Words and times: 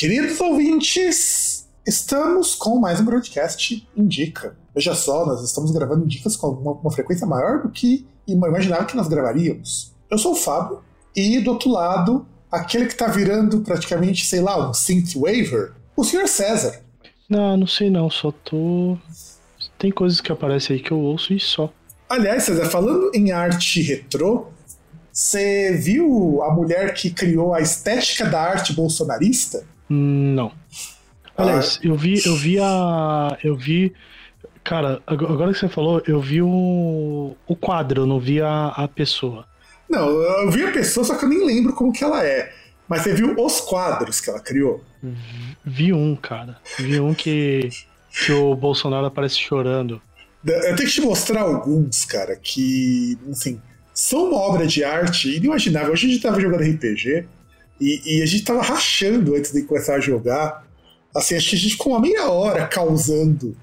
Queridos 0.00 0.40
ouvintes! 0.40 1.68
Estamos 1.86 2.54
com 2.54 2.78
mais 2.78 2.98
um 3.00 3.04
broadcast 3.04 3.86
Indica. 3.94 4.56
Veja 4.74 4.94
só, 4.94 5.26
nós 5.26 5.44
estamos 5.44 5.70
gravando 5.72 6.06
Indicas 6.06 6.38
com 6.38 6.46
uma, 6.46 6.72
uma 6.72 6.90
frequência 6.90 7.26
maior 7.26 7.60
do 7.62 7.68
que 7.68 8.06
imaginava 8.26 8.86
que 8.86 8.96
nós 8.96 9.08
gravaríamos. 9.08 9.92
Eu 10.10 10.16
sou 10.16 10.32
o 10.32 10.36
Fábio, 10.36 10.80
e 11.14 11.38
do 11.40 11.50
outro 11.50 11.70
lado, 11.70 12.26
aquele 12.50 12.86
que 12.86 12.92
está 12.92 13.08
virando 13.08 13.60
praticamente, 13.60 14.24
sei 14.24 14.40
lá, 14.40 14.70
um 14.70 14.72
synthwaver, 14.72 15.74
o 15.94 16.02
Sr. 16.02 16.26
César. 16.26 16.80
Não, 17.28 17.58
não 17.58 17.66
sei 17.66 17.90
não, 17.90 18.08
só 18.08 18.32
tô. 18.32 18.96
Tem 19.78 19.90
coisas 19.90 20.22
que 20.22 20.32
aparecem 20.32 20.76
aí 20.76 20.82
que 20.82 20.92
eu 20.92 20.98
ouço 20.98 21.34
e 21.34 21.38
só. 21.38 21.70
Aliás, 22.08 22.44
César, 22.44 22.70
falando 22.70 23.10
em 23.14 23.32
arte 23.32 23.82
retrô, 23.82 24.46
você 25.12 25.76
viu 25.76 26.42
a 26.42 26.54
mulher 26.54 26.94
que 26.94 27.10
criou 27.10 27.52
a 27.52 27.60
estética 27.60 28.24
da 28.24 28.40
arte 28.40 28.72
bolsonarista? 28.72 29.62
Não. 29.90 30.52
Aliás, 31.36 31.80
eu 31.82 31.96
vi, 31.96 32.22
eu 32.24 32.36
vi 32.36 32.60
a. 32.60 33.36
Eu 33.42 33.56
vi. 33.56 33.92
Cara, 34.62 35.02
agora 35.06 35.52
que 35.52 35.58
você 35.58 35.68
falou, 35.68 36.00
eu 36.06 36.20
vi 36.20 36.40
o, 36.40 37.36
o 37.46 37.56
quadro, 37.56 38.02
eu 38.02 38.06
não 38.06 38.20
vi 38.20 38.40
a, 38.40 38.68
a 38.68 38.86
pessoa. 38.86 39.44
Não, 39.88 40.08
eu 40.08 40.50
vi 40.50 40.64
a 40.64 40.70
pessoa, 40.70 41.04
só 41.04 41.16
que 41.16 41.24
eu 41.24 41.28
nem 41.28 41.44
lembro 41.44 41.72
como 41.72 41.92
que 41.92 42.04
ela 42.04 42.24
é. 42.24 42.52
Mas 42.86 43.02
você 43.02 43.14
viu 43.14 43.34
os 43.36 43.60
quadros 43.60 44.20
que 44.20 44.30
ela 44.30 44.38
criou? 44.38 44.84
Vi 45.64 45.92
um, 45.92 46.14
cara. 46.14 46.58
Vi 46.78 47.00
um 47.00 47.14
que, 47.14 47.70
que 48.10 48.32
o 48.32 48.54
Bolsonaro 48.54 49.06
aparece 49.06 49.38
chorando. 49.38 50.00
Eu 50.44 50.76
tenho 50.76 50.88
que 50.88 50.94
te 50.94 51.00
mostrar 51.00 51.42
alguns, 51.42 52.04
cara, 52.04 52.36
que, 52.36 53.18
assim, 53.30 53.60
são 53.92 54.28
uma 54.28 54.38
obra 54.38 54.66
de 54.66 54.84
arte 54.84 55.36
inimaginável. 55.36 55.92
Hoje 55.92 56.06
a 56.06 56.10
gente 56.10 56.22
tava 56.22 56.40
jogando 56.40 56.62
RPG 56.62 57.26
e, 57.80 58.18
e, 58.18 58.22
a 58.22 58.26
gente 58.26 58.44
tava 58.44 58.62
rachando 58.62 59.34
antes 59.34 59.52
de 59.52 59.62
começar 59.62 59.94
a 59.94 60.00
jogar. 60.00 60.66
Assim, 61.14 61.34
acho 61.34 61.50
que 61.50 61.56
a 61.56 61.58
gente 61.58 61.72
ficou 61.72 61.92
uma 61.92 62.00
meia 62.00 62.30
hora 62.30 62.66
causando 62.66 63.56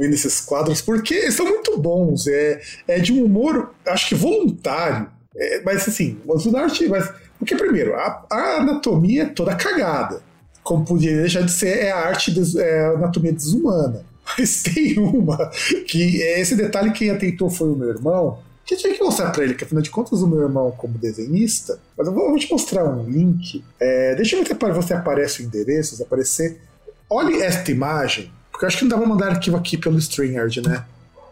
vendo 0.00 0.14
esses 0.14 0.40
quadros, 0.40 0.80
porque 0.80 1.30
são 1.30 1.46
muito 1.46 1.78
bons. 1.78 2.26
É, 2.26 2.60
é 2.88 2.98
de 2.98 3.12
um 3.12 3.24
humor, 3.24 3.74
acho 3.86 4.08
que 4.08 4.14
voluntário. 4.14 5.08
É, 5.36 5.62
mas 5.62 5.86
assim, 5.86 6.18
o 6.26 6.50
da 6.50 6.62
arte. 6.62 6.88
Mas, 6.88 7.12
porque, 7.38 7.54
primeiro, 7.54 7.94
a, 7.94 8.26
a, 8.30 8.56
anatomia 8.60 9.24
é 9.24 9.26
toda 9.26 9.54
cagada. 9.54 10.22
Como 10.62 10.84
podia 10.84 11.16
deixar 11.16 11.42
de 11.42 11.52
ser, 11.52 11.78
é 11.78 11.90
a 11.90 11.98
arte, 11.98 12.30
des, 12.30 12.54
é 12.54 12.86
a 12.86 12.90
anatomia 12.90 13.32
desumana. 13.32 14.04
Mas 14.38 14.62
tem 14.62 14.98
uma 14.98 15.50
que 15.86 16.22
esse 16.22 16.54
detalhe 16.54 16.92
quem 16.92 17.10
atentou 17.10 17.50
foi 17.50 17.70
o 17.70 17.76
meu 17.76 17.88
irmão, 17.88 18.38
que 18.76 18.76
tinha 18.76 18.94
que 18.94 19.02
mostrar 19.02 19.30
pra 19.30 19.42
ele, 19.42 19.54
que 19.54 19.64
afinal 19.64 19.82
de 19.82 19.90
contas 19.90 20.22
o 20.22 20.26
meu 20.26 20.42
irmão, 20.42 20.70
como 20.70 20.96
desenhista, 20.96 21.80
mas 21.96 22.06
eu 22.06 22.12
vou, 22.12 22.24
eu 22.24 22.30
vou 22.30 22.38
te 22.38 22.50
mostrar 22.50 22.84
um 22.84 23.08
link. 23.08 23.64
É, 23.80 24.14
deixa 24.14 24.36
eu 24.36 24.42
ver 24.42 24.48
se 24.48 24.54
para 24.54 24.72
você 24.72 24.94
aparece 24.94 25.42
o 25.42 25.44
endereço, 25.44 25.96
se 25.96 26.02
aparecer. 26.02 26.60
Olhe 27.08 27.42
esta 27.42 27.70
imagem, 27.70 28.32
porque 28.50 28.64
eu 28.64 28.68
acho 28.68 28.78
que 28.78 28.84
não 28.84 28.90
dá 28.90 28.98
pra 28.98 29.06
mandar 29.06 29.28
arquivo 29.30 29.56
aqui 29.56 29.76
pelo 29.76 29.98
StreamYard, 29.98 30.62
né? 30.62 30.84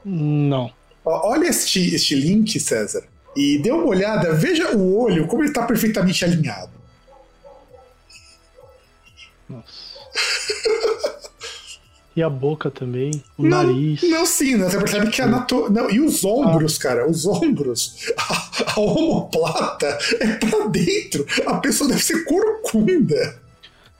Não. 0.04 0.72
Ó, 1.04 1.30
olha 1.30 1.46
este, 1.46 1.94
este 1.94 2.14
link, 2.16 2.58
César, 2.58 3.04
e 3.36 3.58
dê 3.58 3.70
uma 3.70 3.86
olhada, 3.86 4.32
veja 4.32 4.76
o 4.76 4.98
olho, 4.98 5.26
como 5.28 5.44
ele 5.44 5.52
tá 5.52 5.64
perfeitamente 5.64 6.24
alinhado. 6.24 6.72
Nossa. 9.48 9.87
E 12.18 12.22
a 12.22 12.28
boca 12.28 12.68
também, 12.68 13.22
o 13.36 13.44
não, 13.44 13.62
nariz. 13.62 14.02
Não, 14.02 14.26
sim, 14.26 14.56
né? 14.56 14.68
Você 14.68 14.76
percebe 14.76 15.08
que 15.08 15.22
a 15.22 15.26
nato... 15.28 15.70
não, 15.70 15.88
E 15.88 16.00
os 16.00 16.24
ombros, 16.24 16.76
ah. 16.76 16.82
cara, 16.82 17.08
os 17.08 17.24
ombros, 17.24 17.94
a, 18.18 18.72
a 18.74 18.80
homoplata 18.80 19.86
é 20.18 20.26
pra 20.34 20.66
dentro. 20.66 21.24
A 21.46 21.58
pessoa 21.58 21.88
deve 21.88 22.02
ser 22.02 22.24
corcunda. 22.24 23.40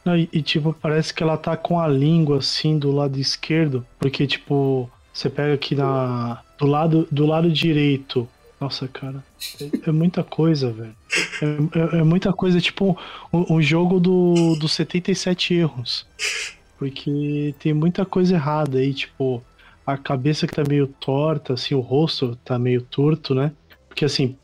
Não, 0.05 0.17
e, 0.17 0.29
e, 0.33 0.43
tipo, 0.43 0.73
parece 0.83 1.15
que 1.15 1.23
ela 1.23 1.37
tá 1.37 1.57
com 1.57 1.79
a 1.79 1.87
língua 1.87 2.39
assim 2.39 2.77
do 2.77 2.91
lado 2.91 3.21
esquerdo, 3.21 3.87
porque, 4.01 4.27
tipo, 4.27 4.91
você 5.13 5.31
pega 5.31 5.55
aqui 5.55 5.77
na. 5.77 6.43
Do 6.59 6.67
lado, 6.67 7.07
do 7.13 7.25
lado 7.25 7.49
direito. 7.53 8.29
Nossa, 8.61 8.89
cara. 8.89 9.23
É, 9.61 9.91
é 9.91 9.93
muita 9.93 10.25
coisa, 10.25 10.73
velho. 10.73 10.97
É, 11.41 11.97
é, 11.97 11.99
é, 12.01 12.03
muita 12.03 12.33
coisa, 12.33 12.61
tipo 12.61 12.99
um, 13.33 13.55
um 13.55 13.63
jogo 13.63 14.01
do, 14.01 14.57
do 14.57 14.69
77 14.69 15.55
erros. 15.55 16.05
Porque 16.79 17.55
tem 17.59 17.75
muita 17.75 18.05
coisa 18.05 18.35
errada 18.35 18.79
aí, 18.79 18.95
tipo, 18.95 19.43
a 19.85 19.97
cabeça 19.97 20.47
que 20.47 20.55
tá 20.55 20.63
meio 20.63 20.87
torta, 20.87 21.55
assim, 21.55 21.75
o 21.75 21.81
rosto 21.81 22.39
tá 22.45 22.59
meio 22.59 22.83
torto, 22.83 23.35
né? 23.35 23.53
Porque 23.89 24.05
assim, 24.05 24.37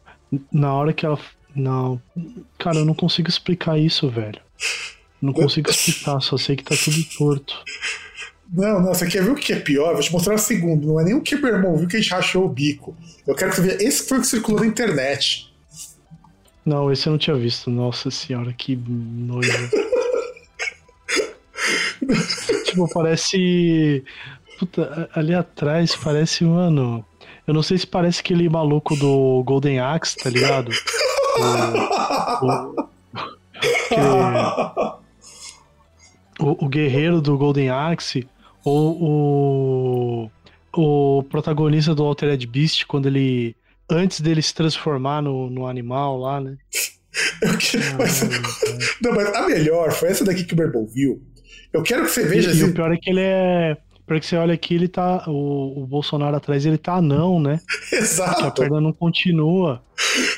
na 0.53 0.73
hora 0.73 0.93
que 0.93 1.07
ela. 1.07 1.19
Não. 1.55 2.03
Cara, 2.59 2.79
eu 2.79 2.85
não 2.85 2.95
consigo 2.95 3.29
explicar 3.29 3.79
isso, 3.79 4.09
velho. 4.09 4.41
Não 5.23 5.33
consigo 5.33 5.71
explicar, 5.71 6.21
só 6.21 6.37
sei 6.37 6.57
que 6.57 6.65
tá 6.65 6.75
tudo 6.77 6.97
torto. 7.17 7.63
Não, 8.53 8.81
não, 8.81 8.93
você 8.93 9.07
quer 9.07 9.23
ver 9.23 9.31
o 9.31 9.35
que 9.35 9.53
é 9.53 9.61
pior? 9.61 9.95
Vou 9.95 10.03
te 10.03 10.13
mostrar 10.13 10.35
o 10.35 10.39
segundo. 10.39 10.87
Não 10.87 11.01
é 11.01 11.05
nem 11.05 11.15
o 11.15 11.21
que 11.21 11.37
meu 11.37 11.55
irmão 11.55 11.77
viu 11.77 11.89
que 11.89 11.97
a 11.97 12.01
gente 12.01 12.11
rachou 12.11 12.45
o 12.45 12.49
bico. 12.49 12.97
Eu 13.27 13.35
quero 13.35 13.51
que 13.51 13.57
você 13.57 13.63
veja. 13.63 13.83
Esse 13.83 14.09
foi 14.09 14.19
o 14.19 14.21
que 14.21 14.27
circulou 14.27 14.61
na 14.61 14.67
internet. 14.67 15.53
Não, 16.65 16.91
esse 16.91 17.07
eu 17.07 17.13
não 17.13 17.19
tinha 17.19 17.37
visto. 17.37 17.71
Nossa 17.71 18.11
senhora, 18.11 18.53
que 18.53 18.77
nojo. 18.77 19.51
tipo, 22.65 22.89
parece. 22.93 24.05
Puta, 24.59 25.11
ali 25.15 25.35
atrás 25.35 25.97
parece, 25.97 26.45
mano. 26.45 27.05
Eu 27.47 27.53
não 27.53 27.63
sei 27.63 27.77
se 27.77 27.87
parece 27.87 28.21
aquele 28.21 28.49
maluco 28.49 28.97
do 28.97 29.43
Golden 29.45 29.79
Axe, 29.79 30.17
tá 30.17 30.31
ligado? 30.31 30.71
O, 31.37 31.43
o, 33.97 34.99
o, 36.41 36.65
o, 36.65 36.69
guerreiro 36.69 37.21
do 37.21 37.37
Golden 37.37 37.69
Axe, 37.71 38.27
ou 38.65 38.97
o, 39.03 40.31
o 41.19 41.23
protagonista 41.25 41.95
do 41.95 42.05
Altered 42.05 42.47
Beast, 42.47 42.87
quando 42.87 43.07
ele. 43.07 43.57
Antes 43.91 44.21
dele 44.21 44.41
se 44.41 44.55
transformar 44.55 45.21
no, 45.21 45.51
no 45.51 45.67
animal 45.67 46.19
lá, 46.19 46.41
né? 46.41 46.57
mas, 47.99 48.23
não, 49.03 49.13
mas 49.13 49.35
a 49.35 49.47
melhor 49.47 49.93
foi 49.93 50.09
essa 50.09 50.25
daqui 50.25 50.45
que 50.45 50.55
o 50.55 50.57
Berbol 50.57 50.87
viu 50.87 51.23
eu 51.75 51.83
quero 51.83 52.05
que 52.05 52.11
você 52.11 52.25
veja. 52.25 52.49
E, 52.49 52.53
assim... 52.53 52.61
e 52.61 52.65
o 52.65 52.73
pior 52.73 52.93
é 52.93 52.97
que 52.97 53.11
ele 53.11 53.21
é. 53.21 53.77
Para 54.07 54.21
que 54.21 54.27
você 54.27 54.37
olha 54.37 54.55
aqui, 54.55 54.75
ele 54.75 54.87
tá. 54.87 55.25
O, 55.27 55.83
o 55.83 55.87
Bolsonaro 55.87 56.37
atrás, 56.37 56.65
ele 56.65 56.79
tá 56.79 57.03
não, 57.03 57.41
né? 57.41 57.61
Exato. 57.93 58.45
A 58.45 58.51
perna 58.51 58.81
não 58.81 58.93
continua. 58.93 59.83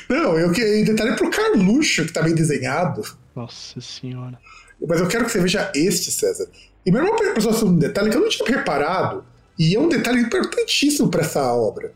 Não, 0.09 0.37
eu 0.39 0.51
que 0.51 0.83
detalhe 0.83 1.15
pro 1.15 1.29
Carluxo, 1.29 2.05
que 2.05 2.11
tá 2.11 2.23
bem 2.23 2.33
desenhado. 2.33 3.03
Nossa 3.35 3.79
senhora. 3.79 4.39
Mas 4.85 4.99
eu 4.99 5.07
quero 5.07 5.25
que 5.25 5.31
você 5.31 5.39
veja 5.39 5.71
este, 5.75 6.11
César. 6.11 6.47
E 6.85 6.91
meu 6.91 7.03
irmão 7.03 7.15
pensou 7.33 7.53
sobre 7.53 7.75
um 7.75 7.79
detalhe 7.79 8.09
que 8.09 8.17
eu 8.17 8.21
não 8.21 8.29
tinha 8.29 8.49
reparado. 8.49 9.23
E 9.59 9.75
é 9.75 9.79
um 9.79 9.89
detalhe 9.89 10.21
importantíssimo 10.21 11.09
para 11.09 11.21
essa 11.21 11.53
obra. 11.53 11.93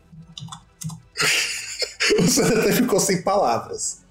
o 2.20 2.28
César 2.28 2.60
até 2.60 2.72
ficou 2.72 3.00
sem 3.00 3.22
palavras. 3.22 4.02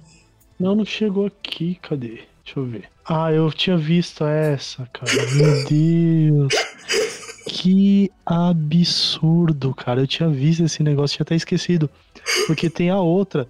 Não, 0.59 0.75
não 0.75 0.85
chegou 0.85 1.25
aqui, 1.25 1.79
cadê? 1.81 2.30
Deixa 2.51 2.59
eu 2.59 2.65
ver. 2.65 2.83
Ah, 3.05 3.31
eu 3.31 3.49
tinha 3.51 3.77
visto 3.77 4.25
essa, 4.25 4.85
cara. 4.91 5.11
Meu 5.35 5.65
Deus. 5.65 6.53
Que 7.47 8.11
absurdo, 8.25 9.73
cara. 9.73 10.01
Eu 10.01 10.07
tinha 10.07 10.27
visto 10.27 10.63
esse 10.63 10.83
negócio, 10.83 11.15
tinha 11.15 11.23
até 11.23 11.35
esquecido. 11.35 11.89
Porque 12.47 12.69
tem 12.69 12.89
a 12.89 12.99
outra. 12.99 13.47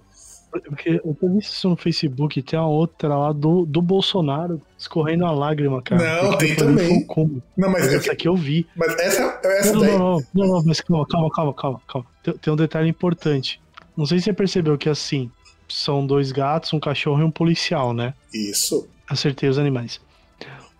Porque 0.50 1.00
eu 1.04 1.16
tinha 1.18 1.32
visto 1.32 1.52
isso 1.52 1.68
no 1.68 1.76
Facebook, 1.76 2.42
tem 2.42 2.58
a 2.58 2.66
outra 2.66 3.16
lá 3.16 3.32
do, 3.32 3.66
do 3.66 3.82
Bolsonaro 3.82 4.62
escorrendo 4.78 5.26
a 5.26 5.32
lágrima, 5.32 5.82
cara. 5.82 6.22
Não, 6.22 6.38
tem 6.38 6.54
também. 6.54 7.06
Não, 7.56 7.70
mas, 7.70 7.82
mas 7.84 7.94
essa 7.94 8.12
aqui 8.12 8.28
eu 8.28 8.36
vi. 8.36 8.66
Mas 8.76 8.94
essa, 9.00 9.40
essa 9.44 9.72
não, 9.72 9.80
daí. 9.80 9.90
Não, 9.90 9.98
não, 9.98 10.20
não, 10.34 10.46
não, 10.46 10.64
mas 10.64 10.80
calma, 10.80 11.06
calma, 11.06 11.30
calma, 11.30 11.54
calma. 11.54 11.82
calma. 11.88 12.06
Tem, 12.22 12.34
tem 12.34 12.52
um 12.52 12.56
detalhe 12.56 12.88
importante. 12.88 13.60
Não 13.96 14.06
sei 14.06 14.18
se 14.18 14.24
você 14.24 14.32
percebeu 14.32 14.78
que 14.78 14.88
assim, 14.88 15.30
são 15.68 16.06
dois 16.06 16.30
gatos, 16.30 16.72
um 16.72 16.80
cachorro 16.80 17.20
e 17.20 17.24
um 17.24 17.30
policial, 17.30 17.92
né? 17.92 18.14
Isso. 18.32 18.88
Acertei 19.08 19.48
os 19.48 19.58
animais. 19.58 20.00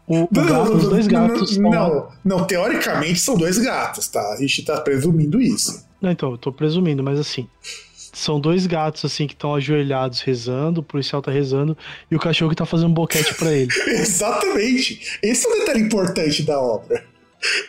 O, 0.07 0.25
o 0.25 0.29
gato, 0.29 0.73
os 0.73 0.89
dois 0.89 1.07
gatos. 1.07 1.57
Não, 1.57 1.71
não, 1.71 2.09
não, 2.25 2.47
teoricamente 2.47 3.21
são 3.21 3.37
dois 3.37 3.59
gatos, 3.59 4.09
tá? 4.09 4.33
A 4.33 4.37
gente 4.37 4.63
tá 4.65 4.81
presumindo 4.81 5.41
isso. 5.41 5.87
Não, 6.01 6.11
então, 6.11 6.33
eu 6.33 6.39
tô 6.39 6.53
presumindo, 6.53 7.03
mas 7.03 7.19
assim. 7.19 7.49
São 8.15 8.39
dois 8.39 8.67
gatos, 8.67 9.07
assim, 9.07 9.27
que 9.27 9.33
estão 9.33 9.55
ajoelhados 9.55 10.21
rezando, 10.21 10.81
o 10.81 10.85
policial 10.85 11.23
tá 11.23 11.31
rezando, 11.31 11.75
e 12.11 12.17
o 12.17 12.19
cachorro 12.19 12.51
que 12.51 12.57
tá 12.57 12.67
fazendo 12.67 12.91
um 12.91 12.93
boquete 12.93 13.35
pra 13.37 13.51
ele. 13.51 13.71
Exatamente. 13.89 15.19
Esse 15.23 15.47
é 15.47 15.51
o 15.51 15.59
detalhe 15.61 15.81
importante 15.81 16.43
da 16.43 16.61
obra. 16.61 17.03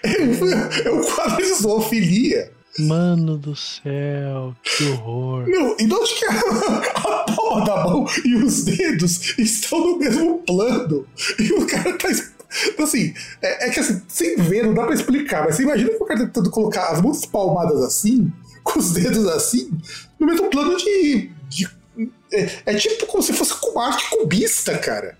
É 0.03 0.89
o 0.89 1.01
quadro 1.05 1.37
de 1.37 1.53
zoofilia. 1.53 2.51
Mano 2.79 3.37
do 3.37 3.55
céu, 3.55 4.55
que 4.63 4.83
horror. 4.89 5.47
Não, 5.47 5.75
e 5.79 5.83
onde 5.93 6.15
que 6.15 6.25
a, 6.25 6.31
a 6.39 7.23
palma 7.23 7.65
da 7.65 7.83
mão 7.83 8.05
e 8.25 8.35
os 8.37 8.63
dedos 8.63 9.37
estão 9.37 9.79
no 9.79 9.97
mesmo 9.99 10.39
plano? 10.39 11.05
E 11.39 11.53
o 11.53 11.67
cara 11.67 11.95
tá. 11.97 12.07
Assim, 12.79 13.13
é, 13.41 13.67
é 13.67 13.69
que 13.71 13.79
assim, 13.79 14.01
sem 14.07 14.35
ver, 14.37 14.63
não 14.65 14.73
dá 14.73 14.85
pra 14.85 14.93
explicar, 14.95 15.43
mas 15.45 15.55
você 15.55 15.63
imagina 15.63 15.89
que 15.91 15.95
o 16.03 16.05
cara 16.05 16.19
tá 16.21 16.25
tentando 16.27 16.49
colocar 16.51 16.89
as 16.89 17.01
mãos 17.01 17.25
palmadas 17.25 17.81
assim, 17.81 18.31
com 18.63 18.79
os 18.79 18.91
dedos 18.91 19.27
assim, 19.27 19.71
no 20.19 20.25
mesmo 20.27 20.49
plano 20.49 20.75
de. 20.77 21.31
de- 21.49 21.69
é, 22.31 22.49
é 22.65 22.73
tipo 22.75 23.05
como 23.05 23.21
se 23.21 23.33
fosse 23.33 23.53
com 23.55 23.79
arte 23.79 24.09
cubista, 24.09 24.77
cara. 24.79 25.17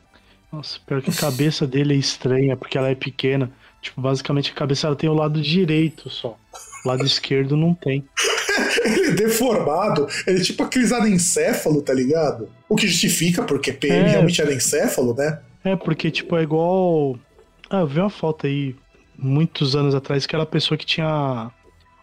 Nossa, 0.52 0.80
pior 0.86 1.02
que 1.02 1.10
a 1.12 1.14
cabeça 1.14 1.66
dele 1.68 1.94
é 1.94 1.98
estranha, 1.98 2.56
porque 2.58 2.78
ela 2.78 2.90
é 2.90 2.96
pequena. 2.96 3.52
Tipo, 3.82 4.00
basicamente 4.02 4.52
a 4.52 4.56
cabeça 4.56 4.88
ela 4.88 4.96
tem 4.96 5.10
o 5.10 5.14
lado 5.14 5.42
direito 5.42 6.10
só. 6.10 6.38
Lado 6.86 7.06
esquerdo 7.06 7.56
não 7.58 7.74
tem. 7.74 8.04
Ele 8.86 9.08
é 9.08 9.12
deformado, 9.12 10.08
ele 10.28 10.40
é 10.40 10.44
tipo 10.44 10.64
aqueles 10.64 10.92
anencéfalo, 10.92 11.82
tá 11.82 11.94
ligado? 11.94 12.50
O 12.68 12.76
que 12.76 12.88
justifica, 12.88 13.42
porque 13.44 13.72
PM 13.72 14.06
É. 14.06 14.12
realmente 14.12 14.42
é 14.42 14.44
anencéfalo, 14.46 15.14
né? 15.16 15.40
É, 15.64 15.76
porque, 15.76 16.12
tipo, 16.12 16.36
é 16.36 16.44
igual. 16.44 17.18
Ah, 17.70 17.80
eu 17.80 17.88
vi 17.88 18.00
uma 18.00 18.10
foto 18.10 18.46
aí, 18.46 18.76
muitos 19.18 19.76
anos 19.76 19.96
atrás, 19.96 20.26
que 20.26 20.36
era 20.36 20.44
a 20.44 20.48
pessoa 20.48 20.78
que 20.78 20.86
tinha. 20.86 21.50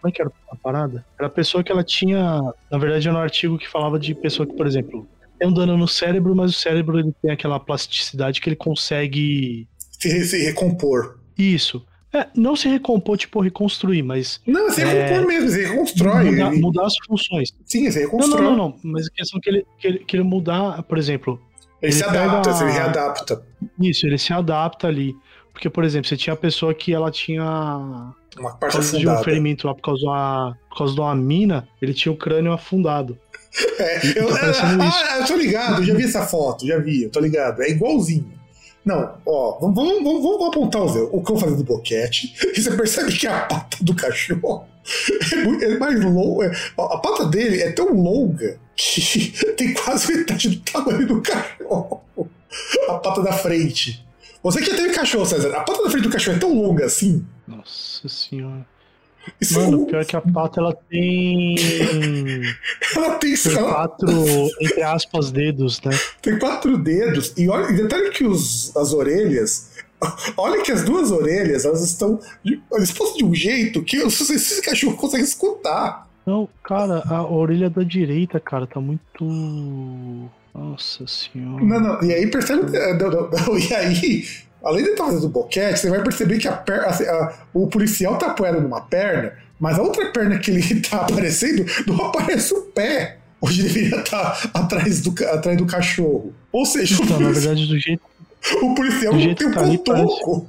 Como 0.01 0.09
é 0.09 0.11
que 0.11 0.21
era 0.21 0.31
a 0.49 0.55
parada? 0.55 1.05
Era 1.17 1.27
a 1.27 1.31
pessoa 1.31 1.63
que 1.63 1.71
ela 1.71 1.83
tinha. 1.83 2.41
Na 2.71 2.77
verdade, 2.77 3.07
era 3.07 3.15
um 3.17 3.21
artigo 3.21 3.57
que 3.57 3.69
falava 3.69 3.99
de 3.99 4.15
pessoa 4.15 4.47
que, 4.47 4.53
por 4.55 4.65
exemplo, 4.65 5.07
tem 5.37 5.47
um 5.47 5.53
dano 5.53 5.77
no 5.77 5.87
cérebro, 5.87 6.35
mas 6.35 6.51
o 6.51 6.59
cérebro 6.59 6.99
ele 6.99 7.13
tem 7.21 7.31
aquela 7.31 7.59
plasticidade 7.59 8.41
que 8.41 8.49
ele 8.49 8.55
consegue. 8.55 9.67
Se, 9.99 10.25
se 10.25 10.37
recompor. 10.43 11.19
Isso. 11.37 11.85
É, 12.13 12.27
não 12.35 12.55
se 12.57 12.67
recompor, 12.67 13.17
tipo, 13.17 13.39
reconstruir, 13.39 14.03
mas 14.03 14.41
Não, 14.45 14.69
se 14.69 14.81
É. 14.81 14.85
recompor 14.85 15.27
mesmo, 15.27 15.49
se 15.49 15.63
reconstrói. 15.65 16.23
mudar, 16.31 16.51
ele- 16.51 16.61
mudar 16.61 16.85
as 16.85 16.93
funções. 17.07 17.49
Sim, 17.65 17.89
se 17.89 17.99
Não, 17.99 18.05
reconstrói. 18.05 18.41
não, 18.41 18.49
não, 18.51 18.57
não. 18.69 18.75
Mas 18.83 19.07
a 19.07 19.09
questão 19.11 19.37
é 19.39 19.41
que 19.41 19.49
ele, 19.49 19.65
que 19.79 19.87
ele, 19.87 19.99
que 19.99 20.15
ele 20.17 20.23
mudar, 20.23 20.83
por 20.83 20.97
exemplo, 20.97 21.39
Ele, 21.81 21.91
se 21.93 22.03
Ele 22.03 22.11
pega 22.11 22.23
adapta, 22.31 22.53
a- 22.53 22.61
ele 22.63 22.71
readapta. 22.73 23.43
isso, 23.79 24.05
ele 24.05 24.17
se 24.19 24.31
adapta 24.31 24.87
ali. 24.87 25.15
Porque, 25.51 25.67
por 25.67 25.83
exemplo, 25.83 26.07
você 26.07 26.15
tinha 26.15 26.33
a 26.35 26.37
pessoa 26.37 26.73
que 26.75 26.93
ela 26.93 27.09
tinha 27.09 27.43
Uma 28.37 28.51
por 28.51 28.59
parte 28.59 28.73
causa 28.73 28.99
de 28.99 29.07
um 29.09 29.17
ferimento 29.23 29.65
lá 29.65 29.73
por 29.73 29.81
causa, 29.81 29.99
de 30.01 30.05
uma, 30.07 30.57
por 30.69 30.77
causa 30.77 30.93
de 30.93 30.99
uma 31.01 31.15
mina, 31.15 31.67
ele 31.81 31.91
tinha 31.93 32.11
o 32.11 32.15
crânio 32.15 32.51
afundado. 32.53 33.17
É, 33.79 33.97
eu, 34.19 34.27
tá 34.29 34.51
isso. 34.51 34.61
ah, 34.63 35.17
eu 35.21 35.25
tô 35.25 35.35
ligado, 35.35 35.81
eu 35.81 35.83
já 35.85 35.93
vi 35.95 36.03
essa 36.03 36.25
foto, 36.25 36.67
já 36.67 36.77
vi, 36.77 37.03
eu 37.03 37.09
tô 37.09 37.19
ligado. 37.19 37.61
É 37.63 37.69
igualzinho. 37.71 38.31
Não, 38.83 39.17
ó, 39.25 39.59
vamos, 39.59 39.75
vamos, 39.75 40.23
vamos, 40.23 40.47
apontar 40.47 40.81
o, 40.81 41.15
o 41.15 41.21
cão 41.21 41.37
fazendo 41.37 41.63
boquete. 41.63 42.33
E 42.55 42.61
você 42.61 42.71
percebe 42.71 43.17
que 43.17 43.27
a 43.27 43.41
pata 43.41 43.77
do 43.81 43.95
cachorro 43.95 44.65
é, 45.61 45.65
é 45.65 45.77
mais 45.77 46.03
longa. 46.03 46.51
A 46.77 46.97
pata 46.97 47.25
dele 47.25 47.61
é 47.61 47.71
tão 47.71 47.93
longa 47.93 48.59
que 48.75 49.31
tem 49.53 49.73
quase 49.73 50.15
metade 50.15 50.49
do 50.49 50.59
tamanho 50.61 51.07
do 51.07 51.21
cachorro. 51.21 52.01
A 52.89 52.93
pata 52.95 53.21
da 53.21 53.33
frente. 53.33 54.05
Você 54.43 54.59
que 54.59 54.71
já 54.71 54.75
teve 54.75 54.93
cachorro, 54.93 55.25
César, 55.25 55.55
a 55.55 55.61
pata 55.61 55.83
da 55.83 55.89
frente 55.89 56.03
do 56.03 56.09
cachorro 56.09 56.37
é 56.37 56.39
tão 56.39 56.53
longa 56.53 56.85
assim. 56.85 57.25
Nossa 57.47 58.09
senhora. 58.09 58.65
Mano, 59.53 59.85
pior 59.85 60.05
que 60.05 60.15
a 60.15 60.21
pata 60.21 60.59
ela 60.59 60.73
tem. 60.89 61.55
ela 62.95 63.15
tem, 63.15 63.35
tem 63.35 63.55
quatro, 63.55 64.09
entre 64.61 64.83
aspas, 64.83 65.31
dedos, 65.31 65.81
né? 65.81 65.91
tem 66.21 66.37
quatro 66.39 66.77
dedos. 66.77 67.33
E 67.37 67.49
olha, 67.49 67.71
detalhe 67.71 68.09
que 68.11 68.23
os, 68.23 68.75
as 68.75 68.93
orelhas. 68.93 69.71
Olha 70.35 70.63
que 70.63 70.71
as 70.71 70.83
duas 70.83 71.11
orelhas, 71.11 71.65
elas 71.65 71.83
estão. 71.83 72.19
Elas 72.71 72.89
estão 72.89 73.15
de 73.15 73.23
um 73.23 73.33
jeito 73.35 73.83
que 73.83 73.97
eu 73.97 74.03
não 74.03 74.09
sei 74.09 74.25
se 74.25 74.53
esse 74.53 74.61
cachorro 74.61 74.97
consegue 74.97 75.23
escutar. 75.23 76.07
Não, 76.25 76.47
cara, 76.63 77.03
a 77.07 77.23
orelha 77.23 77.69
da 77.69 77.83
direita, 77.83 78.39
cara, 78.39 78.65
tá 78.65 78.79
muito. 78.79 79.25
Nossa 80.53 81.07
senhora. 81.07 81.63
Não, 81.63 81.79
não. 81.79 82.03
E 82.03 82.13
aí 82.13 82.27
percebe. 82.27 82.75
é, 82.75 82.93
não, 82.97 83.09
não, 83.09 83.29
não, 83.29 83.57
E 83.59 83.73
aí, 83.73 84.25
além 84.63 84.83
de 84.83 84.91
estar 84.91 85.05
fazendo 85.05 85.29
boquete, 85.29 85.79
você 85.79 85.89
vai 85.89 86.01
perceber 86.03 86.37
que 86.37 86.47
a 86.47 86.53
per, 86.53 86.81
a- 86.85 87.33
o 87.53 87.67
policial 87.67 88.17
tá 88.17 88.27
apoiado 88.27 88.61
numa 88.61 88.81
perna, 88.81 89.33
mas 89.59 89.77
a 89.77 89.81
outra 89.81 90.11
perna 90.11 90.37
que 90.39 90.51
ele 90.51 90.81
tá 90.81 91.01
aparecendo 91.01 91.65
não 91.87 92.05
aparece 92.05 92.53
o 92.53 92.61
pé. 92.63 93.17
Onde 93.43 93.63
deveria 93.63 93.99
estar 94.01 94.51
atrás 94.53 95.01
do, 95.01 95.11
atrás 95.29 95.57
do 95.57 95.65
cachorro. 95.65 96.31
Ou 96.51 96.63
seja, 96.63 97.01
o 97.01 97.03
Então, 97.03 97.19
na 97.19 97.25
policial, 97.25 97.55
verdade, 97.55 97.67
do 97.67 97.79
jeito, 97.79 98.03
o 98.61 98.75
policial 98.75 99.13
do 99.13 99.17
não 99.17 99.25
jeito 99.25 99.37
tem 99.39 99.47
um 99.47 99.51
tá 99.51 99.63
cotoco. 99.95 100.47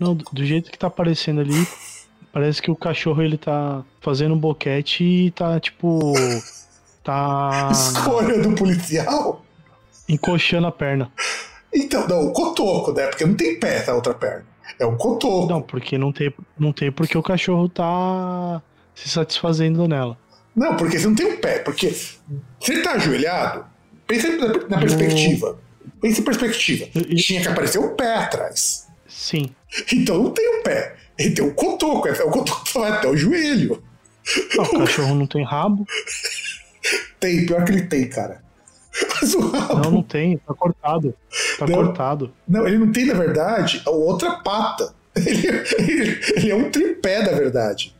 não, 0.00 0.14
do 0.16 0.24
do 0.32 0.44
jeito 0.44 0.70
que 0.70 0.78
tá 0.78 0.88
aparecendo 0.88 1.40
ali, 1.40 1.66
parece 2.32 2.60
que 2.60 2.70
o 2.72 2.76
cachorro 2.76 3.22
ele 3.22 3.38
tá 3.38 3.84
fazendo 4.00 4.34
um 4.34 4.38
boquete 4.38 5.04
e 5.04 5.30
tá, 5.30 5.60
tipo. 5.60 6.12
Tá 7.04 7.68
Escolha 7.72 8.38
do 8.42 8.52
policial. 8.54 9.44
encoxando 10.08 10.66
a 10.66 10.72
perna. 10.72 11.10
Então, 11.74 12.06
não, 12.08 12.26
o 12.26 12.32
cotoco, 12.32 12.92
né? 12.92 13.06
Porque 13.06 13.24
não 13.26 13.34
tem 13.34 13.58
pé 13.58 13.84
na 13.86 13.94
outra 13.94 14.14
perna. 14.14 14.46
É 14.78 14.86
um 14.86 14.96
cotoco. 14.96 15.46
Não, 15.48 15.60
porque 15.62 15.98
não 15.98 16.12
tem, 16.12 16.32
não 16.58 16.72
tem 16.72 16.90
porque 16.92 17.16
o 17.16 17.22
cachorro 17.22 17.68
tá 17.68 18.62
se 18.94 19.08
satisfazendo 19.08 19.86
nela. 19.88 20.16
Não, 20.54 20.76
porque 20.76 20.98
você 20.98 21.06
não 21.06 21.14
tem 21.14 21.26
um 21.26 21.36
pé. 21.38 21.58
Porque 21.60 21.90
você 22.60 22.82
tá 22.82 22.92
ajoelhado, 22.92 23.64
pensa 24.06 24.28
na, 24.36 24.46
na 24.68 24.78
perspectiva. 24.78 25.58
Pensa 26.00 26.20
em 26.20 26.24
perspectiva. 26.24 26.86
Tinha 27.16 27.40
que 27.42 27.48
aparecer 27.48 27.78
o 27.78 27.90
pé 27.94 28.14
atrás. 28.16 28.86
Sim. 29.06 29.50
Então 29.92 30.22
não 30.22 30.30
tem 30.30 30.58
um 30.58 30.62
pé. 30.62 30.96
Ele 31.18 31.34
tem 31.34 31.44
um 31.44 31.52
cotoco. 31.54 32.06
é- 32.08 32.12
O 32.24 32.30
cotoco 32.30 32.64
vai 32.74 32.90
até 32.92 33.08
o 33.08 33.16
joelho. 33.16 33.82
Ah, 34.58 34.62
o 34.62 34.78
cachorro 34.80 35.14
não 35.14 35.26
tem 35.26 35.44
rabo? 35.44 35.86
Tem, 37.18 37.46
pior 37.46 37.64
que 37.64 37.72
ele 37.72 37.82
tem, 37.86 38.08
cara. 38.08 38.42
Mas 39.20 39.34
o 39.34 39.40
rabo. 39.50 39.74
Não, 39.82 39.90
não 39.90 40.02
tem. 40.02 40.38
Tá 40.38 40.54
cortado. 40.54 41.14
Tá 41.58 41.66
Não. 41.66 41.74
cortado. 41.74 42.32
Não, 42.46 42.66
ele 42.66 42.78
não 42.78 42.90
tem, 42.92 43.06
na 43.06 43.14
verdade, 43.14 43.82
a 43.86 43.90
outra 43.90 44.36
pata. 44.36 44.94
Ele, 45.18 45.48
ele- 45.78 46.20
ele 46.36 46.50
é 46.50 46.54
um 46.54 46.70
tripé, 46.70 47.22
na 47.22 47.36
verdade. 47.36 47.92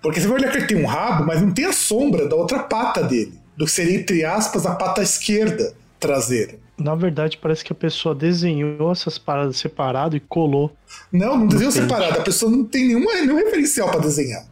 Porque 0.00 0.18
você 0.20 0.26
vai 0.26 0.38
olhar 0.38 0.50
que 0.50 0.56
ele 0.56 0.66
tem 0.66 0.82
um 0.82 0.86
rabo, 0.86 1.26
mas 1.26 1.42
não 1.42 1.50
tem 1.52 1.66
a 1.66 1.72
sombra 1.72 2.26
da 2.26 2.34
outra 2.34 2.60
pata 2.60 3.02
dele. 3.02 3.38
Do 3.56 3.66
que 3.66 3.70
seria, 3.70 3.94
entre 4.00 4.24
aspas, 4.24 4.64
a 4.64 4.74
pata 4.74 5.02
esquerda 5.02 5.74
traseira. 6.00 6.54
Na 6.78 6.94
verdade, 6.94 7.36
parece 7.40 7.62
que 7.62 7.72
a 7.72 7.76
pessoa 7.76 8.14
desenhou 8.14 8.90
essas 8.90 9.18
paradas 9.18 9.58
separado 9.58 10.16
e 10.16 10.20
colou. 10.20 10.72
Não, 11.12 11.36
não 11.36 11.46
desenhou 11.46 11.70
separado. 11.70 12.18
A 12.20 12.22
pessoa 12.22 12.50
não 12.50 12.64
tem 12.64 12.88
nenhuma, 12.88 13.12
nenhum 13.12 13.36
referencial 13.36 13.90
pra 13.90 14.00
desenhar. 14.00 14.46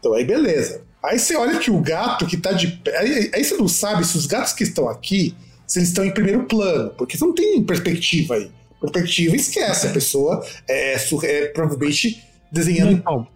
Então 0.00 0.14
aí 0.14 0.24
beleza. 0.24 0.80
Aí 1.04 1.18
você 1.18 1.36
olha 1.36 1.58
que 1.58 1.70
o 1.70 1.78
gato 1.78 2.26
que 2.26 2.36
tá 2.38 2.52
de 2.52 2.68
pé. 2.68 2.96
Aí, 2.98 3.30
aí 3.34 3.44
você 3.44 3.54
não 3.56 3.68
sabe 3.68 4.02
se 4.04 4.16
os 4.16 4.24
gatos 4.26 4.54
que 4.54 4.62
estão 4.64 4.88
aqui, 4.88 5.36
se 5.66 5.78
eles 5.78 5.88
estão 5.88 6.04
em 6.04 6.12
primeiro 6.12 6.44
plano. 6.44 6.90
Porque 6.96 7.16
você 7.16 7.24
não 7.24 7.34
tem 7.34 7.62
perspectiva 7.62 8.34
aí. 8.34 8.50
Perspectiva 8.80 9.34
esquece. 9.36 9.86
A 9.88 9.90
pessoa 9.92 10.44
é, 10.68 10.98
sur- 10.98 11.24
é 11.24 11.46
provavelmente 11.46 12.22
desenhando. 12.52 12.92
Então, 12.92 13.26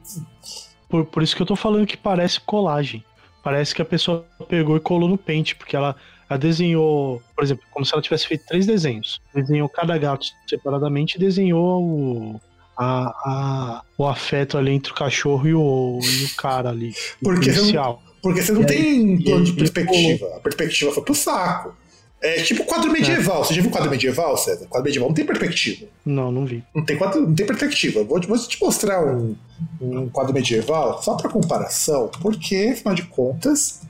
por, 0.88 1.04
por 1.06 1.22
isso 1.22 1.34
que 1.34 1.42
eu 1.42 1.46
tô 1.46 1.56
falando 1.56 1.86
que 1.86 1.96
parece 1.96 2.40
colagem. 2.40 3.04
Parece 3.42 3.74
que 3.74 3.80
a 3.80 3.84
pessoa 3.86 4.26
pegou 4.48 4.76
e 4.76 4.80
colou 4.80 5.08
no 5.08 5.16
pente, 5.16 5.54
porque 5.56 5.74
ela, 5.74 5.96
ela 6.28 6.38
desenhou, 6.38 7.22
por 7.34 7.42
exemplo, 7.42 7.64
como 7.70 7.86
se 7.86 7.92
ela 7.94 8.02
tivesse 8.02 8.26
feito 8.26 8.44
três 8.46 8.66
desenhos. 8.66 9.18
Desenhou 9.34 9.68
cada 9.68 9.96
gato 9.96 10.26
separadamente 10.46 11.16
e 11.16 11.18
desenhou 11.20 11.82
o, 11.82 12.40
a, 12.76 13.06
a- 13.08 13.82
o 13.96 14.06
afeto 14.06 14.58
ali 14.58 14.72
entre 14.72 14.92
o 14.92 14.94
cachorro 14.94 15.48
e 15.48 15.54
o, 15.54 15.98
e 16.02 16.24
o 16.26 16.36
cara 16.36 16.68
ali. 16.68 16.90
o 16.90 17.24
Porque 17.24 17.46
você 17.50 17.52
não- 17.52 17.58
policial. 17.62 18.02
Porque 18.22 18.42
você 18.42 18.52
não 18.52 18.60
E 18.62 18.66
tem 18.66 19.14
e 19.14 19.24
plano 19.24 19.44
de 19.44 19.50
aí, 19.52 19.56
perspectiva. 19.56 20.26
A 20.36 20.40
perspectiva 20.40 20.92
foi 20.92 21.02
pro 21.02 21.14
saco. 21.14 21.74
É 22.22 22.42
tipo 22.42 22.64
quadro 22.64 22.92
medieval. 22.92 23.42
Você 23.44 23.54
já 23.54 23.62
viu 23.62 23.70
quadro 23.70 23.90
medieval, 23.90 24.36
César? 24.36 24.66
Quadro 24.66 24.84
medieval 24.84 25.08
não 25.08 25.14
tem 25.14 25.24
perspectiva. 25.24 25.86
Não, 26.04 26.30
não 26.30 26.44
vi. 26.44 26.62
Não 26.74 26.84
tem, 26.84 26.98
quadro, 26.98 27.22
não 27.22 27.34
tem 27.34 27.46
perspectiva. 27.46 28.04
Vou, 28.04 28.20
te- 28.20 28.26
vou 28.26 28.36
te 28.38 28.62
mostrar 28.62 29.02
um, 29.04 29.34
um 29.80 30.08
quadro 30.08 30.34
medieval, 30.34 31.02
só 31.02 31.14
para 31.16 31.30
comparação, 31.30 32.10
porque, 32.20 32.72
afinal 32.74 32.94
de 32.94 33.04
contas, 33.04 33.80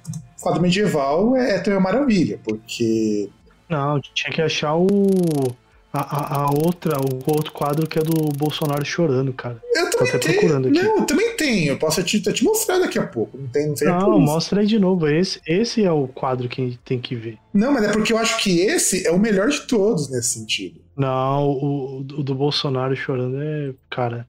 quadro 0.40 0.62
medieval 0.62 1.36
é, 1.36 1.56
é 1.56 1.58
também 1.58 1.78
uma 1.78 1.90
maravilha, 1.92 2.38
porque. 2.44 3.28
Não, 3.68 4.00
tinha 4.00 4.32
que 4.32 4.40
achar 4.42 4.76
o. 4.76 4.86
A, 5.92 5.98
a, 5.98 6.42
a 6.42 6.50
outra, 6.52 6.96
o 7.00 7.32
outro 7.32 7.50
quadro 7.50 7.84
que 7.84 7.98
é 7.98 8.02
do 8.02 8.28
Bolsonaro 8.38 8.84
chorando, 8.84 9.32
cara. 9.32 9.60
Eu 9.74 9.89
tô 10.06 10.16
até 10.16 10.18
tem. 10.18 10.32
procurando 10.38 10.68
aqui. 10.68 10.82
Não, 10.82 11.04
também 11.04 11.36
tem. 11.36 11.66
Eu 11.66 11.78
posso 11.78 12.02
te, 12.02 12.20
te 12.20 12.44
mostrar 12.44 12.78
daqui 12.78 12.98
a 12.98 13.06
pouco. 13.06 13.36
Não 13.38 13.46
tem, 13.48 13.74
não 13.82 14.10
Não, 14.10 14.20
mostra 14.20 14.60
aí 14.60 14.66
de 14.66 14.78
novo. 14.78 15.08
Esse, 15.08 15.40
esse 15.46 15.84
é 15.84 15.92
o 15.92 16.06
quadro 16.08 16.48
que 16.48 16.60
a 16.60 16.64
gente 16.64 16.78
tem 16.78 17.00
que 17.00 17.14
ver. 17.14 17.38
Não, 17.52 17.72
mas 17.72 17.84
é 17.84 17.92
porque 17.92 18.12
eu 18.12 18.18
acho 18.18 18.42
que 18.42 18.60
esse 18.60 19.06
é 19.06 19.10
o 19.10 19.18
melhor 19.18 19.48
de 19.48 19.60
todos 19.62 20.10
nesse 20.10 20.38
sentido. 20.38 20.80
Não, 20.96 21.48
o, 21.48 21.98
o 21.98 22.22
do 22.22 22.34
Bolsonaro 22.34 22.94
chorando 22.94 23.40
é, 23.40 23.72
cara, 23.88 24.26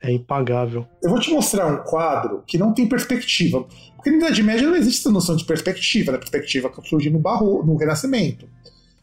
é 0.00 0.12
impagável. 0.12 0.86
Eu 1.02 1.10
vou 1.10 1.20
te 1.20 1.30
mostrar 1.30 1.66
um 1.66 1.78
quadro 1.78 2.42
que 2.46 2.58
não 2.58 2.72
tem 2.72 2.88
perspectiva. 2.88 3.66
Porque 3.96 4.10
na 4.10 4.18
Idade 4.18 4.42
Média 4.42 4.66
não 4.66 4.76
existe 4.76 5.00
essa 5.00 5.10
noção 5.10 5.34
de 5.34 5.44
perspectiva, 5.44 6.12
né? 6.12 6.18
Perspectiva 6.18 6.70
que 6.70 6.88
surgiu 6.88 7.12
no, 7.12 7.18
barro, 7.18 7.64
no 7.64 7.76
Renascimento. 7.76 8.48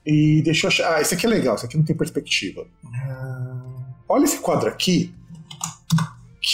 E 0.06 0.42
deixa 0.44 0.66
eu 0.66 0.70
achar. 0.70 0.96
Ah, 0.96 1.02
esse 1.02 1.14
aqui 1.14 1.26
é 1.26 1.30
legal, 1.30 1.56
esse 1.56 1.66
aqui 1.66 1.78
não 1.78 1.84
tem 1.84 1.96
perspectiva. 1.96 2.66
Ah, 2.86 3.64
olha 4.08 4.24
esse 4.24 4.40
quadro 4.40 4.70
aqui. 4.70 5.14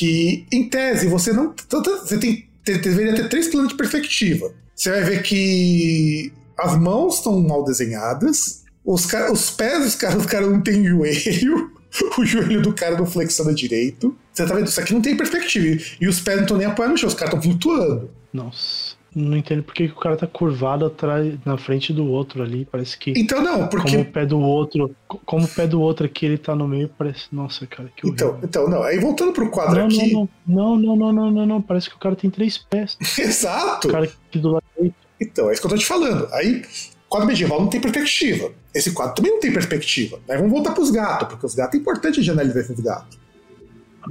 Que, 0.01 0.47
em 0.51 0.67
tese, 0.67 1.05
você 1.07 1.31
não. 1.31 1.53
Você 1.69 2.17
tem, 2.17 2.47
te- 2.65 2.77
deveria 2.79 3.13
ter 3.13 3.29
três 3.29 3.47
planos 3.49 3.69
de 3.69 3.77
perspectiva. 3.77 4.51
Você 4.75 4.89
vai 4.89 5.03
ver 5.03 5.21
que 5.21 6.33
as 6.57 6.75
mãos 6.75 7.17
estão 7.17 7.39
mal 7.39 7.63
desenhadas, 7.63 8.63
os, 8.83 9.05
os 9.31 9.51
pés 9.51 9.83
dos 9.83 9.93
caras, 9.93 10.17
os 10.17 10.25
caras 10.25 10.49
não 10.49 10.59
têm 10.59 10.83
joelho, 10.83 11.69
o 12.17 12.25
joelho 12.25 12.63
do 12.63 12.73
cara 12.73 12.97
não 12.97 13.05
flexiona 13.05 13.53
direito. 13.53 14.15
Você 14.33 14.43
tá 14.43 14.55
vendo? 14.55 14.65
Isso 14.67 14.79
aqui 14.79 14.91
não 14.91 15.03
tem 15.03 15.15
perspectiva. 15.15 15.79
E 16.01 16.07
os 16.07 16.19
pés 16.19 16.37
não 16.37 16.45
estão 16.45 16.57
nem 16.57 16.65
apoiando 16.65 16.93
no 16.93 16.97
chão, 16.97 17.07
os 17.07 17.13
caras 17.13 17.35
estão 17.35 17.43
flutuando. 17.51 18.09
Nossa, 18.33 18.90
não 19.13 19.35
entendo 19.37 19.61
por 19.61 19.73
que 19.73 19.85
o 19.85 19.95
cara 19.95 20.15
tá 20.15 20.25
curvado 20.25 20.85
atrás, 20.85 21.35
na 21.45 21.57
frente 21.57 21.91
do 21.91 22.07
outro 22.07 22.41
ali. 22.41 22.65
Parece 22.65 22.97
que. 22.97 23.13
Então, 23.15 23.41
não, 23.41 23.67
porque. 23.67 23.91
Como 23.91 24.03
o 24.03 24.05
pé 24.05 24.25
do 24.25 24.39
outro. 24.39 24.95
Como 25.25 25.45
o 25.45 25.47
pé 25.47 25.67
do 25.67 25.81
outro 25.81 26.05
aqui, 26.05 26.25
ele 26.25 26.37
tá 26.37 26.55
no 26.55 26.67
meio, 26.67 26.89
parece. 26.97 27.27
Nossa, 27.31 27.67
cara, 27.67 27.91
que 27.95 28.07
horrível. 28.07 28.29
Então, 28.29 28.39
então, 28.43 28.69
não. 28.69 28.83
Aí 28.83 28.97
voltando 28.99 29.33
pro 29.33 29.49
quadro 29.49 29.79
não, 29.79 29.87
aqui. 29.87 30.13
não, 30.13 30.29
não, 30.47 30.77
não, 30.77 30.95
não, 30.95 31.13
não, 31.13 31.31
não, 31.31 31.45
não. 31.45 31.61
Parece 31.61 31.89
que 31.89 31.95
o 31.95 31.99
cara 31.99 32.15
tem 32.15 32.29
três 32.29 32.57
pés. 32.57 32.97
Exato! 33.19 33.89
O 33.89 33.91
cara 33.91 34.05
aqui 34.05 34.39
do 34.39 34.51
lado 34.51 34.63
direito. 34.75 34.95
Então, 35.19 35.49
é 35.49 35.53
isso 35.53 35.61
que 35.61 35.67
eu 35.67 35.71
tô 35.71 35.77
te 35.77 35.85
falando. 35.85 36.27
Aí, 36.33 36.63
quadro 37.07 37.27
medieval 37.27 37.59
não 37.59 37.67
tem 37.67 37.81
perspectiva. 37.81 38.51
Esse 38.73 38.91
quadro 38.91 39.15
também 39.15 39.31
não 39.33 39.39
tem 39.39 39.51
perspectiva. 39.51 40.19
Aí 40.29 40.37
vamos 40.37 40.51
voltar 40.51 40.71
pros 40.71 40.89
gatos, 40.89 41.27
porque 41.27 41.45
os 41.45 41.53
gatos 41.53 41.77
é 41.77 41.81
importante 41.81 42.21
de 42.21 42.31
analisar 42.31 42.61
esses 42.61 42.79
gatos. 42.79 43.20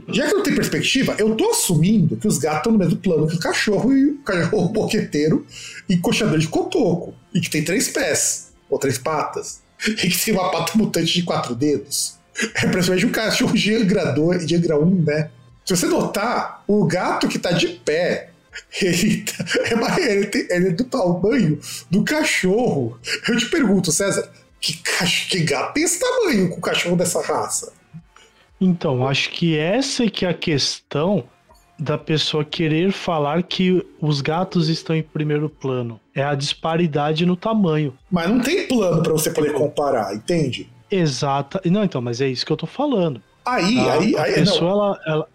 Já 0.09 0.26
que 0.28 0.35
não 0.35 0.42
tem 0.42 0.54
perspectiva, 0.54 1.14
eu 1.18 1.35
tô 1.35 1.50
assumindo 1.50 2.16
que 2.16 2.26
os 2.28 2.38
gatos 2.38 2.59
estão 2.59 2.73
no 2.73 2.78
mesmo 2.78 2.97
plano 2.99 3.26
que 3.26 3.37
o 3.37 3.40
cachorro 3.40 3.92
e 3.92 4.06
o 4.12 4.18
cachorro 4.18 4.68
boqueteiro 4.73 5.47
e 5.88 5.97
coxador 5.99 6.38
de 6.38 6.49
cotoco. 6.49 7.14
E 7.35 7.40
que 7.40 7.50
tem 7.50 7.64
três 7.64 7.88
pés, 7.88 8.52
ou 8.68 8.78
três 8.78 8.99
patas. 8.99 9.61
E 9.87 9.94
que 10.09 10.25
tem 10.25 10.35
uma 10.35 10.50
pata 10.50 10.73
mutante 10.76 11.12
de 11.12 11.23
quatro 11.23 11.54
dedos. 11.54 12.18
É 12.56 12.66
praticamente 12.68 13.06
um 13.06 13.11
cachorro 13.12 13.54
Diagra 13.54 14.12
2, 14.12 14.47
Diagra 14.47 14.78
1, 14.78 15.02
né? 15.02 15.30
Se 15.64 15.76
você 15.76 15.87
notar, 15.87 16.62
o 16.66 16.85
gato 16.87 17.28
que 17.28 17.38
tá 17.38 17.52
de 17.52 17.68
pé, 17.68 18.30
ele, 18.80 19.23
tá- 19.23 19.44
é 20.00 20.12
ele, 20.12 20.26
tem- 20.26 20.47
ele 20.50 20.68
é 20.68 20.73
do 20.73 20.85
tamanho 20.85 21.59
do 21.90 22.02
cachorro. 22.04 22.99
Eu 23.28 23.37
te 23.37 23.47
pergunto, 23.47 23.90
César, 23.92 24.30
que, 24.61 24.75
que 25.28 25.40
gato 25.44 25.75
tem 25.75 25.85
esse 25.85 25.99
tamanho 25.99 26.49
com 26.49 26.56
o 26.59 26.61
cachorro 26.61 26.97
dessa 26.97 27.20
raça? 27.23 27.73
Então, 28.61 29.07
acho 29.07 29.31
que 29.31 29.57
essa 29.57 30.05
é 30.05 30.11
que 30.11 30.25
é 30.26 30.29
a 30.29 30.35
questão 30.35 31.25
da 31.79 31.97
pessoa 31.97 32.45
querer 32.45 32.93
falar 32.93 33.43
que 33.43 33.85
os 34.00 34.21
gatos 34.21 34.69
estão 34.69 34.95
em 34.95 35.02
primeiro 35.02 35.49
plano. 35.49 35.99
É 36.14 36.23
a 36.23 36.35
disparidade 36.35 37.25
no 37.25 37.37
tamanho. 37.37 37.95
Mas 38.11 38.29
não 38.29 38.38
tem 38.40 38.69
plano 38.69 39.02
pra 39.02 39.12
você 39.12 39.31
poder 39.31 39.55
comparar, 39.55 40.14
entende? 40.14 40.69
Exata. 40.90 41.61
Não, 41.64 41.83
então, 41.83 42.02
mas 42.02 42.21
é 42.21 42.29
isso 42.29 42.45
que 42.45 42.52
eu 42.52 42.57
tô 42.57 42.67
falando. 42.67 43.23
Aí, 43.47 43.79
A- 43.79 43.95
aí, 43.95 44.17
a 44.17 44.23
aí, 44.25 44.35
pessoa, 44.35 44.61
não, 44.61 44.76
ela, 44.79 45.00
ela- 45.07 45.29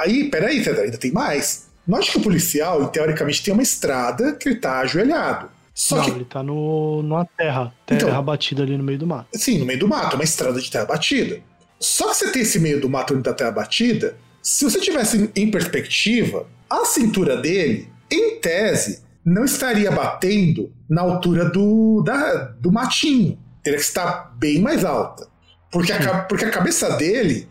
aí, 0.00 0.30
peraí, 0.30 0.64
César, 0.64 0.82
ainda 0.82 0.96
tem 0.96 1.12
mais. 1.12 1.68
Nós 1.86 2.08
que 2.08 2.16
o 2.16 2.22
policial, 2.22 2.88
teoricamente, 2.88 3.42
tem 3.42 3.52
uma 3.52 3.62
estrada 3.62 4.34
que 4.36 4.48
ele 4.48 4.56
tá 4.56 4.80
ajoelhado. 4.80 5.50
Só 5.74 5.96
não, 5.96 6.04
que 6.04 6.10
ele 6.10 6.24
tá 6.24 6.42
no, 6.42 7.02
numa 7.02 7.24
terra. 7.24 7.72
Terra 7.86 8.00
Então. 8.08 8.22
batida 8.24 8.62
ali 8.62 8.76
no 8.76 8.84
meio 8.84 8.98
do 8.98 9.06
mato. 9.06 9.26
Sim, 9.34 9.58
no 9.58 9.66
meio 9.66 9.78
do 9.78 9.88
mato, 9.88 10.14
uma 10.14 10.24
estrada 10.24 10.58
de 10.60 10.70
terra 10.70 10.86
batida. 10.86 11.40
Só 11.80 12.08
que 12.10 12.14
você 12.16 12.30
tem 12.30 12.42
esse 12.42 12.58
meio 12.60 12.80
do 12.80 12.88
mato 12.88 13.14
onde 13.14 13.22
tá 13.22 13.32
terra 13.32 13.50
batida, 13.52 14.16
se 14.42 14.64
você 14.64 14.78
tivesse 14.80 15.30
em 15.34 15.50
perspectiva, 15.50 16.46
a 16.68 16.84
cintura 16.84 17.36
dele, 17.36 17.88
em 18.10 18.38
tese, 18.40 19.02
não 19.24 19.44
estaria 19.44 19.90
batendo 19.90 20.72
na 20.88 21.02
altura 21.02 21.46
do, 21.46 22.02
da- 22.02 22.54
do 22.58 22.70
matinho. 22.72 23.38
Teria 23.62 23.78
que 23.78 23.84
estar 23.84 24.34
bem 24.38 24.60
mais 24.60 24.84
alta. 24.84 25.28
Porque 25.70 25.92
a, 25.92 25.98
ca- 25.98 26.20
porque 26.22 26.44
a 26.44 26.50
cabeça 26.50 26.90
dele. 26.96 27.48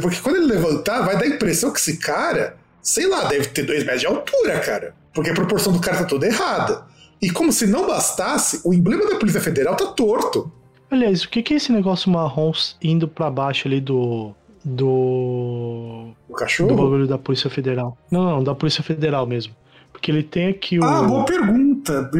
Porque 0.00 0.20
quando 0.20 0.36
ele 0.36 0.46
levantar, 0.46 1.02
vai 1.02 1.16
dar 1.16 1.24
a 1.24 1.28
impressão 1.28 1.72
que 1.72 1.78
esse 1.80 1.96
cara, 1.96 2.56
sei 2.82 3.06
lá, 3.06 3.24
deve 3.24 3.46
ter 3.48 3.62
dois 3.64 3.82
metros 3.82 4.00
de 4.00 4.06
altura, 4.06 4.60
cara. 4.60 4.94
Porque 5.14 5.30
a 5.30 5.34
proporção 5.34 5.72
do 5.72 5.80
cara 5.80 5.98
tá 5.98 6.04
toda 6.04 6.26
errada. 6.26 6.84
E 7.20 7.30
como 7.30 7.52
se 7.52 7.66
não 7.66 7.86
bastasse, 7.86 8.60
o 8.64 8.74
emblema 8.74 9.08
da 9.08 9.16
Polícia 9.16 9.40
Federal 9.40 9.76
tá 9.76 9.86
torto. 9.86 10.52
Aliás, 10.92 11.22
o 11.24 11.28
que 11.28 11.52
é 11.52 11.56
esse 11.56 11.72
negócio 11.72 12.10
marrom 12.10 12.52
indo 12.82 13.08
pra 13.08 13.30
baixo 13.30 13.66
ali 13.66 13.80
do. 13.80 14.32
Do. 14.64 14.86
O 14.86 16.14
Do 16.28 16.34
cachorro? 16.34 16.76
bagulho 16.76 17.06
da 17.06 17.18
Polícia 17.18 17.50
Federal? 17.50 17.96
Não, 18.10 18.22
não, 18.22 18.44
da 18.44 18.54
Polícia 18.54 18.82
Federal 18.82 19.26
mesmo. 19.26 19.54
Porque 19.92 20.10
ele 20.10 20.22
tem 20.22 20.48
aqui 20.48 20.78
o. 20.78 20.84
Ah, 20.84 21.02
boa 21.02 21.24
pergunta. 21.24 22.10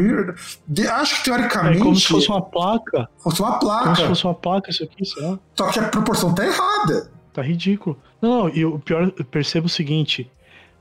De- 0.66 0.86
Acho 0.88 1.22
que 1.22 1.30
é 1.30 1.34
teoricamente 1.36 1.80
como 1.80 1.94
se 1.96 2.06
fosse 2.06 2.28
uma 2.28 2.42
placa. 2.42 3.08
fosse 3.18 3.40
uma 3.42 3.58
Como 3.58 3.60
se 3.60 3.66
placa. 3.94 4.08
fosse 4.08 4.24
uma 4.24 4.34
placa, 4.34 4.70
isso 4.70 4.84
aqui, 4.84 5.04
sei 5.04 5.22
lá. 5.22 5.38
Só 5.56 5.70
que 5.70 5.78
a 5.78 5.88
proporção 5.88 6.34
tá 6.34 6.44
errada. 6.46 7.10
Tá 7.32 7.42
ridículo. 7.42 7.96
Não, 8.20 8.40
não, 8.44 8.48
e 8.48 8.64
o 8.64 8.78
pior, 8.78 9.12
eu 9.18 9.24
percebo 9.24 9.66
o 9.66 9.70
seguinte: 9.70 10.30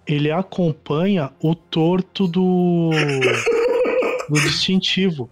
ele 0.07 0.31
acompanha 0.31 1.31
o 1.41 1.53
torto 1.55 2.27
do. 2.27 2.89
do 4.29 4.39
distintivo 4.41 5.29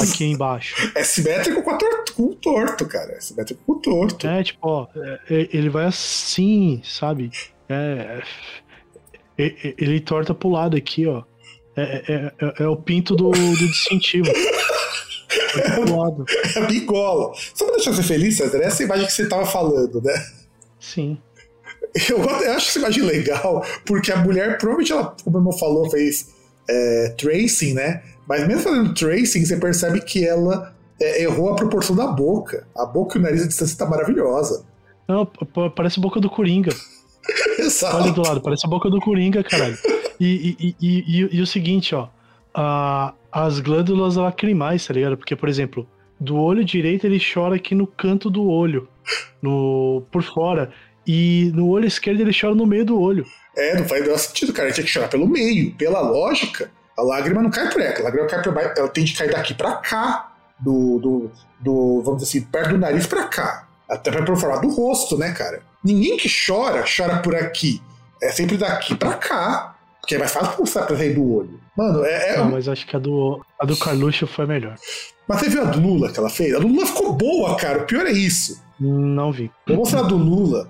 aqui 0.00 0.24
embaixo. 0.24 0.92
É 0.94 1.02
simétrico 1.04 1.62
com, 1.62 1.70
a 1.70 1.76
tor- 2.14 2.16
com 2.16 2.32
o 2.32 2.34
torto, 2.34 2.86
cara. 2.86 3.12
É 3.12 3.20
simétrico 3.20 3.60
com 3.66 3.72
o 3.72 3.76
torto. 3.80 4.26
É, 4.26 4.42
tipo, 4.42 4.58
ó, 4.62 4.86
é- 4.96 5.20
é- 5.30 5.48
ele 5.52 5.68
vai 5.68 5.86
assim, 5.86 6.80
sabe? 6.84 7.30
É. 7.68 8.22
é- 9.38 9.46
é- 9.68 9.74
ele 9.78 10.00
torta 10.00 10.34
pro 10.34 10.50
lado 10.50 10.76
aqui, 10.76 11.06
ó. 11.06 11.22
É, 11.74 11.82
é- 11.82 12.32
é- 12.38 12.62
é 12.64 12.68
o 12.68 12.76
pinto 12.76 13.16
do, 13.16 13.30
do 13.30 13.56
distintivo. 13.68 14.26
É 16.54 16.58
a 16.58 16.66
bigola. 16.66 17.32
Só 17.54 17.64
pra 17.64 17.76
deixar 17.76 17.92
você 17.92 18.02
feliz, 18.02 18.36
César, 18.36 18.58
essa 18.58 18.82
imagem 18.82 19.06
que 19.06 19.12
você 19.12 19.26
tava 19.28 19.46
falando, 19.46 20.00
né? 20.02 20.12
Sim. 20.78 21.16
Eu, 22.08 22.18
eu 22.18 22.52
acho 22.52 22.68
essa 22.68 22.78
imagem 22.78 23.02
legal, 23.02 23.64
porque 23.86 24.12
a 24.12 24.16
mulher, 24.16 24.58
provavelmente 24.58 24.92
ela, 24.92 25.14
como 25.24 25.36
o 25.36 25.40
irmão 25.40 25.52
falou, 25.52 25.90
fez 25.90 26.34
é, 26.68 27.14
tracing, 27.18 27.74
né? 27.74 28.02
Mas 28.26 28.46
mesmo 28.46 28.62
fazendo 28.62 28.94
tracing, 28.94 29.44
você 29.44 29.56
percebe 29.56 30.00
que 30.02 30.26
ela 30.26 30.74
é, 31.02 31.22
errou 31.22 31.50
a 31.50 31.56
proporção 31.56 31.94
da 31.96 32.06
boca. 32.06 32.66
A 32.76 32.84
boca 32.86 33.16
e 33.16 33.20
o 33.20 33.22
nariz 33.22 33.42
à 33.42 33.46
distância 33.48 33.76
tá 33.76 33.86
maravilhosa. 33.86 34.64
Não, 35.08 35.26
parece 35.74 35.98
a 35.98 36.02
boca 36.02 36.20
do 36.20 36.30
Coringa. 36.30 36.72
Exato. 37.58 37.96
Olha 37.96 38.12
do 38.12 38.22
lado, 38.22 38.40
parece 38.40 38.66
a 38.66 38.68
boca 38.68 38.88
do 38.90 39.00
Coringa, 39.00 39.42
caralho. 39.44 39.76
E, 40.20 40.56
e, 40.58 40.76
e, 40.80 41.28
e- 41.32 41.40
o 41.40 41.46
seguinte, 41.46 41.94
ó. 41.94 42.08
a- 42.54 43.14
as 43.30 43.60
glândulas 43.60 44.16
lacrimais, 44.16 44.86
tá 44.86 44.92
ligado? 44.92 45.16
Porque, 45.16 45.34
por 45.34 45.48
exemplo, 45.48 45.86
do 46.20 46.36
olho 46.36 46.62
direito 46.64 47.06
ele 47.06 47.18
chora 47.18 47.56
aqui 47.56 47.74
no 47.74 47.86
canto 47.86 48.28
do 48.30 48.46
olho, 48.46 48.86
no 49.40 50.02
por 50.12 50.22
fora. 50.22 50.70
E 51.06 51.50
no 51.54 51.68
olho 51.68 51.86
esquerdo 51.86 52.20
ele 52.20 52.30
chora 52.38 52.54
no 52.54 52.66
meio 52.66 52.84
do 52.84 53.00
olho. 53.00 53.24
É, 53.56 53.74
não 53.76 53.84
faz 53.86 54.20
sentido, 54.20 54.52
cara. 54.52 54.66
A 54.66 54.70
gente 54.70 54.76
tinha 54.76 54.84
que 54.86 54.90
chorar 54.92 55.08
pelo 55.08 55.26
meio. 55.26 55.74
Pela 55.74 56.00
lógica, 56.00 56.70
a 56.96 57.02
lágrima 57.02 57.42
não 57.42 57.50
cai 57.50 57.68
por 57.70 57.80
ela. 57.80 57.98
A 57.98 58.02
lágrima 58.02 58.26
cai 58.28 58.42
por 58.42 58.52
baixo. 58.54 58.74
Ela 58.76 58.88
tem 58.88 59.04
de 59.04 59.14
cair 59.14 59.30
daqui 59.32 59.52
pra 59.54 59.76
cá. 59.76 60.31
Do, 60.60 60.98
do, 60.98 61.30
do, 61.60 62.02
vamos 62.02 62.22
dizer 62.22 62.38
assim, 62.38 62.46
perto 62.48 62.70
do 62.70 62.78
nariz 62.78 63.06
pra 63.06 63.24
cá. 63.24 63.66
Até 63.88 64.10
pra 64.10 64.36
falar 64.36 64.58
do 64.58 64.68
rosto, 64.70 65.18
né, 65.18 65.32
cara? 65.32 65.62
Ninguém 65.84 66.16
que 66.16 66.28
chora, 66.28 66.84
chora 66.84 67.18
por 67.18 67.34
aqui. 67.34 67.82
É 68.22 68.30
sempre 68.30 68.56
daqui 68.56 68.94
pra 68.94 69.14
cá. 69.14 69.76
Porque 70.00 70.14
é 70.16 70.18
mais 70.18 70.32
fácil 70.32 70.58
mostrar 70.58 70.82
pra 70.84 70.96
sair 70.96 71.14
do 71.14 71.32
olho. 71.32 71.60
Mano, 71.76 72.04
é. 72.04 72.30
é- 72.34 72.36
Não, 72.38 72.50
mas 72.50 72.68
acho 72.68 72.86
que 72.86 72.96
a 72.96 72.98
do, 72.98 73.40
a 73.58 73.64
do 73.64 73.76
Carluxo 73.76 74.26
foi 74.26 74.46
melhor. 74.46 74.76
Mas 75.28 75.38
você 75.40 75.48
viu 75.48 75.62
a 75.62 75.64
do 75.66 75.80
Lula 75.80 76.10
que 76.12 76.18
ela 76.18 76.28
fez? 76.30 76.54
A 76.54 76.58
do 76.58 76.66
Lula 76.66 76.86
ficou 76.86 77.12
boa, 77.12 77.56
cara. 77.56 77.82
O 77.82 77.86
pior 77.86 78.04
é 78.06 78.12
isso. 78.12 78.60
Não 78.80 79.30
vi. 79.32 79.50
Vou 79.66 79.76
mostrar 79.76 80.00
a 80.00 80.02
do 80.04 80.16
Lula. 80.16 80.68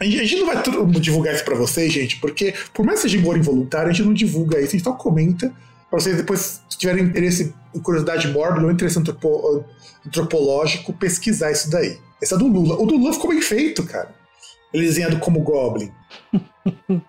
A 0.00 0.04
gente 0.04 0.36
não 0.36 0.46
vai 0.46 0.62
divulgar 1.00 1.34
isso 1.34 1.44
pra 1.44 1.54
vocês, 1.54 1.92
gente, 1.92 2.16
porque 2.20 2.52
por 2.74 2.84
mais 2.84 2.98
que 3.00 3.02
seja 3.08 3.16
embora 3.18 3.38
involuntário, 3.38 3.88
a 3.90 3.92
gente 3.92 4.04
não 4.04 4.12
divulga 4.12 4.58
isso, 4.58 4.68
a 4.70 4.72
gente 4.72 4.84
só 4.84 4.92
comenta 4.92 5.52
pra 5.88 5.98
vocês 6.00 6.16
depois, 6.16 6.60
se 6.68 6.76
tiverem 6.76 7.04
interesse 7.04 7.54
curiosidade 7.80 8.28
mórbida 8.28 8.66
ou 8.66 8.72
interesse 8.72 8.98
antropo- 8.98 9.64
antropológico, 10.06 10.92
pesquisar 10.92 11.50
isso 11.50 11.70
daí. 11.70 11.98
Esse 12.20 12.34
é 12.34 12.38
do 12.38 12.46
Lula. 12.46 12.74
O 12.80 12.86
do 12.86 12.96
Lula 12.96 13.12
ficou 13.12 13.30
bem 13.30 13.40
feito, 13.40 13.84
cara. 13.84 14.08
Ele 14.72 14.86
desenhado 14.86 15.18
como 15.18 15.40
Goblin. 15.40 15.90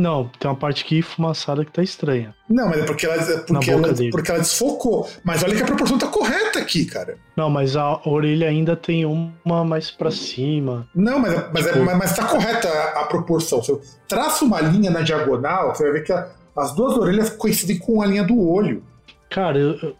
Não, 0.00 0.30
tem 0.38 0.50
uma 0.50 0.56
parte 0.56 0.82
aqui 0.82 1.02
fumaçada 1.02 1.62
que 1.62 1.70
tá 1.70 1.82
estranha. 1.82 2.34
Não, 2.48 2.68
mas 2.68 2.78
é 2.78 2.84
porque 2.84 3.04
ela, 3.04 3.16
é 3.16 3.36
porque, 3.36 3.70
ela, 3.70 3.88
porque 4.10 4.30
ela 4.30 4.40
desfocou. 4.40 5.06
Mas 5.22 5.42
olha 5.42 5.54
que 5.54 5.62
a 5.62 5.66
proporção 5.66 5.98
tá 5.98 6.06
correta 6.06 6.58
aqui, 6.58 6.86
cara. 6.86 7.18
Não, 7.36 7.50
mas 7.50 7.76
a 7.76 8.00
orelha 8.08 8.48
ainda 8.48 8.74
tem 8.74 9.04
uma 9.04 9.62
mais 9.62 9.90
para 9.90 10.10
cima. 10.10 10.88
Não, 10.94 11.18
mas, 11.18 11.34
mas, 11.52 11.66
é, 11.66 11.72
tipo... 11.72 11.90
é, 11.90 11.94
mas 11.94 12.16
tá 12.16 12.24
correta 12.24 12.66
a, 12.66 13.00
a, 13.02 13.04
proporção. 13.04 13.62
Se 13.62 13.72
eu 13.72 13.82
traço 14.08 14.46
uma 14.46 14.62
linha 14.62 14.90
na 14.90 15.02
diagonal, 15.02 15.74
você 15.74 15.82
vai 15.82 15.92
ver 15.92 16.04
que 16.04 16.12
a, 16.14 16.30
as 16.56 16.74
duas 16.74 16.96
orelhas 16.96 17.28
coincidem 17.28 17.78
com 17.78 18.00
a 18.00 18.06
linha 18.06 18.24
do 18.24 18.40
olho. 18.40 18.82
Cara, 19.28 19.58
eu, 19.58 19.94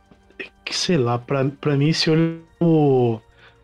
eu, 0.73 0.79
sei 0.79 0.97
lá, 0.97 1.19
pra, 1.19 1.45
pra 1.61 1.77
mim 1.77 1.89
esse 1.89 2.11
olho. 2.11 2.43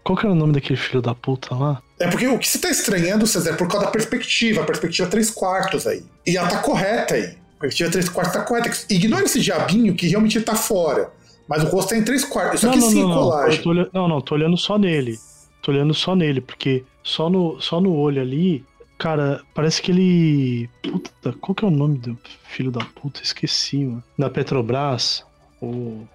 Qual 0.02 0.16
que 0.16 0.24
era 0.24 0.32
o 0.32 0.36
nome 0.36 0.52
daquele 0.52 0.78
filho 0.78 1.02
da 1.02 1.14
puta 1.14 1.54
lá? 1.54 1.82
É 1.98 2.08
porque 2.08 2.26
o 2.28 2.38
que 2.38 2.46
você 2.46 2.58
tá 2.58 2.70
estranhando, 2.70 3.26
César, 3.26 3.50
é 3.50 3.52
por 3.54 3.68
causa 3.68 3.86
da 3.86 3.92
perspectiva. 3.92 4.62
A 4.62 4.64
perspectiva 4.64 5.08
3 5.08 5.30
quartos 5.30 5.86
aí. 5.86 6.04
E 6.26 6.36
ela 6.36 6.48
tá 6.48 6.58
correta 6.58 7.14
aí. 7.14 7.36
A 7.56 7.60
perspectiva 7.60 7.90
3 7.90 8.08
quartos 8.08 8.34
tá 8.34 8.42
correta. 8.42 8.70
Ignora 8.88 9.24
esse 9.24 9.40
diabinho 9.40 9.94
que 9.94 10.06
realmente 10.06 10.40
tá 10.40 10.54
fora. 10.54 11.10
Mas 11.48 11.62
o 11.62 11.66
rosto 11.66 11.90
tá 11.90 11.96
em 11.96 12.04
3 12.04 12.24
quartos. 12.24 12.56
Isso 12.56 12.66
não, 12.66 12.72
aqui 12.72 12.80
não, 12.80 12.90
sim 12.90 13.02
não, 13.02 13.14
colagem. 13.14 13.60
Não. 13.64 13.70
Olhando, 13.70 13.90
não, 13.92 14.08
não, 14.08 14.20
tô 14.20 14.34
olhando 14.34 14.56
só 14.56 14.78
nele. 14.78 15.18
Tô 15.62 15.72
olhando 15.72 15.94
só 15.94 16.14
nele, 16.14 16.40
porque 16.40 16.84
só 17.02 17.30
no, 17.30 17.60
só 17.60 17.80
no 17.80 17.94
olho 17.96 18.20
ali, 18.20 18.64
cara, 18.98 19.40
parece 19.54 19.80
que 19.80 19.90
ele. 19.90 20.70
Puta, 20.82 21.32
qual 21.40 21.54
que 21.54 21.64
é 21.64 21.68
o 21.68 21.70
nome 21.70 21.98
do 21.98 22.18
filho 22.48 22.70
da 22.70 22.84
puta? 22.84 23.20
Esqueci, 23.22 23.84
mano. 23.84 24.04
Da 24.18 24.28
Petrobras. 24.28 25.24
O. 25.60 26.06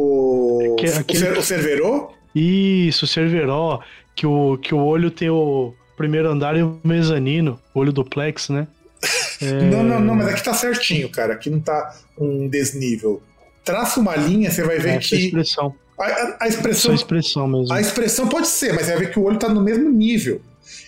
O. 0.00 0.76
Que, 0.78 0.86
aquele... 0.86 1.38
O 1.38 1.42
Cerveró? 1.42 2.12
Isso, 2.32 3.04
o 3.04 3.08
Cerveró 3.08 3.80
que 4.18 4.26
o, 4.26 4.58
que 4.58 4.74
o 4.74 4.78
olho 4.78 5.12
tem 5.12 5.30
o 5.30 5.72
primeiro 5.96 6.28
andar 6.28 6.56
e 6.56 6.62
o 6.62 6.80
mezanino, 6.82 7.60
o 7.72 7.78
olho 7.78 7.92
duplex, 7.92 8.48
né? 8.48 8.66
É... 9.40 9.52
Não, 9.70 9.84
não, 9.84 10.00
não, 10.00 10.16
mas 10.16 10.26
aqui 10.26 10.42
tá 10.42 10.52
certinho, 10.52 11.08
cara. 11.08 11.34
Aqui 11.34 11.48
não 11.48 11.60
tá 11.60 11.94
um 12.18 12.48
desnível. 12.48 13.22
Traça 13.64 14.00
uma 14.00 14.16
linha, 14.16 14.50
você 14.50 14.64
vai 14.64 14.80
ver 14.80 14.94
é, 14.94 14.98
que. 14.98 15.14
A 15.14 15.18
expressão. 15.18 15.74
A, 15.96 16.04
a, 16.04 16.36
a 16.40 16.48
expressão. 16.48 16.90
a 16.90 16.94
expressão 16.96 17.46
mesmo. 17.46 17.72
A 17.72 17.80
expressão 17.80 18.26
pode 18.26 18.48
ser, 18.48 18.72
mas 18.72 18.86
você 18.86 18.96
vai 18.96 19.04
ver 19.04 19.12
que 19.12 19.18
o 19.20 19.22
olho 19.22 19.38
tá 19.38 19.48
no 19.48 19.60
mesmo 19.60 19.88
nível. 19.90 20.40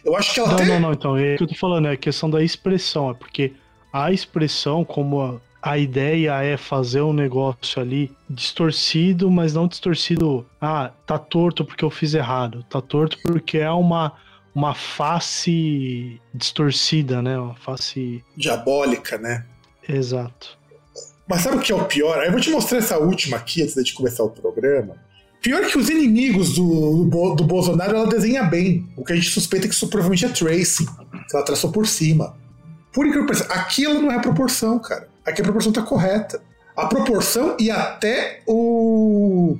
Eu 0.04 0.16
acho 0.16 0.34
que 0.34 0.40
ela 0.40 0.48
não, 0.48 0.56
até... 0.56 0.64
Não, 0.66 0.80
não, 0.80 0.92
então. 0.92 1.16
É 1.16 1.34
o 1.34 1.36
que 1.36 1.44
eu 1.44 1.46
tô 1.46 1.54
falando, 1.54 1.86
é 1.86 1.92
a 1.92 1.96
questão 1.96 2.28
da 2.28 2.42
expressão. 2.42 3.08
É 3.08 3.14
porque 3.14 3.52
a 3.92 4.10
expressão, 4.10 4.84
como 4.84 5.20
a, 5.20 5.40
a 5.62 5.76
ideia 5.76 6.42
é 6.42 6.56
fazer 6.56 7.02
um 7.02 7.12
negócio 7.12 7.80
ali 7.80 8.10
distorcido, 8.28 9.30
mas 9.30 9.52
não 9.52 9.68
distorcido. 9.68 10.46
Ah, 10.60 10.90
tá 11.06 11.18
torto 11.18 11.64
porque 11.64 11.84
eu 11.84 11.90
fiz 11.90 12.14
errado. 12.14 12.64
Tá 12.68 12.80
torto 12.80 13.18
porque 13.22 13.58
é 13.58 13.70
uma, 13.70 14.14
uma 14.54 14.74
face 14.74 16.20
distorcida, 16.32 17.20
né? 17.20 17.38
Uma 17.38 17.54
face. 17.56 18.24
Diabólica, 18.36 19.18
né? 19.18 19.44
Exato. 19.86 20.58
Mas 21.28 21.42
sabe 21.42 21.58
o 21.58 21.60
que 21.60 21.72
é 21.72 21.74
o 21.74 21.84
pior? 21.84 22.24
Eu 22.24 22.32
vou 22.32 22.40
te 22.40 22.50
mostrar 22.50 22.78
essa 22.78 22.98
última 22.98 23.36
aqui 23.36 23.62
antes 23.62 23.74
de 23.84 23.92
começar 23.92 24.24
o 24.24 24.30
programa. 24.30 24.96
Pior 25.42 25.64
que 25.66 25.78
os 25.78 25.88
inimigos 25.88 26.54
do, 26.54 27.04
do, 27.04 27.34
do 27.34 27.44
Bolsonaro 27.44 27.96
ela 27.96 28.06
desenha 28.06 28.42
bem. 28.42 28.86
O 28.96 29.04
que 29.04 29.12
a 29.12 29.16
gente 29.16 29.30
suspeita 29.30 29.66
é 29.66 29.68
que 29.68 29.74
isso 29.74 29.88
provavelmente 29.88 30.24
é 30.24 30.28
tracing. 30.28 30.86
Que 30.86 31.36
ela 31.36 31.44
traçou 31.44 31.70
por 31.70 31.86
cima. 31.86 32.36
Por 32.92 33.06
incrível 33.06 33.26
que 33.26 33.32
pareça, 33.32 33.52
aqui 33.52 33.84
ela 33.84 34.00
não 34.00 34.10
é 34.10 34.16
a 34.16 34.20
proporção, 34.20 34.78
cara. 34.78 35.09
Aqui 35.24 35.40
a 35.40 35.44
proporção 35.44 35.72
tá 35.72 35.82
correta. 35.82 36.40
A 36.76 36.86
proporção 36.86 37.56
e 37.58 37.70
até 37.70 38.42
o. 38.46 39.56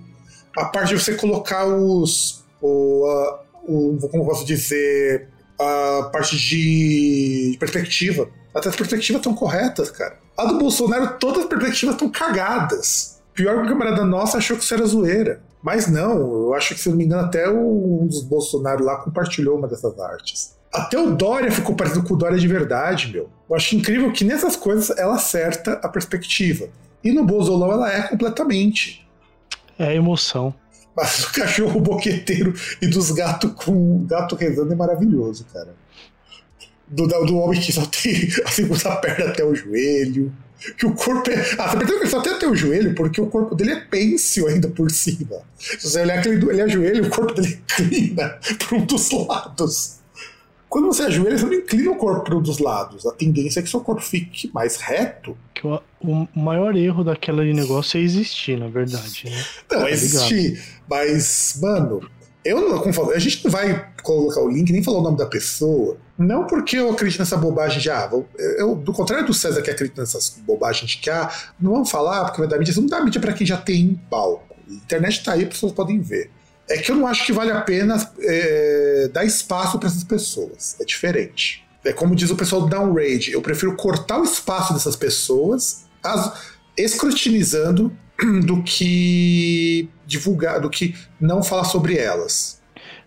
A 0.57 0.67
parte 0.67 0.95
de 0.95 1.02
você 1.02 1.14
colocar 1.14 1.67
os. 1.67 2.45
O, 2.61 3.07
a, 3.07 3.45
o, 3.64 3.99
como 4.11 4.23
eu 4.23 4.26
posso 4.26 4.45
dizer? 4.45 5.29
A 5.59 6.09
parte 6.12 6.38
de 6.38 7.57
perspectiva. 7.59 8.29
Até 8.55 8.69
as 8.69 8.76
perspectivas 8.76 9.21
estão 9.21 9.35
corretas, 9.35 9.90
cara. 9.90 10.19
A 10.37 10.45
do 10.45 10.59
Bolsonaro, 10.59 11.19
todas 11.19 11.45
as 11.45 11.49
perspectivas 11.49 11.95
estão 11.95 12.09
cagadas. 12.09 13.21
Pior 13.35 13.61
que 13.61 13.67
o 13.67 13.69
camarada 13.69 14.05
nosso 14.05 14.37
achou 14.37 14.57
que 14.57 14.64
isso 14.64 14.75
era 14.75 14.85
zoeira. 14.87 15.43
Mas 15.62 15.87
não, 15.87 16.19
eu 16.19 16.55
acho 16.55 16.75
que, 16.75 16.81
se 16.81 16.88
não 16.88 16.97
me 16.97 17.05
engano, 17.05 17.26
até 17.26 17.49
um 17.49 18.07
dos 18.07 18.23
Bolsonaro 18.23 18.83
lá 18.83 18.97
compartilhou 18.97 19.59
uma 19.59 19.69
dessas 19.69 19.99
artes. 19.99 20.57
Até 20.73 20.99
o 20.99 21.11
Dória 21.11 21.50
ficou 21.50 21.75
parecido 21.75 22.05
com 22.05 22.15
o 22.15 22.17
Dória 22.17 22.39
de 22.39 22.47
verdade, 22.47 23.12
meu. 23.12 23.29
Eu 23.49 23.57
acho 23.57 23.75
incrível 23.75 24.13
que 24.13 24.25
nessas 24.25 24.54
coisas 24.54 24.97
ela 24.97 25.17
acerta 25.17 25.80
a 25.83 25.89
perspectiva. 25.89 26.69
E 27.02 27.11
no 27.13 27.25
Bozolão 27.25 27.73
ela 27.73 27.93
é 27.93 28.02
completamente. 28.02 29.06
É 29.78 29.95
emoção. 29.95 30.54
Mas 30.97 31.25
o 31.25 31.33
cachorro 31.33 31.80
boqueteiro 31.80 32.54
e 32.80 32.87
dos 32.87 33.11
gatos 33.11 33.52
com 33.54 33.73
o 33.73 33.99
gato 34.06 34.37
rezando 34.37 34.73
é 34.73 34.76
maravilhoso, 34.76 35.47
cara. 35.52 35.75
Do, 36.87 37.06
do 37.06 37.37
homem 37.39 37.61
que 37.61 37.73
só 37.73 37.85
tem 37.87 38.28
a 38.45 38.50
segunda 38.50 38.97
perna 38.97 39.26
até 39.26 39.45
o 39.45 39.54
joelho. 39.54 40.33
Que 40.76 40.85
o 40.85 40.95
corpo 40.95 41.30
é. 41.30 41.41
Ah, 41.59 41.69
você 41.69 41.78
percebeu 41.78 41.87
que 41.87 42.02
ele 42.02 42.11
só 42.11 42.21
tem 42.21 42.35
até 42.35 42.47
o 42.47 42.54
joelho, 42.54 42.95
porque 42.95 43.19
o 43.19 43.26
corpo 43.26 43.54
dele 43.54 43.73
é 43.73 43.80
pêncil 43.80 44.47
ainda 44.47 44.69
por 44.69 44.91
cima. 44.91 45.39
Se 45.56 45.89
você 45.89 46.02
olhar 46.02 46.19
aquele 46.19 46.50
ele 46.50 46.61
ajoelha, 46.61 47.02
o 47.02 47.09
corpo 47.09 47.33
dele 47.33 47.63
inclina 47.80 48.39
para 48.59 48.76
um 48.76 48.85
dos 48.85 49.11
lados. 49.11 50.00
Quando 50.71 50.87
você 50.87 51.02
ajoelha, 51.02 51.37
você 51.37 51.47
não 51.47 51.54
inclina 51.54 51.91
o 51.91 51.97
corpo 51.97 52.26
para 52.26 52.37
um 52.37 52.41
dos 52.41 52.61
lados. 52.61 53.04
A 53.04 53.11
tendência 53.11 53.59
é 53.59 53.63
que 53.63 53.69
seu 53.69 53.80
corpo 53.80 54.00
fique 54.00 54.49
mais 54.54 54.76
reto. 54.76 55.37
Que 55.52 55.67
o, 55.67 55.80
o 56.00 56.28
maior 56.33 56.76
erro 56.76 57.02
daquele 57.02 57.52
negócio 57.52 57.99
é 57.99 58.00
existir, 58.00 58.56
na 58.56 58.69
verdade. 58.69 59.25
Né? 59.25 59.45
Não, 59.69 59.80
tá 59.80 59.91
existir. 59.91 60.63
Mas, 60.89 61.59
mano, 61.61 62.09
eu 62.45 62.61
não, 62.61 63.11
a 63.13 63.19
gente 63.19 63.45
não 63.45 63.50
vai 63.50 63.93
colocar 64.00 64.41
o 64.43 64.49
link 64.49 64.73
nem 64.73 64.80
falar 64.80 64.99
o 64.99 65.02
nome 65.02 65.19
da 65.19 65.26
pessoa. 65.26 65.97
Não 66.17 66.47
porque 66.47 66.76
eu 66.76 66.93
acredito 66.93 67.19
nessa 67.19 67.37
bobagem 67.37 67.80
de 67.80 67.91
ah, 67.91 68.09
eu, 68.56 68.76
do 68.76 68.93
contrário 68.93 69.26
do 69.26 69.35
César 69.35 69.63
que 69.63 69.73
acredita 69.73 70.02
nessas 70.02 70.41
bobagens 70.47 70.93
de 70.93 70.99
que 70.99 71.11
ah, 71.11 71.28
não 71.61 71.73
vamos 71.73 71.91
falar 71.91 72.26
porque 72.26 72.43
vai 72.43 72.49
dar 72.49 72.59
mídia, 72.59 72.75
não 72.76 72.87
dá 72.87 73.00
mídia 73.00 73.21
para 73.21 73.33
quem 73.33 73.45
já 73.45 73.56
tem 73.56 74.00
palco. 74.09 74.54
A 74.69 74.73
internet 74.73 75.25
tá 75.25 75.33
aí, 75.33 75.43
as 75.43 75.49
pessoas 75.49 75.73
podem 75.73 75.99
ver 75.99 76.30
é 76.71 76.78
que 76.78 76.91
eu 76.91 76.97
não 76.97 77.06
acho 77.06 77.26
que 77.26 77.33
vale 77.33 77.50
a 77.50 77.61
pena 77.61 77.97
é, 78.21 79.11
dar 79.13 79.25
espaço 79.25 79.78
para 79.78 79.89
essas 79.89 80.04
pessoas. 80.04 80.76
É 80.80 80.85
diferente. 80.85 81.65
É 81.85 81.93
como 81.93 82.15
diz 82.15 82.30
o 82.30 82.37
pessoal 82.37 82.63
do 82.63 82.69
Downrage, 82.69 83.33
eu 83.33 83.43
prefiro 83.43 83.75
cortar 83.75 84.21
o 84.21 84.25
espaço 84.25 84.73
dessas 84.73 84.95
pessoas, 84.95 85.87
as, 86.02 86.54
escrutinizando, 86.76 87.93
do 88.45 88.63
que 88.63 89.89
divulgar, 90.06 90.61
do 90.61 90.71
que 90.71 90.95
não 91.21 91.43
falar 91.43 91.65
sobre 91.65 91.97
elas. 91.97 92.61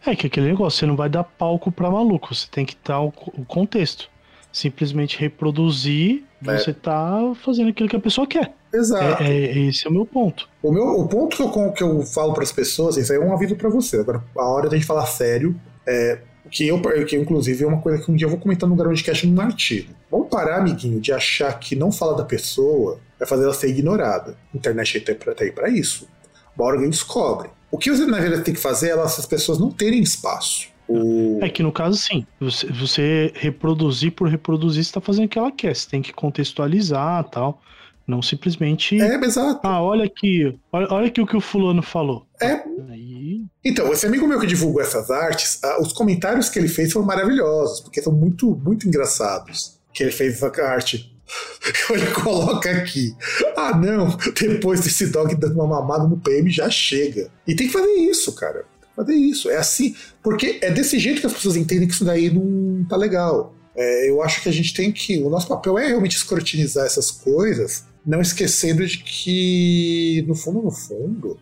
É 0.06 0.16
que 0.16 0.28
aquele 0.28 0.48
negócio, 0.48 0.80
você 0.80 0.86
não 0.86 0.96
vai 0.96 1.08
dar 1.08 1.24
palco 1.24 1.72
para 1.72 1.90
maluco, 1.90 2.36
você 2.36 2.48
tem 2.52 2.66
que 2.66 2.76
dar 2.84 3.00
o, 3.00 3.14
o 3.38 3.46
contexto. 3.46 4.10
Simplesmente 4.52 5.18
reproduzir, 5.18 6.24
é. 6.46 6.58
você 6.58 6.74
tá 6.74 7.34
fazendo 7.44 7.70
aquilo 7.70 7.88
que 7.88 7.96
a 7.96 8.00
pessoa 8.00 8.28
quer. 8.28 8.54
Exato. 8.74 9.24
É, 9.24 9.32
é, 9.32 9.60
esse 9.68 9.86
é 9.86 9.90
o 9.90 9.94
meu 9.94 10.06
ponto. 10.06 10.50
O, 10.62 10.72
meu, 10.72 11.00
o 11.00 11.08
ponto 11.08 11.36
que 11.36 11.44
eu, 11.44 11.72
que 11.72 11.84
eu 11.84 12.02
falo 12.02 12.34
para 12.34 12.44
as 12.44 12.52
pessoas, 12.52 12.98
isso 12.98 13.12
aí 13.12 13.20
é 13.20 13.22
um 13.22 13.34
aviso 13.34 13.56
para 13.56 13.70
você. 13.70 14.00
Agora, 14.00 14.24
a 14.36 14.46
hora 14.46 14.70
da 14.70 14.76
gente 14.76 14.88
falar 14.88 15.06
sério, 15.06 15.56
é, 15.86 16.20
que 16.50 16.68
eu, 16.68 16.82
que 17.06 17.16
inclusive 17.16 17.64
é 17.64 17.68
uma 17.68 17.82
coisa 17.82 18.04
que 18.04 18.12
um 18.12 18.16
dia 18.16 18.26
eu 18.26 18.32
vou 18.32 18.40
comentar 18.40 18.68
no 18.68 18.76
Groundcast 18.76 19.28
num 19.28 19.42
artigo. 19.42 19.94
Vamos 20.10 20.30
parar, 20.30 20.58
amiguinho, 20.58 21.00
de 21.00 21.12
achar 21.12 21.58
que 21.60 21.76
não 21.76 21.92
fala 21.92 22.16
da 22.16 22.26
pessoa 22.26 23.00
vai 23.20 23.28
fazer 23.28 23.44
ela 23.44 23.54
ser 23.54 23.70
ignorada. 23.70 24.38
A 24.54 24.58
internet 24.58 25.00
tá 25.00 25.14
aí 25.40 25.52
para 25.52 25.70
isso. 25.70 26.08
Uma 26.56 26.68
hora 26.68 26.76
alguém 26.76 26.90
descobre. 26.90 27.50
O 27.72 27.78
que 27.78 27.90
você, 27.90 28.06
na 28.06 28.20
verdade, 28.20 28.44
tem 28.44 28.54
que 28.54 28.60
fazer 28.60 28.90
é 28.90 29.00
essas 29.00 29.26
pessoas 29.26 29.58
não 29.58 29.72
terem 29.72 30.02
espaço. 30.02 30.68
O... 30.88 31.40
É 31.42 31.50
que 31.50 31.64
no 31.64 31.72
caso, 31.72 31.98
sim. 31.98 32.26
Você, 32.40 32.68
você 32.68 33.32
reproduzir 33.36 34.12
por 34.12 34.28
reproduzir, 34.28 34.84
você 34.84 34.90
está 34.90 35.02
fazendo 35.02 35.26
o 35.26 35.30
que 35.30 35.40
ela 35.40 35.52
quer. 35.52 35.76
Você 35.76 35.90
tem 35.90 36.02
que 36.02 36.14
contextualizar 36.14 37.24
tal. 37.26 37.62
Não 38.06 38.22
simplesmente. 38.22 39.00
É, 39.02 39.16
exato. 39.24 39.62
Ah, 39.64 39.82
olha 39.82 40.06
aqui. 40.06 40.58
Olha, 40.72 40.88
olha 40.90 41.08
aqui 41.08 41.22
o 41.22 41.28
que 41.28 41.38
o 41.38 41.42
fulano 41.42 41.82
falou. 41.82 42.26
É. 42.42 42.62
Aí... 42.90 43.44
Então, 43.64 43.92
esse 43.94 44.06
amigo 44.06 44.28
meu 44.28 44.40
que 44.40 44.48
divulgou 44.48 44.82
essas 44.82 45.10
artes, 45.10 45.60
os 45.80 45.94
comentários 45.94 46.50
que 46.50 46.60
ele 46.60 46.68
fez 46.68 46.92
foram 46.92 47.06
maravilhosos, 47.06 47.80
porque 47.80 48.02
são 48.02 48.12
muito, 48.12 48.56
muito 48.56 48.88
engraçados. 48.88 49.80
Que 49.94 50.04
ele 50.04 50.12
fez 50.12 50.42
essa 50.42 50.64
arte. 50.64 51.14
Ele 51.90 52.08
coloca 52.12 52.70
aqui. 52.70 53.16
Ah, 53.56 53.76
não, 53.78 54.18
depois 54.40 54.82
desse 54.82 55.08
dog 55.08 55.34
dando 55.36 55.56
uma 55.56 55.68
mamada 55.68 56.08
no 56.08 56.18
PM 56.18 56.50
já 56.50 56.70
chega. 56.70 57.32
E 57.48 57.56
tem 57.56 57.68
que 57.68 57.74
fazer 57.74 57.94
isso, 57.94 58.34
cara. 58.34 58.66
Fazer 58.96 59.16
isso. 59.16 59.50
É 59.50 59.58
assim. 59.58 59.96
Porque 60.22 60.60
é 60.62 60.70
desse 60.70 61.00
jeito 61.00 61.22
que 61.22 61.28
as 61.28 61.34
pessoas 61.34 61.56
entendem 61.56 61.88
que 61.88 61.94
isso 61.94 62.04
daí 62.04 62.30
não 62.30 62.86
tá 62.86 62.98
legal. 62.98 63.56
É, 63.76 64.10
eu 64.10 64.22
acho 64.22 64.42
que 64.42 64.50
a 64.50 64.52
gente 64.52 64.74
tem 64.74 64.92
que. 64.92 65.18
O 65.24 65.30
nosso 65.30 65.48
papel 65.48 65.78
é 65.78 65.88
realmente 65.88 66.18
escrutinizar 66.18 66.86
essas 66.86 67.10
coisas 67.10 67.86
não 68.06 68.22
esquecendo 68.22 68.86
de 68.86 68.98
que, 68.98 70.24
no 70.28 70.36
fundo, 70.36 70.62
no 70.62 70.72
fundo, 70.72 71.40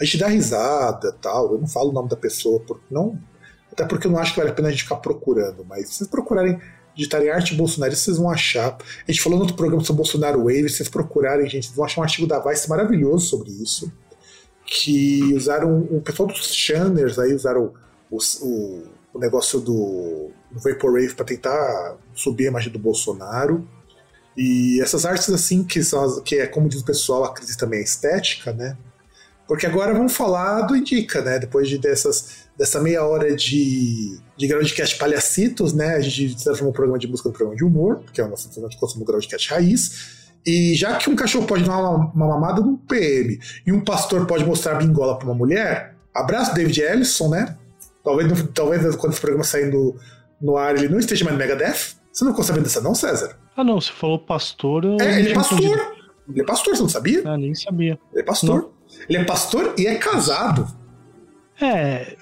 a 0.00 0.04
gente 0.04 0.18
dá 0.18 0.28
risada 0.28 1.12
tal. 1.12 1.52
Eu 1.52 1.58
não 1.58 1.66
falo 1.66 1.90
o 1.90 1.92
nome 1.92 2.08
da 2.08 2.16
pessoa, 2.16 2.60
porque 2.60 2.84
não, 2.90 3.18
até 3.72 3.84
porque 3.84 4.06
eu 4.06 4.10
não 4.10 4.18
acho 4.18 4.32
que 4.32 4.38
vale 4.38 4.50
a 4.50 4.54
pena 4.54 4.68
a 4.68 4.70
gente 4.70 4.84
ficar 4.84 4.96
procurando, 4.96 5.64
mas 5.64 5.88
se 5.88 5.94
vocês 5.96 6.10
procurarem 6.10 6.60
digitarem 6.94 7.28
arte 7.28 7.54
bolsonarista, 7.54 8.06
vocês 8.06 8.16
vão 8.16 8.30
achar. 8.30 8.78
A 9.06 9.12
gente 9.12 9.22
falou 9.22 9.38
no 9.38 9.44
outro 9.44 9.56
programa 9.56 9.84
sobre 9.84 9.98
Bolsonaro 9.98 10.38
Wave, 10.44 10.70
se 10.70 10.78
vocês 10.78 10.88
procurarem, 10.88 11.48
gente, 11.48 11.66
vocês 11.66 11.76
vão 11.76 11.84
achar 11.84 12.00
um 12.00 12.04
artigo 12.04 12.26
da 12.26 12.40
Vice 12.40 12.68
maravilhoso 12.68 13.26
sobre 13.26 13.50
isso. 13.50 13.92
Que 14.64 15.34
usaram. 15.34 15.80
O 15.90 16.00
pessoal 16.00 16.26
dos 16.26 16.54
Shanners 16.54 17.18
aí 17.18 17.34
usaram 17.34 17.74
o, 18.10 18.16
o, 18.16 18.82
o 19.12 19.18
negócio 19.18 19.60
do, 19.60 20.30
do 20.50 20.58
Vaporwave 20.58 21.14
para 21.14 21.26
tentar 21.26 21.98
subir 22.14 22.46
a 22.46 22.50
imagem 22.50 22.72
do 22.72 22.78
Bolsonaro. 22.78 23.68
E 24.36 24.80
essas 24.82 25.06
artes, 25.06 25.30
assim, 25.30 25.64
que, 25.64 25.82
são 25.82 26.04
as, 26.04 26.20
que 26.20 26.36
é 26.36 26.46
como 26.46 26.68
diz 26.68 26.80
o 26.80 26.84
pessoal, 26.84 27.24
a 27.24 27.32
crise 27.32 27.56
também 27.56 27.80
é 27.80 27.82
estética, 27.82 28.52
né? 28.52 28.76
Porque 29.48 29.64
agora 29.64 29.94
vamos 29.94 30.12
falar 30.12 30.62
do 30.62 30.76
Indica, 30.76 31.22
né? 31.22 31.38
Depois 31.38 31.68
de 31.68 31.78
dessas, 31.78 32.46
dessa 32.58 32.80
meia 32.80 33.04
hora 33.04 33.34
de, 33.34 34.18
de 34.36 34.46
Groundcast 34.46 34.98
palhacitos, 34.98 35.72
né? 35.72 35.94
A 35.94 36.00
gente 36.00 36.42
transformou 36.42 36.70
o 36.70 36.74
programa 36.74 36.98
de 36.98 37.06
música 37.06 37.28
no 37.28 37.34
programa 37.34 37.56
de 37.56 37.64
humor, 37.64 38.02
que 38.12 38.20
é 38.20 38.24
o 38.24 38.28
nosso 38.28 38.50
de 38.50 38.76
consumo 38.76 39.04
Groundcast 39.04 39.48
raiz. 39.50 40.26
E 40.44 40.74
já 40.74 40.96
que 40.96 41.08
um 41.08 41.16
cachorro 41.16 41.46
pode 41.46 41.64
dar 41.64 41.78
uma, 41.78 42.12
uma 42.12 42.26
mamada 42.28 42.60
num 42.60 42.76
PM 42.76 43.38
e 43.66 43.72
um 43.72 43.80
pastor 43.80 44.26
pode 44.26 44.44
mostrar 44.44 44.72
a 44.72 44.74
bingola 44.76 45.18
para 45.18 45.26
uma 45.26 45.34
mulher, 45.34 45.96
abraço 46.14 46.54
David 46.54 46.80
Ellison, 46.80 47.30
né? 47.30 47.56
Talvez, 48.04 48.44
talvez 48.54 48.96
quando 48.96 49.12
esse 49.12 49.20
programa 49.20 49.44
sair 49.44 49.72
no, 49.72 49.96
no 50.40 50.56
ar 50.56 50.76
ele 50.76 50.88
não 50.88 50.98
esteja 50.98 51.24
mais 51.24 51.36
no 51.36 51.42
Megadeth. 51.42 51.95
Você 52.16 52.24
não 52.24 52.32
ficou 52.32 52.44
sabendo 52.44 52.62
dessa 52.62 52.80
não, 52.80 52.94
César? 52.94 53.36
Ah 53.54 53.62
não, 53.62 53.78
você 53.78 53.92
falou 53.92 54.18
pastor... 54.18 54.86
É, 55.02 55.18
ele 55.18 55.32
é 55.32 55.34
pastor. 55.34 55.60
Ele 55.60 56.40
é 56.40 56.44
pastor, 56.44 56.74
você 56.74 56.82
não 56.82 56.88
sabia? 56.88 57.22
Ah, 57.26 57.36
nem 57.36 57.54
sabia. 57.54 57.98
Ele 58.10 58.22
é 58.22 58.24
pastor. 58.24 58.62
Não. 58.62 58.70
Ele 59.06 59.18
é 59.18 59.24
pastor 59.24 59.74
e 59.76 59.86
é 59.86 59.96
casado. 59.96 60.66
É. 61.60 62.16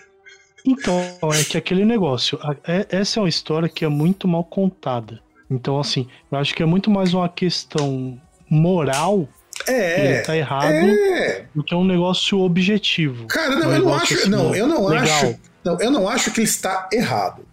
Então, 0.66 0.98
é 1.32 1.44
que 1.44 1.56
aquele 1.56 1.84
negócio. 1.84 2.36
É, 2.66 2.88
essa 2.90 3.20
é 3.20 3.22
uma 3.22 3.28
história 3.28 3.68
que 3.68 3.84
é 3.84 3.88
muito 3.88 4.26
mal 4.26 4.42
contada. 4.42 5.20
Então, 5.48 5.78
assim, 5.78 6.08
eu 6.32 6.38
acho 6.38 6.56
que 6.56 6.62
é 6.64 6.66
muito 6.66 6.90
mais 6.90 7.14
uma 7.14 7.28
questão 7.28 8.20
moral. 8.50 9.28
É. 9.68 10.14
Ele 10.14 10.22
tá 10.22 10.36
errado 10.36 10.72
é. 10.72 11.46
do 11.54 11.62
que 11.62 11.72
um 11.72 11.84
negócio 11.84 12.40
objetivo. 12.40 13.28
Cara, 13.28 13.54
não, 13.54 13.68
um 13.68 13.72
eu 13.72 13.84
não 13.84 13.94
acho. 13.94 14.14
Assim, 14.14 14.28
não, 14.28 14.56
eu 14.56 14.66
não 14.66 14.86
legal. 14.86 15.04
acho. 15.04 15.38
Não, 15.64 15.80
eu 15.80 15.90
não 15.92 16.08
acho 16.08 16.32
que 16.32 16.40
ele 16.40 16.48
está 16.48 16.88
errado. 16.92 17.46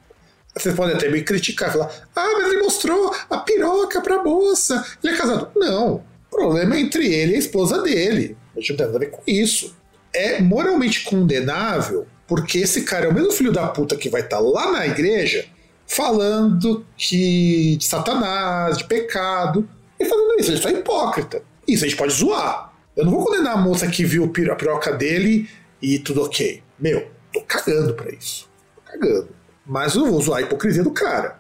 Vocês 0.56 0.76
podem 0.76 0.96
até 0.96 1.10
me 1.10 1.22
criticar 1.24 1.72
falar: 1.72 1.90
ah, 2.16 2.30
mas 2.38 2.52
ele 2.52 2.62
mostrou 2.62 3.16
a 3.30 3.38
piroca 3.38 4.02
pra 4.02 4.24
moça. 4.24 4.86
Ele 5.04 5.14
é 5.14 5.18
casado. 5.18 5.50
Não. 5.56 5.96
O 5.96 6.30
problema 6.30 6.76
é 6.76 6.80
entre 6.80 7.14
ele 7.14 7.34
e 7.34 7.36
a 7.36 7.40
esposa 7.40 7.82
dele. 7.82 8.38
A 8.56 8.60
gente 8.60 8.72
não 8.72 8.78
tem 8.78 8.86
nada 8.86 8.98
a 8.98 9.00
ver 9.00 9.12
com 9.12 9.22
isso. 9.26 9.76
É 10.14 10.42
moralmente 10.42 11.04
condenável 11.04 12.06
porque 12.28 12.60
esse 12.60 12.84
cara 12.84 13.06
é 13.06 13.10
o 13.10 13.14
mesmo 13.14 13.32
filho 13.32 13.52
da 13.52 13.68
puta 13.68 13.96
que 13.96 14.10
vai 14.10 14.22
estar 14.22 14.38
tá 14.38 14.42
lá 14.42 14.72
na 14.72 14.88
igreja 14.88 15.46
falando 15.86 16.86
que 16.96 17.76
de 17.76 17.84
Satanás, 17.84 18.78
de 18.78 18.86
pecado, 18.86 19.68
e 20.00 20.06
fazendo 20.06 20.40
isso. 20.40 20.52
Ele 20.52 20.62
só 20.62 20.70
é 20.70 20.74
hipócrita. 20.74 21.44
Isso 21.68 21.84
a 21.84 21.88
gente 21.88 21.98
pode 21.98 22.14
zoar. 22.14 22.74
Eu 22.96 23.06
não 23.06 23.12
vou 23.12 23.26
condenar 23.26 23.54
a 23.54 23.58
moça 23.58 23.88
que 23.88 24.06
viu 24.06 24.26
a 24.26 24.56
piroca 24.56 24.94
dele 24.94 25.50
e 25.82 26.00
tudo 26.00 26.24
ok. 26.24 26.64
Meu, 26.80 27.10
tô 27.34 27.42
cagando 27.42 27.94
pra 27.94 28.10
isso. 28.12 28.50
Tô 28.76 28.82
cagando. 28.92 29.30
Mas 29.72 29.96
eu 29.96 30.02
não 30.02 30.12
vou 30.12 30.22
zoar 30.22 30.40
a 30.40 30.42
hipocrisia 30.42 30.84
do 30.84 30.92
cara. 30.92 31.40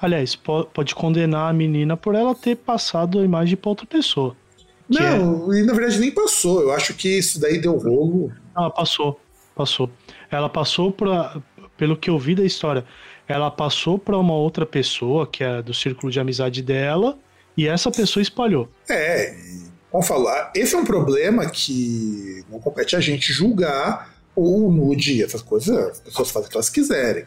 Aliás, 0.00 0.36
pode 0.36 0.94
condenar 0.94 1.50
a 1.50 1.52
menina 1.52 1.96
por 1.96 2.14
ela 2.14 2.32
ter 2.32 2.54
passado 2.54 3.18
a 3.18 3.24
imagem 3.24 3.56
pra 3.56 3.70
outra 3.70 3.84
pessoa. 3.84 4.36
Não, 4.88 5.52
é... 5.52 5.58
e 5.58 5.62
na 5.64 5.72
verdade 5.72 5.98
nem 5.98 6.12
passou. 6.12 6.62
Eu 6.62 6.70
acho 6.70 6.94
que 6.94 7.08
isso 7.08 7.40
daí 7.40 7.58
deu 7.58 7.76
rolo. 7.76 8.30
Ah, 8.54 8.70
passou. 8.70 9.18
Passou. 9.52 9.90
Ela 10.30 10.48
passou 10.48 10.92
pra. 10.92 11.36
Pelo 11.76 11.96
que 11.96 12.08
eu 12.08 12.16
vi 12.20 12.36
da 12.36 12.44
história, 12.44 12.84
ela 13.26 13.50
passou 13.50 13.98
para 13.98 14.16
uma 14.16 14.34
outra 14.34 14.64
pessoa, 14.64 15.26
que 15.26 15.42
é 15.42 15.60
do 15.60 15.74
círculo 15.74 16.12
de 16.12 16.20
amizade 16.20 16.62
dela, 16.62 17.18
e 17.56 17.66
essa 17.66 17.90
pessoa 17.90 18.22
espalhou. 18.22 18.68
É, 18.88 19.34
vamos 19.90 20.06
falar. 20.06 20.52
Esse 20.54 20.76
é 20.76 20.78
um 20.78 20.84
problema 20.84 21.50
que 21.50 22.44
não 22.48 22.60
compete 22.60 22.94
a 22.94 23.00
gente 23.00 23.32
julgar 23.32 24.13
o 24.34 24.70
nude, 24.70 25.22
essas 25.22 25.42
coisas, 25.42 25.76
as 25.76 26.00
pessoas 26.00 26.30
fazem 26.30 26.48
o 26.48 26.50
que 26.50 26.56
elas 26.56 26.70
quiserem. 26.70 27.24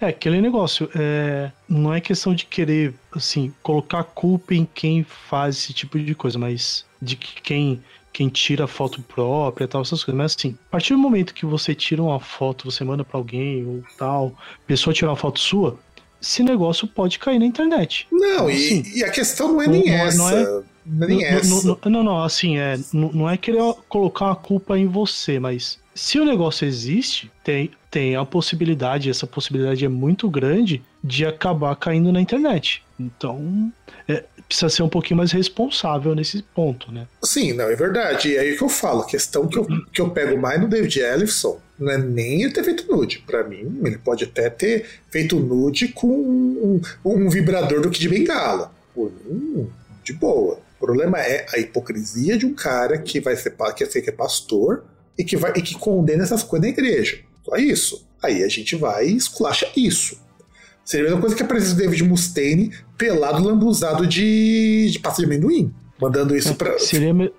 É, 0.00 0.06
aquele 0.06 0.40
negócio, 0.40 0.88
é, 0.94 1.50
não 1.68 1.92
é 1.92 2.00
questão 2.00 2.34
de 2.34 2.46
querer, 2.46 2.94
assim, 3.12 3.52
colocar 3.62 4.04
culpa 4.04 4.54
em 4.54 4.64
quem 4.72 5.04
faz 5.04 5.56
esse 5.56 5.72
tipo 5.72 5.98
de 5.98 6.14
coisa, 6.14 6.38
mas 6.38 6.84
de 7.02 7.16
quem 7.16 7.82
quem 8.18 8.28
tira 8.28 8.66
foto 8.66 9.00
própria 9.00 9.64
e 9.64 9.68
tal, 9.68 9.82
essas 9.82 10.02
coisas. 10.02 10.18
Mas 10.18 10.34
assim, 10.36 10.58
a 10.66 10.70
partir 10.72 10.92
do 10.92 10.98
momento 10.98 11.32
que 11.32 11.46
você 11.46 11.72
tira 11.72 12.02
uma 12.02 12.18
foto, 12.18 12.68
você 12.68 12.82
manda 12.82 13.04
para 13.04 13.16
alguém 13.16 13.64
ou 13.64 13.84
tal, 13.96 14.36
pessoa 14.66 14.92
tirar 14.92 15.10
uma 15.10 15.16
foto 15.16 15.38
sua, 15.38 15.78
esse 16.20 16.42
negócio 16.42 16.88
pode 16.88 17.16
cair 17.18 17.38
na 17.38 17.46
internet. 17.46 18.08
Não, 18.10 18.18
então, 18.18 18.48
assim, 18.48 18.82
e, 18.86 18.98
e, 18.98 19.04
a 19.04 19.10
questão 19.10 19.52
não 19.52 19.62
é 19.62 19.68
nem 19.68 19.84
não, 19.86 19.92
é, 19.92 20.06
essa. 20.06 20.18
Não 20.84 21.04
é, 21.04 21.06
nem 21.06 21.18
não, 21.18 21.26
essa. 21.26 21.78
Não, 21.88 22.02
não, 22.02 22.24
assim, 22.24 22.58
é, 22.58 22.76
não, 22.92 23.12
não 23.12 23.30
é 23.30 23.36
querer 23.36 23.62
colocar 23.88 24.32
a 24.32 24.34
culpa 24.34 24.76
em 24.76 24.86
você, 24.86 25.38
mas 25.38 25.78
se 25.98 26.20
o 26.20 26.24
negócio 26.24 26.64
existe, 26.64 27.28
tem, 27.42 27.72
tem 27.90 28.14
a 28.14 28.24
possibilidade, 28.24 29.10
essa 29.10 29.26
possibilidade 29.26 29.84
é 29.84 29.88
muito 29.88 30.30
grande 30.30 30.80
de 31.02 31.26
acabar 31.26 31.74
caindo 31.74 32.12
na 32.12 32.20
internet. 32.20 32.84
Então, 33.00 33.72
é, 34.06 34.22
precisa 34.46 34.68
ser 34.68 34.84
um 34.84 34.88
pouquinho 34.88 35.16
mais 35.16 35.32
responsável 35.32 36.14
nesse 36.14 36.40
ponto, 36.54 36.92
né? 36.92 37.08
Sim, 37.24 37.52
não, 37.52 37.64
é 37.64 37.74
verdade. 37.74 38.28
E 38.28 38.36
é 38.36 38.40
aí 38.40 38.56
que 38.56 38.62
eu 38.62 38.68
falo, 38.68 39.00
a 39.00 39.06
questão 39.06 39.48
que 39.48 39.58
eu, 39.58 39.66
que 39.92 40.00
eu 40.00 40.10
pego 40.10 40.40
mais 40.40 40.60
no 40.60 40.68
David 40.68 41.00
Ellison 41.00 41.58
não 41.76 41.90
é 41.90 41.98
nem 41.98 42.42
ele 42.42 42.52
ter 42.52 42.62
feito 42.62 42.86
nude. 42.88 43.18
Para 43.26 43.42
mim, 43.42 43.80
ele 43.84 43.98
pode 43.98 44.22
até 44.22 44.48
ter 44.48 44.86
feito 45.10 45.40
nude 45.40 45.88
com 45.88 46.06
um, 46.06 46.80
um 47.04 47.28
vibrador 47.28 47.80
do 47.80 47.90
que 47.90 47.98
de 47.98 48.08
bengala. 48.08 48.72
Por 48.94 49.10
mim, 49.24 49.68
de 50.04 50.12
boa. 50.12 50.60
O 50.80 50.86
problema 50.86 51.18
é 51.18 51.44
a 51.52 51.58
hipocrisia 51.58 52.38
de 52.38 52.46
um 52.46 52.54
cara 52.54 52.98
que 52.98 53.18
vai 53.18 53.34
ser 53.34 53.56
que, 53.74 53.86
ser 53.86 54.00
que 54.00 54.10
é 54.10 54.12
pastor 54.12 54.84
e 55.18 55.24
que, 55.24 55.36
vai, 55.36 55.52
e 55.56 55.62
que 55.62 55.74
condena 55.74 56.22
essas 56.22 56.42
coisas 56.42 56.68
na 56.68 56.72
igreja. 56.72 57.18
Só 57.44 57.56
isso. 57.56 58.06
Aí 58.22 58.42
a 58.42 58.48
gente 58.48 58.76
vai 58.76 59.08
e 59.08 59.16
esculacha 59.16 59.68
isso. 59.76 60.20
Seria 60.84 61.06
a 61.06 61.08
mesma 61.08 61.20
coisa 61.20 61.36
que 61.36 61.42
a 61.42 61.46
presença 61.46 61.74
do 61.74 61.82
David 61.82 62.04
Mustaine 62.04 62.72
pelado 62.96 63.44
lambuzado 63.44 64.06
de, 64.06 64.88
de 64.90 64.98
pasta 65.00 65.20
de 65.20 65.26
amendoim. 65.26 65.74
Mandando 66.00 66.36
isso 66.36 66.54
pra. 66.54 66.78
Seria, 66.78 67.12
me... 67.12 67.30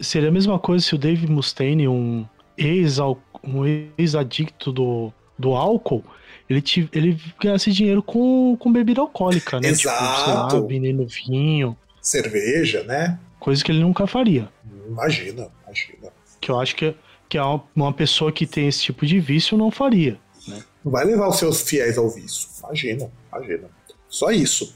seria 0.00 0.28
a 0.28 0.32
mesma 0.32 0.58
coisa 0.58 0.84
se 0.84 0.94
o 0.94 0.98
David 0.98 1.30
Mustaine, 1.30 1.86
um 1.86 2.24
ex-adicto 2.56 3.40
um 3.44 3.66
ex 3.66 4.74
do, 4.74 5.12
do 5.38 5.54
álcool, 5.54 6.04
ele, 6.48 6.62
te, 6.62 6.88
ele 6.92 7.20
ganhasse 7.40 7.70
dinheiro 7.70 8.02
com, 8.02 8.56
com 8.58 8.72
bebida 8.72 9.00
alcoólica, 9.00 9.60
né? 9.60 9.68
Exato. 9.68 10.56
Tipo, 10.56 10.70
sei 10.70 10.92
lá, 10.92 11.06
vinho. 11.06 11.76
Cerveja, 12.00 12.82
né? 12.84 13.18
Coisa 13.38 13.62
que 13.62 13.70
ele 13.72 13.80
nunca 13.80 14.06
faria. 14.06 14.48
Imagina, 14.88 15.48
imagina. 15.64 16.12
Que 16.40 16.50
eu 16.50 16.58
acho 16.58 16.74
que, 16.76 16.94
que 17.28 17.38
uma 17.74 17.92
pessoa 17.92 18.32
que 18.32 18.46
tem 18.46 18.68
esse 18.68 18.82
tipo 18.82 19.04
de 19.06 19.20
vício 19.20 19.56
não 19.56 19.70
faria. 19.70 20.18
Né? 20.46 20.62
Vai 20.84 21.04
levar 21.04 21.28
os 21.28 21.36
seus 21.36 21.60
fiéis 21.62 21.98
ao 21.98 22.08
vício. 22.08 22.48
Imagina, 22.58 23.10
imagina. 23.30 23.68
Só 24.08 24.30
isso. 24.30 24.74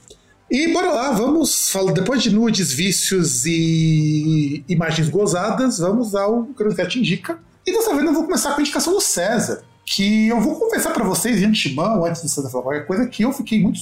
E 0.50 0.72
bora 0.72 0.90
lá, 0.92 1.11
vamos 1.11 1.72
depois 1.94 2.22
de 2.22 2.31
nudes, 2.31 2.72
vícios 2.72 3.46
e 3.46 4.62
imagens 4.68 5.09
gozadas, 5.09 5.79
vamos 5.79 6.14
ao 6.14 6.44
Cronocast 6.46 6.98
Indica. 6.98 7.38
E 7.66 7.72
dessa 7.72 7.94
vez 7.94 8.05
eu 8.05 8.12
vou 8.12 8.24
começar 8.24 8.53
com 8.53 8.59
a 8.59 8.61
indicação 8.61 8.92
do 8.92 9.00
César, 9.00 9.64
que 9.87 10.29
eu 10.29 10.40
vou 10.40 10.57
confessar 10.57 10.92
para 10.92 11.03
vocês 11.03 11.38
de 11.38 11.46
antemão, 11.46 12.05
antes 12.05 12.22
de 12.22 12.29
César 12.29 12.50
falar 12.50 12.64
qualquer 12.64 12.87
coisa, 12.87 13.07
que 13.07 13.22
eu 13.22 13.33
fiquei 13.33 13.61
muito, 13.61 13.81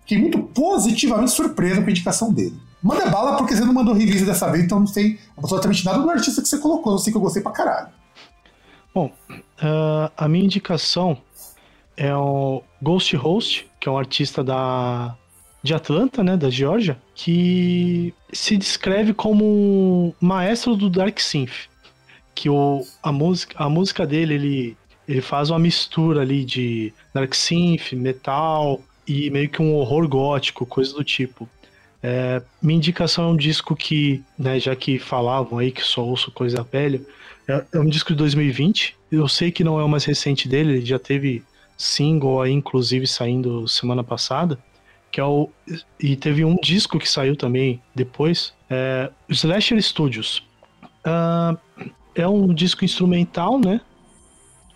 fiquei 0.00 0.18
muito 0.18 0.42
positivamente 0.42 1.30
surpreso 1.30 1.80
com 1.80 1.86
a 1.86 1.90
indicação 1.90 2.32
dele. 2.32 2.58
Manda 2.82 3.10
bala 3.10 3.36
porque 3.36 3.54
você 3.54 3.64
não 3.64 3.74
mandou 3.74 3.94
release 3.94 4.24
dessa 4.24 4.50
vez, 4.50 4.64
então 4.64 4.80
não 4.80 4.86
sei 4.86 5.18
absolutamente 5.36 5.84
nada 5.84 5.98
do 5.98 6.10
artista 6.10 6.40
que 6.40 6.48
você 6.48 6.58
colocou, 6.58 6.94
eu 6.94 6.98
sei 6.98 7.12
que 7.12 7.16
eu 7.16 7.22
gostei 7.22 7.42
pra 7.42 7.52
caralho. 7.52 7.88
Bom, 8.94 9.12
uh, 9.30 10.10
a 10.16 10.28
minha 10.28 10.44
indicação 10.44 11.18
é 11.96 12.14
o 12.14 12.62
Ghost 12.80 13.14
Host, 13.16 13.70
que 13.78 13.88
é 13.88 13.92
um 13.92 13.98
artista 13.98 14.42
da 14.42 15.16
de 15.62 15.74
Atlanta, 15.74 16.24
né, 16.24 16.38
da 16.38 16.48
Geórgia, 16.48 16.98
que 17.14 18.14
se 18.32 18.56
descreve 18.56 19.12
como 19.12 20.14
maestro 20.18 20.74
do 20.74 20.88
dark 20.88 21.18
synth, 21.20 21.68
que 22.34 22.48
o, 22.48 22.82
a 23.02 23.12
música 23.12 23.54
a 23.62 23.68
música 23.68 24.06
dele 24.06 24.34
ele 24.34 24.76
ele 25.06 25.20
faz 25.20 25.50
uma 25.50 25.58
mistura 25.58 26.22
ali 26.22 26.44
de 26.44 26.94
dark 27.12 27.34
synth, 27.34 27.92
metal 27.92 28.80
e 29.06 29.28
meio 29.28 29.48
que 29.48 29.60
um 29.60 29.74
horror 29.74 30.08
gótico, 30.08 30.64
coisa 30.64 30.94
do 30.94 31.04
tipo. 31.04 31.48
É, 32.02 32.42
minha 32.62 32.76
indicação 32.76 33.24
é 33.24 33.28
um 33.28 33.36
disco 33.36 33.76
que, 33.76 34.22
né, 34.38 34.58
já 34.58 34.74
que 34.74 34.98
falavam 34.98 35.58
aí 35.58 35.70
que 35.70 35.82
só 35.82 36.02
ouço 36.02 36.30
coisa 36.30 36.62
velha, 36.62 37.00
é, 37.46 37.64
é 37.72 37.78
um 37.78 37.86
disco 37.86 38.12
de 38.12 38.18
2020. 38.18 38.96
Eu 39.10 39.28
sei 39.28 39.50
que 39.50 39.64
não 39.64 39.78
é 39.78 39.84
o 39.84 39.88
mais 39.88 40.04
recente 40.04 40.48
dele, 40.48 40.76
ele 40.76 40.86
já 40.86 40.98
teve 40.98 41.42
single 41.76 42.42
aí, 42.42 42.52
inclusive, 42.52 43.06
saindo 43.06 43.66
semana 43.66 44.04
passada, 44.04 44.58
que 45.10 45.20
é 45.20 45.24
o. 45.24 45.48
E 45.98 46.14
teve 46.16 46.44
um 46.44 46.56
disco 46.56 46.98
que 46.98 47.08
saiu 47.08 47.34
também 47.36 47.82
depois, 47.94 48.52
é, 48.68 49.10
Slasher 49.28 49.82
Studios. 49.82 50.42
Uh, 51.04 51.58
é 52.14 52.28
um 52.28 52.52
disco 52.52 52.84
instrumental, 52.84 53.58
né? 53.58 53.80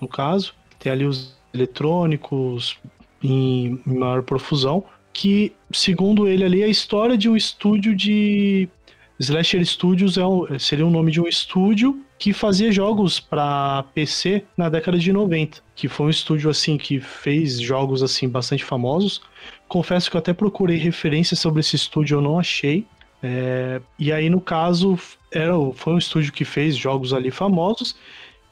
No 0.00 0.08
caso, 0.08 0.54
tem 0.78 0.90
ali 0.90 1.04
os 1.04 1.36
eletrônicos 1.52 2.78
em, 3.22 3.80
em 3.86 3.98
maior 3.98 4.22
profusão, 4.22 4.84
que, 5.14 5.52
segundo 5.72 6.28
ele 6.28 6.44
ali, 6.44 6.62
é 6.62 6.66
a 6.66 6.68
história 6.68 7.16
de 7.16 7.30
um 7.30 7.36
estúdio 7.36 7.94
de. 7.94 8.68
Slasher 9.18 9.64
Studios 9.64 10.18
é 10.18 10.26
um, 10.26 10.58
seria 10.58 10.84
o 10.84 10.90
nome 10.90 11.12
de 11.12 11.20
um 11.20 11.28
estúdio 11.28 12.04
que 12.18 12.32
fazia 12.32 12.72
jogos 12.72 13.20
para 13.20 13.84
PC 13.94 14.44
na 14.56 14.68
década 14.68 14.98
de 14.98 15.12
90, 15.12 15.62
que 15.76 15.86
foi 15.86 16.06
um 16.06 16.10
estúdio 16.10 16.50
assim 16.50 16.76
que 16.76 16.98
fez 16.98 17.60
jogos 17.60 18.02
assim 18.02 18.28
bastante 18.28 18.64
famosos. 18.64 19.22
Confesso 19.68 20.10
que 20.10 20.16
eu 20.16 20.18
até 20.18 20.32
procurei 20.32 20.78
referências 20.78 21.38
sobre 21.38 21.60
esse 21.60 21.76
estúdio, 21.76 22.16
eu 22.16 22.20
não 22.20 22.40
achei. 22.40 22.84
É, 23.22 23.80
e 23.98 24.12
aí, 24.12 24.28
no 24.28 24.40
caso, 24.40 24.98
era, 25.32 25.54
foi 25.74 25.94
um 25.94 25.98
estúdio 25.98 26.32
que 26.32 26.44
fez 26.44 26.76
jogos 26.76 27.14
ali 27.14 27.30
famosos 27.30 27.94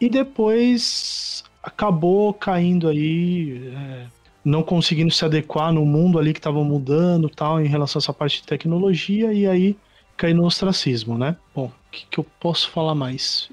e 0.00 0.08
depois 0.08 1.42
acabou 1.62 2.32
caindo 2.32 2.88
aí, 2.88 3.70
é, 3.74 4.06
não 4.44 4.62
conseguindo 4.62 5.10
se 5.10 5.24
adequar 5.24 5.72
no 5.72 5.84
mundo 5.84 6.18
ali 6.18 6.32
que 6.32 6.38
estava 6.38 6.62
mudando 6.64 7.28
tal, 7.28 7.60
em 7.60 7.68
relação 7.68 7.98
a 7.98 8.02
essa 8.02 8.12
parte 8.12 8.40
de 8.40 8.46
tecnologia, 8.46 9.32
e 9.32 9.46
aí 9.46 9.76
caiu 10.16 10.36
no 10.36 10.44
ostracismo, 10.44 11.16
né? 11.16 11.36
Bom, 11.54 11.66
o 11.66 11.90
que, 11.90 12.06
que 12.10 12.18
eu 12.18 12.26
posso 12.40 12.70
falar 12.70 12.94
mais? 12.94 13.50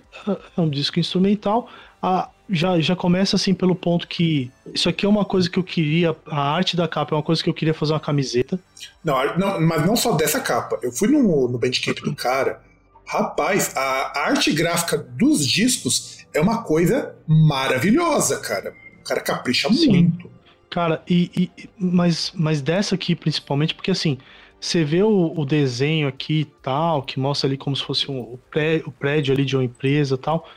É 0.57 0.61
um 0.61 0.69
disco 0.69 0.99
instrumental. 0.99 1.69
Ah, 2.01 2.29
já, 2.49 2.79
já 2.79 2.95
começa 2.95 3.35
assim 3.35 3.53
pelo 3.53 3.75
ponto 3.75 4.07
que 4.07 4.51
isso 4.73 4.89
aqui 4.89 5.05
é 5.05 5.09
uma 5.09 5.23
coisa 5.23 5.49
que 5.49 5.59
eu 5.59 5.63
queria, 5.63 6.15
a 6.27 6.53
arte 6.55 6.75
da 6.75 6.87
capa 6.87 7.13
é 7.13 7.17
uma 7.17 7.23
coisa 7.23 7.43
que 7.43 7.49
eu 7.49 7.53
queria 7.53 7.73
fazer 7.73 7.93
uma 7.93 7.99
camiseta. 7.99 8.59
Não, 9.03 9.37
não 9.37 9.61
mas 9.61 9.85
não 9.85 9.95
só 9.95 10.13
dessa 10.13 10.39
capa. 10.39 10.79
Eu 10.81 10.91
fui 10.91 11.07
no, 11.07 11.47
no 11.47 11.57
Bandcamp 11.57 11.99
do 11.99 12.15
cara. 12.15 12.61
Rapaz, 13.05 13.75
a 13.75 14.19
arte 14.19 14.51
gráfica 14.51 14.97
dos 14.97 15.45
discos 15.45 16.25
é 16.33 16.39
uma 16.39 16.63
coisa 16.63 17.15
maravilhosa, 17.27 18.39
cara. 18.39 18.73
O 18.99 19.03
cara 19.03 19.21
capricha 19.21 19.71
Sim. 19.73 19.89
muito. 19.89 20.31
Cara, 20.69 21.01
e, 21.09 21.31
e, 21.35 21.69
mas, 21.77 22.31
mas 22.35 22.61
dessa 22.61 22.95
aqui 22.95 23.15
principalmente, 23.15 23.73
porque 23.73 23.91
assim, 23.91 24.17
você 24.59 24.83
vê 24.83 25.01
o, 25.01 25.33
o 25.35 25.45
desenho 25.45 26.07
aqui 26.07 26.41
e 26.41 26.45
tal, 26.45 27.01
que 27.01 27.19
mostra 27.19 27.47
ali 27.47 27.57
como 27.57 27.75
se 27.75 27.83
fosse 27.83 28.11
um, 28.11 28.19
o, 28.19 28.39
pré, 28.51 28.81
o 28.85 28.91
prédio 28.91 29.33
ali 29.33 29.45
de 29.45 29.55
uma 29.55 29.63
empresa 29.63 30.15
e 30.15 30.17
tal. 30.17 30.47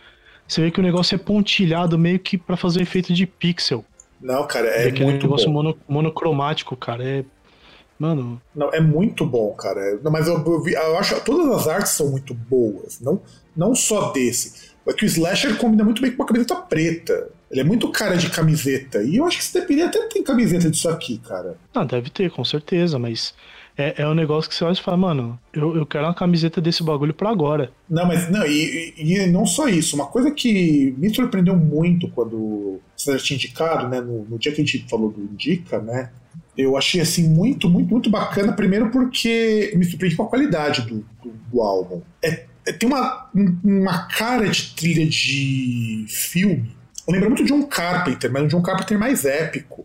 Você 0.46 0.61
vê 0.61 0.70
que 0.70 0.81
o 0.81 0.83
negócio 0.83 1.14
é 1.14 1.18
pontilhado 1.18 1.98
meio 1.98 2.18
que 2.18 2.37
para 2.37 2.57
fazer 2.57 2.83
efeito 2.83 3.12
de 3.14 3.27
pixel. 3.27 3.85
Não, 4.20 4.46
cara, 4.46 4.68
é 4.68 4.90
muito 4.90 5.05
um 5.05 5.12
negócio 5.12 5.46
bom. 5.46 5.53
Mono, 5.53 5.79
monocromático, 5.88 6.77
cara. 6.77 7.03
É. 7.05 7.25
Mano. 7.98 8.42
Não, 8.55 8.70
é 8.70 8.81
muito 8.81 9.25
bom, 9.25 9.53
cara. 9.53 9.98
Não, 10.03 10.11
mas 10.11 10.27
eu, 10.27 10.35
eu, 10.35 10.68
eu 10.68 10.98
acho 10.98 11.14
que 11.14 11.25
todas 11.25 11.48
as 11.57 11.68
artes 11.68 11.92
são 11.92 12.11
muito 12.11 12.35
boas. 12.35 13.01
Não, 13.01 13.20
não 13.57 13.75
só 13.75 14.11
desse. 14.11 14.72
É 14.87 14.92
que 14.92 15.05
o 15.05 15.07
Slasher 15.07 15.57
combina 15.57 15.85
muito 15.85 16.03
bem 16.03 16.11
com 16.11 16.22
uma 16.22 16.27
camiseta 16.27 16.57
preta. 16.57 17.31
Ele 17.53 17.61
é 17.61 17.65
muito 17.65 17.91
cara 17.91 18.17
de 18.17 18.31
camiseta. 18.31 19.03
E 19.03 19.17
eu 19.17 19.27
acho 19.27 19.37
que 19.37 19.45
você 19.45 19.61
deveria 19.61 19.87
até 19.87 20.01
ter 20.09 20.23
camiseta 20.23 20.71
disso 20.71 20.88
aqui, 20.88 21.19
cara. 21.19 21.55
Ah, 21.75 21.85
deve 21.85 22.09
ter, 22.09 22.31
com 22.31 22.43
certeza, 22.43 22.99
mas 22.99 23.35
é, 23.77 24.03
é 24.03 24.09
um 24.09 24.15
negócio 24.15 24.49
que 24.49 24.57
você 24.57 24.65
olha 24.65 24.73
e 24.73 24.81
fala, 24.81 24.97
mano, 24.97 25.38
eu, 25.53 25.77
eu 25.77 25.85
quero 25.85 26.07
uma 26.07 26.15
camiseta 26.15 26.62
desse 26.62 26.83
bagulho 26.83 27.12
pra 27.12 27.29
agora. 27.29 27.71
Não, 27.88 28.07
mas 28.07 28.31
não, 28.31 28.47
e, 28.47 28.95
e 28.97 29.27
não 29.27 29.45
só 29.45 29.69
isso. 29.69 29.95
Uma 29.95 30.07
coisa 30.07 30.31
que 30.31 30.95
me 30.97 31.15
surpreendeu 31.15 31.55
muito 31.55 32.09
quando 32.09 32.81
você 32.97 33.19
tinha 33.19 33.37
indicado, 33.37 33.87
né, 33.87 34.01
no, 34.01 34.25
no 34.25 34.38
dia 34.38 34.51
que 34.51 34.62
a 34.62 34.65
gente 34.65 34.87
falou 34.88 35.11
do 35.11 35.21
Indica, 35.21 35.79
né, 35.79 36.11
eu 36.57 36.75
achei 36.77 37.03
assim 37.03 37.29
muito, 37.29 37.69
muito, 37.69 37.91
muito 37.91 38.09
bacana. 38.09 38.55
Primeiro 38.55 38.91
porque 38.91 39.75
me 39.77 39.85
surpreendi 39.85 40.17
com 40.17 40.23
a 40.23 40.29
qualidade 40.29 40.83
do, 40.83 41.05
do, 41.23 41.33
do 41.51 41.61
álbum. 41.61 42.01
É 42.23 42.51
tem 42.79 42.88
uma, 42.88 43.29
uma 43.65 44.07
cara 44.07 44.49
de 44.49 44.75
trilha 44.75 45.05
de 45.05 46.05
filme. 46.09 46.71
Lembra 47.09 47.29
muito 47.29 47.45
de 47.45 47.53
um 47.53 47.62
Carpenter, 47.62 48.31
mas 48.31 48.45
um 48.45 48.49
John 48.49 48.62
Carpenter 48.62 48.99
mais 48.99 49.25
épico. 49.25 49.85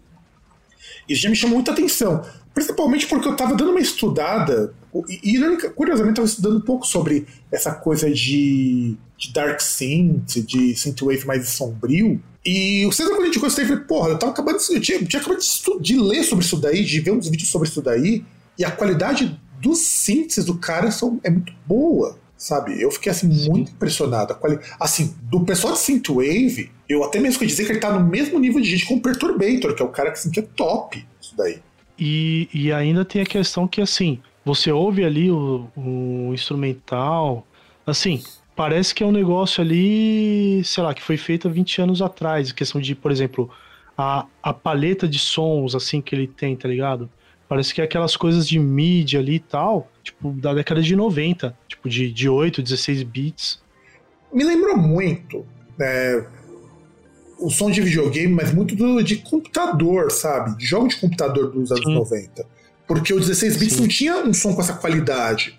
Isso 1.08 1.22
já 1.22 1.30
me 1.30 1.36
chamou 1.36 1.56
muita 1.56 1.72
atenção. 1.72 2.24
Principalmente 2.54 3.08
porque 3.08 3.28
eu 3.28 3.34
estava 3.34 3.56
dando 3.56 3.72
uma 3.72 3.80
estudada, 3.80 4.74
e, 5.08 5.36
e 5.36 5.70
curiosamente 5.72 6.14
estava 6.14 6.28
estudando 6.28 6.58
um 6.58 6.62
pouco 6.62 6.86
sobre 6.86 7.28
essa 7.52 7.72
coisa 7.74 8.12
de, 8.12 8.96
de 9.18 9.34
Dark 9.34 9.60
Synth, 9.62 10.46
de 10.46 10.76
Synthwave 10.76 11.26
mais 11.26 11.50
sombrio. 11.50 12.22
E 12.46 12.86
o 12.86 12.92
César, 12.92 13.12
quando 13.12 13.24
a 13.24 13.26
gente 13.26 13.40
gostei, 13.40 13.64
eu 13.64 13.70
falei, 13.70 13.84
porra, 13.84 14.10
eu 14.10 14.20
tava 14.20 14.32
acabando 14.32 14.58
de, 14.58 14.74
eu 14.74 14.82
tinha, 14.82 14.98
eu 15.00 15.08
tinha 15.08 15.22
acabado 15.22 15.40
de, 15.40 15.82
de, 15.82 16.00
ler 16.00 16.24
sobre 16.24 16.46
isso 16.46 16.58
daí, 16.58 16.84
de 16.84 17.00
ver 17.00 17.12
uns 17.12 17.28
vídeos 17.28 17.50
sobre 17.50 17.68
isso 17.68 17.82
daí, 17.82 18.24
e 18.58 18.66
a 18.66 18.72
qualidade 18.72 19.40
dos 19.62 19.80
synths 19.80 20.46
do 20.46 20.58
cara 20.58 20.92
são, 20.92 21.20
é 21.24 21.30
muito 21.30 21.54
boa 21.66 22.18
sabe? 22.38 22.80
Eu 22.80 22.92
fiquei 22.92 23.12
assim 23.12 23.32
Sim. 23.34 23.50
muito 23.50 23.72
impressionado. 23.72 24.38
Assim, 24.80 25.16
do 25.24 25.42
pessoal 25.42 25.74
de 25.74 25.80
Synthwave, 25.80 26.72
eu 26.90 27.04
até 27.04 27.20
mesmo 27.20 27.40
queria 27.40 27.54
dizer 27.54 27.66
que 27.66 27.72
ele 27.74 27.80
tá 27.80 27.92
no 27.92 28.06
mesmo 28.06 28.40
nível 28.40 28.62
de 28.62 28.70
gente 28.70 28.86
com 28.86 28.96
o 28.96 29.02
Perturbator, 29.02 29.76
que 29.76 29.82
é 29.82 29.86
o 29.86 29.90
cara 29.90 30.12
que, 30.12 30.18
assim, 30.18 30.32
que 30.32 30.40
é 30.40 30.44
top 30.44 31.06
isso 31.22 31.36
daí. 31.38 31.60
E, 32.00 32.48
e 32.54 32.72
ainda 32.72 33.04
tem 33.04 33.22
a 33.22 33.26
questão 33.26 33.68
que, 33.68 33.82
assim, 33.82 34.20
você 34.46 34.72
ouve 34.72 35.04
ali 35.04 35.30
o, 35.30 35.68
o 35.76 36.32
instrumental, 36.34 37.46
assim, 37.86 38.24
parece 38.56 38.96
que 38.96 39.04
é 39.04 39.06
um 39.06 39.12
negócio 39.12 39.62
ali, 39.62 40.62
sei 40.64 40.84
lá, 40.84 40.94
que 40.94 41.02
foi 41.02 41.18
feito 41.18 41.48
há 41.48 41.52
20 41.52 41.82
anos 41.82 42.02
atrás. 42.02 42.52
Questão 42.52 42.80
de, 42.80 42.96
por 42.96 43.12
exemplo, 43.12 43.50
a, 43.98 44.26
a 44.42 44.54
paleta 44.54 45.08
de 45.08 45.20
sons, 45.20 45.76
assim, 45.76 46.02
que 46.02 46.16
ele 46.16 46.28
tem, 46.28 46.56
tá 46.56 46.68
ligado? 46.68 47.10
Parece 47.50 47.74
que 47.74 47.82
é 47.82 47.84
aquelas 47.84 48.16
coisas 48.16 48.48
de 48.48 48.60
mídia 48.60 49.20
ali 49.20 49.36
e 49.36 49.40
tal, 49.40 49.90
tipo, 50.04 50.32
da 50.32 50.54
década 50.54 50.82
de 50.82 50.96
90, 50.96 51.58
tipo, 51.68 51.90
de, 51.90 52.12
de 52.12 52.30
8, 52.30 52.62
16 52.62 53.04
bits. 53.04 53.62
Me 54.34 54.44
lembrou 54.44 54.78
muito 54.78 55.46
é, 55.80 56.26
o 57.40 57.50
som 57.50 57.70
de 57.70 57.82
videogame, 57.82 58.34
mas 58.34 58.54
muito 58.54 58.76
do, 58.76 59.02
de 59.02 59.18
computador, 59.18 60.12
sabe? 60.12 60.58
De 60.58 60.66
jogo 60.66 60.88
de 60.88 60.98
computador 60.98 61.52
dos 61.52 61.72
anos 61.72 61.86
Sim. 61.86 61.94
90. 61.94 62.46
Porque 62.88 63.14
o 63.14 63.20
16 63.20 63.58
bits 63.58 63.76
Sim. 63.76 63.82
não 63.82 63.88
tinha 63.88 64.16
um 64.18 64.34
som 64.34 64.54
com 64.54 64.62
essa 64.62 64.74
qualidade. 64.74 65.58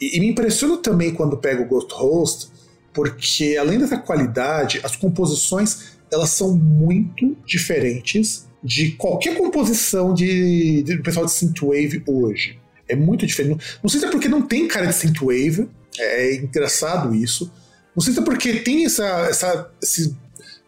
E, 0.00 0.16
e 0.16 0.20
me 0.20 0.28
impressiona 0.28 0.76
também 0.78 1.12
quando 1.12 1.36
pego 1.36 1.64
o 1.64 1.66
Ghost 1.66 1.92
Host, 1.92 2.48
porque 2.92 3.56
além 3.58 3.78
dessa 3.78 3.98
qualidade, 3.98 4.80
as 4.82 4.96
composições 4.96 5.98
elas 6.12 6.30
são 6.30 6.56
muito 6.56 7.36
diferentes 7.46 8.48
de 8.62 8.92
qualquer 8.92 9.36
composição 9.36 10.12
de, 10.12 10.82
de, 10.82 10.96
do 10.96 11.02
pessoal 11.02 11.24
de 11.24 11.32
synthwave 11.32 12.02
hoje. 12.06 12.58
É 12.88 12.96
muito 12.96 13.26
diferente. 13.26 13.78
Não 13.82 13.88
sei 13.88 14.00
se 14.00 14.06
é 14.06 14.10
porque 14.10 14.28
não 14.28 14.42
tem 14.42 14.66
cara 14.66 14.86
de 14.86 14.94
synthwave, 14.94 15.68
é 15.98 16.34
engraçado 16.34 17.14
isso. 17.14 17.50
Não 17.94 18.02
sei 18.02 18.12
se 18.12 18.20
é 18.20 18.22
porque 18.22 18.54
tem 18.54 18.84
essa. 18.84 19.06
essa 19.28 19.70
esse, 19.82 20.16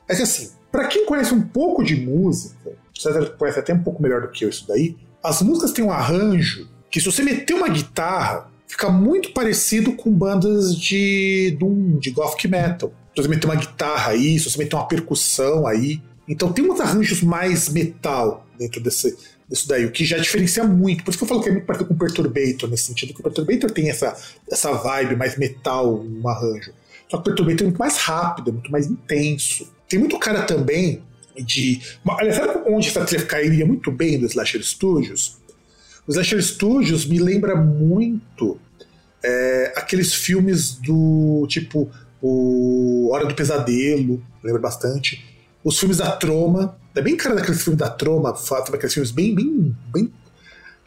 é 0.09 0.15
que 0.15 0.23
assim, 0.23 0.51
para 0.71 0.87
quem 0.87 1.05
conhece 1.07 1.35
um 1.35 1.43
pouco 1.43 1.83
de 1.83 1.97
música, 1.97 2.73
você 2.95 3.27
conhece 3.39 3.59
até 3.59 3.75
um 3.75 3.83
pouco 3.83 4.03
melhor 4.03 4.23
do 4.23 4.29
que 4.29 4.45
eu 4.45 4.49
isso 4.49 4.67
daí, 4.67 4.97
as 5.23 5.43
músicas 5.43 5.73
têm 5.73 5.85
um 5.85 5.93
arranjo 5.93 6.69
que 6.91 7.01
se 7.01 7.07
você 7.07 7.23
meter 7.23 7.55
uma 7.55 7.69
guitarra, 7.69 8.51
fica 8.67 8.91
muito 8.91 9.33
parecido 9.33 9.93
com 9.95 10.11
bandas 10.11 10.77
de 10.77 11.57
Doom, 11.59 11.99
de 11.99 12.11
Gothic 12.11 12.49
Metal. 12.49 12.93
Se 13.15 13.23
você 13.23 13.29
meter 13.29 13.47
uma 13.47 13.57
guitarra 13.57 14.13
aí, 14.13 14.39
se 14.39 14.51
você 14.51 14.59
meter 14.59 14.77
uma 14.77 14.87
percussão 14.87 15.67
aí, 15.67 16.03
então 16.29 16.53
tem 16.53 16.69
uns 16.69 16.81
arranjos 16.81 17.23
mais 17.23 17.69
metal 17.69 18.47
dentro 18.59 18.81
desse, 18.81 19.17
disso 19.49 19.69
daí, 19.69 19.85
o 19.85 19.91
que 19.91 20.05
já 20.05 20.19
diferencia 20.19 20.65
muito. 20.65 21.05
Por 21.05 21.11
isso 21.11 21.19
que 21.19 21.25
eu 21.25 21.29
falo 21.29 21.43
que 21.43 21.49
é 21.49 21.53
muito 21.53 21.67
parecido 21.67 21.89
com 21.89 21.95
o 21.95 21.99
Perturbator, 21.99 22.69
nesse 22.69 22.85
sentido, 22.85 23.15
que 23.15 23.21
o 23.21 23.23
Perturbator 23.23 23.71
tem 23.71 23.89
essa, 23.89 24.17
essa 24.51 24.73
vibe 24.73 25.17
mais 25.17 25.37
metal 25.37 26.03
no 26.03 26.29
arranjo. 26.29 26.73
Só 27.11 27.17
que 27.17 27.23
o 27.23 27.25
Perturbator 27.25 27.63
é 27.63 27.65
muito 27.65 27.79
mais 27.79 27.97
rápido, 27.99 28.51
é 28.51 28.53
muito 28.53 28.71
mais 28.71 28.87
intenso. 28.87 29.72
Tem 29.93 29.99
muito 29.99 30.19
cara 30.19 30.41
também 30.45 31.03
de. 31.37 31.83
Olha, 32.09 32.33
sabe 32.33 32.63
onde 32.67 32.89
essa 32.89 33.05
trilha 33.05 33.27
cairia 33.27 33.67
muito 33.67 33.93
bem 33.93 34.19
do 34.19 34.25
Slasher 34.25 34.65
Studios? 34.65 35.37
O 36.09 36.11
Slasher 36.11 36.43
Studios 36.43 37.05
me 37.05 37.19
lembra 37.19 37.55
muito 37.55 38.59
é, 39.23 39.75
aqueles 39.77 40.15
filmes 40.15 40.77
do 40.77 41.47
tipo 41.47 41.91
o 42.23 43.11
Hora 43.13 43.27
do 43.27 43.35
Pesadelo, 43.35 44.25
lembra 44.43 44.63
bastante 44.63 45.23
os 45.63 45.79
filmes 45.79 45.99
da 45.99 46.11
Troma. 46.13 46.79
É 46.95 47.03
bem 47.03 47.15
cara 47.15 47.35
daqueles 47.35 47.63
filmes 47.63 47.79
da 47.79 47.91
Troma, 47.91 48.31
aqueles 48.73 48.95
filmes 48.95 49.11
bem, 49.11 49.35
bem, 49.35 49.77
bem, 49.93 50.11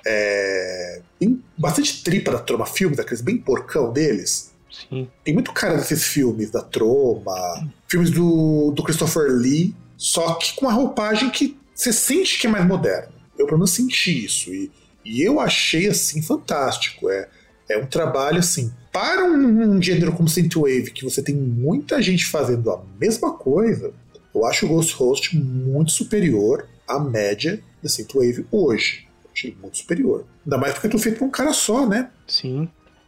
é, 0.03 1.01
bem 1.19 1.43
bastante 1.55 2.01
tripa 2.01 2.31
da 2.31 2.39
Troma, 2.39 2.65
filmes 2.65 2.97
daqueles 2.97 3.21
bem 3.21 3.37
porcão 3.37 3.93
deles. 3.93 4.54
Sim. 4.89 5.07
Tem 5.23 5.33
muito 5.33 5.51
cara 5.53 5.77
desses 5.77 6.03
filmes 6.03 6.51
da 6.51 6.61
Troma, 6.61 7.67
filmes 7.87 8.11
do, 8.11 8.71
do 8.71 8.83
Christopher 8.83 9.31
Lee, 9.31 9.75
só 9.97 10.35
que 10.35 10.55
com 10.55 10.65
uma 10.65 10.73
roupagem 10.73 11.29
que 11.29 11.57
você 11.73 11.91
sente 11.91 12.39
que 12.39 12.47
é 12.47 12.49
mais 12.49 12.65
moderna. 12.65 13.13
Eu 13.37 13.45
pelo 13.45 13.57
menos 13.57 13.71
senti 13.71 14.25
isso 14.25 14.53
e, 14.53 14.71
e 15.03 15.21
eu 15.21 15.39
achei 15.39 15.87
assim 15.87 16.21
fantástico. 16.21 17.09
É, 17.09 17.27
é 17.69 17.77
um 17.77 17.85
trabalho 17.85 18.39
assim 18.39 18.71
para 18.91 19.25
um, 19.25 19.75
um 19.75 19.81
gênero 19.81 20.13
como 20.13 20.29
Synthwave 20.29 20.91
que 20.91 21.03
você 21.03 21.21
tem 21.21 21.35
muita 21.35 22.01
gente 22.01 22.25
fazendo 22.25 22.71
a 22.71 22.81
mesma 22.99 23.33
coisa 23.33 23.93
eu 24.35 24.45
acho 24.45 24.65
o 24.65 24.69
Ghost 24.69 24.93
Host 24.95 25.37
muito 25.37 25.93
superior 25.93 26.67
à 26.85 26.99
média 26.99 27.63
da 27.81 27.87
Synthwave 27.87 28.45
hoje. 28.51 29.07
Eu 29.23 29.29
achei 29.33 29.57
muito 29.61 29.77
superior. 29.77 30.25
Ainda 30.45 30.57
mais 30.57 30.73
porque 30.73 30.89
tô 30.89 30.99
feito 30.99 31.19
por 31.19 31.25
um 31.25 31.31
cara 31.31 31.53
só, 31.53 31.87
né? 31.87 32.11
Sim. 32.27 32.67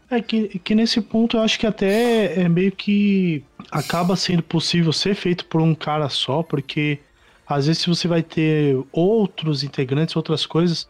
É 0.09 0.21
que, 0.21 0.59
que 0.59 0.73
nesse 0.73 1.01
ponto 1.01 1.37
eu 1.37 1.41
acho 1.41 1.59
que 1.59 1.67
até 1.67 2.41
é 2.41 2.47
meio 2.47 2.71
que 2.71 3.43
acaba 3.69 4.15
sendo 4.15 4.41
possível 4.41 4.93
ser 4.93 5.15
feito 5.15 5.45
por 5.45 5.61
um 5.61 5.75
cara 5.75 6.07
só, 6.07 6.41
porque 6.41 6.99
às 7.45 7.67
vezes 7.67 7.81
se 7.81 7.89
você 7.89 8.07
vai 8.07 8.23
ter 8.23 8.77
outros 8.91 9.63
integrantes, 9.63 10.15
outras 10.15 10.45
coisas, 10.45 10.83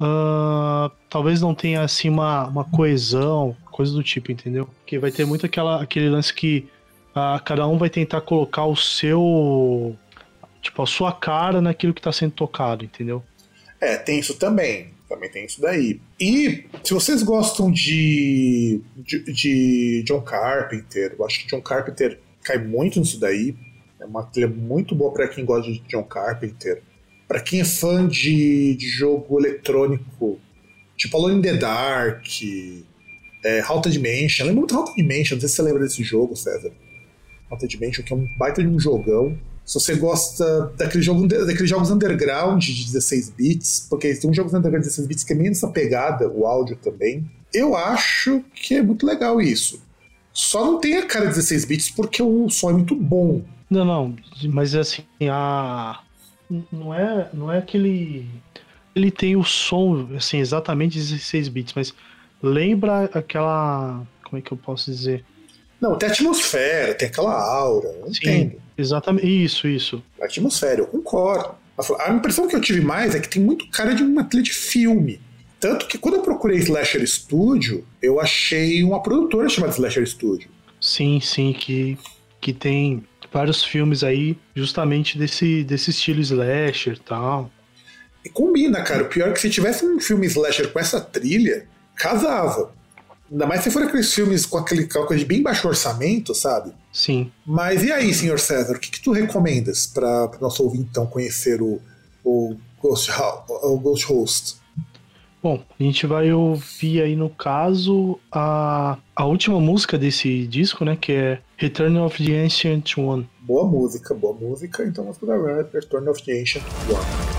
uh, 0.00 0.90
talvez 1.08 1.40
não 1.40 1.54
tenha 1.54 1.82
assim 1.82 2.08
uma, 2.08 2.48
uma 2.48 2.64
coesão, 2.64 3.56
coisa 3.70 3.92
do 3.92 4.02
tipo, 4.02 4.32
entendeu? 4.32 4.66
Porque 4.66 4.98
vai 4.98 5.10
ter 5.10 5.24
muito 5.24 5.46
aquela, 5.46 5.82
aquele 5.82 6.08
lance 6.08 6.32
que 6.32 6.68
ah, 7.14 7.40
cada 7.44 7.66
um 7.66 7.78
vai 7.78 7.88
tentar 7.88 8.20
colocar 8.20 8.64
o 8.64 8.74
seu. 8.74 9.96
Tipo, 10.60 10.82
a 10.82 10.86
sua 10.86 11.12
cara 11.12 11.60
naquilo 11.60 11.92
que 11.92 12.00
tá 12.00 12.10
sendo 12.10 12.32
tocado, 12.32 12.84
entendeu? 12.84 13.22
É, 13.80 13.96
tem 13.96 14.18
isso 14.18 14.34
também. 14.34 14.93
Também 15.08 15.30
tem 15.30 15.44
isso 15.44 15.60
daí. 15.60 16.00
E 16.18 16.64
se 16.82 16.94
vocês 16.94 17.22
gostam 17.22 17.70
de, 17.70 18.80
de, 18.96 19.32
de 19.32 20.02
John 20.06 20.22
Carpenter, 20.22 21.14
eu 21.18 21.26
acho 21.26 21.40
que 21.40 21.48
John 21.48 21.60
Carpenter 21.60 22.18
cai 22.42 22.58
muito 22.58 22.98
nisso 22.98 23.20
daí. 23.20 23.54
É 24.00 24.04
uma 24.06 24.22
trilha 24.22 24.48
muito 24.48 24.94
boa 24.94 25.12
para 25.12 25.28
quem 25.28 25.44
gosta 25.44 25.70
de 25.70 25.78
John 25.88 26.04
Carpenter. 26.04 26.82
Para 27.28 27.40
quem 27.40 27.60
é 27.60 27.64
fã 27.64 28.06
de, 28.06 28.74
de 28.76 28.88
jogo 28.88 29.38
eletrônico, 29.38 30.38
tipo 30.96 31.16
Alone 31.16 31.38
in 31.38 31.42
the 31.42 31.54
Dark, 31.54 32.24
é, 33.44 33.60
Haunted 33.60 33.92
Dimension. 33.92 34.46
Lembra 34.46 34.60
muito 34.60 34.76
Haunted 34.76 34.96
Dimension, 34.96 35.36
não 35.36 35.40
sei 35.40 35.48
se 35.48 35.56
você 35.56 35.62
lembra 35.62 35.82
desse 35.82 36.02
jogo, 36.02 36.34
César. 36.36 36.72
Haunted 37.50 37.70
Dimension, 37.70 38.04
que 38.04 38.12
é 38.12 38.16
um 38.16 38.26
baita 38.38 38.62
de 38.62 38.68
um 38.68 38.80
jogão. 38.80 39.38
Se 39.64 39.74
você 39.74 39.94
gosta 39.94 40.72
daqueles 40.76 41.06
jogos, 41.06 41.26
daqueles 41.26 41.70
jogos 41.70 41.90
underground 41.90 42.62
de 42.62 42.84
16 42.84 43.30
bits, 43.30 43.86
porque 43.88 44.14
tem 44.14 44.28
uns 44.28 44.36
jogos 44.36 44.52
underground 44.52 44.82
de 44.82 44.88
16 44.88 45.08
bits 45.08 45.24
que 45.24 45.32
é 45.32 45.36
meio 45.36 45.48
nessa 45.48 45.68
pegada, 45.68 46.28
o 46.28 46.46
áudio 46.46 46.76
também. 46.76 47.24
Eu 47.52 47.74
acho 47.74 48.42
que 48.54 48.74
é 48.74 48.82
muito 48.82 49.06
legal 49.06 49.40
isso. 49.40 49.82
Só 50.32 50.64
não 50.64 50.80
tem 50.80 50.98
a 50.98 51.06
cara 51.06 51.26
de 51.26 51.30
16 51.30 51.64
bits 51.64 51.90
porque 51.90 52.22
o 52.22 52.50
som 52.50 52.70
é 52.70 52.72
muito 52.74 52.94
bom. 52.94 53.42
Não, 53.70 53.84
não, 53.84 54.16
mas 54.50 54.74
assim, 54.74 55.04
a. 55.30 56.00
Não 56.70 56.92
é, 56.92 57.30
não 57.32 57.50
é 57.50 57.58
aquele. 57.58 58.28
Ele 58.94 59.10
tem 59.10 59.34
o 59.34 59.42
som, 59.42 60.08
assim, 60.14 60.38
exatamente 60.38 60.98
16 60.98 61.48
bits, 61.48 61.72
mas 61.74 61.94
lembra 62.42 63.04
aquela. 63.14 64.06
Como 64.24 64.38
é 64.38 64.42
que 64.42 64.52
eu 64.52 64.56
posso 64.58 64.90
dizer? 64.90 65.24
Não, 65.84 65.98
tem 65.98 66.08
atmosfera, 66.08 66.94
tem 66.94 67.08
aquela 67.08 67.38
aura. 67.38 67.88
Eu 67.88 68.06
Sim, 68.06 68.20
entendo. 68.22 68.62
exatamente. 68.78 69.44
Isso, 69.44 69.68
isso. 69.68 70.02
Atmosfera, 70.18 70.80
eu 70.80 70.86
concordo. 70.86 71.56
A 72.00 72.10
impressão 72.10 72.48
que 72.48 72.56
eu 72.56 72.60
tive 72.60 72.80
mais 72.80 73.14
é 73.14 73.20
que 73.20 73.28
tem 73.28 73.42
muito 73.42 73.68
cara 73.68 73.94
de 73.94 74.02
uma 74.02 74.24
trilha 74.24 74.44
de 74.44 74.54
filme. 74.54 75.20
Tanto 75.60 75.86
que 75.86 75.98
quando 75.98 76.14
eu 76.14 76.22
procurei 76.22 76.56
Slasher 76.56 77.06
Studio, 77.06 77.84
eu 78.00 78.18
achei 78.18 78.82
uma 78.82 79.02
produtora 79.02 79.46
chamada 79.46 79.74
Slasher 79.74 80.06
Studio. 80.06 80.48
Sim, 80.80 81.20
sim, 81.20 81.52
que, 81.52 81.98
que 82.40 82.54
tem 82.54 83.04
vários 83.30 83.62
filmes 83.62 84.02
aí 84.02 84.38
justamente 84.54 85.18
desse, 85.18 85.64
desse 85.64 85.90
estilo 85.90 86.20
slasher 86.22 86.94
e 86.94 87.00
tal. 87.00 87.50
E 88.24 88.30
combina, 88.30 88.82
cara. 88.82 89.02
O 89.02 89.08
pior 89.08 89.28
é 89.28 89.32
que 89.32 89.40
se 89.40 89.50
tivesse 89.50 89.84
um 89.84 90.00
filme 90.00 90.26
slasher 90.28 90.72
com 90.72 90.78
essa 90.78 90.98
trilha, 90.98 91.66
casava. 91.94 92.72
Ainda 93.34 93.46
mais 93.46 93.62
se 93.62 93.70
for 93.72 93.82
aqueles 93.82 94.14
filmes 94.14 94.46
com 94.46 94.58
aquele 94.58 94.86
coisa 94.86 95.16
de 95.16 95.24
bem 95.24 95.42
baixo 95.42 95.66
orçamento, 95.66 96.32
sabe? 96.32 96.72
Sim. 96.92 97.32
Mas 97.44 97.82
e 97.82 97.90
aí, 97.90 98.14
senhor 98.14 98.38
César, 98.38 98.76
o 98.76 98.78
que, 98.78 98.92
que 98.92 99.00
tu 99.00 99.10
recomendas 99.10 99.88
para 99.88 100.30
o 100.38 100.40
nosso 100.40 100.62
ouvintão 100.62 101.04
conhecer 101.04 101.60
o, 101.60 101.80
o, 102.22 102.54
Ghost, 102.80 103.10
o 103.48 103.76
Ghost 103.76 104.06
Host? 104.06 104.56
Bom, 105.42 105.60
a 105.78 105.82
gente 105.82 106.06
vai 106.06 106.32
ouvir 106.32 107.02
aí 107.02 107.16
no 107.16 107.28
caso 107.28 108.20
a, 108.30 108.98
a 109.16 109.24
última 109.26 109.58
música 109.58 109.98
desse 109.98 110.46
disco, 110.46 110.84
né? 110.84 110.96
Que 110.96 111.12
é 111.12 111.38
Return 111.56 111.98
of 111.98 112.24
the 112.24 112.40
Ancient 112.44 112.96
One. 112.96 113.28
Boa 113.40 113.66
música, 113.66 114.14
boa 114.14 114.32
música. 114.32 114.84
Então 114.84 115.02
vamos 115.02 115.18
para 115.18 115.68
Return 115.72 116.08
of 116.08 116.24
the 116.24 116.40
Ancient 116.40 116.64
One. 116.88 117.33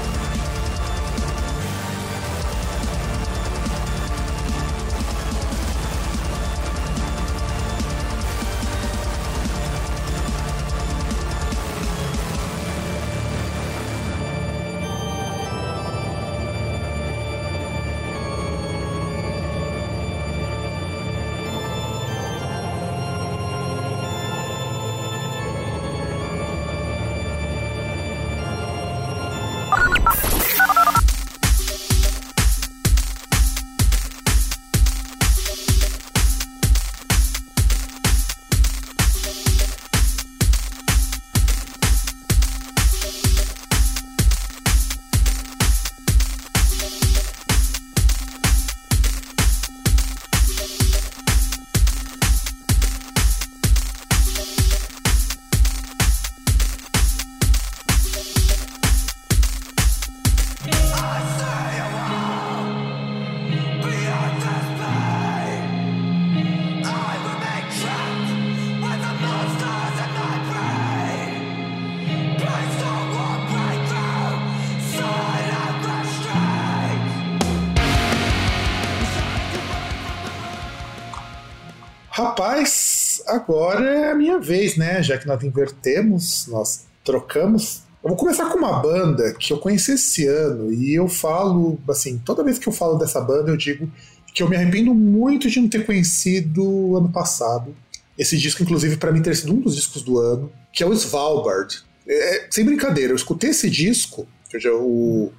Rapaz, 82.46 83.24
agora 83.26 83.90
é 83.90 84.12
a 84.12 84.16
minha 84.16 84.38
vez, 84.38 84.78
né? 84.78 85.02
Já 85.02 85.18
que 85.18 85.26
nós 85.26 85.44
invertemos, 85.44 86.46
nós 86.48 86.86
trocamos. 87.04 87.82
Eu 88.04 88.10
vou 88.10 88.18
começar 88.18 88.46
com 88.52 88.60
uma 88.60 88.84
banda 88.84 89.34
que 89.34 89.52
eu 89.52 89.58
conheci 89.58 89.94
esse 89.94 90.28
ano 90.28 90.72
e 90.72 90.94
eu 90.94 91.08
falo, 91.08 91.80
assim, 91.90 92.20
toda 92.20 92.44
vez 92.44 92.60
que 92.60 92.70
eu 92.70 92.74
falo 92.74 93.00
dessa 93.00 93.20
banda 93.20 93.50
eu 93.50 93.58
digo 93.58 93.92
que 94.32 94.44
eu 94.44 94.50
me 94.50 94.56
arrependo 94.56 94.94
muito 94.94 95.50
de 95.50 95.60
não 95.60 95.68
ter 95.68 95.88
conhecido 95.88 96.96
ano 96.96 97.12
passado. 97.12 97.76
Esse 98.16 98.38
disco, 98.38 98.62
inclusive, 98.62 98.98
para 98.98 99.12
mim 99.12 99.24
ter 99.24 99.36
sido 99.36 99.52
um 99.52 99.60
dos 99.60 99.76
discos 99.76 100.04
do 100.04 100.20
ano, 100.20 100.52
que 100.72 100.84
é 100.84 100.86
o 100.86 100.94
Svalbard. 100.94 101.84
É, 102.08 102.46
sem 102.52 102.64
brincadeira, 102.64 103.12
eu 103.12 103.16
escutei 103.16 103.50
esse 103.50 103.72
disco, 103.72 104.28
que 104.52 104.58
eu, 104.58 104.62
já, 104.62 104.72
o, 104.72 105.34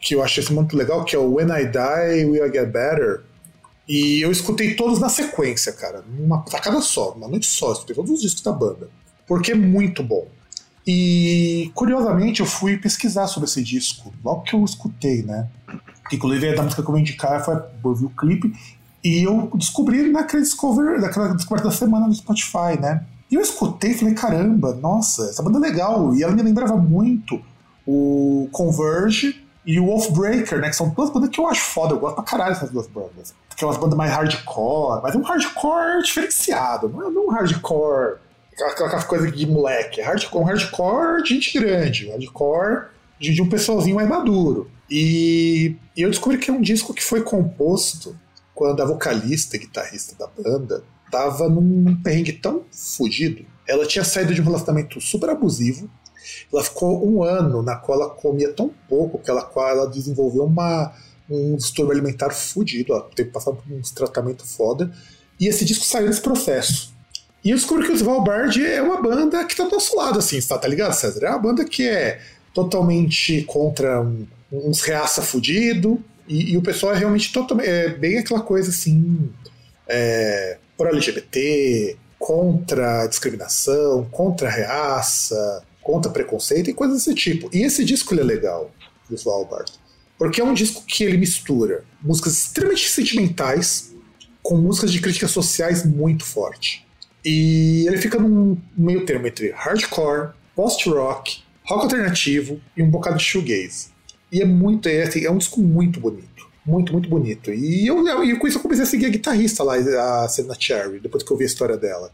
que 0.00 0.14
eu 0.14 0.22
achei 0.22 0.42
muito 0.54 0.74
legal, 0.74 1.04
que 1.04 1.14
é 1.14 1.18
o 1.18 1.34
When 1.34 1.48
I 1.48 1.66
Die, 1.66 2.24
Will 2.24 2.46
I 2.46 2.50
Get 2.50 2.70
Better. 2.70 3.24
E 3.88 4.20
eu 4.20 4.32
escutei 4.32 4.74
todos 4.74 4.98
na 4.98 5.08
sequência, 5.08 5.72
cara. 5.72 6.04
Numa 6.18 6.38
tacada 6.42 6.80
só, 6.80 7.12
uma 7.12 7.28
noite 7.28 7.46
só. 7.46 7.72
Escutei 7.72 7.94
todos 7.94 8.10
os 8.10 8.20
discos 8.20 8.42
da 8.42 8.52
banda. 8.52 8.88
Porque 9.26 9.52
é 9.52 9.54
muito 9.54 10.02
bom. 10.02 10.26
E, 10.86 11.70
curiosamente, 11.74 12.40
eu 12.40 12.46
fui 12.46 12.76
pesquisar 12.76 13.28
sobre 13.28 13.48
esse 13.48 13.62
disco. 13.62 14.12
Logo 14.24 14.42
que 14.42 14.54
eu 14.54 14.64
escutei, 14.64 15.22
né? 15.22 15.48
Inclusive, 16.12 16.54
da 16.54 16.62
música 16.62 16.82
que 16.82 16.88
eu 16.88 16.92
vou 16.92 17.00
indicar 17.00 17.44
foi 17.44 17.54
eu 17.56 17.94
vi 17.94 18.04
o 18.04 18.10
clipe. 18.10 18.52
E 19.04 19.22
eu 19.22 19.50
descobri 19.54 20.10
naquele 20.10 20.42
Discover, 20.42 21.00
naquela 21.00 21.32
descoberta 21.34 21.68
da 21.68 21.74
semana 21.74 22.08
no 22.08 22.14
Spotify, 22.14 22.78
né? 22.80 23.04
E 23.30 23.36
eu 23.36 23.40
escutei 23.40 23.92
e 23.92 23.94
falei, 23.94 24.14
caramba, 24.14 24.74
nossa, 24.74 25.30
essa 25.30 25.42
banda 25.42 25.58
é 25.58 25.60
legal. 25.60 26.14
E 26.14 26.24
ela 26.24 26.32
me 26.32 26.42
lembrava 26.42 26.76
muito 26.76 27.40
o 27.86 28.48
Converge 28.50 29.44
e 29.64 29.78
o 29.78 29.86
Wolfbreaker, 29.86 30.60
né? 30.60 30.70
Que 30.70 30.76
são 30.76 30.88
duas 30.88 31.10
bandas 31.10 31.30
que 31.30 31.40
eu 31.40 31.46
acho 31.46 31.62
foda. 31.62 31.94
Eu 31.94 32.00
gosto 32.00 32.16
pra 32.16 32.24
caralho 32.24 32.54
dessas 32.54 32.70
duas 32.70 32.88
bandas 32.88 33.32
que 33.56 33.64
é 33.64 33.66
umas 33.66 33.78
bandas 33.78 33.96
mais 33.96 34.12
hardcore, 34.12 35.00
mas 35.02 35.14
é 35.14 35.18
um 35.18 35.22
hardcore 35.22 36.02
diferenciado, 36.02 36.88
não 36.88 37.02
é 37.02 37.08
um 37.08 37.30
hardcore, 37.30 38.18
aquela, 38.52 38.70
aquela 38.70 39.02
coisa 39.04 39.30
de 39.30 39.46
moleque, 39.46 40.00
é 40.00 40.04
hardcore, 40.04 40.44
um 40.44 40.46
hardcore 40.46 41.22
de 41.22 41.30
gente 41.30 41.58
grande, 41.58 42.06
um 42.08 42.12
hardcore 42.12 42.88
de, 43.18 43.34
de 43.34 43.42
um 43.42 43.48
pessoalzinho 43.48 43.96
mais 43.96 44.08
maduro. 44.08 44.70
E, 44.90 45.74
e, 45.96 46.02
eu 46.02 46.10
descobri 46.10 46.38
que 46.38 46.50
é 46.50 46.52
um 46.52 46.60
disco 46.60 46.94
que 46.94 47.02
foi 47.02 47.22
composto 47.22 48.14
quando 48.54 48.80
a 48.82 48.86
vocalista 48.86 49.56
e 49.56 49.60
guitarrista 49.60 50.14
da 50.16 50.26
banda 50.26 50.84
tava 51.10 51.48
num 51.48 52.00
perrengue 52.02 52.32
tão 52.32 52.64
fodido. 52.70 53.44
Ela 53.66 53.86
tinha 53.86 54.04
saído 54.04 54.34
de 54.34 54.40
um 54.40 54.44
relacionamento 54.44 55.00
super 55.00 55.30
abusivo. 55.30 55.90
Ela 56.52 56.62
ficou 56.62 57.06
um 57.06 57.22
ano 57.22 57.62
na 57.62 57.76
qual 57.76 58.00
ela 58.00 58.10
comia 58.10 58.52
tão 58.52 58.70
pouco 58.88 59.18
que 59.18 59.30
ela, 59.30 59.50
ela 59.56 59.86
desenvolveu 59.86 60.44
uma 60.44 60.92
um 61.28 61.56
distúrbio 61.56 61.92
alimentar 61.92 62.30
fudido, 62.30 62.92
ó, 62.92 63.00
teve 63.00 63.28
que 63.28 63.34
passar 63.34 63.52
por 63.52 63.64
um 63.72 63.80
tratamento 63.94 64.46
foda. 64.46 64.92
E 65.38 65.48
esse 65.48 65.64
disco 65.64 65.84
saiu 65.84 66.06
desse 66.06 66.20
processo. 66.20 66.94
E 67.44 67.50
eu 67.50 67.56
descobri 67.56 67.86
que 67.86 67.92
o 67.92 67.96
Svalbard 67.96 68.64
é 68.64 68.82
uma 68.82 69.00
banda 69.00 69.44
que 69.44 69.54
tá 69.54 69.64
do 69.64 69.70
nosso 69.70 69.96
lado, 69.96 70.18
assim, 70.18 70.40
tá, 70.40 70.58
tá 70.58 70.66
ligado, 70.66 70.92
César? 70.94 71.26
É 71.26 71.30
uma 71.30 71.38
banda 71.38 71.64
que 71.64 71.86
é 71.86 72.20
totalmente 72.52 73.42
contra 73.42 74.00
um, 74.00 74.26
uns 74.50 74.80
reaça 74.80 75.22
fudido, 75.22 76.02
e, 76.26 76.52
e, 76.52 76.56
o 76.56 76.62
pessoal 76.62 76.92
é 76.92 76.98
realmente 76.98 77.32
totalmente, 77.32 77.68
é 77.68 77.88
bem 77.88 78.18
aquela 78.18 78.40
coisa 78.40 78.70
assim, 78.70 79.30
é, 79.86 80.58
pro 80.76 80.88
LGBT, 80.88 81.96
contra 82.18 83.06
discriminação, 83.06 84.04
contra 84.10 84.50
reaça, 84.50 85.62
contra 85.80 86.10
preconceito 86.10 86.68
e 86.68 86.74
coisas 86.74 86.96
desse 87.04 87.14
tipo. 87.14 87.48
E 87.52 87.62
esse 87.62 87.84
disco 87.84 88.12
ele 88.12 88.22
é 88.22 88.24
legal, 88.24 88.70
do 89.08 89.14
Svalbard, 89.14 89.70
porque 90.18 90.40
é 90.40 90.44
um 90.44 90.54
disco 90.54 90.84
que 90.86 91.04
ele 91.04 91.16
mistura 91.16 91.84
músicas 92.02 92.34
extremamente 92.34 92.88
sentimentais 92.88 93.94
com 94.42 94.56
músicas 94.56 94.92
de 94.92 95.00
críticas 95.00 95.30
sociais 95.30 95.84
muito 95.84 96.24
forte. 96.24 96.86
E 97.24 97.84
ele 97.88 97.98
fica 97.98 98.18
num 98.18 98.56
meio 98.76 99.04
termo 99.04 99.26
entre 99.26 99.50
hardcore, 99.50 100.30
post-rock, 100.54 101.42
rock 101.64 101.82
alternativo 101.82 102.60
e 102.76 102.82
um 102.82 102.88
bocado 102.88 103.16
de 103.16 103.24
shoegaze. 103.24 103.88
E 104.30 104.40
é 104.40 104.44
muito, 104.44 104.88
é, 104.88 105.02
assim, 105.02 105.24
é 105.24 105.30
um 105.30 105.38
disco 105.38 105.60
muito 105.60 105.98
bonito. 105.98 106.46
Muito, 106.64 106.92
muito 106.92 107.08
bonito. 107.08 107.52
E 107.52 107.86
eu, 107.86 108.06
eu, 108.06 108.38
com 108.38 108.46
isso 108.46 108.58
eu 108.58 108.62
comecei 108.62 108.84
a 108.84 108.86
seguir 108.86 109.06
a 109.06 109.10
guitarrista 109.10 109.62
lá, 109.62 109.74
a 110.24 110.28
Selena 110.28 110.56
Cherry, 110.58 110.98
depois 110.98 111.22
que 111.22 111.30
eu 111.32 111.36
vi 111.36 111.44
a 111.44 111.46
história 111.46 111.76
dela. 111.76 112.10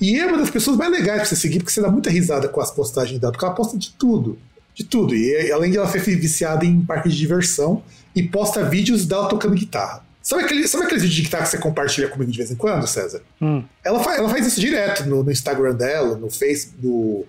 E 0.00 0.18
é 0.18 0.26
uma 0.26 0.38
das 0.38 0.50
pessoas 0.50 0.76
mais 0.76 0.92
legais 0.92 1.18
pra 1.18 1.24
você 1.26 1.36
seguir, 1.36 1.58
porque 1.58 1.72
você 1.72 1.80
dá 1.80 1.90
muita 1.90 2.10
risada 2.10 2.48
com 2.48 2.60
as 2.60 2.70
postagens 2.70 3.18
dela, 3.20 3.32
porque 3.32 3.44
ela 3.44 3.54
posta 3.54 3.76
de 3.76 3.92
tudo. 3.92 4.38
De 4.76 4.84
tudo. 4.84 5.16
E 5.16 5.50
além 5.50 5.70
de 5.70 5.78
ela 5.78 5.88
ser 5.88 6.00
viciada 6.00 6.66
em 6.66 6.82
parque 6.82 7.08
de 7.08 7.16
diversão, 7.16 7.82
e 8.14 8.22
posta 8.22 8.62
vídeos 8.62 9.06
dela 9.06 9.26
tocando 9.26 9.54
guitarra. 9.54 10.04
Sabe 10.22 10.42
aquele, 10.42 10.68
sabe 10.68 10.84
aqueles 10.84 11.02
vídeos 11.02 11.16
de 11.16 11.22
guitarra 11.22 11.44
que 11.44 11.50
você 11.50 11.58
compartilha 11.58 12.08
comigo 12.08 12.30
de 12.30 12.36
vez 12.36 12.50
em 12.50 12.56
quando, 12.56 12.86
César? 12.86 13.22
Hum. 13.40 13.64
Ela, 13.82 14.02
faz, 14.02 14.18
ela 14.18 14.28
faz 14.28 14.46
isso 14.46 14.60
direto 14.60 15.04
no, 15.06 15.22
no 15.22 15.30
Instagram 15.30 15.74
dela, 15.74 16.16
no 16.16 16.28
Facebook, 16.28 16.84
no, 16.84 17.24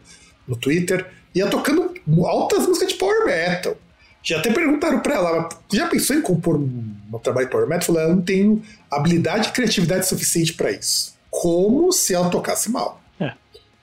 no 0.47 0.55
Twitter, 0.57 1.05
e 1.33 1.39
ela 1.39 1.49
tocando 1.49 1.93
altas 2.25 2.67
músicas 2.67 2.89
de 2.89 2.95
power 2.95 3.25
metal. 3.25 3.77
Já 4.23 4.39
até 4.39 4.51
perguntaram 4.51 4.99
pra 4.99 5.15
ela, 5.15 5.49
já 5.71 5.87
pensou 5.87 6.15
em 6.15 6.21
compor 6.21 6.57
um, 6.57 6.95
um 7.13 7.19
trabalho 7.19 7.45
de 7.47 7.51
power 7.51 7.67
metal? 7.67 7.85
Falou, 7.85 8.01
eu 8.01 8.15
não 8.15 8.21
tenho 8.21 8.61
habilidade 8.91 9.49
e 9.49 9.51
criatividade 9.51 10.05
suficiente 10.05 10.53
para 10.53 10.71
isso. 10.71 11.15
Como 11.29 11.93
se 11.93 12.13
ela 12.13 12.29
tocasse 12.29 12.69
mal. 12.69 13.01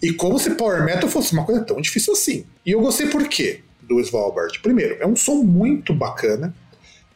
E 0.02 0.12
como 0.12 0.38
se 0.38 0.50
power 0.50 0.84
metal 0.84 1.08
fosse 1.08 1.32
uma 1.32 1.44
coisa 1.44 1.62
tão 1.62 1.80
difícil 1.80 2.12
assim. 2.12 2.44
E 2.64 2.72
eu 2.72 2.80
gostei 2.80 3.06
por 3.06 3.26
quê 3.28 3.60
do 3.82 4.00
Svalbard? 4.00 4.58
Primeiro, 4.60 4.96
é 5.00 5.06
um 5.06 5.16
som 5.16 5.36
muito 5.36 5.94
bacana. 5.94 6.54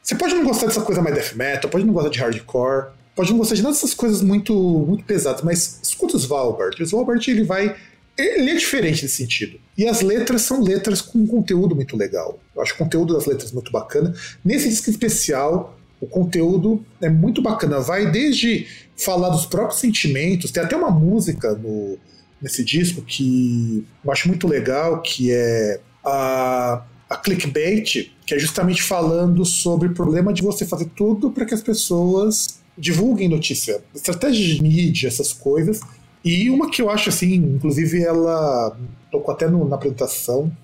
Você 0.02 0.14
pode 0.14 0.34
não 0.34 0.44
gostar 0.44 0.66
dessa 0.66 0.80
coisa 0.80 1.02
mais 1.02 1.14
death 1.14 1.34
metal, 1.34 1.70
pode 1.70 1.84
não 1.84 1.92
gostar 1.92 2.10
de 2.10 2.18
hardcore, 2.18 2.92
pode 3.14 3.30
não 3.30 3.38
gostar 3.38 3.56
de 3.56 3.62
nada 3.62 3.74
dessas 3.74 3.92
coisas 3.92 4.22
muito, 4.22 4.54
muito 4.54 5.04
pesadas, 5.04 5.42
mas 5.42 5.80
escuta 5.82 6.16
o 6.16 6.20
Svalbard. 6.20 6.80
O 6.80 6.86
Svalbard 6.86 7.30
ele 7.30 7.44
vai 7.44 7.76
ele 8.18 8.50
é 8.50 8.54
diferente 8.56 9.02
nesse 9.02 9.16
sentido. 9.16 9.60
E 9.76 9.86
as 9.86 10.00
letras 10.00 10.42
são 10.42 10.60
letras 10.60 11.00
com 11.00 11.20
um 11.20 11.26
conteúdo 11.26 11.76
muito 11.76 11.96
legal. 11.96 12.40
Eu 12.54 12.62
acho 12.62 12.74
o 12.74 12.76
conteúdo 12.76 13.14
das 13.14 13.26
letras 13.26 13.52
muito 13.52 13.70
bacana. 13.70 14.12
Nesse 14.44 14.68
disco 14.68 14.90
especial, 14.90 15.78
o 16.00 16.06
conteúdo 16.06 16.84
é 17.00 17.08
muito 17.08 17.40
bacana. 17.40 17.78
Vai 17.78 18.10
desde 18.10 18.66
falar 18.96 19.28
dos 19.28 19.46
próprios 19.46 19.78
sentimentos, 19.80 20.50
tem 20.50 20.62
até 20.62 20.76
uma 20.76 20.90
música 20.90 21.54
no, 21.54 21.96
nesse 22.40 22.64
disco 22.64 23.02
que 23.02 23.84
eu 24.04 24.12
acho 24.12 24.28
muito 24.28 24.46
legal, 24.46 25.02
que 25.02 25.32
é 25.32 25.80
a, 26.04 26.82
a 27.08 27.16
clickbait, 27.16 28.10
que 28.26 28.34
é 28.34 28.38
justamente 28.38 28.82
falando 28.82 29.44
sobre 29.44 29.88
o 29.88 29.94
problema 29.94 30.32
de 30.32 30.42
você 30.42 30.64
fazer 30.64 30.86
tudo 30.94 31.30
para 31.30 31.44
que 31.44 31.54
as 31.54 31.62
pessoas 31.62 32.60
divulguem 32.76 33.28
notícia. 33.28 33.82
Estratégia 33.94 34.54
de 34.54 34.62
mídia, 34.62 35.08
essas 35.08 35.32
coisas 35.32 35.80
e 36.24 36.50
uma 36.50 36.70
que 36.70 36.82
eu 36.82 36.90
acho 36.90 37.08
assim, 37.08 37.34
inclusive 37.34 38.02
ela 38.02 38.76
tocou 39.10 39.32
até 39.32 39.48
no, 39.48 39.66
na 39.68 39.76
apresentação 39.76 40.54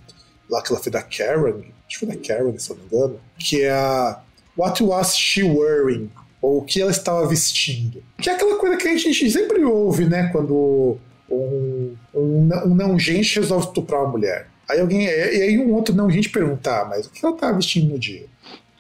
lá 0.50 0.62
que 0.62 0.72
ela 0.72 0.80
fez 0.80 0.92
da 0.92 1.02
Karen, 1.02 1.60
acho 1.86 2.00
que 2.00 2.06
foi 2.06 2.08
da 2.08 2.16
Karen, 2.16 2.58
se 2.58 2.70
eu 2.70 2.76
não 2.76 2.82
me 2.84 2.88
engano, 2.88 3.20
que 3.38 3.62
é 3.62 3.70
a 3.70 4.20
What 4.56 4.82
Was 4.82 5.16
She 5.16 5.42
Wearing? 5.42 6.10
Ou 6.42 6.58
o 6.58 6.62
que 6.62 6.82
ela 6.82 6.90
estava 6.90 7.26
vestindo. 7.26 8.02
Que 8.20 8.28
é 8.28 8.34
aquela 8.34 8.58
coisa 8.58 8.76
que 8.76 8.86
a 8.86 8.94
gente 8.94 9.30
sempre 9.30 9.64
ouve, 9.64 10.04
né? 10.04 10.28
Quando 10.30 10.98
um, 11.34 11.96
um, 12.14 12.48
um 12.66 12.74
não 12.74 12.98
gente 12.98 13.40
resolve 13.40 13.66
estuprar 13.66 14.02
uma 14.02 14.10
mulher. 14.10 14.48
Aí 14.68 14.80
alguém. 14.80 15.04
E 15.04 15.08
aí 15.08 15.58
um 15.58 15.72
outro 15.74 15.94
não 15.94 16.10
gente 16.10 16.28
perguntar, 16.28 16.82
ah, 16.82 16.84
mas 16.86 17.06
o 17.06 17.10
que 17.10 17.24
ela 17.24 17.34
estava 17.34 17.54
vestindo 17.54 17.92
no 17.92 17.98
dia? 17.98 18.26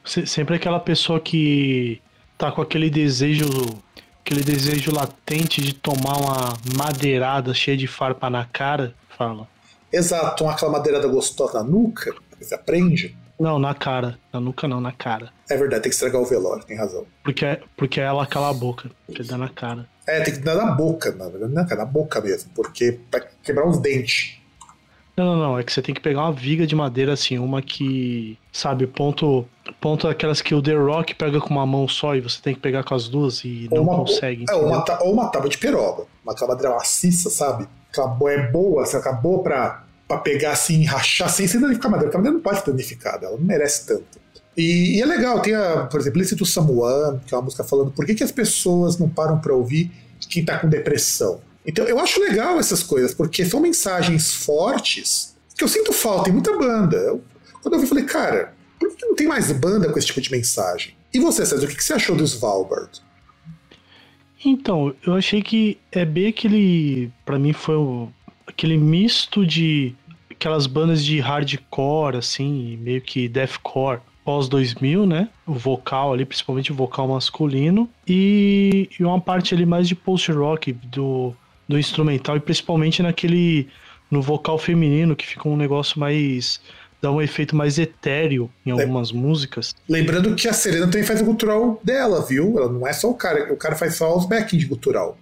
Sempre 0.04 0.56
aquela 0.56 0.80
pessoa 0.80 1.20
que 1.20 2.00
tá 2.36 2.52
com 2.52 2.60
aquele 2.60 2.90
desejo 2.90 3.46
aquele 4.20 4.42
desejo 4.42 4.90
latente 4.90 5.60
de 5.60 5.74
tomar 5.74 6.16
uma 6.16 6.58
madeirada 6.76 7.52
cheia 7.52 7.76
de 7.76 7.86
farpa 7.86 8.30
na 8.30 8.46
cara, 8.46 8.94
fala. 9.18 9.46
Exato, 9.92 10.36
tomar 10.36 10.52
aquela 10.52 10.72
madeirada 10.72 11.06
gostosa 11.06 11.62
na 11.62 11.64
nuca, 11.64 12.14
você 12.40 12.54
aprende. 12.54 13.14
Não, 13.38 13.58
na 13.58 13.74
cara. 13.74 14.18
Na 14.32 14.40
nuca 14.40 14.68
não, 14.68 14.80
na 14.80 14.92
cara. 14.92 15.30
É 15.48 15.56
verdade, 15.56 15.82
tem 15.82 15.90
que 15.90 15.94
estragar 15.94 16.20
o 16.20 16.24
velório, 16.24 16.64
tem 16.64 16.76
razão. 16.76 17.04
Porque, 17.22 17.60
porque 17.76 18.00
ela 18.00 18.26
cala 18.26 18.50
a 18.50 18.54
boca, 18.54 18.90
porque 19.06 19.22
dá 19.22 19.36
na 19.36 19.48
cara. 19.48 19.86
É, 20.06 20.20
tem 20.20 20.34
que 20.34 20.40
dar 20.40 20.54
na 20.54 20.72
boca, 20.72 21.12
na 21.12 21.28
verdade, 21.28 21.52
na, 21.52 21.64
na 21.64 21.84
boca 21.84 22.20
mesmo, 22.20 22.50
porque 22.54 23.00
pra 23.10 23.20
quebrar 23.42 23.66
os 23.66 23.78
dentes. 23.78 24.38
Não, 25.16 25.24
não, 25.24 25.36
não. 25.36 25.58
É 25.58 25.62
que 25.62 25.72
você 25.72 25.80
tem 25.80 25.94
que 25.94 26.00
pegar 26.00 26.22
uma 26.22 26.32
viga 26.32 26.66
de 26.66 26.74
madeira 26.74 27.12
assim, 27.12 27.38
uma 27.38 27.62
que, 27.62 28.38
sabe, 28.52 28.86
ponto, 28.86 29.46
ponto 29.80 30.08
aquelas 30.08 30.42
que 30.42 30.54
o 30.54 30.62
The 30.62 30.74
Rock 30.74 31.14
pega 31.14 31.40
com 31.40 31.50
uma 31.50 31.66
mão 31.66 31.86
só 31.86 32.14
e 32.14 32.20
você 32.20 32.40
tem 32.42 32.54
que 32.54 32.60
pegar 32.60 32.82
com 32.82 32.94
as 32.94 33.08
duas 33.08 33.44
e 33.44 33.68
ou 33.70 33.78
não 33.78 33.84
uma, 33.84 33.96
consegue. 33.96 34.44
É, 34.48 34.54
ou 34.54 34.66
uma, 34.66 34.84
ou 35.02 35.12
uma 35.12 35.28
tábua 35.28 35.48
de 35.48 35.58
peroba. 35.58 36.06
Uma 36.24 36.34
madeira 36.48 36.74
maciça, 36.74 37.30
sabe? 37.30 37.68
É 38.28 38.50
boa, 38.50 38.84
você 38.84 38.96
acabou 38.96 39.40
pra, 39.40 39.83
pra 40.06 40.18
pegar 40.18 40.52
assim, 40.52 40.84
rachar 40.84 41.28
sem, 41.28 41.46
sem 41.46 41.60
danificar. 41.60 41.90
Porque 41.90 42.16
a 42.16 42.18
madeira 42.18 42.34
não 42.34 42.42
pode 42.42 42.60
ser 42.60 42.70
danificada, 42.70 43.26
ela 43.26 43.36
não 43.36 43.44
merece 43.44 43.86
tanto. 43.86 44.24
E, 44.56 44.98
e, 44.98 45.02
é 45.02 45.06
legal, 45.06 45.40
tem, 45.40 45.54
a, 45.54 45.86
por 45.86 46.00
exemplo, 46.00 46.22
esse 46.22 46.36
do 46.36 46.46
Samuan, 46.46 47.20
que 47.26 47.34
é 47.34 47.36
uma 47.36 47.44
música 47.44 47.64
falando 47.64 47.90
por 47.90 48.06
que, 48.06 48.14
que 48.14 48.22
as 48.22 48.30
pessoas 48.30 48.98
não 48.98 49.08
param 49.08 49.40
pra 49.40 49.52
ouvir 49.52 49.90
quem 50.28 50.44
tá 50.44 50.58
com 50.58 50.68
depressão. 50.68 51.40
Então 51.66 51.84
eu 51.86 51.98
acho 51.98 52.20
legal 52.20 52.58
essas 52.58 52.82
coisas, 52.82 53.14
porque 53.14 53.44
são 53.44 53.60
mensagens 53.60 54.32
fortes 54.32 55.34
que 55.56 55.64
eu 55.64 55.68
sinto 55.68 55.92
falta 55.92 56.28
em 56.30 56.32
muita 56.32 56.56
banda. 56.56 56.96
Eu, 56.96 57.22
quando 57.62 57.74
eu 57.74 57.80
vi, 57.80 57.86
falei, 57.86 58.04
cara, 58.04 58.54
por 58.78 58.94
que 58.94 59.06
não 59.06 59.14
tem 59.14 59.26
mais 59.26 59.50
banda 59.52 59.90
com 59.90 59.98
esse 59.98 60.08
tipo 60.08 60.20
de 60.20 60.30
mensagem? 60.30 60.94
E 61.12 61.18
você, 61.18 61.46
César, 61.46 61.64
o 61.64 61.68
que, 61.68 61.82
você 61.82 61.94
achou 61.94 62.16
do 62.16 62.24
Svalbard? 62.24 63.02
Então, 64.44 64.94
eu 65.06 65.14
achei 65.14 65.42
que 65.42 65.78
é 65.90 66.04
bem 66.04 66.28
aquele. 66.28 67.10
para 67.24 67.38
mim 67.38 67.52
foi 67.52 67.76
o, 67.76 68.08
aquele 68.46 68.76
misto 68.76 69.46
de 69.46 69.94
aquelas 70.30 70.66
bandas 70.66 71.04
de 71.04 71.20
hardcore, 71.20 72.16
assim, 72.16 72.76
meio 72.82 73.00
que 73.00 73.28
deathcore 73.28 74.00
pós 74.24 74.48
2000, 74.48 75.06
né? 75.06 75.28
O 75.46 75.54
vocal 75.54 76.12
ali, 76.12 76.24
principalmente 76.24 76.72
o 76.72 76.74
vocal 76.74 77.08
masculino. 77.08 77.88
E, 78.06 78.88
e 78.98 79.04
uma 79.04 79.20
parte 79.20 79.54
ali 79.54 79.66
mais 79.66 79.86
de 79.86 79.94
post-rock, 79.94 80.72
do 80.72 81.34
do 81.68 81.78
instrumental 81.78 82.36
e 82.36 82.40
principalmente 82.40 83.02
naquele 83.02 83.68
no 84.10 84.20
vocal 84.20 84.58
feminino 84.58 85.16
que 85.16 85.26
fica 85.26 85.48
um 85.48 85.56
negócio 85.56 85.98
mais 85.98 86.60
dá 87.00 87.10
um 87.10 87.20
efeito 87.20 87.54
mais 87.54 87.78
etéreo 87.78 88.50
em 88.64 88.70
algumas 88.70 89.10
é. 89.10 89.14
músicas. 89.14 89.74
Lembrando 89.88 90.34
que 90.34 90.48
a 90.48 90.52
Serena 90.52 90.86
também 90.86 91.02
faz 91.02 91.20
o 91.20 91.24
gutural 91.24 91.78
dela, 91.82 92.24
viu? 92.24 92.58
Ela 92.58 92.72
não 92.72 92.86
é 92.86 92.92
só 92.94 93.10
o 93.10 93.14
cara, 93.14 93.52
o 93.52 93.56
cara 93.56 93.76
faz 93.76 93.96
só 93.96 94.16
os 94.16 94.24
backings 94.24 94.64
de 94.64 94.66
gutural. 94.66 95.18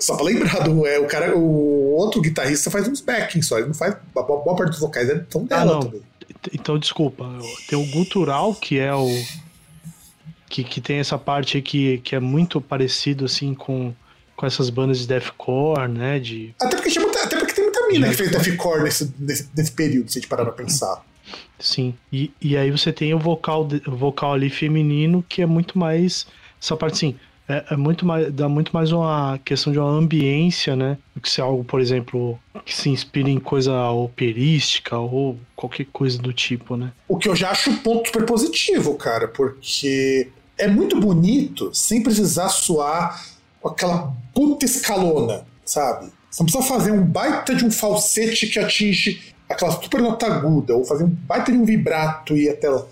Só 0.00 0.16
pra 0.16 0.24
lembrar, 0.24 0.60
do, 0.60 0.86
é, 0.86 0.98
o 0.98 1.06
cara, 1.06 1.36
o 1.36 1.92
outro 1.94 2.20
guitarrista 2.20 2.70
faz 2.70 2.86
uns 2.88 3.00
backings 3.00 3.46
só, 3.46 3.58
ele 3.58 3.68
não 3.68 3.74
faz. 3.74 3.94
A 3.94 4.22
boa 4.22 4.56
parte 4.56 4.70
dos 4.70 4.80
vocais 4.80 5.08
é 5.08 5.18
tão 5.18 5.44
dela 5.44 5.78
ah, 5.78 5.80
também. 5.80 6.02
Então, 6.52 6.78
desculpa. 6.78 7.26
Tem 7.68 7.78
o 7.78 7.86
gutural, 7.90 8.54
que 8.54 8.78
é 8.78 8.94
o. 8.94 9.08
Que, 10.48 10.62
que 10.62 10.80
tem 10.80 10.98
essa 10.98 11.18
parte 11.18 11.56
aí 11.56 11.62
que, 11.62 11.98
que 11.98 12.14
é 12.14 12.20
muito 12.20 12.60
parecido 12.60 13.24
assim 13.24 13.54
com 13.54 13.92
com 14.36 14.46
essas 14.46 14.70
bandas 14.70 14.98
de 14.98 15.06
deathcore, 15.06 15.88
né? 15.88 16.18
De... 16.18 16.54
Até, 16.60 16.76
porque 16.76 16.98
muita, 16.98 17.22
até 17.22 17.38
porque 17.38 17.52
tem 17.52 17.64
muita 17.64 17.86
mina 17.88 18.08
de 18.08 18.16
que 18.16 18.28
fez 18.28 18.30
deathcore 18.30 18.82
nesse, 18.82 19.14
nesse, 19.18 19.48
nesse 19.56 19.72
período, 19.72 20.10
se 20.10 20.18
a 20.18 20.20
gente 20.20 20.28
parar 20.28 20.44
pra 20.44 20.52
pensar. 20.52 21.04
Sim, 21.58 21.94
e, 22.12 22.32
e 22.40 22.56
aí 22.56 22.70
você 22.70 22.92
tem 22.92 23.14
o 23.14 23.18
vocal, 23.18 23.66
o 23.86 23.96
vocal 23.96 24.34
ali 24.34 24.50
feminino, 24.50 25.24
que 25.28 25.40
é 25.40 25.46
muito 25.46 25.78
mais. 25.78 26.26
Essa 26.60 26.76
parte 26.76 26.94
assim, 26.94 27.16
é, 27.48 27.64
é, 27.70 27.76
muito 27.76 28.06
mais. 28.06 28.32
dá 28.32 28.48
muito 28.48 28.72
mais 28.72 28.90
uma 28.90 29.38
questão 29.44 29.72
de 29.72 29.78
uma 29.78 29.90
ambiência, 29.90 30.74
né? 30.74 30.96
Do 31.14 31.20
que 31.20 31.28
ser 31.28 31.42
algo, 31.42 31.64
por 31.64 31.80
exemplo, 31.80 32.38
que 32.64 32.74
se 32.74 32.88
inspire 32.88 33.30
em 33.30 33.38
coisa 33.38 33.90
operística 33.90 34.98
ou 34.98 35.38
qualquer 35.54 35.86
coisa 35.92 36.18
do 36.18 36.32
tipo, 36.32 36.76
né? 36.76 36.92
O 37.06 37.18
que 37.18 37.28
eu 37.28 37.36
já 37.36 37.50
acho 37.50 37.72
ponto 37.78 38.06
super 38.06 38.24
positivo, 38.24 38.94
cara, 38.94 39.28
porque 39.28 40.30
é 40.56 40.66
muito 40.66 40.98
bonito 40.98 41.70
sem 41.74 42.02
precisar 42.02 42.48
soar 42.48 43.22
com 43.60 43.68
aquela 43.68 44.14
puta 44.34 44.64
escalona, 44.64 45.46
sabe? 45.64 46.10
Você 46.30 46.42
não 46.42 46.46
precisa 46.46 46.64
fazer 46.64 46.90
um 46.92 47.04
baita 47.04 47.54
de 47.54 47.64
um 47.64 47.70
falsete 47.70 48.46
que 48.46 48.58
atinge 48.58 49.34
aquela 49.48 49.72
super 49.72 50.00
nota 50.00 50.26
aguda, 50.26 50.74
ou 50.74 50.84
fazer 50.84 51.04
um 51.04 51.10
baita 51.10 51.52
de 51.52 51.58
um 51.58 51.64
vibrato 51.64 52.36
e 52.36 52.48
até 52.48 52.68
lá. 52.68 52.84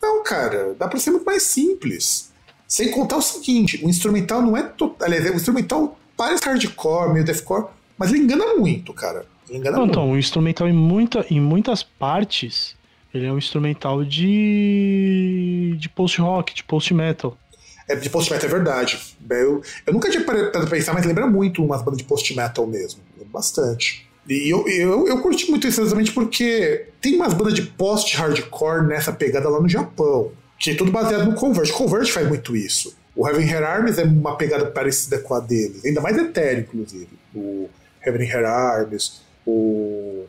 Não, 0.00 0.22
cara, 0.24 0.74
dá 0.78 0.88
pra 0.88 0.98
ser 0.98 1.10
muito 1.10 1.24
mais 1.24 1.44
simples. 1.44 2.31
Sem 2.72 2.90
contar 2.90 3.18
o 3.18 3.20
seguinte, 3.20 3.84
o 3.84 3.90
instrumental 3.90 4.40
não 4.40 4.56
é 4.56 4.62
total. 4.62 5.06
Aliás, 5.06 5.30
o 5.30 5.34
instrumental 5.34 5.98
parece 6.16 6.42
hardcore, 6.42 7.12
meio 7.12 7.22
deathcore, 7.22 7.66
mas 7.98 8.10
ele 8.10 8.22
engana 8.22 8.54
muito, 8.54 8.94
cara. 8.94 9.26
Ele 9.46 9.58
engana 9.58 9.76
não, 9.76 9.84
muito. 9.84 9.92
Então, 9.92 10.10
o 10.10 10.16
instrumental 10.16 10.66
em, 10.66 10.72
muita, 10.72 11.26
em 11.28 11.38
muitas 11.38 11.82
partes, 11.82 12.74
ele 13.12 13.26
é 13.26 13.30
um 13.30 13.36
instrumental 13.36 14.02
de. 14.02 15.76
de 15.78 15.86
post-rock, 15.90 16.54
de 16.54 16.64
post-metal. 16.64 17.36
É, 17.86 17.94
de 17.94 18.08
post-metal 18.08 18.48
é 18.48 18.50
verdade. 18.50 18.98
Eu, 19.28 19.60
eu 19.86 19.92
nunca 19.92 20.08
tinha 20.08 20.24
parado 20.24 20.50
pra 20.52 20.66
pensar, 20.66 20.94
mas 20.94 21.04
lembra 21.04 21.26
muito 21.26 21.62
umas 21.62 21.82
bandas 21.82 21.98
de 21.98 22.04
post-metal 22.04 22.66
mesmo. 22.66 23.02
Bastante. 23.26 24.08
E 24.26 24.50
eu, 24.50 24.66
eu, 24.66 25.08
eu 25.08 25.20
curti 25.20 25.50
muito 25.50 25.68
isso 25.68 25.82
exatamente 25.82 26.12
porque 26.12 26.86
tem 27.02 27.16
umas 27.16 27.34
bandas 27.34 27.52
de 27.52 27.60
post-hardcore 27.60 28.86
nessa 28.86 29.12
pegada 29.12 29.50
lá 29.50 29.60
no 29.60 29.68
Japão. 29.68 30.32
Que 30.62 30.70
é 30.70 30.74
tudo 30.74 30.92
baseado 30.92 31.26
no 31.26 31.34
Converge. 31.34 31.72
Converge 31.72 32.12
faz 32.12 32.28
muito 32.28 32.54
isso. 32.54 32.96
O 33.16 33.28
Heaven 33.28 33.52
Hair 33.52 33.64
Arms 33.64 33.98
é 33.98 34.04
uma 34.04 34.36
pegada 34.36 34.66
parecida 34.66 35.18
com 35.18 35.34
a 35.34 35.40
deles. 35.40 35.84
Ainda 35.84 36.00
mais 36.00 36.16
etéreo, 36.16 36.60
inclusive. 36.60 37.08
O 37.34 37.68
Heaven 38.06 38.30
Hair 38.30 38.46
Arms. 38.46 39.20
O... 39.44 40.24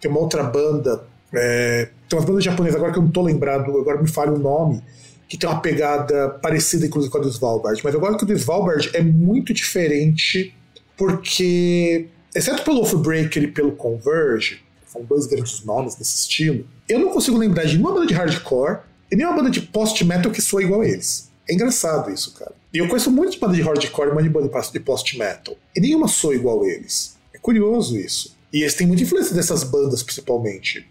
Tem 0.00 0.10
uma 0.10 0.20
outra 0.20 0.42
banda. 0.42 1.04
É... 1.34 1.90
Tem 2.08 2.18
umas 2.18 2.24
bandas 2.24 2.42
japonesas 2.42 2.76
agora 2.76 2.92
que 2.92 2.98
eu 2.98 3.02
não 3.02 3.10
tô 3.10 3.20
lembrado, 3.20 3.78
agora 3.78 4.00
me 4.00 4.08
falha 4.08 4.32
o 4.32 4.38
nome 4.38 4.82
que 5.28 5.38
tem 5.38 5.48
uma 5.48 5.60
pegada 5.60 6.28
parecida, 6.40 6.86
inclusive, 6.86 7.10
com 7.10 7.18
a 7.18 7.20
do 7.22 7.28
Svalbard. 7.28 7.80
Mas 7.82 7.94
gosto 7.94 8.18
que 8.18 8.24
o 8.24 8.26
do 8.26 8.32
Svalbard 8.34 8.90
é 8.94 9.02
muito 9.02 9.52
diferente, 9.52 10.54
porque, 10.96 12.08
exceto 12.34 12.62
pelo 12.62 12.80
Oathbreaker 12.80 13.42
e 13.42 13.48
pelo 13.48 13.72
Converge, 13.72 14.62
são 14.86 15.02
dois 15.02 15.26
grandes 15.26 15.64
nomes 15.64 15.96
desse 15.96 16.14
estilo, 16.14 16.64
eu 16.88 17.00
não 17.00 17.10
consigo 17.10 17.36
lembrar 17.36 17.64
de 17.64 17.76
nenhuma 17.76 17.92
banda 17.92 18.06
de 18.06 18.14
hardcore 18.14 18.78
e 19.10 19.16
nenhuma 19.16 19.36
banda 19.36 19.50
de 19.50 19.60
post-metal 19.60 20.32
que 20.32 20.40
soa 20.40 20.62
igual 20.62 20.80
a 20.80 20.88
eles. 20.88 21.30
É 21.48 21.54
engraçado 21.54 22.10
isso, 22.10 22.34
cara. 22.34 22.52
E 22.72 22.78
eu 22.78 22.88
conheço 22.88 23.10
muitas 23.10 23.36
bandas 23.36 23.56
de 23.56 23.62
hardcore 23.62 24.10
e 24.10 24.14
muitas 24.14 24.32
bandas 24.32 24.70
de 24.70 24.80
post-metal, 24.80 25.56
e 25.76 25.80
nenhuma 25.80 26.08
soa 26.08 26.34
igual 26.34 26.62
a 26.62 26.66
eles. 26.66 27.16
É 27.32 27.38
curioso 27.38 27.98
isso. 27.98 28.34
E 28.52 28.62
eles 28.62 28.74
têm 28.74 28.86
muita 28.86 29.02
influência 29.02 29.34
dessas 29.34 29.64
bandas, 29.64 30.02
principalmente. 30.02 30.86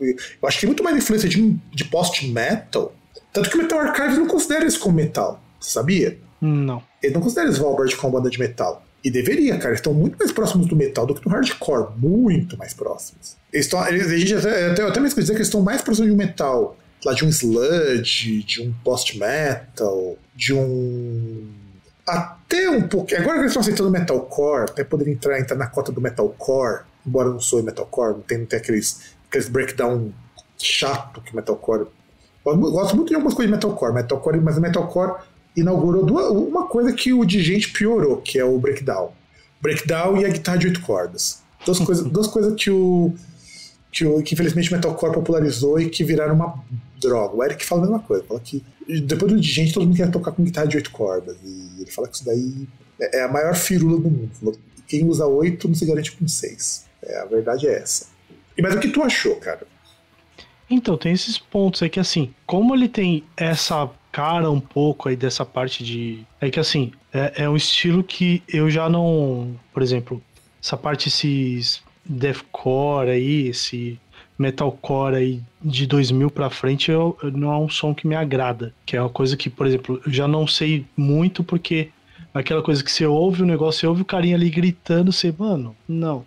Eu 0.00 0.48
acho 0.48 0.58
que 0.58 0.60
tem 0.62 0.68
muito 0.68 0.82
mais 0.82 0.96
influência 0.96 1.28
de, 1.28 1.56
de 1.72 1.84
post-metal 1.84 2.92
tanto 3.36 3.50
que 3.50 3.56
o 3.58 3.60
Metal 3.60 3.78
Archive 3.78 4.16
não 4.16 4.26
considera 4.26 4.64
isso 4.64 4.80
como 4.80 4.96
metal. 4.96 5.42
Sabia? 5.60 6.16
Não. 6.40 6.82
Ele 7.02 7.12
não 7.12 7.20
considera 7.20 7.50
Svalbard 7.50 7.94
como 7.96 8.14
banda 8.14 8.30
de 8.30 8.38
metal. 8.38 8.82
E 9.04 9.10
deveria, 9.10 9.58
cara. 9.58 9.68
Eles 9.68 9.80
estão 9.80 9.92
muito 9.92 10.16
mais 10.18 10.32
próximos 10.32 10.66
do 10.66 10.74
metal 10.74 11.04
do 11.04 11.14
que 11.14 11.20
do 11.20 11.28
hardcore. 11.28 11.88
Muito 11.98 12.56
mais 12.56 12.72
próximos. 12.72 13.36
Eles 13.52 13.66
estão. 13.66 13.86
Eles, 13.88 14.06
a 14.06 14.16
gente 14.16 14.34
até, 14.34 14.70
até, 14.70 14.82
até 14.82 15.00
mesmo 15.00 15.20
dizer 15.20 15.34
que 15.34 15.38
eles 15.38 15.48
estão 15.48 15.60
mais 15.60 15.82
próximos 15.82 16.08
de 16.08 16.14
um 16.14 16.16
metal. 16.16 16.78
Lá 17.06 17.14
de 17.14 17.24
um 17.24 17.28
sludge, 17.28 18.42
de 18.42 18.60
um 18.60 18.74
post-metal, 18.82 20.16
de 20.34 20.52
um. 20.52 21.48
Até 22.04 22.68
um 22.68 22.88
pouco. 22.88 23.14
Agora 23.14 23.34
que 23.34 23.38
eles 23.42 23.50
estão 23.52 23.62
aceitando 23.62 23.90
metalcore, 23.90 24.70
até 24.70 24.82
poderia 24.82 25.12
entrar, 25.12 25.38
entrar 25.38 25.56
na 25.56 25.68
cota 25.68 25.92
do 25.92 26.00
metalcore, 26.00 26.82
embora 27.06 27.30
não 27.30 27.38
sou 27.38 27.62
metalcore, 27.62 28.14
não 28.14 28.22
tem, 28.22 28.38
não 28.38 28.46
tem 28.46 28.58
aqueles, 28.58 29.12
aqueles 29.28 29.48
breakdown 29.48 30.10
chato 30.58 31.20
que 31.20 31.36
metalcore 31.36 31.86
eu 32.46 32.56
gosto 32.70 32.94
muito 32.94 33.08
de 33.08 33.14
algumas 33.14 33.34
coisas 33.34 33.50
de 33.50 33.56
metalcore, 33.56 33.92
metalcore 33.92 34.40
mas 34.40 34.56
o 34.56 34.60
metalcore 34.60 35.20
inaugurou 35.56 36.04
duas, 36.04 36.30
uma 36.30 36.66
coisa 36.68 36.92
que 36.92 37.12
o 37.12 37.24
de 37.24 37.42
gente 37.42 37.72
piorou, 37.72 38.18
que 38.18 38.38
é 38.38 38.44
o 38.44 38.58
breakdown. 38.58 39.10
Breakdown 39.60 40.18
e 40.18 40.24
a 40.24 40.28
guitarra 40.28 40.58
de 40.58 40.66
oito 40.68 40.80
cordas. 40.82 41.42
Duas 41.64 41.80
coisas, 41.80 42.06
duas 42.08 42.26
coisas 42.28 42.54
que 42.54 42.70
o 42.70 43.12
que, 43.96 44.22
que 44.22 44.34
infelizmente 44.34 44.70
o 44.70 44.74
metalcore 44.74 45.14
popularizou 45.14 45.80
e 45.80 45.88
que 45.88 46.04
viraram 46.04 46.34
uma 46.34 46.62
droga. 47.00 47.34
O 47.34 47.42
Eric 47.42 47.64
fala 47.64 47.82
a 47.82 47.84
mesma 47.84 48.00
coisa, 48.00 48.24
fala 48.24 48.40
que 48.40 48.62
depois 49.02 49.32
do 49.32 49.40
de 49.40 49.50
gente 49.50 49.72
todo 49.72 49.86
mundo 49.86 49.96
quer 49.96 50.10
tocar 50.10 50.32
com 50.32 50.44
guitarra 50.44 50.66
de 50.66 50.76
oito 50.76 50.90
cordas. 50.90 51.36
E 51.42 51.80
ele 51.80 51.90
fala 51.90 52.06
que 52.06 52.16
isso 52.16 52.24
daí 52.24 52.68
é, 53.00 53.20
é 53.20 53.22
a 53.24 53.28
maior 53.28 53.54
firula 53.54 53.98
do 53.98 54.10
mundo. 54.10 54.58
Quem 54.86 55.08
usa 55.08 55.26
oito 55.26 55.66
não 55.66 55.74
se 55.74 55.86
garante 55.86 56.12
com 56.12 56.28
seis. 56.28 56.84
É, 57.02 57.20
a 57.20 57.24
verdade 57.24 57.66
é 57.66 57.74
essa. 57.78 58.08
E 58.56 58.60
mas 58.60 58.74
o 58.74 58.80
que 58.80 58.88
tu 58.88 59.02
achou, 59.02 59.36
cara? 59.36 59.66
Então, 60.68 60.98
tem 60.98 61.12
esses 61.12 61.38
pontos 61.38 61.82
aí 61.82 61.88
que 61.88 62.00
assim, 62.00 62.34
como 62.44 62.74
ele 62.74 62.88
tem 62.88 63.24
essa 63.36 63.88
cara 64.12 64.50
um 64.50 64.60
pouco 64.60 65.08
aí 65.08 65.16
dessa 65.16 65.44
parte 65.44 65.82
de. 65.82 66.26
É 66.40 66.50
que 66.50 66.60
assim, 66.60 66.92
é, 67.12 67.44
é 67.44 67.48
um 67.48 67.56
estilo 67.56 68.04
que 68.04 68.42
eu 68.48 68.68
já 68.68 68.88
não. 68.88 69.58
Por 69.72 69.82
exemplo, 69.82 70.22
essa 70.62 70.76
parte, 70.76 71.08
esses 71.08 71.82
deathcore 72.08 73.10
aí, 73.10 73.48
esse 73.48 73.98
metalcore 74.38 75.16
aí 75.16 75.42
de 75.62 75.86
2000 75.86 76.30
para 76.30 76.50
frente, 76.50 76.90
eu, 76.90 77.16
não 77.32 77.52
é 77.52 77.56
um 77.56 77.68
som 77.68 77.94
que 77.94 78.06
me 78.06 78.14
agrada. 78.14 78.74
Que 78.84 78.96
é 78.96 79.00
uma 79.00 79.10
coisa 79.10 79.36
que, 79.36 79.48
por 79.48 79.66
exemplo, 79.66 80.00
eu 80.04 80.12
já 80.12 80.28
não 80.28 80.46
sei 80.46 80.84
muito 80.96 81.42
porque 81.42 81.88
aquela 82.34 82.62
coisa 82.62 82.84
que 82.84 82.92
você 82.92 83.06
ouve 83.06 83.42
o 83.42 83.46
negócio, 83.46 83.80
você 83.80 83.86
ouve 83.86 84.02
o 84.02 84.04
carinha 84.04 84.36
ali 84.36 84.50
gritando, 84.50 85.10
você, 85.10 85.34
mano, 85.36 85.74
não. 85.88 86.24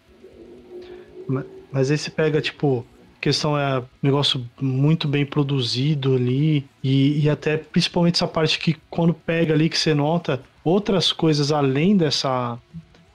Mas, 1.27 1.45
mas 1.71 1.91
aí 1.91 1.97
você 1.97 2.09
pega, 2.09 2.41
tipo, 2.41 2.85
questão 3.21 3.57
é 3.57 3.79
um 3.79 3.83
negócio 4.01 4.43
muito 4.59 5.07
bem 5.07 5.25
produzido 5.25 6.15
ali 6.15 6.65
e, 6.83 7.23
e 7.23 7.29
até 7.29 7.57
principalmente 7.57 8.15
essa 8.15 8.27
parte 8.27 8.57
que 8.57 8.75
quando 8.89 9.13
pega 9.13 9.53
ali 9.53 9.69
que 9.69 9.77
você 9.77 9.93
nota 9.93 10.41
outras 10.63 11.11
coisas 11.11 11.51
além 11.51 11.97
dessa 11.97 12.57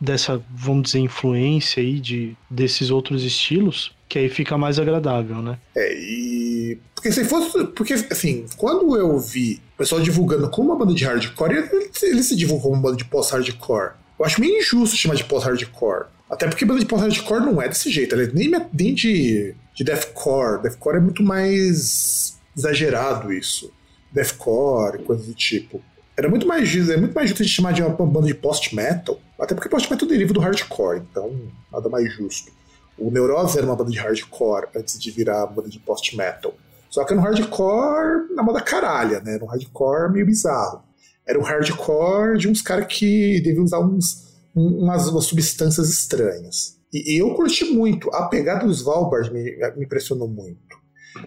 dessa 0.05 0.43
vamos 0.51 0.85
dizer 0.85 1.01
influência 1.01 1.83
aí 1.83 1.99
de 1.99 2.37
desses 2.51 2.91
outros 2.91 3.25
estilos 3.25 3.93
que 4.09 4.19
aí 4.19 4.29
fica 4.29 4.57
mais 4.57 4.79
agradável, 4.79 5.43
né? 5.43 5.59
É, 5.75 5.93
e. 5.95 6.79
Porque 6.95 7.11
se 7.11 7.25
fosse. 7.25 7.65
Porque, 7.69 7.95
assim, 7.95 8.47
quando 8.57 8.97
eu 8.97 9.19
vi 9.19 9.61
o 9.75 9.79
pessoal 9.79 10.01
divulgando 10.01 10.49
como 10.51 10.71
uma 10.71 10.79
banda 10.79 10.95
de 10.95 11.05
hardcore, 11.05 11.55
ele, 11.57 11.91
ele 12.03 12.23
se 12.23 12.37
divulgou 12.37 12.71
como 12.71 12.75
uma 12.75 12.83
banda 12.83 12.97
de 12.97 13.05
post-hardcore. 13.05 13.93
Eu 14.17 14.25
acho 14.25 14.41
meio 14.41 14.59
injusto 14.59 14.97
chamar 14.97 15.17
de 15.17 15.25
post-hardcore. 15.25 16.07
Até 16.31 16.47
porque 16.47 16.65
banda 16.65 16.81
de 16.81 16.87
post-hardcore 16.87 17.41
não 17.41 17.61
é 17.61 17.69
desse 17.69 17.91
jeito. 17.91 18.15
Ela 18.15 18.25
é 18.25 18.31
nem, 18.33 18.51
nem 18.73 18.95
de 18.95 19.55
de 19.75 19.83
deathcore. 19.83 20.63
Deathcore 20.63 20.97
é 20.97 21.01
muito 21.01 21.23
mais 21.23 22.39
exagerado 22.57 23.33
isso. 23.33 23.73
Deathcore, 24.13 25.03
coisas 25.03 25.27
do 25.27 25.35
tipo. 25.35 25.83
Era 26.17 26.29
muito 26.29 26.47
mais 26.47 26.73
é 26.89 26.97
muito 26.97 27.15
mais 27.15 27.29
justo 27.29 27.43
a 27.43 27.47
gente 27.47 27.55
chamar 27.55 27.73
de 27.73 27.83
uma 27.83 27.91
banda 27.91 28.27
de 28.27 28.35
post-metal, 28.35 29.21
até 29.39 29.55
porque 29.55 29.69
post-metal 29.69 30.09
deriva 30.09 30.33
do 30.33 30.41
hardcore, 30.41 30.99
então 30.99 31.51
nada 31.73 31.89
mais 31.89 32.13
justo. 32.13 32.53
O 32.97 33.11
Neurose 33.11 33.59
era 33.59 33.67
uma 33.67 33.75
banda 33.75 33.91
de 33.91 33.99
hardcore 33.99 34.69
antes 34.77 34.99
de 35.01 35.11
virar 35.11 35.45
uma 35.45 35.55
banda 35.55 35.69
de 35.69 35.81
post-metal. 35.81 36.55
Só 36.89 37.05
que 37.05 37.13
no 37.13 37.21
hardcore, 37.21 38.33
na 38.35 38.43
moda 38.45 38.61
caralha, 38.61 39.21
né? 39.21 39.37
No 39.39 39.47
hardcore 39.47 40.13
meio 40.13 40.25
bizarro. 40.25 40.85
Era 41.27 41.39
um 41.39 41.43
hardcore 41.43 42.39
de 42.39 42.49
uns 42.49 42.63
caras 42.63 42.87
que 42.87 43.41
deviam 43.41 43.65
usar 43.65 43.81
uns, 43.81 44.37
umas, 44.55 45.09
umas 45.09 45.25
substâncias 45.25 45.91
estranhas. 45.91 46.79
E, 46.93 47.21
eu 47.21 47.35
curti 47.35 47.65
muito. 47.65 48.09
A 48.15 48.29
pegada 48.29 48.65
dos 48.65 48.79
Svalbard 48.79 49.33
me, 49.33 49.57
me 49.77 49.85
impressionou 49.85 50.29
muito. 50.29 50.79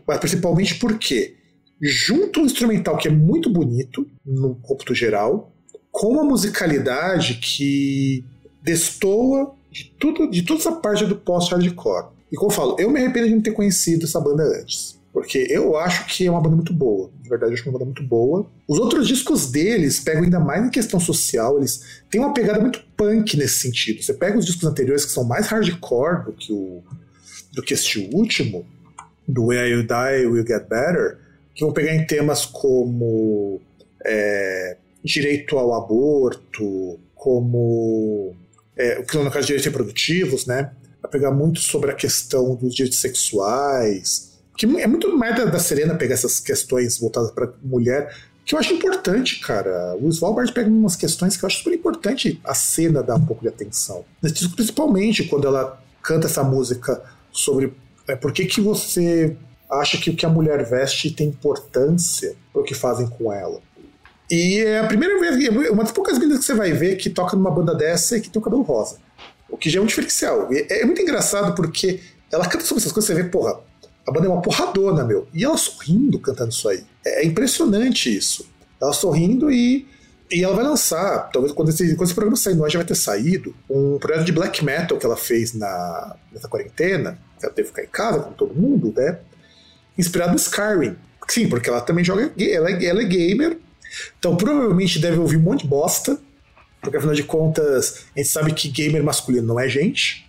Mas 0.08 0.20
principalmente 0.20 0.76
porque 0.76 1.36
junto 1.82 2.42
um 2.42 2.46
instrumental 2.46 2.98
que 2.98 3.08
é 3.08 3.12
muito 3.12 3.50
bonito 3.50 4.08
no 4.26 4.56
cômputo 4.56 4.94
geral, 4.96 5.52
com 5.92 6.10
uma 6.10 6.24
musicalidade 6.24 7.36
que 7.36 8.24
destoa 8.62 9.56
de 9.72 9.94
tudo, 10.00 10.30
de 10.30 10.44
toda 10.44 10.60
essa 10.60 10.72
parte 10.74 11.06
do 11.06 11.16
post-hardcore. 11.16 12.08
E 12.32 12.36
como 12.36 12.52
eu 12.52 12.56
falo, 12.56 12.76
eu 12.80 12.90
me 12.90 13.00
arrependo 13.00 13.28
de 13.28 13.36
não 13.36 13.42
ter 13.42 13.52
conhecido 13.52 14.06
essa 14.06 14.20
banda 14.20 14.44
antes. 14.44 14.98
Porque 15.14 15.48
eu 15.50 15.76
acho 15.78 16.06
que 16.06 16.28
é 16.28 16.32
uma 16.32 16.42
banda 16.42 16.56
muito 16.56 16.74
boa. 16.74 17.10
De 17.24 17.30
verdade, 17.30 17.52
eu 17.52 17.56
acho 17.56 17.68
é 17.68 17.70
uma 17.70 17.80
banda 17.80 17.86
muito 17.86 18.04
boa. 18.04 18.46
Os 18.68 18.78
outros 18.78 19.08
discos 19.08 19.50
deles 19.50 20.00
pegam 20.00 20.24
ainda 20.24 20.40
mais 20.40 20.64
em 20.64 20.70
questão 20.70 21.00
social. 21.00 21.58
Eles 21.58 22.02
têm 22.10 22.22
uma 22.22 22.34
pegada 22.34 22.60
muito 22.60 22.84
punk 22.96 23.36
nesse 23.36 23.62
sentido. 23.62 24.04
Você 24.04 24.14
pega 24.14 24.38
os 24.38 24.46
discos 24.46 24.66
anteriores 24.66 25.06
que 25.06 25.12
são 25.12 25.24
mais 25.24 25.48
hardcore 25.48 26.26
do 26.26 26.34
que, 26.34 26.54
o, 26.54 26.84
do 27.54 27.64
que 27.64 27.74
este 27.74 28.10
último, 28.14 28.66
do 29.28 29.46
Where 29.46 29.68
You 29.68 29.82
Die, 29.82 30.28
Will 30.28 30.46
Get 30.46 30.68
Better, 30.70 31.18
que 31.58 31.64
vão 31.64 31.74
pegar 31.74 31.96
em 31.96 32.06
temas 32.06 32.46
como 32.46 33.60
é, 34.06 34.78
direito 35.04 35.58
ao 35.58 35.74
aborto, 35.74 37.00
como 37.16 38.36
é, 38.78 39.00
o 39.00 39.04
que 39.04 39.18
no 39.18 39.32
caso 39.32 39.48
direitos 39.48 39.66
reprodutivos, 39.66 40.46
né? 40.46 40.72
Vai 41.02 41.12
pegar 41.12 41.32
muito 41.32 41.60
sobre 41.60 41.90
a 41.90 41.96
questão 41.96 42.54
dos 42.54 42.76
direitos 42.76 43.00
sexuais, 43.00 44.38
que 44.56 44.68
é 44.68 44.86
muito 44.86 45.18
mais 45.18 45.36
da, 45.36 45.58
Serena 45.58 45.96
pegar 45.96 46.14
essas 46.14 46.40
questões 46.40 47.00
voltadas 47.00 47.32
para 47.32 47.52
mulher, 47.64 48.16
que 48.46 48.54
eu 48.54 48.60
acho 48.60 48.74
importante, 48.74 49.40
cara. 49.40 49.96
O 50.00 50.10
Svalbard 50.10 50.54
pega 50.54 50.70
umas 50.70 50.96
questões 50.96 51.36
que 51.36 51.44
eu 51.44 51.48
acho 51.48 51.58
super 51.58 51.74
importante 51.74 52.40
a 52.44 52.54
cena 52.54 53.02
dar 53.02 53.16
um 53.16 53.26
pouco 53.26 53.42
de 53.42 53.48
atenção. 53.48 54.06
Principalmente 54.22 55.24
quando 55.24 55.48
ela 55.48 55.82
canta 56.04 56.28
essa 56.28 56.44
música 56.44 57.02
sobre 57.32 57.74
é, 58.08 58.16
por 58.16 58.32
que, 58.32 58.46
que 58.46 58.62
você 58.62 59.36
acha 59.70 59.98
que 59.98 60.10
o 60.10 60.16
que 60.16 60.26
a 60.26 60.30
mulher 60.30 60.64
veste 60.64 61.12
tem 61.12 61.28
importância 61.28 62.36
para 62.52 62.62
o 62.62 62.66
que 62.66 62.74
fazem 62.74 63.08
com 63.08 63.32
ela. 63.32 63.60
E 64.30 64.60
é 64.60 64.80
a 64.80 64.88
primeira 64.88 65.20
vez, 65.20 65.50
uma 65.70 65.84
das 65.84 65.92
poucas 65.92 66.18
vezes 66.18 66.40
que 66.40 66.46
você 66.46 66.54
vai 66.54 66.74
ver 66.74 66.98
que 66.98 67.10
toca 67.10 67.36
numa 67.36 67.52
banda 67.52 67.74
dessa 67.74 68.18
e 68.18 68.22
que 68.22 68.30
tem 68.30 68.40
o 68.40 68.44
cabelo 68.44 68.62
rosa. 68.62 68.98
O 69.50 69.58
que 69.58 69.70
já 69.70 69.80
é 69.80 69.84
um 69.84 69.86
diferencial. 69.86 70.50
É, 70.52 70.82
é 70.82 70.86
muito 70.86 71.02
engraçado 71.02 71.56
porque 71.56 72.02
ela 72.32 72.46
canta 72.48 72.66
sobre 72.66 72.82
essas 72.82 72.92
coisas, 72.92 73.08
você 73.08 73.22
vê, 73.22 73.30
porra, 73.30 73.60
a 74.06 74.12
banda 74.12 74.28
é 74.28 74.30
uma 74.30 74.42
porradona, 74.42 75.04
meu. 75.04 75.28
E 75.34 75.44
ela 75.44 75.58
sorrindo 75.58 76.20
cantando 76.20 76.50
isso 76.50 76.68
aí. 76.68 76.84
É 77.06 77.26
impressionante 77.26 78.16
isso. 78.16 78.46
Ela 78.82 78.94
sorrindo 78.94 79.52
e. 79.52 79.88
E 80.30 80.44
ela 80.44 80.54
vai 80.54 80.66
lançar, 80.66 81.30
talvez 81.32 81.54
quando 81.54 81.70
esse, 81.70 81.96
quando 81.96 82.04
esse 82.04 82.14
programa 82.14 82.36
sair 82.36 82.62
ar 82.62 82.70
já 82.70 82.80
vai 82.80 82.86
ter 82.86 82.96
saído, 82.96 83.56
um 83.70 83.98
projeto 83.98 84.26
de 84.26 84.34
black 84.34 84.62
metal 84.62 84.98
que 84.98 85.06
ela 85.06 85.16
fez 85.16 85.54
na, 85.54 86.18
nessa 86.34 86.50
quarentena, 86.50 87.18
ela 87.42 87.54
teve 87.54 87.70
que 87.70 87.74
ficar 87.74 87.84
em 87.84 87.90
casa, 87.90 88.20
como 88.20 88.36
todo 88.36 88.54
mundo, 88.54 88.94
né? 88.94 89.20
Inspirado 89.98 90.32
no 90.32 90.38
Skyrim. 90.38 90.96
Sim, 91.28 91.50
porque 91.50 91.70
ela 91.70 91.82
também 91.82 92.04
joga. 92.04 92.32
Ela 92.40 92.70
é, 92.70 92.86
ela 92.86 93.02
é 93.02 93.06
gamer, 93.06 93.58
Então 94.18 94.36
provavelmente 94.36 95.00
deve 95.00 95.18
ouvir 95.18 95.38
um 95.38 95.42
monte 95.42 95.62
de 95.64 95.68
bosta, 95.68 96.18
porque 96.82 96.98
afinal 96.98 97.16
de 97.16 97.24
contas 97.24 98.06
a 98.16 98.20
gente 98.20 98.30
sabe 98.30 98.54
que 98.54 98.70
gamer 98.70 99.04
masculino 99.04 99.48
não 99.48 99.60
é 99.60 99.68
gente. 99.68 100.26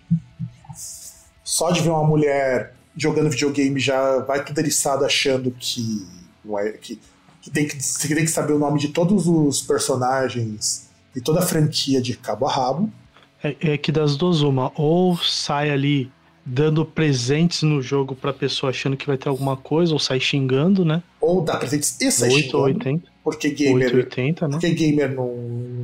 Só 1.43 1.71
de 1.71 1.81
ver 1.81 1.89
uma 1.89 2.03
mulher 2.03 2.73
jogando 2.95 3.29
videogame 3.29 3.79
já 3.79 4.19
vai 4.19 4.43
tudo 4.43 4.59
eriçado 4.59 5.05
achando 5.05 5.51
que, 5.57 6.05
não 6.43 6.59
é, 6.59 6.71
que, 6.73 6.99
que, 7.41 7.49
tem 7.49 7.67
que, 7.67 7.77
que 7.77 8.15
tem 8.15 8.25
que 8.25 8.27
saber 8.27 8.53
o 8.53 8.59
nome 8.59 8.79
de 8.79 8.89
todos 8.89 9.25
os 9.27 9.61
personagens 9.61 10.89
e 11.15 11.21
toda 11.21 11.39
a 11.39 11.43
franquia 11.43 12.01
de 12.01 12.15
cabo 12.15 12.45
a 12.45 12.51
rabo. 12.51 12.91
É, 13.41 13.55
é 13.73 13.77
que 13.77 13.91
das 13.91 14.17
duas, 14.17 14.41
uma, 14.41 14.71
ou 14.75 15.17
sai 15.17 15.69
ali 15.69 16.11
dando 16.51 16.83
presentes 16.83 17.61
no 17.61 17.79
jogo 17.79 18.15
pra 18.15 18.33
pessoa 18.33 18.71
achando 18.71 18.97
que 18.97 19.05
vai 19.05 19.17
ter 19.17 19.29
alguma 19.29 19.55
coisa, 19.55 19.93
ou 19.93 19.99
sai 19.99 20.19
xingando, 20.19 20.83
né? 20.83 21.03
Ou 21.21 21.43
dá 21.43 21.57
presentes 21.57 21.95
e 22.01 22.11
sai 22.11 22.29
8 22.29 22.39
xingando. 22.39 22.57
ou 22.57 22.63
80. 22.63 23.11
Porque 23.23 23.49
gamer, 23.51 23.95
880, 23.95 24.47
né? 24.47 24.51
porque 24.53 24.71
gamer 24.71 25.13
não, 25.13 25.35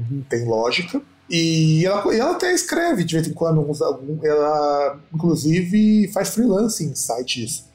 não 0.10 0.22
tem 0.24 0.44
lógica. 0.46 1.02
E 1.30 1.86
ela, 1.86 2.16
ela 2.16 2.32
até 2.32 2.54
escreve 2.54 3.04
de 3.04 3.16
vez 3.16 3.28
em 3.28 3.34
quando, 3.34 3.62
uns, 3.62 3.82
algum, 3.82 4.18
ela 4.26 5.00
inclusive 5.14 6.08
faz 6.12 6.30
freelance 6.30 6.84
em 6.84 6.94
sites 6.96 7.66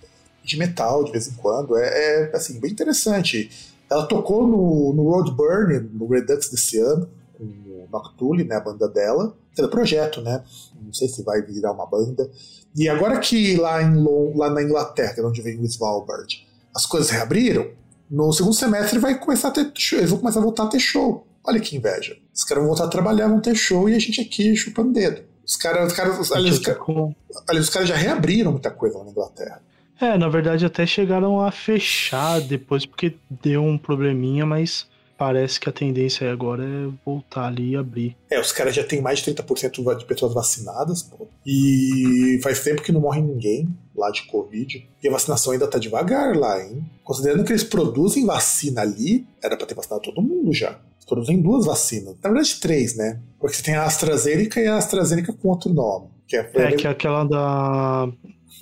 de 0.43 0.57
metal 0.57 1.05
de 1.05 1.13
vez 1.13 1.29
em 1.29 1.35
quando. 1.35 1.77
É, 1.77 1.85
é, 1.85 2.37
assim, 2.37 2.59
bem 2.59 2.73
interessante. 2.73 3.51
Ela 3.89 4.07
tocou 4.07 4.47
no, 4.47 4.93
no 4.95 5.11
Roadburn, 5.11 5.89
no 5.93 6.09
Redux 6.09 6.49
desse 6.49 6.79
ano, 6.79 7.09
com 7.41 7.45
o 7.45 7.89
Noctule, 7.91 8.45
né, 8.45 8.57
a 8.57 8.61
banda 8.61 8.89
dela. 8.89 9.35
Pelo 9.57 9.69
projeto, 9.69 10.21
né? 10.21 10.43
Não 10.81 10.93
sei 10.93 11.09
se 11.09 11.23
vai 11.23 11.43
virar 11.43 11.73
uma 11.73 11.87
banda. 11.87 12.31
E 12.77 12.89
agora 12.89 13.19
que 13.19 13.57
lá, 13.57 13.83
em, 13.83 14.05
lá 14.37 14.51
na 14.51 14.63
Inglaterra, 14.63 15.15
é 15.19 15.23
onde 15.23 15.43
vem 15.43 15.59
o 15.59 15.65
Svalbard, 15.65 16.47
as 16.75 16.87
coisas 16.87 17.11
reabriram, 17.11 17.69
no 18.11 18.33
segundo 18.33 18.55
semestre 18.55 18.99
vai 18.99 19.19
começar 19.19 19.49
a 19.49 19.51
ter 19.51 19.71
show, 19.77 19.99
eles 19.99 20.11
vão 20.11 20.21
começar 20.21 20.39
a 20.41 20.43
voltar 20.43 20.65
a 20.65 20.69
ter 20.69 20.79
show. 20.81 21.27
Olha 21.45 21.59
que 21.59 21.77
inveja. 21.77 22.17
Os 22.35 22.45
caras 22.45 22.63
vão 22.63 22.69
voltar 22.73 22.85
a 22.85 22.89
trabalhar, 22.89 23.27
vão 23.29 23.41
ter 23.41 23.55
show 23.57 23.89
e 23.89 23.95
a 23.95 23.99
gente 23.99 24.21
aqui 24.21 24.55
chupando 24.55 24.93
dedo. 24.93 25.23
Os 25.45 25.57
caras, 25.57 25.91
os 25.91 25.97
caras, 25.97 26.19
os, 26.19 26.31
aliás, 26.31 26.59
os, 26.59 26.65
caras- 26.65 26.81
com- 26.83 27.15
aliás, 27.49 27.67
os 27.67 27.73
caras 27.73 27.89
já 27.89 27.97
reabriram 27.97 28.53
muita 28.53 28.71
coisa 28.71 28.99
lá 28.99 29.05
na 29.05 29.11
Inglaterra. 29.11 29.61
É, 30.01 30.17
na 30.17 30.29
verdade 30.29 30.65
até 30.65 30.87
chegaram 30.87 31.41
a 31.41 31.51
fechar 31.51 32.41
depois 32.41 32.87
porque 32.87 33.17
deu 33.29 33.63
um 33.65 33.77
probleminha, 33.77 34.47
mas 34.47 34.87
parece 35.21 35.61
que 35.61 35.69
a 35.69 35.73
tendência 35.73 36.27
aí 36.27 36.33
agora 36.33 36.65
é 36.65 36.89
voltar 37.05 37.49
ali 37.49 37.73
e 37.73 37.77
abrir. 37.77 38.17
É, 38.31 38.41
os 38.41 38.53
caras 38.53 38.75
já 38.75 38.83
têm 38.83 39.03
mais 39.03 39.19
de 39.19 39.35
30% 39.35 39.99
de 39.99 40.05
pessoas 40.07 40.33
vacinadas, 40.33 41.03
pô. 41.03 41.29
E 41.45 42.41
faz 42.43 42.61
tempo 42.65 42.81
que 42.81 42.91
não 42.91 43.03
morre 43.03 43.21
ninguém 43.21 43.69
lá 43.95 44.11
de 44.11 44.23
Covid. 44.23 44.89
E 45.03 45.07
a 45.07 45.13
vacinação 45.13 45.53
ainda 45.53 45.67
tá 45.67 45.79
devagar 45.79 46.35
lá, 46.35 46.65
hein? 46.65 46.83
Considerando 47.05 47.45
que 47.45 47.53
eles 47.53 47.63
produzem 47.63 48.25
vacina 48.25 48.81
ali, 48.81 49.27
era 49.43 49.59
pra 49.59 49.67
ter 49.67 49.75
vacinado 49.75 50.01
todo 50.05 50.23
mundo 50.23 50.55
já. 50.55 50.71
Eles 50.71 51.05
produzem 51.07 51.43
duas 51.43 51.67
vacinas. 51.67 52.17
Na 52.23 52.31
verdade, 52.31 52.59
três, 52.59 52.97
né? 52.97 53.21
Porque 53.39 53.57
você 53.57 53.63
tem 53.63 53.75
a 53.75 53.85
AstraZeneca 53.85 54.59
e 54.59 54.69
a 54.69 54.79
AstraZeneca 54.79 55.35
com 55.35 55.49
outro 55.51 55.71
nome. 55.71 56.07
Que 56.27 56.39
é, 56.39 56.51
É, 56.55 56.73
que 56.73 56.87
é 56.87 56.91
aquela 56.91 57.25
da, 57.25 58.09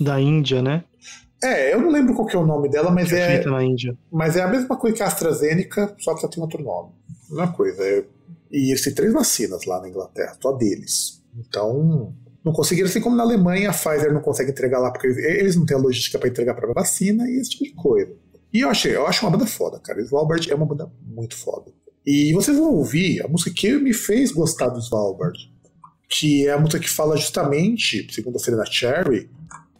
da 0.01 0.19
Índia, 0.19 0.61
né? 0.61 0.83
É, 1.43 1.73
eu 1.73 1.81
não 1.81 1.89
lembro 1.89 2.13
qual 2.13 2.27
que 2.27 2.35
é 2.35 2.39
o 2.39 2.45
nome 2.45 2.69
dela, 2.69 2.91
mas 2.91 3.11
é 3.11 3.19
é, 3.19 3.27
feita 3.35 3.49
na 3.51 3.63
Índia. 3.63 3.97
mas 4.11 4.35
é 4.35 4.41
a 4.41 4.47
mesma 4.47 4.75
coisa 4.77 4.95
que 4.97 5.03
a 5.03 5.07
AstraZeneca, 5.07 5.95
só 5.99 6.13
que 6.15 6.21
ela 6.25 6.31
tem 6.31 6.41
outro 6.43 6.61
nome. 6.63 6.89
Mesma 7.29 7.51
coisa. 7.53 7.81
é- 7.83 8.05
E 8.51 8.71
eles 8.71 8.81
têm 8.83 8.93
três 8.93 9.13
vacinas 9.13 9.65
lá 9.65 9.79
na 9.79 9.87
Inglaterra, 9.89 10.35
só 10.41 10.51
deles. 10.53 11.21
Então, 11.37 12.13
não 12.43 12.51
conseguiram, 12.51 12.89
assim 12.89 12.99
como 13.01 13.15
na 13.15 13.23
Alemanha, 13.23 13.69
a 13.69 13.73
Pfizer 13.73 14.11
não 14.13 14.21
consegue 14.21 14.51
entregar 14.51 14.79
lá, 14.79 14.91
porque 14.91 15.05
eles, 15.07 15.17
eles 15.17 15.55
não 15.55 15.65
têm 15.65 15.77
a 15.77 15.79
logística 15.79 16.17
para 16.17 16.27
entregar 16.29 16.55
para 16.55 16.73
vacina 16.73 17.29
e 17.29 17.35
esse 17.39 17.51
tipo 17.51 17.63
de 17.65 17.73
coisa. 17.73 18.11
E 18.51 18.61
eu 18.61 18.69
achei, 18.69 18.95
eu 18.95 19.05
acho 19.05 19.23
uma 19.23 19.31
banda 19.31 19.45
foda, 19.45 19.79
cara. 19.79 20.01
Svalbard 20.01 20.51
é 20.51 20.55
uma 20.55 20.65
banda 20.65 20.91
muito 21.05 21.35
foda. 21.37 21.71
E 22.05 22.33
vocês 22.33 22.57
vão 22.57 22.73
ouvir 22.73 23.23
a 23.23 23.27
música 23.27 23.51
que 23.55 23.71
me 23.77 23.93
fez 23.93 24.31
gostar 24.31 24.69
do 24.69 24.79
Svalbard, 24.79 25.37
que 26.09 26.47
é 26.47 26.53
a 26.53 26.57
música 26.57 26.79
que 26.79 26.89
fala 26.89 27.15
justamente, 27.15 28.07
segundo 28.11 28.37
a 28.37 28.39
Serena 28.39 28.65
Cherry, 28.65 29.29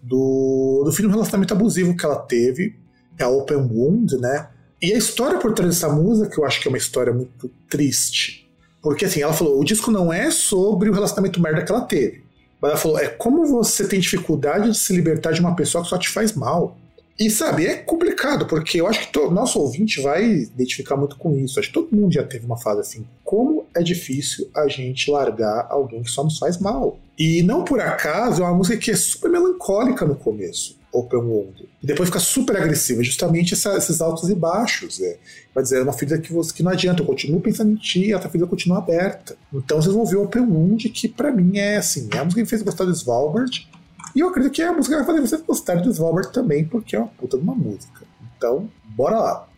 do, 0.02 0.84
do 0.86 0.92
fim 0.92 1.04
de 1.04 1.08
um 1.10 1.12
relacionamento 1.12 1.54
abusivo 1.54 1.96
que 1.96 2.06
ela 2.06 2.18
teve, 2.18 2.76
é 3.18 3.24
a 3.24 3.30
Open 3.30 3.58
Wound, 3.58 4.18
né? 4.18 4.50
E 4.82 4.94
a 4.94 4.98
história 4.98 5.38
por 5.38 5.54
trás 5.54 5.76
dessa 5.76 5.90
música, 5.90 6.30
que 6.30 6.40
eu 6.40 6.46
acho 6.46 6.62
que 6.62 6.68
é 6.68 6.72
uma 6.72 6.78
história 6.78 7.14
muito 7.14 7.50
triste. 7.70 8.50
Porque 8.82 9.06
assim, 9.06 9.22
ela 9.22 9.34
falou, 9.34 9.60
o 9.60 9.66
disco 9.66 9.92
não 9.92 10.12
é 10.12 10.32
sobre 10.32 10.90
o 10.90 10.94
relacionamento 10.94 11.42
merda 11.42 11.64
que 11.64 11.72
ela 11.72 11.82
teve. 11.82 12.24
Mas 12.62 12.72
ela 12.72 12.80
falou, 12.80 13.00
é 13.00 13.08
como 13.08 13.46
você 13.46 13.88
tem 13.88 14.00
dificuldade 14.00 14.72
de 14.72 14.78
se 14.78 14.94
libertar 14.94 15.34
de 15.34 15.42
uma 15.42 15.56
pessoa 15.56 15.84
que 15.84 15.90
só 15.90 15.98
te 15.98 16.10
faz 16.10 16.34
mal. 16.34 16.78
E 17.20 17.30
sabe, 17.30 17.66
é 17.66 17.76
complicado, 17.76 18.46
porque 18.46 18.80
eu 18.80 18.88
acho 18.88 19.12
que 19.12 19.20
o 19.20 19.30
nosso 19.30 19.60
ouvinte 19.60 20.02
vai 20.02 20.24
identificar 20.24 20.96
muito 20.96 21.18
com 21.18 21.36
isso. 21.36 21.60
Acho 21.60 21.68
que 21.68 21.74
todo 21.74 21.94
mundo 21.94 22.14
já 22.14 22.24
teve 22.24 22.46
uma 22.46 22.58
fase 22.58 22.80
assim. 22.80 23.06
Como 23.26 23.59
é 23.76 23.82
difícil 23.82 24.50
a 24.56 24.68
gente 24.68 25.10
largar 25.12 25.68
alguém 25.70 26.04
que 26.04 26.10
só 26.12 26.24
nos 26.24 26.38
faz 26.38 26.58
mal. 26.60 27.00
E 27.18 27.44
não 27.44 27.64
por 27.64 27.80
acaso 27.82 28.42
é 28.42 28.46
uma 28.46 28.56
música 28.56 28.78
que 28.78 28.92
é 28.92 28.96
super 28.96 29.30
melancólica 29.30 30.06
no 30.06 30.16
começo, 30.16 30.78
Open 30.92 31.20
Wound. 31.20 31.68
E 31.84 31.86
depois 31.88 32.08
fica 32.10 32.20
super 32.20 32.56
agressiva, 32.58 33.04
justamente 33.04 33.54
essa- 33.54 33.76
esses 33.76 34.00
altos 34.02 34.30
e 34.30 34.36
baixos. 34.36 35.00
É. 35.02 35.18
Vai 35.54 35.64
dizer, 35.64 35.80
é 35.80 35.84
uma 35.84 35.94
ferida 35.94 36.18
que, 36.18 36.32
você, 36.32 36.54
que 36.54 36.64
não 36.64 36.72
adianta, 36.72 37.02
eu 37.02 37.06
continuo 37.06 37.42
pensando 37.42 37.72
em 37.72 37.76
ti 37.76 38.06
e 38.06 38.14
essa 38.14 38.30
ferida 38.30 38.48
continua 38.48 38.78
aberta. 38.78 39.36
Então 39.54 39.82
vocês 39.82 39.94
vão 39.94 40.06
ver 40.06 40.18
Open 40.18 40.44
Wound, 40.44 40.88
que 40.90 41.08
pra 41.08 41.32
mim 41.32 41.58
é 41.58 41.78
assim, 41.78 42.08
é 42.14 42.18
a 42.20 42.24
música 42.24 42.40
que 42.40 42.44
me 42.46 42.50
fez 42.50 42.62
gostar 42.62 42.86
do 42.86 42.92
Svalbard. 42.92 43.68
E 44.16 44.22
eu 44.22 44.30
acredito 44.30 44.54
que 44.54 44.62
é 44.62 44.68
a 44.68 44.74
música 44.74 44.96
que 44.98 45.04
vai 45.04 45.06
fazer 45.16 45.28
vocês 45.28 45.42
gostarem 45.42 45.84
do 45.84 45.90
Svalbard 45.92 46.32
também, 46.32 46.64
porque 46.66 46.96
é 46.96 47.00
uma 47.00 47.08
puta 47.10 47.38
de 47.38 47.44
uma 47.44 47.54
música. 47.54 48.02
Então, 48.38 48.70
bora 48.96 49.18
lá. 49.20 49.49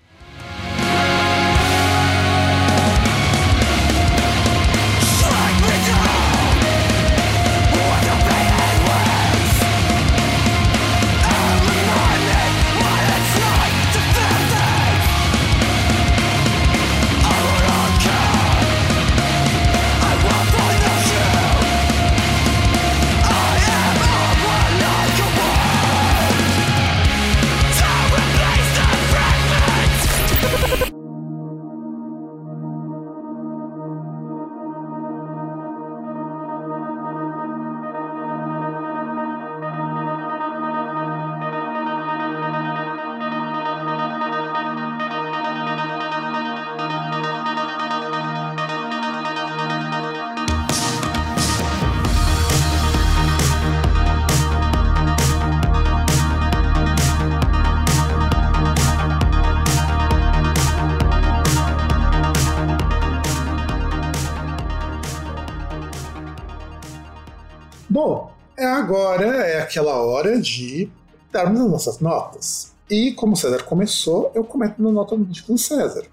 Hora 70.21 70.41
de 70.41 70.89
darmos 71.31 71.61
as 71.61 71.69
nossas 71.69 71.99
notas. 71.99 72.71
E 72.89 73.13
como 73.13 73.33
o 73.33 73.35
César 73.37 73.63
começou, 73.63 74.31
eu 74.35 74.43
comento 74.43 74.81
na 74.81 74.91
nota 74.91 75.15
do 75.15 75.57
César. 75.57 76.05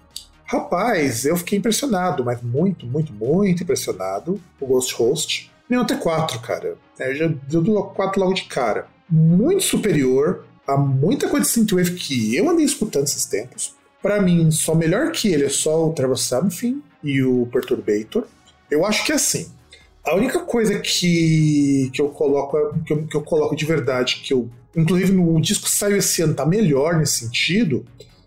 Rapaz, 0.45 1.25
eu 1.25 1.35
fiquei 1.37 1.59
impressionado, 1.59 2.23
mas 2.23 2.41
muito, 2.41 2.85
muito, 2.87 3.13
muito 3.13 3.63
impressionado. 3.63 4.41
O 4.59 4.65
Ghost 4.65 4.95
Host. 4.95 5.51
Minha 5.69 5.81
nota 5.81 5.93
é 5.93 5.97
4, 5.97 6.39
cara. 6.39 6.75
É, 6.97 7.11
Eu 7.11 7.15
já 7.15 7.25
eu 7.51 7.61
dou 7.61 7.83
4 7.83 8.19
logo 8.19 8.33
de 8.33 8.45
cara. 8.45 8.87
Muito 9.07 9.63
superior 9.63 10.45
a 10.65 10.77
muita 10.77 11.27
coisa 11.27 11.45
de 11.45 11.51
Synthwave 11.51 11.95
que 11.95 12.35
eu 12.35 12.49
andei 12.49 12.65
escutando 12.65 13.05
esses 13.05 13.25
tempos. 13.25 13.75
Pra 14.01 14.21
mim, 14.21 14.49
só 14.49 14.73
melhor 14.73 15.11
que 15.11 15.27
ele 15.27 15.45
é 15.45 15.49
só 15.49 15.87
o 15.87 15.93
Trevor 15.93 16.17
Something 16.17 16.81
e 17.03 17.21
o 17.21 17.47
Perturbator. 17.51 18.25
Eu 18.71 18.85
acho 18.85 19.05
que 19.05 19.11
é 19.11 19.15
assim. 19.15 19.51
A 20.09 20.15
única 20.15 20.39
coisa 20.39 20.79
que, 20.79 21.91
que, 21.93 22.01
eu 22.01 22.09
coloco, 22.09 22.57
que, 22.83 22.93
eu, 22.93 23.05
que 23.05 23.15
eu 23.15 23.21
coloco 23.21 23.55
de 23.55 23.63
verdade, 23.63 24.21
que 24.23 24.33
eu. 24.33 24.49
Inclusive 24.75 25.11
no 25.11 25.39
disco 25.39 25.65
que 25.65 25.71
saiu 25.71 25.97
esse 25.97 26.23
ano 26.23 26.33
tá 26.33 26.47
melhor 26.47 26.97
nesse 26.97 27.19
sentido, 27.19 27.85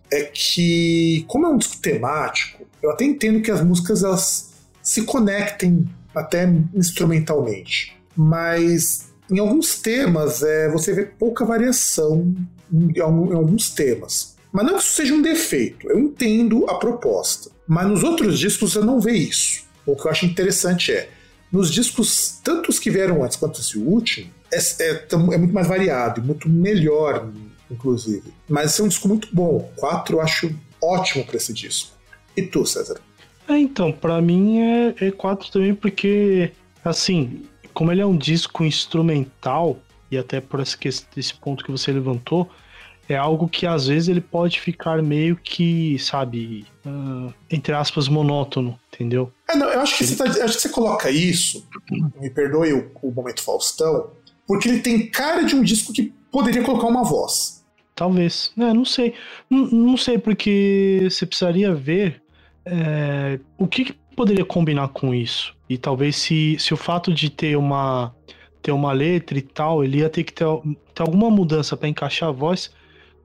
é 0.09 0.22
que, 0.22 1.24
como 1.26 1.47
é 1.47 1.49
um 1.49 1.57
disco 1.57 1.78
temático, 1.78 2.64
eu 2.80 2.91
até 2.91 3.05
entendo 3.05 3.43
que 3.43 3.51
as 3.51 3.64
músicas 3.64 4.05
elas 4.05 4.53
se 4.80 5.03
conectem 5.03 5.89
até 6.14 6.49
instrumentalmente. 6.72 7.97
Mas 8.16 9.12
em 9.28 9.41
alguns 9.41 9.80
temas 9.80 10.41
é, 10.43 10.70
você 10.70 10.93
vê 10.93 11.05
pouca 11.05 11.45
variação 11.45 12.33
em, 12.72 12.93
em 12.97 13.01
alguns 13.01 13.70
temas. 13.70 14.37
Mas 14.53 14.66
não 14.66 14.74
que 14.74 14.85
isso 14.85 14.95
seja 14.95 15.14
um 15.14 15.22
defeito, 15.22 15.89
eu 15.91 15.99
entendo 15.99 16.64
a 16.70 16.78
proposta. 16.78 17.51
Mas 17.66 17.89
nos 17.89 18.05
outros 18.05 18.39
discos 18.39 18.76
eu 18.76 18.85
não 18.85 19.01
vê 19.01 19.14
isso. 19.14 19.64
O 19.85 19.97
que 19.97 20.07
eu 20.07 20.11
acho 20.12 20.26
interessante 20.26 20.93
é, 20.93 21.09
nos 21.53 21.70
discos, 21.70 22.40
tanto 22.42 22.70
os 22.70 22.78
que 22.78 22.90
vieram 22.90 23.22
antes 23.22 23.36
quanto 23.36 23.61
esse 23.61 23.78
último, 23.78 24.30
é, 24.50 24.57
é, 24.59 25.07
é 25.12 25.16
muito 25.16 25.53
mais 25.53 25.68
variado, 25.68 26.22
muito 26.22 26.48
melhor, 26.48 27.30
inclusive. 27.70 28.32
Mas 28.48 28.80
é 28.80 28.82
um 28.82 28.88
disco 28.88 29.07
muito 29.07 29.28
bom. 29.30 29.70
Quatro 29.76 30.16
eu 30.16 30.20
acho 30.22 30.53
ótimo 30.80 31.24
para 31.24 31.36
esse 31.36 31.53
disco. 31.53 31.90
E 32.34 32.42
tu, 32.42 32.64
César? 32.64 32.98
É, 33.46 33.59
então, 33.59 33.92
para 33.92 34.20
mim 34.22 34.61
é, 34.61 34.94
é 34.98 35.11
quatro 35.11 35.50
também, 35.50 35.74
porque, 35.74 36.53
assim, 36.82 37.42
como 37.74 37.92
ele 37.92 38.00
é 38.00 38.07
um 38.07 38.16
disco 38.16 38.64
instrumental, 38.64 39.78
e 40.11 40.16
até 40.16 40.40
por 40.40 40.61
esse, 40.61 40.76
esse 41.16 41.34
ponto 41.34 41.64
que 41.64 41.70
você 41.70 41.92
levantou, 41.92 42.50
é 43.09 43.16
algo 43.16 43.48
que 43.48 43.66
às 43.66 43.88
vezes 43.88 44.09
ele 44.09 44.20
pode 44.20 44.61
ficar 44.61 45.03
meio 45.03 45.36
que, 45.36 45.98
sabe, 45.98 46.64
uh, 46.87 47.33
entre 47.51 47.74
aspas, 47.74 48.09
monótono, 48.09 48.78
entendeu? 48.93 49.33
É, 49.49 49.57
não, 49.57 49.68
eu 49.68 49.80
acho 49.80 49.97
que, 49.99 50.05
você, 50.05 50.16
tá, 50.16 50.24
acho 50.24 50.57
que 50.57 50.62
você 50.62 50.68
coloca 50.68 51.11
isso, 51.11 51.66
me 52.20 52.30
perdoe 52.30 52.72
o, 52.72 52.91
o 53.03 53.11
momento 53.11 53.43
Faustão, 53.43 54.11
porque 54.47 54.68
ele 54.68 54.80
tem 54.80 55.07
cara 55.07 55.43
de 55.45 55.55
um 55.55 55.62
disco 55.62 55.93
que 55.93 56.12
poderia 56.30 56.62
colocar 56.62 56.87
uma 56.87 57.05
voz. 57.05 57.62
Talvez. 57.95 58.53
É, 58.57 58.72
não 58.72 58.85
sei. 58.85 59.14
Não, 59.49 59.66
não 59.66 59.97
sei, 59.97 60.18
porque 60.18 61.01
você 61.09 61.26
precisaria 61.26 61.74
ver 61.74 62.22
é, 62.64 63.39
o 63.59 63.66
que, 63.66 63.85
que, 63.85 63.93
poderia 64.16 64.45
combinar 64.45 64.89
com 64.89 65.14
isso. 65.14 65.55
E 65.68 65.78
talvez 65.78 66.16
se, 66.16 66.57
se 66.59 66.74
o 66.74 66.76
fato 66.76 67.12
de 67.12 67.30
ter 67.30 67.57
uma, 67.57 68.14
ter 68.62 68.72
uma 68.72 68.93
letra 68.93 69.39
e 69.39 69.43
tal, 69.43 69.83
ele 69.83 69.99
ia 69.99 70.11
ter 70.11 70.24
que 70.24 70.33
ter, 70.33 70.45
ter 70.95 71.03
alguma 71.03 71.30
mudança 71.30 71.76
para 71.76 71.89
encaixar 71.89 72.28
a 72.28 72.33
voz 72.33 72.70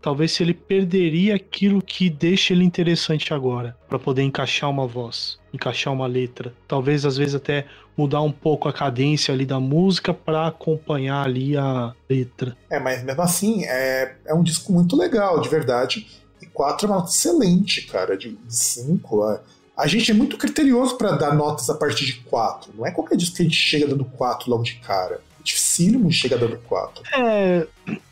talvez 0.07 0.31
se 0.31 0.41
ele 0.41 0.53
perderia 0.53 1.35
aquilo 1.35 1.81
que 1.81 2.09
deixa 2.09 2.53
ele 2.53 2.63
interessante 2.63 3.33
agora, 3.33 3.75
para 3.89 3.99
poder 3.99 4.21
encaixar 4.21 4.69
uma 4.69 4.87
voz, 4.87 5.37
encaixar 5.53 5.91
uma 5.91 6.07
letra. 6.07 6.53
Talvez 6.65 7.05
às 7.05 7.17
vezes 7.17 7.35
até 7.35 7.65
mudar 7.97 8.21
um 8.21 8.31
pouco 8.31 8.69
a 8.69 8.73
cadência 8.73 9.33
ali 9.33 9.45
da 9.45 9.59
música 9.59 10.13
para 10.13 10.47
acompanhar 10.47 11.25
ali 11.25 11.57
a 11.57 11.93
letra. 12.09 12.55
É, 12.69 12.79
mas 12.79 13.03
mesmo 13.03 13.21
assim, 13.21 13.65
é, 13.65 14.15
é 14.25 14.33
um 14.33 14.43
disco 14.43 14.71
muito 14.71 14.95
legal, 14.95 15.41
de 15.41 15.49
verdade. 15.49 16.07
E 16.41 16.45
4 16.45 16.87
é 16.87 16.89
uma 16.89 16.99
nota 16.99 17.11
excelente, 17.11 17.81
cara, 17.81 18.15
de 18.15 18.37
5. 18.47 19.29
É. 19.29 19.41
A 19.75 19.87
gente 19.87 20.09
é 20.09 20.13
muito 20.13 20.37
criterioso 20.37 20.97
para 20.97 21.17
dar 21.17 21.35
notas 21.35 21.69
a 21.69 21.75
partir 21.75 22.05
de 22.05 22.13
4. 22.21 22.71
Não 22.77 22.85
é 22.85 22.91
qualquer 22.91 23.17
disco 23.17 23.35
que 23.35 23.41
a 23.41 23.45
gente 23.45 23.57
chega 23.57 23.85
dando 23.85 24.05
4 24.05 24.49
logo 24.49 24.63
de 24.63 24.75
cara 24.75 25.19
dificílimo 25.47 26.11
chegar 26.11 26.37
dando 26.37 26.57
4. 26.57 27.03
É, 27.13 27.67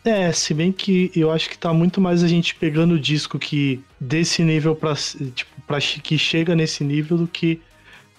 é, 0.05 0.31
se 0.31 0.53
bem 0.53 0.71
que 0.71 1.11
eu 1.15 1.31
acho 1.31 1.49
que 1.49 1.57
tá 1.57 1.73
muito 1.73 1.99
mais 1.99 2.23
a 2.23 2.27
gente 2.27 2.55
pegando 2.55 2.95
o 2.95 2.99
disco 2.99 3.38
que 3.38 3.83
desse 3.99 4.41
nível 4.41 4.75
pra, 4.75 4.95
tipo, 4.95 5.51
pra, 5.67 5.79
que 5.79 6.17
chega 6.17 6.55
nesse 6.55 6.83
nível 6.83 7.17
do 7.17 7.27
que 7.27 7.61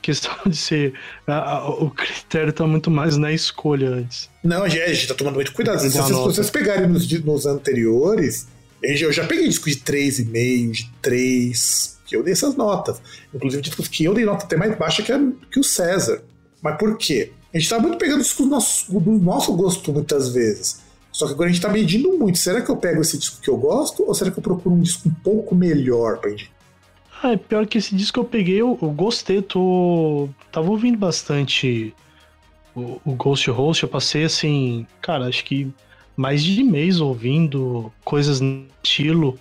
questão 0.02 0.34
de 0.46 0.56
ser. 0.56 0.92
A, 1.26 1.56
a, 1.56 1.68
o 1.68 1.90
critério 1.90 2.52
tá 2.52 2.66
muito 2.66 2.90
mais 2.90 3.16
na 3.16 3.32
escolha 3.32 3.88
antes. 3.88 4.28
Não, 4.44 4.62
a 4.62 4.68
gente 4.68 5.08
tá 5.08 5.14
tomando 5.14 5.36
muito 5.36 5.52
cuidado. 5.52 5.80
Se 5.80 5.90
vocês, 5.90 6.10
vocês, 6.10 6.50
pegarem 6.50 6.86
nos, 6.86 7.10
nos 7.22 7.46
anteriores, 7.46 8.46
eu 8.82 9.12
já 9.12 9.26
peguei 9.26 9.48
disco 9.48 9.70
de 9.70 9.76
3,5, 9.76 10.70
de 10.72 10.90
3, 11.00 11.98
que 12.06 12.14
eu 12.14 12.22
dei 12.22 12.34
essas 12.34 12.54
notas. 12.54 13.00
Inclusive 13.34 13.62
discos 13.62 13.88
que 13.88 14.04
eu 14.04 14.12
dei 14.12 14.24
nota 14.24 14.44
até 14.44 14.56
mais 14.56 14.76
baixa 14.76 15.02
que, 15.02 15.10
a, 15.10 15.18
que 15.50 15.58
o 15.58 15.64
César. 15.64 16.22
Mas 16.60 16.76
por 16.76 16.98
quê? 16.98 17.32
A 17.57 17.59
gente 17.59 17.70
tá 17.70 17.78
muito 17.78 17.96
pegando 17.96 18.20
isso 18.20 18.42
do 18.42 18.50
nosso, 18.50 19.00
do 19.00 19.12
nosso 19.12 19.54
gosto 19.54 19.90
muitas 19.90 20.28
vezes. 20.28 20.82
Só 21.11 21.26
que 21.26 21.32
agora 21.32 21.48
a 21.48 21.52
gente 21.52 21.62
tá 21.62 21.70
medindo 21.70 22.12
muito. 22.18 22.36
Será 22.36 22.61
que 22.61 22.70
eu 22.70 22.76
pego 22.76 23.00
esse 23.00 23.16
disco 23.16 23.40
que 23.40 23.48
eu 23.48 23.57
gosto 23.57 24.04
ou 24.07 24.14
será 24.14 24.30
que 24.30 24.38
eu 24.38 24.42
procuro 24.42 24.74
um 24.74 24.80
disco 24.80 25.09
um 25.09 25.14
pouco 25.14 25.54
melhor 25.54 26.18
pra 26.18 26.30
indicar? 26.30 26.54
Ah, 27.22 27.32
é 27.32 27.36
pior 27.38 27.66
que 27.66 27.78
esse 27.78 27.94
disco 27.94 28.12
que 28.12 28.18
eu 28.20 28.24
peguei, 28.24 28.61
eu, 28.61 28.78
eu 28.82 28.90
gostei, 28.90 29.40
tô. 29.40 30.28
Tava 30.52 30.70
ouvindo 30.70 30.98
bastante 30.98 31.94
o, 32.74 33.00
o, 33.02 33.14
Ghost 33.14 33.50
Host, 33.50 33.82
eu 33.84 33.88
passei 33.88 34.24
assim, 34.24 34.86
cara, 35.00 35.26
acho 35.26 35.42
que 35.42 35.72
mais 36.14 36.44
de 36.44 36.62
mês 36.62 37.00
ouvindo 37.00 37.90
coisas 38.04 38.38
no 38.38 38.66
estilo. 38.84 39.38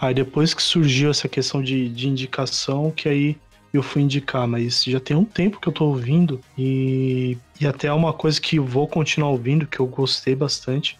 Aí 0.00 0.14
depois 0.14 0.54
que 0.54 0.62
surgiu 0.62 1.10
essa 1.10 1.28
questão 1.28 1.62
de, 1.62 1.90
de 1.90 2.08
indicação, 2.08 2.90
que 2.90 3.10
aí 3.10 3.36
eu 3.76 3.82
fui 3.82 4.02
indicar, 4.02 4.46
mas 4.48 4.82
já 4.84 4.98
tem 4.98 5.16
um 5.16 5.24
tempo 5.24 5.60
que 5.60 5.68
eu 5.68 5.72
tô 5.72 5.84
ouvindo 5.86 6.40
e, 6.56 7.36
e 7.60 7.66
até 7.66 7.88
é 7.88 7.92
uma 7.92 8.12
coisa 8.12 8.40
que 8.40 8.58
vou 8.58 8.88
continuar 8.88 9.30
ouvindo, 9.30 9.66
que 9.66 9.80
eu 9.80 9.86
gostei 9.86 10.34
bastante. 10.34 10.98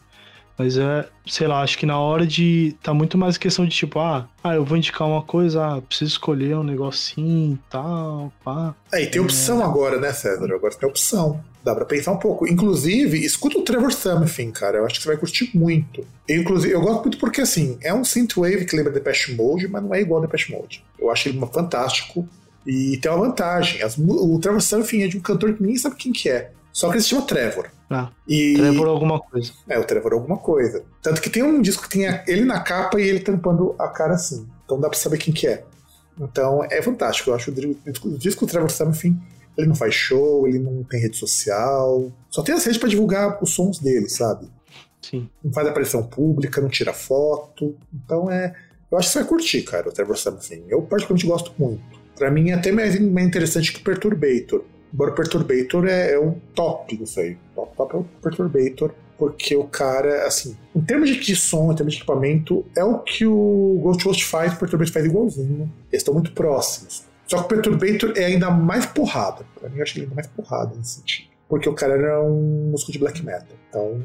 Mas 0.59 0.77
é, 0.77 1.09
sei 1.25 1.47
lá, 1.47 1.63
acho 1.63 1.79
que 1.79 1.87
na 1.87 2.01
hora 2.01 2.27
de. 2.27 2.75
Tá 2.83 2.93
muito 2.93 3.17
mais 3.17 3.39
questão 3.39 3.65
de 3.65 3.71
tipo, 3.71 4.01
ah, 4.01 4.29
ah 4.43 4.57
eu 4.57 4.65
vou 4.65 4.77
indicar 4.77 5.07
uma 5.07 5.23
coisa, 5.23 5.65
ah, 5.65 5.81
preciso 5.81 6.11
escolher 6.11 6.57
um 6.57 6.65
negocinho 6.65 7.55
e 7.55 7.71
tal, 7.71 8.33
pá. 8.43 8.75
É, 8.93 9.05
e 9.05 9.07
tem 9.07 9.23
opção 9.23 9.61
é... 9.61 9.65
agora, 9.65 10.01
né, 10.01 10.13
César? 10.13 10.53
Agora 10.53 10.75
tem 10.75 10.89
opção. 10.89 11.41
Dá 11.63 11.77
pra 11.77 11.85
pensar 11.85 12.11
um 12.11 12.19
pouco. 12.19 12.45
Inclusive, 12.49 13.25
escuta 13.25 13.57
o 13.57 13.63
Trevor 13.63 13.93
Something, 13.93 14.51
cara. 14.51 14.79
Eu 14.79 14.87
acho 14.87 14.97
que 14.97 15.03
você 15.03 15.09
vai 15.09 15.17
curtir 15.17 15.51
muito. 15.55 16.05
Eu, 16.27 16.43
inclusive, 16.43 16.75
eu 16.75 16.81
gosto 16.81 17.03
muito 17.03 17.19
porque, 17.19 17.41
assim, 17.41 17.79
é 17.81 17.95
um 17.95 18.05
synthwave 18.05 18.65
que 18.65 18.75
lembra 18.75 18.93
Depeche 18.93 19.35
Mode, 19.35 19.69
mas 19.69 19.83
não 19.83 19.95
é 19.95 20.01
igual 20.01 20.21
a 20.21 20.27
Depeche 20.27 20.51
Mode. 20.51 20.85
Eu 20.99 21.09
acho 21.09 21.29
ele 21.29 21.39
fantástico. 21.53 22.29
E 22.69 22.99
tem 22.99 23.11
uma 23.11 23.27
vantagem. 23.27 23.83
As, 23.83 23.97
o 23.97 24.39
Trevor 24.39 24.61
Surfing 24.61 25.03
é 25.03 25.09
de 25.09 25.17
um 25.17 25.23
cantor 25.23 25.55
que 25.55 25.63
ninguém 25.63 25.79
sabe 25.79 25.97
quem 25.97 26.13
que 26.13 26.29
é. 26.29 26.53
Só 26.71 26.89
que 26.89 26.97
ele 26.97 27.03
se 27.03 27.09
chama 27.09 27.23
Trevor. 27.23 27.71
Ah, 27.89 28.11
e... 28.29 28.57
Trevor 28.59 28.89
alguma 28.89 29.19
coisa. 29.19 29.53
É, 29.67 29.79
o 29.79 29.85
Trevor 29.85 30.13
alguma 30.13 30.37
coisa. 30.37 30.85
Tanto 31.01 31.23
que 31.23 31.31
tem 31.31 31.43
um 31.43 31.63
disco 31.63 31.85
que 31.85 31.89
tem 31.89 32.05
ele 32.27 32.45
na 32.45 32.61
capa 32.61 33.01
e 33.01 33.09
ele 33.09 33.21
tampando 33.21 33.75
a 33.79 33.89
cara 33.89 34.13
assim. 34.13 34.47
Então 34.67 34.79
dá 34.79 34.91
pra 34.91 34.99
saber 34.99 35.17
quem 35.17 35.33
que 35.33 35.47
é. 35.47 35.65
Então 36.21 36.63
é 36.71 36.83
fantástico. 36.83 37.31
Eu 37.31 37.35
acho 37.35 37.51
o 37.51 38.19
disco 38.19 38.45
do 38.45 38.51
Trevor 38.51 38.71
Something, 38.71 39.19
ele 39.57 39.67
não 39.67 39.75
faz 39.75 39.95
show, 39.95 40.47
ele 40.47 40.59
não 40.59 40.85
tem 40.85 41.01
rede 41.01 41.17
social. 41.17 42.13
Só 42.29 42.43
tem 42.43 42.55
as 42.55 42.63
redes 42.67 42.79
para 42.79 42.91
divulgar 42.91 43.43
os 43.43 43.55
sons 43.55 43.79
dele, 43.79 44.11
sabe? 44.11 44.47
Sim. 45.01 45.27
Não 45.43 45.51
faz 45.55 45.67
aparição 45.67 46.03
pública, 46.03 46.61
não 46.61 46.69
tira 46.69 46.93
foto. 46.93 47.75
Então 47.95 48.31
é. 48.31 48.55
Eu 48.91 48.99
acho 48.99 49.09
que 49.09 49.13
você 49.15 49.19
vai 49.21 49.29
curtir, 49.29 49.63
cara, 49.63 49.89
o 49.89 49.93
Trevor 49.93 50.19
Something. 50.19 50.65
Eu 50.69 50.83
particularmente 50.83 51.27
gosto 51.27 51.53
muito. 51.59 51.98
Para 52.19 52.31
mim 52.31 52.51
é 52.51 52.55
até 52.55 52.73
mais, 52.73 52.97
interessante 52.97 53.73
que 53.73 53.81
o 53.81 53.85
Perturbator. 53.85 54.65
Embora 54.93 55.13
o 55.13 55.15
Perturbator 55.15 55.87
é, 55.87 56.13
é 56.13 56.19
o 56.19 56.37
top 56.55 56.97
disso 56.97 57.21
aí. 57.21 57.37
Top, 57.55 57.77
top 57.77 57.95
é 57.95 57.99
o 57.99 58.05
Perturbator. 58.23 58.93
Porque 59.17 59.57
o 59.57 59.65
cara, 59.65 60.27
assim, 60.27 60.57
em 60.75 60.81
termos 60.81 61.11
de 61.11 61.35
som, 61.35 61.73
em 61.73 61.75
termos 61.75 61.95
de 61.95 61.99
equipamento, 61.99 62.65
é 62.77 62.85
o 62.85 63.01
que 63.01 63.27
o 63.27 63.81
Ghost 63.83 64.05
Ghost 64.05 64.25
faz, 64.25 64.53
o 64.53 64.57
Perturbator 64.57 64.93
faz 64.93 65.07
igualzinho. 65.07 65.73
Eles 65.91 66.03
estão 66.03 66.15
muito 66.15 66.33
próximos. 66.33 67.05
Só 67.27 67.39
que 67.39 67.45
o 67.45 67.49
Perturbator 67.49 68.13
é 68.17 68.27
ainda 68.27 68.51
mais 68.51 68.87
porrada. 68.87 69.45
Pra 69.59 69.69
mim, 69.69 69.79
eu 69.79 69.83
acho 69.83 69.99
ele 69.99 70.05
ainda 70.05 70.15
mais 70.15 70.27
porrada 70.29 70.75
nesse 70.77 70.97
sentido. 70.97 71.29
Porque 71.49 71.69
o 71.69 71.75
cara 71.75 71.95
era 71.95 72.23
um 72.23 72.71
músico 72.71 72.93
de 72.93 72.99
black 72.99 73.25
metal. 73.25 73.57
Então, 73.69 74.01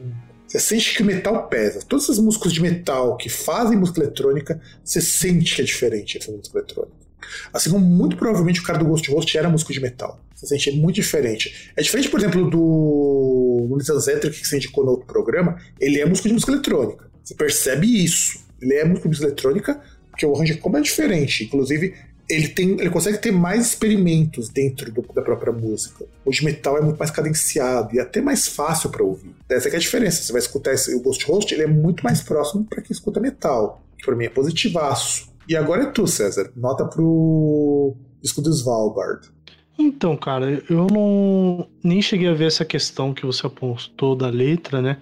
você 0.47 0.59
sente 0.59 0.95
que 0.95 1.03
o 1.03 1.05
metal 1.05 1.47
pesa. 1.47 1.79
Todos 1.87 2.05
esses 2.05 2.19
músicos 2.19 2.53
de 2.53 2.61
metal 2.61 3.15
que 3.17 3.29
fazem 3.29 3.77
música 3.77 4.01
eletrônica, 4.01 4.59
você 4.83 5.01
sente 5.01 5.55
que 5.55 5.61
é 5.61 5.65
diferente 5.65 6.17
essa 6.17 6.31
música 6.31 6.57
eletrônica. 6.57 7.02
Assim 7.51 7.69
como 7.69 7.85
muito 7.85 8.17
provavelmente 8.17 8.59
o 8.59 8.63
cara 8.63 8.79
do 8.79 8.85
Ghost 8.85 9.09
Host 9.11 9.37
era 9.37 9.49
músico 9.49 9.73
de 9.73 9.79
metal. 9.79 10.19
Sente 10.35 10.69
é 10.69 10.73
muito 10.73 10.95
diferente. 10.95 11.71
É 11.75 11.81
diferente, 11.81 12.09
por 12.09 12.19
exemplo, 12.19 12.49
do 12.49 13.67
Luiz 13.69 13.87
Zetrick, 13.87 14.41
que 14.41 14.47
você 14.47 14.57
indicou 14.57 14.83
no 14.83 14.91
outro 14.91 15.05
programa. 15.05 15.57
Ele 15.79 15.99
é 15.99 16.05
músico 16.05 16.27
de 16.27 16.33
música 16.33 16.51
eletrônica. 16.51 17.09
Você 17.23 17.33
percebe 17.33 18.03
isso. 18.03 18.43
Ele 18.61 18.73
é 18.73 18.83
músico 18.83 19.03
de 19.03 19.09
música 19.09 19.27
eletrônica, 19.27 19.81
porque 20.09 20.25
o 20.25 20.35
arranjo 20.35 20.57
como 20.59 20.77
é 20.77 20.81
diferente. 20.81 21.45
Inclusive, 21.45 21.93
ele, 22.29 22.49
tem, 22.49 22.71
ele 22.71 22.89
consegue 22.89 23.17
ter 23.17 23.31
mais 23.31 23.67
experimentos 23.67 24.49
dentro 24.49 24.91
do, 24.91 25.01
da 25.13 25.21
própria 25.21 25.51
música. 25.51 26.05
O 26.25 26.31
de 26.31 26.43
metal 26.43 26.77
é 26.77 26.81
muito 26.81 26.97
mais 26.97 27.11
cadenciado 27.11 27.95
e 27.95 27.99
até 27.99 28.21
mais 28.21 28.47
fácil 28.47 28.89
para 28.89 29.03
ouvir. 29.03 29.33
Essa 29.49 29.69
é 29.69 29.75
a 29.75 29.79
diferença. 29.79 30.23
Você 30.23 30.31
vai 30.31 30.41
escutar 30.41 30.73
esse, 30.73 30.93
o 30.93 31.01
Ghost 31.01 31.25
Host, 31.25 31.53
ele 31.53 31.63
é 31.63 31.67
muito 31.67 32.03
mais 32.03 32.21
próximo 32.21 32.65
para 32.65 32.81
quem 32.81 32.93
escuta 32.93 33.19
metal. 33.19 33.81
Que 33.97 34.05
para 34.05 34.15
mim 34.15 34.25
é 34.25 34.29
positivaço. 34.29 35.32
E 35.47 35.55
agora 35.55 35.83
é 35.83 35.85
tu, 35.87 36.07
César. 36.07 36.51
Nota 36.55 36.85
pro 36.85 37.95
disco 38.21 38.41
do 38.41 38.49
Svalbard. 38.49 39.29
Então, 39.77 40.15
cara, 40.15 40.63
eu 40.69 40.87
não 40.91 41.67
nem 41.83 42.01
cheguei 42.01 42.27
a 42.27 42.33
ver 42.33 42.45
essa 42.45 42.63
questão 42.63 43.13
que 43.13 43.25
você 43.25 43.45
apontou 43.45 44.15
da 44.15 44.29
letra, 44.29 44.81
né? 44.81 44.97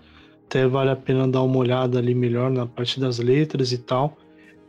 Até 0.46 0.68
vale 0.68 0.90
a 0.90 0.96
pena 0.96 1.28
dar 1.28 1.44
uma 1.44 1.58
olhada 1.58 2.00
ali 2.00 2.16
melhor 2.16 2.50
na 2.50 2.66
parte 2.66 3.00
das 3.00 3.20
letras 3.20 3.72
e 3.72 3.78
tal. 3.78 4.18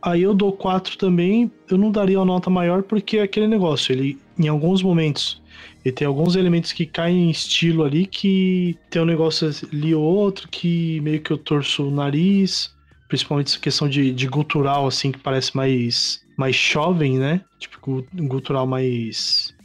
Aí 0.01 0.21
eu 0.21 0.33
dou 0.33 0.51
4 0.51 0.97
também, 0.97 1.49
eu 1.69 1.77
não 1.77 1.89
daria 1.89 2.19
uma 2.19 2.25
nota 2.25 2.49
maior 2.49 2.83
porque 2.83 3.17
é 3.17 3.21
aquele 3.21 3.47
negócio, 3.47 3.93
ele 3.93 4.19
em 4.37 4.49
alguns 4.49 4.83
momentos 4.83 5.41
ele 5.83 5.93
tem 5.93 6.07
alguns 6.07 6.35
elementos 6.35 6.71
que 6.71 6.85
caem 6.85 7.27
em 7.27 7.29
estilo 7.29 7.83
ali 7.83 8.05
que 8.05 8.77
tem 8.89 9.01
um 9.01 9.05
negócio 9.05 9.49
ali 9.71 9.93
ou 9.93 10.03
outro 10.03 10.47
que 10.49 10.99
meio 11.01 11.21
que 11.21 11.31
eu 11.31 11.37
torço 11.37 11.87
o 11.87 11.91
nariz, 11.91 12.73
principalmente 13.13 13.49
essa 13.49 13.59
questão 13.59 13.87
de, 13.87 14.11
de 14.11 14.25
gutural, 14.25 14.87
assim, 14.87 15.11
que 15.11 15.19
parece 15.19 15.55
mais, 15.55 16.25
mais 16.35 16.55
jovem, 16.55 17.19
né? 17.19 17.41
Tipo, 17.59 18.03
gutural 18.11 18.65
mais. 18.65 19.55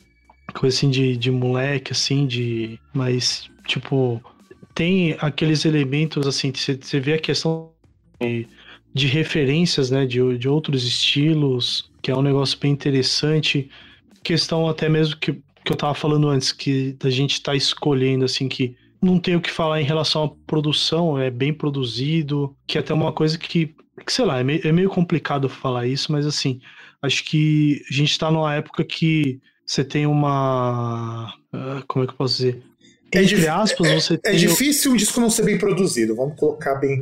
coisa 0.52 0.76
assim 0.76 0.90
de, 0.90 1.16
de 1.16 1.30
moleque, 1.30 1.92
assim, 1.92 2.26
de. 2.26 2.78
mais. 2.92 3.48
tipo. 3.66 4.22
tem 4.74 5.16
aqueles 5.18 5.64
elementos, 5.64 6.26
assim, 6.26 6.52
você 6.54 7.00
vê 7.00 7.14
a 7.14 7.18
questão 7.18 7.72
de, 8.20 8.46
de 8.92 9.06
referências, 9.06 9.90
né, 9.90 10.04
de, 10.04 10.36
de 10.36 10.46
outros 10.46 10.84
estilos, 10.84 11.90
que 12.02 12.10
é 12.10 12.14
um 12.14 12.20
negócio 12.20 12.58
bem 12.60 12.72
interessante. 12.72 13.70
Questão 14.22 14.68
até 14.68 14.90
mesmo 14.90 15.16
que, 15.16 15.32
que 15.64 15.72
eu 15.72 15.76
tava 15.76 15.94
falando 15.94 16.28
antes, 16.28 16.52
que 16.52 16.94
a 17.02 17.08
gente 17.08 17.40
tá 17.42 17.56
escolhendo, 17.56 18.26
assim, 18.26 18.46
que 18.46 18.76
não 19.02 19.18
tem 19.18 19.36
o 19.36 19.40
que 19.40 19.50
falar 19.50 19.80
em 19.80 19.84
relação 19.84 20.24
à 20.24 20.30
produção, 20.46 21.18
é 21.18 21.30
bem 21.30 21.52
produzido, 21.52 22.56
que 22.66 22.78
é 22.78 22.80
até 22.80 22.92
uma 22.92 23.12
coisa 23.12 23.38
que, 23.38 23.74
que 24.04 24.12
sei 24.12 24.24
lá, 24.24 24.40
é 24.40 24.44
meio, 24.44 24.66
é 24.66 24.72
meio 24.72 24.90
complicado 24.90 25.48
falar 25.48 25.86
isso, 25.86 26.10
mas 26.12 26.26
assim, 26.26 26.60
acho 27.02 27.24
que 27.24 27.82
a 27.90 27.94
gente 27.94 28.18
tá 28.18 28.30
numa 28.30 28.54
época 28.54 28.84
que 28.84 29.40
você 29.64 29.84
tem 29.84 30.06
uma. 30.06 31.34
Uh, 31.52 31.84
como 31.86 32.04
é 32.04 32.06
que 32.06 32.14
eu 32.14 32.16
posso 32.16 32.36
dizer? 32.36 32.62
É 33.12 33.22
Entre 33.22 33.48
aspas, 33.48 33.86
é, 33.86 33.94
você 33.94 34.14
é, 34.14 34.16
tem. 34.16 34.32
É 34.32 34.36
difícil 34.36 34.92
um 34.92 34.96
disco 34.96 35.20
não 35.20 35.30
ser 35.30 35.44
bem 35.44 35.58
produzido, 35.58 36.16
vamos 36.16 36.38
colocar 36.38 36.74
bem 36.76 37.00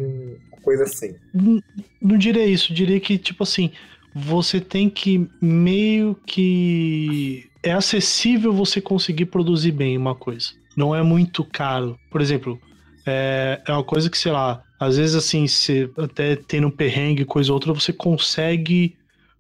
uma 0.52 0.60
coisa 0.62 0.84
assim. 0.84 1.14
Não, 1.32 1.60
não 2.00 2.18
diria 2.18 2.44
isso, 2.46 2.74
diria 2.74 2.98
que, 3.00 3.18
tipo 3.18 3.42
assim, 3.42 3.70
você 4.14 4.60
tem 4.60 4.90
que 4.90 5.28
meio 5.40 6.16
que. 6.26 7.48
É 7.62 7.72
acessível 7.72 8.52
você 8.52 8.80
conseguir 8.80 9.26
produzir 9.26 9.72
bem 9.72 9.96
uma 9.96 10.14
coisa. 10.14 10.50
Não 10.76 10.94
é 10.94 11.02
muito 11.02 11.42
caro. 11.42 11.98
Por 12.10 12.20
exemplo, 12.20 12.60
é, 13.06 13.60
é 13.66 13.72
uma 13.72 13.82
coisa 13.82 14.10
que, 14.10 14.18
sei 14.18 14.30
lá, 14.30 14.62
às 14.78 14.96
vezes 14.96 15.16
assim, 15.16 15.46
você 15.46 15.90
até 15.96 16.36
tendo 16.36 16.66
um 16.66 16.70
perrengue, 16.70 17.24
coisa 17.24 17.50
ou 17.50 17.54
outra, 17.54 17.72
você 17.72 17.92
consegue 17.92 18.94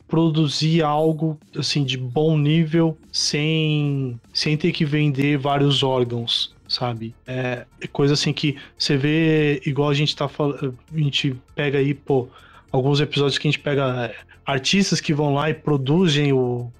produzir 0.08 0.82
algo 0.82 1.38
assim 1.56 1.84
de 1.84 1.96
bom 1.96 2.38
nível 2.38 2.96
sem 3.10 4.20
sem 4.32 4.56
ter 4.56 4.72
que 4.72 4.84
vender 4.84 5.36
vários 5.36 5.82
órgãos 5.82 6.54
sabe 6.68 7.14
é, 7.26 7.66
é 7.80 7.86
coisa 7.88 8.14
assim 8.14 8.32
que 8.32 8.56
você 8.78 8.96
vê 8.96 9.60
igual 9.66 9.90
a 9.90 9.94
gente 9.94 10.14
tá 10.14 10.28
falando 10.28 10.78
a 10.94 10.98
gente 10.98 11.36
pega 11.54 11.78
aí 11.78 11.92
pô 11.92 12.28
alguns 12.70 13.00
episódios 13.00 13.36
que 13.36 13.48
a 13.48 13.50
gente 13.50 13.60
pega 13.60 14.06
é, 14.06 14.14
artistas 14.44 15.00
que 15.00 15.12
vão 15.12 15.34
lá 15.34 15.50
e 15.50 15.54
produzem 15.54 16.32
o 16.32 16.70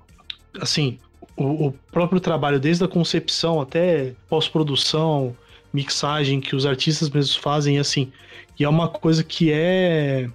assim 0.61 0.99
o, 1.37 1.67
o 1.67 1.73
próprio 1.93 2.21
trabalho 2.21 2.59
desde 2.59 2.85
a 2.85 2.89
concepção 2.89 3.61
até 3.61 4.15
pós-produção 4.29 5.37
mixagem 5.73 6.41
que 6.41 6.57
os 6.57 6.65
artistas 6.65 7.11
mesmos 7.11 7.37
fazem 7.37 7.79
assim 7.79 8.11
e 8.59 8.65
é 8.65 8.69
uma 8.69 8.89
coisa 8.89 9.23
que 9.23 9.53
é 9.53 10.29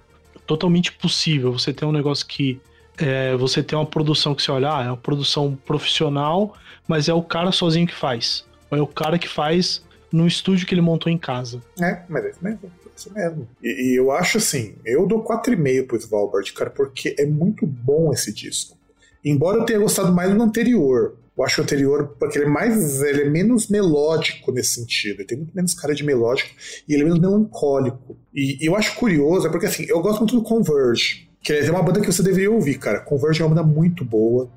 totalmente 0.46 0.92
possível 0.92 1.52
você 1.52 1.72
ter 1.72 1.84
um 1.84 1.92
negócio 1.92 2.26
que 2.26 2.60
é, 2.98 3.34
você 3.36 3.62
tem 3.62 3.76
uma 3.76 3.86
produção 3.86 4.34
que 4.34 4.42
você 4.42 4.50
olha, 4.50 4.76
ah, 4.76 4.84
é 4.84 4.86
uma 4.86 4.96
produção 4.96 5.56
profissional, 5.64 6.54
mas 6.86 7.08
é 7.08 7.14
o 7.14 7.22
cara 7.22 7.50
sozinho 7.50 7.86
que 7.86 7.94
faz. 7.94 8.44
Ou 8.70 8.78
é 8.78 8.80
o 8.80 8.86
cara 8.86 9.18
que 9.18 9.28
faz 9.28 9.82
no 10.12 10.26
estúdio 10.26 10.66
que 10.66 10.74
ele 10.74 10.80
montou 10.80 11.10
em 11.10 11.18
casa. 11.18 11.62
É, 11.80 12.02
mas 12.08 12.24
é 12.24 12.30
isso 12.30 12.38
mesmo. 12.42 12.60
É 12.64 12.90
isso 12.94 13.12
mesmo. 13.12 13.48
E, 13.62 13.92
e 13.92 13.98
eu 13.98 14.12
acho 14.12 14.38
assim, 14.38 14.74
eu 14.84 15.06
dou 15.06 15.24
4,5 15.24 15.86
pro 15.86 15.96
Svalbard, 15.96 16.52
cara, 16.52 16.70
porque 16.70 17.16
é 17.18 17.26
muito 17.26 17.66
bom 17.66 18.12
esse 18.12 18.32
disco. 18.32 18.76
Embora 19.24 19.58
eu 19.58 19.64
tenha 19.64 19.78
gostado 19.78 20.12
mais 20.12 20.34
do 20.34 20.42
anterior. 20.42 21.16
Eu 21.36 21.44
acho 21.44 21.60
o 21.60 21.64
anterior, 21.64 22.14
porque 22.18 22.38
ele 22.38 22.46
é 22.46 22.48
mais. 22.48 23.00
Ele 23.02 23.22
é 23.22 23.30
menos 23.30 23.68
melódico 23.68 24.52
nesse 24.52 24.74
sentido. 24.74 25.20
Ele 25.20 25.26
tem 25.26 25.38
muito 25.38 25.54
menos 25.54 25.74
cara 25.74 25.94
de 25.94 26.04
melódico 26.04 26.50
e 26.88 26.92
ele 26.92 27.02
é 27.02 27.04
menos 27.04 27.20
melancólico. 27.20 28.16
E, 28.34 28.62
e 28.62 28.66
eu 28.66 28.76
acho 28.76 28.94
curioso, 28.96 29.46
é 29.46 29.50
porque 29.50 29.66
assim, 29.66 29.86
eu 29.88 30.00
gosto 30.00 30.18
muito 30.18 30.36
do 30.36 30.42
Converge. 30.42 31.28
Que 31.42 31.52
é 31.52 31.70
uma 31.70 31.82
banda 31.82 32.00
que 32.00 32.06
você 32.06 32.22
deveria 32.22 32.50
ouvir, 32.50 32.78
cara. 32.78 33.00
Converge 33.00 33.42
é 33.42 33.44
uma 33.44 33.54
banda 33.54 33.66
muito 33.66 34.04
boa. 34.04 34.50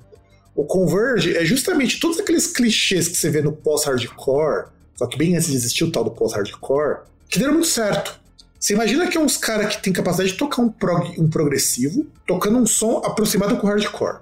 O 0.54 0.64
Converge 0.64 1.36
é 1.36 1.44
justamente 1.44 2.00
todos 2.00 2.18
aqueles 2.18 2.46
clichês 2.46 3.08
que 3.08 3.16
você 3.16 3.28
vê 3.28 3.42
no 3.42 3.52
pós-hardcore, 3.52 4.68
só 4.94 5.06
que 5.06 5.18
bem 5.18 5.36
antes 5.36 5.48
de 5.48 5.56
existir 5.56 5.84
o 5.84 5.92
tal 5.92 6.02
do 6.02 6.10
pós-hardcore, 6.10 7.00
que 7.28 7.38
deram 7.38 7.52
muito 7.52 7.66
certo. 7.66 8.18
Você 8.58 8.72
imagina 8.72 9.06
que 9.06 9.18
é 9.18 9.20
uns 9.20 9.36
caras 9.36 9.76
que 9.76 9.82
tem 9.82 9.92
capacidade 9.92 10.32
de 10.32 10.38
tocar 10.38 10.62
um, 10.62 10.70
prog, 10.70 11.20
um 11.20 11.28
progressivo, 11.28 12.06
tocando 12.26 12.56
um 12.58 12.66
som 12.66 13.02
aproximado 13.04 13.58
com 13.58 13.66
hardcore. 13.66 14.20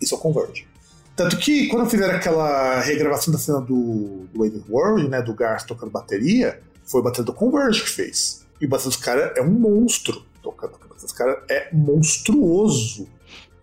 Isso 0.00 0.14
é 0.14 0.18
o 0.18 0.20
Converge. 0.20 0.66
Tanto 1.14 1.38
que 1.38 1.68
quando 1.68 1.88
fizeram 1.88 2.14
aquela 2.14 2.80
regravação 2.80 3.32
da 3.32 3.38
cena 3.38 3.60
do, 3.60 4.26
do 4.34 4.64
World, 4.68 5.08
né, 5.08 5.22
do 5.22 5.32
Garth 5.34 5.66
tocando 5.66 5.90
bateria, 5.90 6.60
foi 6.84 7.00
o 7.00 7.04
bater 7.04 7.24
do 7.24 7.32
Converge 7.32 7.82
que 7.84 7.90
fez. 7.90 8.44
E 8.60 8.66
o 8.66 8.68
bater 8.68 8.84
dos 8.84 8.96
caras 8.96 9.32
é 9.36 9.42
um 9.42 9.50
monstro 9.50 10.24
tocando 10.42 10.76
esse 11.06 11.14
cara 11.14 11.42
é 11.48 11.68
monstruoso. 11.72 13.08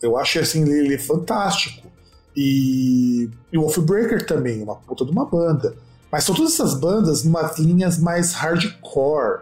Eu 0.01 0.17
acho 0.17 0.39
assim, 0.39 0.63
ele, 0.63 0.79
ele 0.79 0.95
é 0.95 0.99
fantástico. 0.99 1.91
E, 2.35 3.29
e 3.51 3.57
o 3.57 3.61
Wolfbreaker 3.61 4.25
também, 4.25 4.63
uma 4.63 4.75
puta 4.75 5.05
de 5.05 5.11
uma 5.11 5.25
banda. 5.25 5.75
Mas 6.11 6.23
são 6.23 6.33
todas 6.33 6.53
essas 6.53 6.73
bandas 6.73 7.23
numas 7.23 7.57
linhas 7.59 7.97
mais 7.97 8.33
hardcore. 8.33 9.41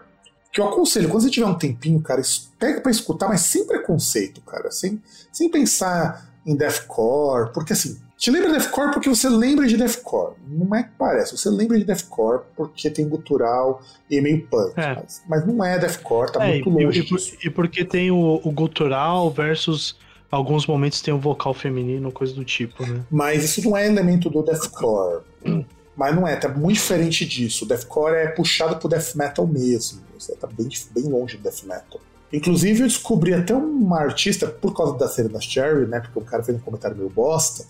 Que 0.52 0.60
eu 0.60 0.68
aconselho, 0.68 1.08
quando 1.08 1.24
você 1.24 1.30
tiver 1.30 1.46
um 1.46 1.58
tempinho, 1.58 2.02
cara, 2.02 2.22
pega 2.60 2.82
para 2.82 2.92
escutar, 2.92 3.30
mas 3.30 3.42
sem 3.42 3.66
preconceito, 3.66 4.42
cara. 4.42 4.70
Sem, 4.72 5.02
sem 5.32 5.50
pensar 5.50 6.31
em 6.46 6.56
deathcore. 6.56 7.52
Porque 7.54 7.74
assim, 7.74 8.00
te 8.18 8.30
lembra 8.30 8.50
de 8.52 8.60
deathcore 8.60 8.94
porque 8.94 9.10
você 9.10 9.28
lembra 9.28 9.68
de 9.68 9.76
deathcore. 9.76 10.36
Não 10.48 10.76
é 10.76 10.84
que 10.84 10.90
parece. 10.98 11.36
Você 11.36 11.50
lembra 11.50 11.78
de 11.78 11.84
deathcore 11.84 12.44
porque 12.56 12.90
tem 12.90 13.08
gutural 13.08 13.82
e 14.10 14.18
é 14.18 14.22
meio 14.22 14.46
punk. 14.46 14.80
É. 14.80 14.96
Mas, 14.96 15.24
mas, 15.28 15.48
não 15.48 15.64
é 15.66 15.80
deathcore, 15.80 16.32
tá 16.32 16.46
é, 16.46 16.54
muito 16.54 16.70
longe 16.70 17.00
e, 17.00 17.04
disso. 17.04 17.38
E 17.44 17.50
porque 17.50 17.84
tem 17.84 18.12
o, 18.12 18.40
o 18.44 18.52
gutural 18.52 19.32
versus 19.32 19.98
alguns 20.30 20.68
momentos 20.68 21.02
tem 21.02 21.14
um 21.14 21.20
vocal 21.20 21.54
feminino, 21.54 22.12
coisa 22.12 22.34
do 22.34 22.46
tipo, 22.46 22.86
né? 22.86 23.04
Mas 23.10 23.44
isso 23.44 23.68
não 23.68 23.76
é 23.76 23.88
elemento 23.88 24.30
do 24.30 24.44
deathcore. 24.44 25.24
Hum. 25.46 25.66
Mas 25.94 26.16
não 26.16 26.26
é, 26.28 26.36
tá 26.36 26.48
muito 26.48 26.78
diferente 26.78 27.26
disso. 27.26 27.66
O 27.66 27.68
deathcore 27.68 28.16
é 28.16 28.28
puxado 28.28 28.78
pro 28.78 28.88
death 28.88 29.14
metal 29.14 29.46
mesmo. 29.46 30.02
Tá 30.40 30.48
bem, 30.48 30.70
bem 30.96 31.04
longe 31.04 31.38
do 31.38 31.44
death 31.44 31.64
metal. 31.64 32.00
Inclusive, 32.34 32.82
eu 32.82 32.88
descobri 32.88 33.34
até 33.34 33.54
uma 33.54 34.00
artista, 34.00 34.48
por 34.48 34.76
causa 34.76 34.98
da 34.98 35.08
cena 35.08 35.30
da 35.30 35.42
Cherry, 35.42 35.86
né? 35.86 36.00
Porque 36.00 36.20
o 36.20 36.22
cara 36.22 36.42
fez 36.44 36.58
um 36.58 36.62
comentário 36.62 36.96
meio 36.96 37.10
bosta 37.10 37.66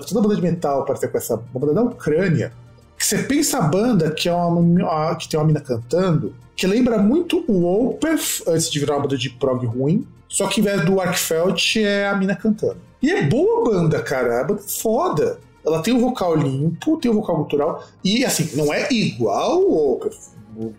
toda 0.00 0.20
a 0.20 0.22
banda 0.22 0.36
de 0.36 0.42
metal 0.42 0.84
parece 0.84 1.08
com 1.08 1.18
essa 1.18 1.36
banda 1.36 1.74
da 1.74 1.82
Ucrânia, 1.82 2.52
que 2.96 3.04
você 3.04 3.18
pensa 3.18 3.58
a 3.58 3.62
banda 3.62 4.10
que, 4.10 4.28
é 4.28 4.34
uma, 4.34 5.14
que 5.16 5.28
tem 5.28 5.38
uma 5.38 5.46
mina 5.46 5.60
cantando, 5.60 6.34
que 6.54 6.66
lembra 6.66 6.98
muito 6.98 7.44
o 7.48 7.90
Opeth, 7.90 8.42
antes 8.46 8.70
de 8.70 8.78
virar 8.78 8.94
uma 8.94 9.02
banda 9.02 9.16
de 9.16 9.30
prog 9.30 9.66
ruim, 9.66 10.06
só 10.28 10.46
que 10.46 10.60
em 10.60 10.64
vez 10.64 10.84
do 10.84 11.00
Arkfeld 11.00 11.82
é 11.82 12.08
a 12.08 12.14
mina 12.14 12.36
cantando. 12.36 12.78
E 13.02 13.10
é 13.10 13.22
boa 13.22 13.60
a 13.60 13.70
banda, 13.70 14.02
cara, 14.02 14.40
a 14.40 14.44
banda 14.44 14.60
é 14.64 14.68
foda. 14.68 15.38
Ela 15.64 15.82
tem 15.82 15.94
um 15.94 16.00
vocal 16.00 16.34
limpo, 16.36 16.96
tem 16.98 17.10
um 17.10 17.14
vocal 17.14 17.36
cultural, 17.36 17.84
e 18.02 18.24
assim, 18.24 18.56
não 18.56 18.72
é 18.72 18.88
igual 18.92 19.60
o 19.60 19.94
Opeth, 19.94 20.16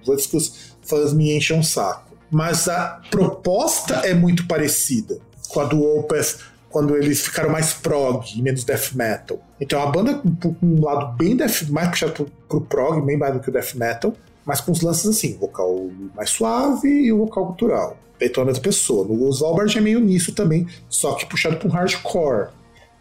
antes 0.10 0.28
que 0.28 0.38
os 0.38 0.76
fãs 0.82 1.14
me 1.14 1.36
enchem 1.36 1.58
um 1.58 1.64
saco. 1.64 2.13
Mas 2.34 2.68
a 2.68 3.00
proposta 3.12 3.94
é 3.98 4.16
muito 4.16 4.48
parecida 4.48 5.20
com 5.48 5.60
a 5.60 5.66
do 5.66 5.84
Opeth 5.84 6.40
quando 6.68 6.98
eles 6.98 7.22
ficaram 7.22 7.52
mais 7.52 7.74
prog 7.74 8.26
e 8.36 8.42
menos 8.42 8.64
death 8.64 8.94
metal. 8.96 9.40
Então 9.62 9.80
a 9.80 9.86
banda 9.86 10.16
com 10.42 10.56
um 10.64 10.84
lado 10.84 11.16
bem 11.16 11.38
death, 11.38 11.70
mais 11.70 11.90
puxado 11.90 12.14
pro, 12.14 12.26
pro 12.50 12.62
prog, 12.62 13.06
bem 13.06 13.16
mais 13.16 13.36
do 13.36 13.40
que 13.40 13.50
o 13.50 13.54
death 13.54 13.76
metal, 13.76 14.16
mas 14.44 14.60
com 14.60 14.72
os 14.72 14.82
lances 14.82 15.06
assim, 15.06 15.38
vocal 15.38 15.88
mais 16.16 16.32
suave 16.32 16.88
e 16.88 17.14
o 17.14 17.20
vocal 17.20 17.46
cultural. 17.46 17.96
Feito 18.18 18.42
a 18.42 18.46
mesma 18.46 18.64
pessoa. 18.64 19.08
No 19.08 19.30
Svalbard 19.30 19.78
é 19.78 19.82
meio 19.82 20.00
nisso 20.00 20.34
também, 20.34 20.66
só 20.90 21.14
que 21.14 21.28
puxado 21.28 21.58
para 21.58 21.70
hardcore. 21.70 22.50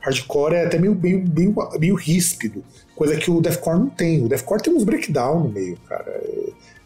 Hardcore 0.01 0.57
é 0.57 0.67
até 0.67 0.79
meio, 0.79 0.95
meio, 0.95 1.25
meio, 1.27 1.55
meio 1.79 1.95
ríspido, 1.95 2.63
coisa 2.95 3.17
que 3.17 3.31
o 3.31 3.41
deathcore 3.41 3.79
não 3.79 3.89
tem. 3.89 4.23
O 4.23 4.29
deathcore 4.29 4.63
tem 4.63 4.75
uns 4.75 4.85
breakdown 4.85 5.45
no 5.45 5.49
meio, 5.49 5.79
cara. 5.89 6.23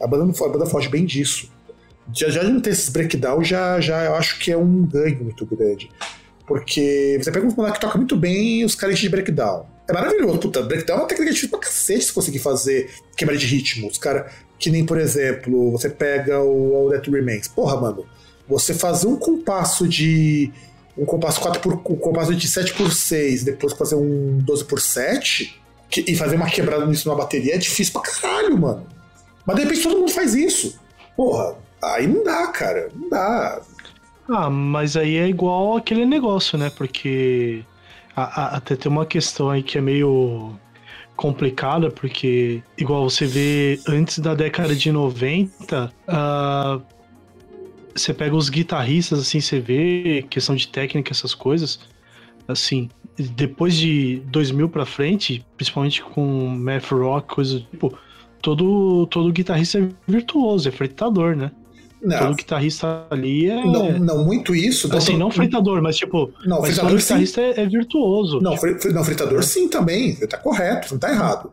A 0.00 0.06
banda, 0.06 0.32
a 0.44 0.48
banda 0.48 0.66
foge 0.66 0.88
bem 0.88 1.04
disso. 1.04 1.50
Já, 2.14 2.28
já 2.28 2.42
não 2.42 2.60
ter 2.60 2.70
esses 2.70 2.88
breakdown, 2.88 3.42
já, 3.42 3.80
já 3.80 4.04
eu 4.04 4.14
acho 4.14 4.38
que 4.38 4.52
é 4.52 4.56
um 4.56 4.82
ganho 4.82 5.24
muito 5.24 5.44
grande. 5.46 5.90
Porque 6.46 7.18
você 7.20 7.32
pega 7.32 7.46
um 7.46 7.54
moleque 7.54 7.74
que 7.74 7.80
toca 7.80 7.98
muito 7.98 8.16
bem 8.16 8.64
os 8.64 8.74
caras 8.74 8.98
de 8.98 9.08
breakdown. 9.08 9.66
É 9.88 9.92
maravilhoso. 9.92 10.38
Puta, 10.38 10.62
breakdown 10.62 10.98
é 10.98 11.00
uma 11.00 11.08
técnica 11.08 11.32
difícil 11.32 11.50
pra 11.50 11.58
cacete 11.58 12.04
se 12.04 12.12
conseguir 12.12 12.38
fazer 12.38 12.90
quebra 13.16 13.36
de 13.36 13.46
ritmo. 13.46 13.88
Os 13.88 13.98
caras, 13.98 14.32
que 14.58 14.70
nem, 14.70 14.86
por 14.86 14.98
exemplo, 14.98 15.72
você 15.72 15.90
pega 15.90 16.40
o 16.40 16.74
All 16.76 16.90
That 16.90 17.10
Remains. 17.10 17.48
Porra, 17.48 17.80
mano, 17.80 18.06
você 18.48 18.72
fazer 18.72 19.08
um 19.08 19.16
compasso 19.16 19.88
de. 19.88 20.52
Um 20.96 21.04
compasso 21.04 21.40
4 21.40 21.60
por, 21.60 21.74
um 21.74 21.96
compasso 21.96 22.34
de 22.34 22.48
7 22.48 22.72
por 22.72 22.90
6 22.90 23.44
depois 23.44 23.74
fazer 23.74 23.96
um 23.96 24.38
12 24.38 24.64
por 24.64 24.80
7 24.80 25.60
que, 25.90 26.02
e 26.08 26.16
fazer 26.16 26.36
uma 26.36 26.48
quebrada 26.48 26.86
nisso 26.86 27.06
numa 27.06 27.18
bateria 27.18 27.54
é 27.54 27.58
difícil 27.58 27.92
pra 27.92 28.00
caralho, 28.00 28.56
mano. 28.56 28.86
Mas 29.44 29.56
de 29.56 29.62
repente 29.62 29.82
todo 29.82 29.98
mundo 29.98 30.10
faz 30.10 30.34
isso. 30.34 30.80
Porra, 31.14 31.54
aí 31.94 32.06
não 32.06 32.24
dá, 32.24 32.46
cara. 32.48 32.88
Não 32.94 33.08
dá. 33.08 33.60
Ah, 34.28 34.50
mas 34.50 34.96
aí 34.96 35.16
é 35.16 35.28
igual 35.28 35.76
aquele 35.76 36.04
negócio, 36.04 36.58
né? 36.58 36.70
Porque 36.70 37.64
a, 38.14 38.22
a, 38.42 38.56
até 38.56 38.74
tem 38.74 38.90
uma 38.90 39.06
questão 39.06 39.50
aí 39.50 39.62
que 39.62 39.78
é 39.78 39.80
meio 39.80 40.58
complicada, 41.16 41.90
porque 41.90 42.62
igual 42.76 43.08
você 43.08 43.26
vê 43.26 43.80
antes 43.88 44.18
da 44.18 44.34
década 44.34 44.74
de 44.74 44.92
90, 44.92 45.86
uh, 45.86 45.90
ah, 46.08 46.80
você 47.94 48.12
pega 48.12 48.36
os 48.36 48.50
guitarristas, 48.50 49.20
assim, 49.20 49.40
você 49.40 49.58
vê 49.58 50.24
questão 50.28 50.54
de 50.54 50.68
técnica, 50.68 51.12
essas 51.12 51.34
coisas, 51.34 51.80
assim, 52.46 52.90
depois 53.18 53.74
de 53.74 54.22
2000 54.26 54.68
pra 54.68 54.84
frente, 54.84 55.44
principalmente 55.56 56.02
com 56.02 56.48
math 56.48 56.90
rock, 56.90 57.34
coisa 57.34 57.60
tipo, 57.60 57.96
todo, 58.42 59.06
todo 59.06 59.32
guitarrista 59.32 59.78
é 59.78 59.88
virtuoso, 60.06 60.68
é 60.68 60.72
fretador, 60.72 61.34
né? 61.34 61.50
Não. 62.06 62.18
Todo 62.20 62.36
guitarrista 62.36 63.04
ali 63.10 63.50
é. 63.50 63.64
Não, 63.64 63.98
não 63.98 64.24
muito 64.24 64.54
isso. 64.54 64.94
Assim, 64.96 65.12
não, 65.12 65.18
não 65.18 65.30
fritador, 65.32 65.82
mas 65.82 65.96
tipo. 65.96 66.32
Não, 66.44 66.60
mas 66.60 66.68
fritador, 66.68 66.90
todo 66.90 67.00
guitarrista 67.00 67.40
é, 67.40 67.60
é, 67.62 67.66
virtuoso. 67.66 68.40
Não, 68.40 68.56
tipo. 68.56 68.92
não, 68.92 69.02
fritador 69.02 69.42
sim 69.42 69.68
também. 69.68 70.14
Tá 70.14 70.38
correto, 70.38 70.92
não 70.92 71.00
tá 71.00 71.10
errado. 71.10 71.50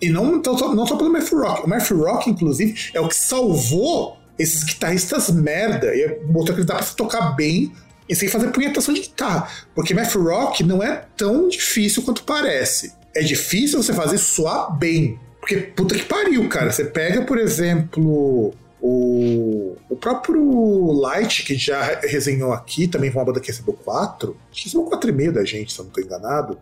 E 0.00 0.08
não, 0.08 0.40
não, 0.40 0.74
não 0.74 0.86
só 0.86 0.96
pelo 0.96 1.12
Matthew 1.12 1.38
Rock. 1.38 1.66
O 1.66 1.68
Matthew 1.68 1.98
Rock, 1.98 2.30
inclusive, 2.30 2.74
é 2.94 3.00
o 3.00 3.08
que 3.08 3.14
salvou 3.14 4.16
esses 4.38 4.64
guitarristas 4.64 5.28
merda. 5.30 5.94
E 5.94 6.20
mostrou 6.24 6.56
que 6.56 6.64
dá 6.64 6.76
pra 6.76 6.82
se 6.82 6.96
tocar 6.96 7.32
bem 7.36 7.70
e 8.08 8.16
sem 8.16 8.26
fazer 8.26 8.48
punhetação 8.48 8.94
de 8.94 9.02
guitarra. 9.02 9.48
Porque 9.74 9.92
math 9.92 10.14
rock 10.14 10.64
não 10.64 10.82
é 10.82 11.04
tão 11.14 11.46
difícil 11.46 12.02
quanto 12.02 12.22
parece. 12.22 12.94
É 13.14 13.20
difícil 13.20 13.82
você 13.82 13.92
fazer 13.92 14.16
soar 14.16 14.74
bem. 14.78 15.20
Porque 15.40 15.56
puta 15.58 15.94
que 15.94 16.04
pariu, 16.04 16.48
cara. 16.48 16.72
Você 16.72 16.84
pega, 16.84 17.22
por 17.22 17.38
exemplo, 17.38 18.54
o, 18.80 19.76
o 19.88 19.96
próprio 19.96 20.92
Light, 20.92 21.44
que 21.44 21.54
já 21.56 22.00
resenhou 22.00 22.52
aqui, 22.52 22.86
também 22.86 23.10
foi 23.10 23.20
uma 23.20 23.26
banda 23.26 23.40
que 23.40 23.48
recebeu 23.48 23.74
4. 23.74 24.36
Acho 24.50 24.62
que 24.62 24.68
recebeu 24.68 24.90
4,5 24.90 25.32
da 25.32 25.44
gente, 25.44 25.72
se 25.72 25.78
eu 25.80 25.84
não 25.84 25.92
tô 25.92 26.00
enganado. 26.00 26.58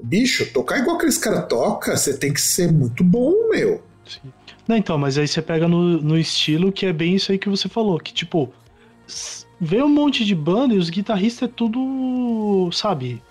Bicho, 0.00 0.52
tocar 0.52 0.78
igual 0.78 0.96
aqueles 0.96 1.18
caras 1.18 1.46
toca, 1.48 1.96
você 1.96 2.16
tem 2.16 2.32
que 2.32 2.40
ser 2.40 2.72
muito 2.72 3.04
bom, 3.04 3.48
meu. 3.50 3.82
Sim. 4.06 4.32
Não, 4.66 4.76
então, 4.76 4.96
mas 4.96 5.18
aí 5.18 5.26
você 5.26 5.42
pega 5.42 5.66
no, 5.66 6.00
no 6.00 6.18
estilo 6.18 6.72
que 6.72 6.86
é 6.86 6.92
bem 6.92 7.16
isso 7.16 7.32
aí 7.32 7.38
que 7.38 7.48
você 7.48 7.68
falou, 7.68 7.98
que 7.98 8.12
tipo, 8.12 8.52
vê 9.60 9.82
um 9.82 9.88
monte 9.88 10.24
de 10.24 10.34
banda 10.34 10.74
e 10.74 10.78
os 10.78 10.90
guitarristas 10.90 11.48
é 11.48 11.52
tudo, 11.54 12.70
sabe? 12.72 13.22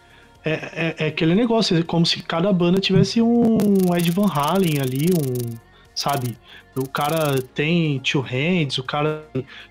É, 0.44 0.52
é, 0.52 0.96
é, 0.98 1.08
aquele 1.08 1.36
negócio, 1.36 1.78
é 1.78 1.84
como 1.84 2.06
se 2.06 2.22
cada 2.24 2.52
banda 2.52 2.80
tivesse 2.80 3.22
um 3.22 3.58
Ed 3.96 4.12
Van 4.12 4.28
Halen 4.28 4.80
ali, 4.82 5.08
um, 5.14 5.71
sabe? 6.02 6.36
O 6.76 6.88
cara 6.88 7.40
tem 7.54 8.00
two 8.00 8.22
hands, 8.22 8.80
o 8.80 8.84
cara 8.84 9.24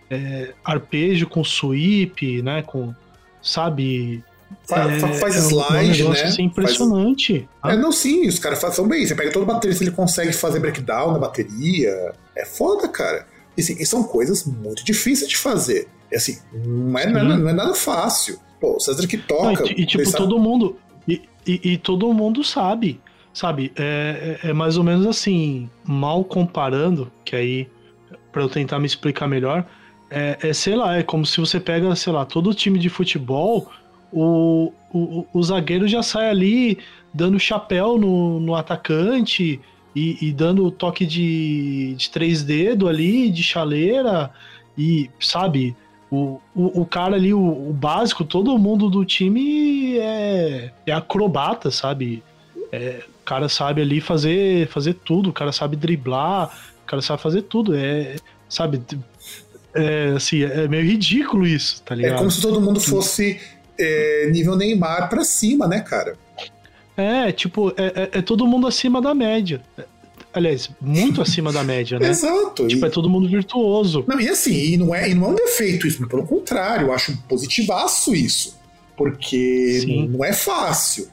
é, 0.08 0.52
arpejo 0.64 1.26
com 1.26 1.42
sweep, 1.42 2.40
né? 2.42 2.62
Com, 2.62 2.94
sabe? 3.42 4.22
Faz, 4.68 5.02
é, 5.02 5.14
faz 5.14 5.34
slide, 5.36 6.04
um 6.04 6.10
né? 6.10 6.22
Assim, 6.22 6.42
impressionante. 6.42 7.48
Faz... 7.60 7.74
É, 7.74 7.80
não, 7.80 7.90
sim, 7.90 8.28
os 8.28 8.38
caras 8.38 8.60
fazem 8.60 8.86
bem. 8.86 9.04
Você 9.04 9.14
pega 9.14 9.32
todo 9.32 9.44
baterista, 9.44 9.82
ele 9.82 9.90
consegue 9.90 10.32
fazer 10.32 10.60
breakdown 10.60 11.12
na 11.12 11.18
bateria. 11.18 12.12
É 12.36 12.44
foda, 12.44 12.86
cara. 12.86 13.26
E, 13.56 13.60
assim, 13.60 13.76
e 13.80 13.84
são 13.84 14.04
coisas 14.04 14.44
muito 14.44 14.84
difíceis 14.84 15.28
de 15.28 15.36
fazer. 15.36 15.88
É 16.12 16.16
assim, 16.16 16.38
não 16.52 16.98
é, 16.98 17.06
não 17.06 17.20
é, 17.20 17.36
não 17.38 17.48
é 17.48 17.52
nada 17.52 17.74
fácil. 17.74 18.38
Pô, 18.60 18.76
o 18.76 18.80
César 18.80 19.06
que 19.08 19.16
toca. 19.16 19.62
Não, 19.62 19.70
e, 19.70 19.82
e 19.82 19.86
tipo, 19.86 20.12
todo 20.12 20.38
mundo. 20.38 20.76
E, 21.08 21.22
e, 21.46 21.72
e, 21.72 21.78
todo 21.78 22.12
mundo 22.12 22.44
sabe. 22.44 23.00
Sabe? 23.32 23.72
É, 23.76 24.38
é, 24.42 24.50
é, 24.50 24.52
mais 24.52 24.76
ou 24.76 24.84
menos 24.84 25.06
assim, 25.06 25.70
mal 25.84 26.24
comparando, 26.24 27.10
que 27.24 27.36
aí, 27.36 27.68
para 28.32 28.42
eu 28.42 28.48
tentar 28.48 28.78
me 28.78 28.86
explicar 28.86 29.28
melhor, 29.28 29.64
é, 30.10 30.36
é, 30.42 30.52
sei 30.52 30.74
lá, 30.74 30.96
é 30.96 31.02
como 31.02 31.24
se 31.24 31.40
você 31.40 31.60
pega, 31.60 31.94
sei 31.94 32.12
lá, 32.12 32.24
todo 32.24 32.52
time 32.52 32.78
de 32.78 32.88
futebol, 32.88 33.70
o, 34.12 34.72
o, 34.92 35.26
o 35.32 35.42
zagueiro 35.42 35.86
já 35.86 36.02
sai 36.02 36.28
ali 36.28 36.78
dando 37.14 37.38
chapéu 37.38 37.98
no, 37.98 38.40
no 38.40 38.54
atacante 38.54 39.60
e, 39.94 40.18
e 40.20 40.32
dando 40.32 40.70
toque 40.70 41.04
de, 41.06 41.94
de 41.96 42.10
três 42.10 42.42
dedos 42.42 42.88
ali, 42.88 43.30
de 43.30 43.42
chaleira, 43.42 44.30
e, 44.76 45.10
sabe, 45.20 45.76
o, 46.10 46.40
o, 46.54 46.80
o 46.82 46.86
cara 46.86 47.16
ali, 47.16 47.32
o, 47.32 47.40
o, 47.40 47.72
básico, 47.72 48.24
todo 48.24 48.58
mundo 48.58 48.88
do 48.88 49.04
time 49.04 49.98
é, 49.98 50.72
é 50.86 50.92
acrobata, 50.92 51.70
sabe? 51.70 52.22
É, 52.72 53.04
cara 53.30 53.48
sabe 53.48 53.80
ali 53.80 54.00
fazer, 54.00 54.66
fazer 54.66 54.94
tudo, 54.94 55.30
o 55.30 55.32
cara 55.32 55.52
sabe 55.52 55.76
driblar, 55.76 56.52
o 56.82 56.86
cara 56.86 57.00
sabe 57.00 57.22
fazer 57.22 57.42
tudo. 57.42 57.76
É, 57.76 58.16
sabe? 58.48 58.82
É, 59.72 60.14
assim, 60.16 60.42
é 60.42 60.66
meio 60.66 60.84
ridículo 60.84 61.46
isso, 61.46 61.80
tá 61.82 61.94
ligado? 61.94 62.14
É 62.14 62.18
como 62.18 62.28
se 62.28 62.42
todo 62.42 62.60
mundo 62.60 62.80
fosse 62.80 63.40
é, 63.78 64.28
nível 64.32 64.56
Neymar 64.56 65.08
pra 65.08 65.22
cima, 65.22 65.68
né, 65.68 65.80
cara? 65.80 66.16
É, 66.96 67.30
tipo, 67.30 67.72
é, 67.76 68.10
é, 68.14 68.18
é 68.18 68.22
todo 68.22 68.44
mundo 68.48 68.66
acima 68.66 69.00
da 69.00 69.14
média 69.14 69.62
aliás, 70.32 70.70
muito 70.80 71.22
acima 71.22 71.52
da 71.52 71.62
média, 71.62 71.98
né? 72.00 72.08
Exato. 72.08 72.66
Tipo, 72.66 72.84
e... 72.84 72.88
é 72.88 72.90
todo 72.90 73.08
mundo 73.08 73.28
virtuoso. 73.28 74.04
Não, 74.08 74.20
e 74.20 74.28
assim, 74.28 74.54
e 74.54 74.76
não, 74.76 74.92
é, 74.92 75.08
e 75.08 75.14
não 75.14 75.26
é 75.26 75.28
um 75.30 75.34
defeito 75.34 75.86
isso, 75.86 76.06
pelo 76.06 76.24
contrário, 76.24 76.88
eu 76.88 76.92
acho 76.92 77.16
positivaço 77.28 78.14
isso. 78.14 78.58
Porque 78.96 79.80
Sim. 79.82 80.08
não 80.08 80.24
é 80.24 80.32
fácil. 80.32 81.08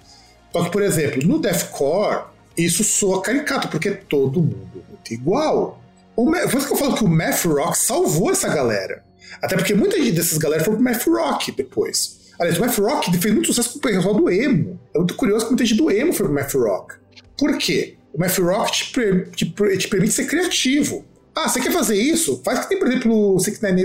Só 0.58 0.66
que, 0.66 0.72
por 0.72 0.82
exemplo, 0.82 1.22
no 1.24 1.40
deathcore, 1.40 2.26
isso 2.58 2.84
soa 2.84 3.22
caricato, 3.22 3.68
porque 3.68 3.90
é 3.90 3.94
todo 3.94 4.42
mundo 4.42 4.84
muito 4.90 5.14
igual. 5.14 5.82
O, 6.16 6.26
por 6.26 6.58
isso 6.58 6.68
que 6.68 6.74
eu 6.74 6.78
falo 6.78 6.96
que 6.96 7.04
o 7.04 7.08
math 7.08 7.46
rock 7.46 7.78
salvou 7.78 8.32
essa 8.32 8.50
galera. 8.50 9.04
Até 9.42 9.56
porque 9.56 9.74
muita 9.74 9.98
gente 9.98 10.14
dessas 10.14 10.38
galera 10.38 10.64
foi 10.64 10.74
pro 10.74 10.84
math 10.84 11.06
rock 11.06 11.52
depois. 11.52 12.18
Aliás, 12.40 12.58
o 12.58 12.62
math 12.62 12.78
rock 12.78 13.18
fez 13.18 13.34
muito 13.34 13.48
sucesso 13.48 13.74
com 13.74 13.80
o 13.80 13.82
pessoal 13.82 14.14
do 14.14 14.30
emo. 14.30 14.80
É 14.94 14.98
muito 14.98 15.16
curioso 15.16 15.46
que 15.46 15.52
muita 15.52 15.66
gente 15.66 15.78
do 15.78 15.92
emo 15.92 16.14
foi 16.14 16.26
pro 16.26 16.36
math 16.36 16.54
rock. 16.54 16.96
Por 17.38 17.58
quê? 17.58 17.98
O 18.18 18.20
Math 18.20 18.40
Rock 18.40 18.72
te, 18.72 19.26
te, 19.36 19.78
te, 19.78 19.88
permite 19.88 20.14
ser 20.14 20.26
criativo. 20.26 21.06
Ah, 21.36 21.48
você 21.48 21.62
quer 21.62 21.72
fazer 21.72 21.96
isso? 21.96 22.42
Faz 22.44 22.62
que 22.62 22.70
tem, 22.70 22.80
por 22.80 22.88
exemplo, 22.88 23.36
o 23.36 23.40
Sick 23.40 23.62
Nine 23.64 23.84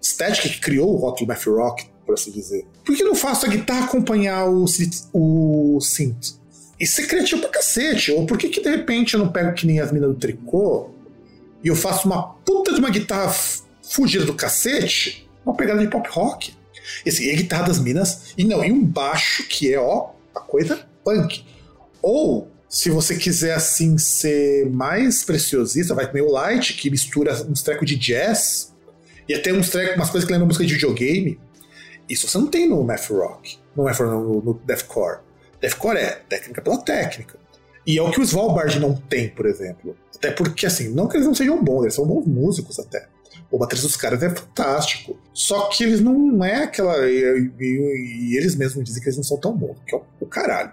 Static 0.00 0.52
que 0.52 0.60
criou 0.60 0.94
o 0.94 0.96
rock 0.96 1.24
do 1.24 1.28
Math 1.28 1.46
Rock, 1.46 1.84
por 2.06 2.14
assim 2.14 2.30
dizer. 2.30 2.64
Por 2.84 2.96
que 2.96 3.04
não 3.04 3.14
faço 3.14 3.44
a 3.44 3.48
guitarra 3.48 3.84
acompanhar 3.84 4.48
o, 4.48 4.64
o 5.12 5.80
synth? 5.80 6.36
E 6.78 6.86
ser 6.86 7.06
criativo 7.06 7.40
pra 7.42 7.50
cacete. 7.50 8.12
Ou 8.12 8.24
por 8.24 8.38
que, 8.38 8.48
que 8.48 8.62
de 8.62 8.70
repente 8.70 9.14
eu 9.14 9.20
não 9.20 9.32
pego 9.32 9.52
que 9.52 9.66
nem 9.66 9.80
as 9.80 9.90
minas 9.90 10.08
do 10.08 10.14
tricô 10.14 10.90
e 11.64 11.68
eu 11.68 11.74
faço 11.74 12.06
uma 12.06 12.22
puta 12.22 12.72
de 12.72 12.78
uma 12.78 12.90
guitarra 12.90 13.34
fugida 13.82 14.24
do 14.24 14.34
cacete, 14.34 15.28
uma 15.44 15.54
pegada 15.54 15.80
de 15.80 15.88
pop 15.88 16.08
rock? 16.10 16.54
Esse, 17.04 17.26
e 17.26 17.32
a 17.32 17.34
guitarra 17.34 17.64
das 17.64 17.80
minas, 17.80 18.34
e 18.38 18.44
não, 18.44 18.64
e 18.64 18.70
um 18.70 18.84
baixo 18.84 19.44
que 19.48 19.72
é, 19.72 19.78
ó, 19.78 20.10
a 20.34 20.40
coisa 20.40 20.86
punk. 21.04 21.44
Ou 22.00 22.48
se 22.68 22.90
você 22.90 23.16
quiser 23.16 23.54
assim 23.54 23.98
ser 23.98 24.70
mais 24.70 25.24
preciosista, 25.24 25.94
vai 25.94 26.10
ter 26.10 26.20
o 26.20 26.30
Light, 26.30 26.74
que 26.74 26.90
mistura 26.90 27.34
uns 27.48 27.62
trecos 27.62 27.88
de 27.88 27.96
jazz, 27.96 28.72
e 29.28 29.34
até 29.34 29.52
uns 29.52 29.70
trecos, 29.70 29.96
umas 29.96 30.10
coisas 30.10 30.26
que 30.26 30.32
lembram 30.32 30.46
música 30.46 30.64
de 30.64 30.74
videogame. 30.74 31.40
Isso 32.08 32.28
você 32.28 32.38
não 32.38 32.46
tem 32.46 32.68
no 32.68 32.82
Math 32.82 33.08
Rock, 33.10 33.58
no, 33.74 33.84
Math, 33.84 34.00
no, 34.00 34.42
no 34.42 34.54
Deathcore. 34.64 35.20
Deathcore 35.60 35.98
é 35.98 36.10
técnica 36.28 36.62
pela 36.62 36.78
técnica. 36.78 37.38
E 37.86 37.98
é 37.98 38.02
o 38.02 38.10
que 38.10 38.20
o 38.20 38.24
Svalbard 38.24 38.78
não 38.80 38.94
tem, 38.94 39.28
por 39.28 39.46
exemplo. 39.46 39.96
Até 40.14 40.30
porque, 40.30 40.66
assim, 40.66 40.88
não 40.88 41.08
que 41.08 41.16
eles 41.16 41.26
não 41.26 41.34
sejam 41.34 41.62
bons, 41.62 41.82
eles 41.82 41.94
são 41.94 42.06
bons 42.06 42.26
músicos 42.26 42.78
até. 42.78 43.08
O 43.50 43.58
baterista 43.58 43.86
dos 43.86 43.96
caras 43.96 44.22
é 44.22 44.30
fantástico. 44.30 45.16
Só 45.32 45.68
que 45.68 45.84
eles 45.84 46.00
não 46.00 46.44
é 46.44 46.64
aquela. 46.64 47.08
E, 47.08 47.52
e, 47.60 48.32
e, 48.32 48.36
eles 48.36 48.56
mesmos 48.56 48.84
dizem 48.84 49.00
que 49.00 49.08
eles 49.08 49.16
não 49.16 49.24
são 49.24 49.38
tão 49.38 49.56
bons, 49.56 49.76
que 49.86 49.94
é 49.94 49.98
o, 49.98 50.02
o 50.20 50.26
caralho 50.26 50.72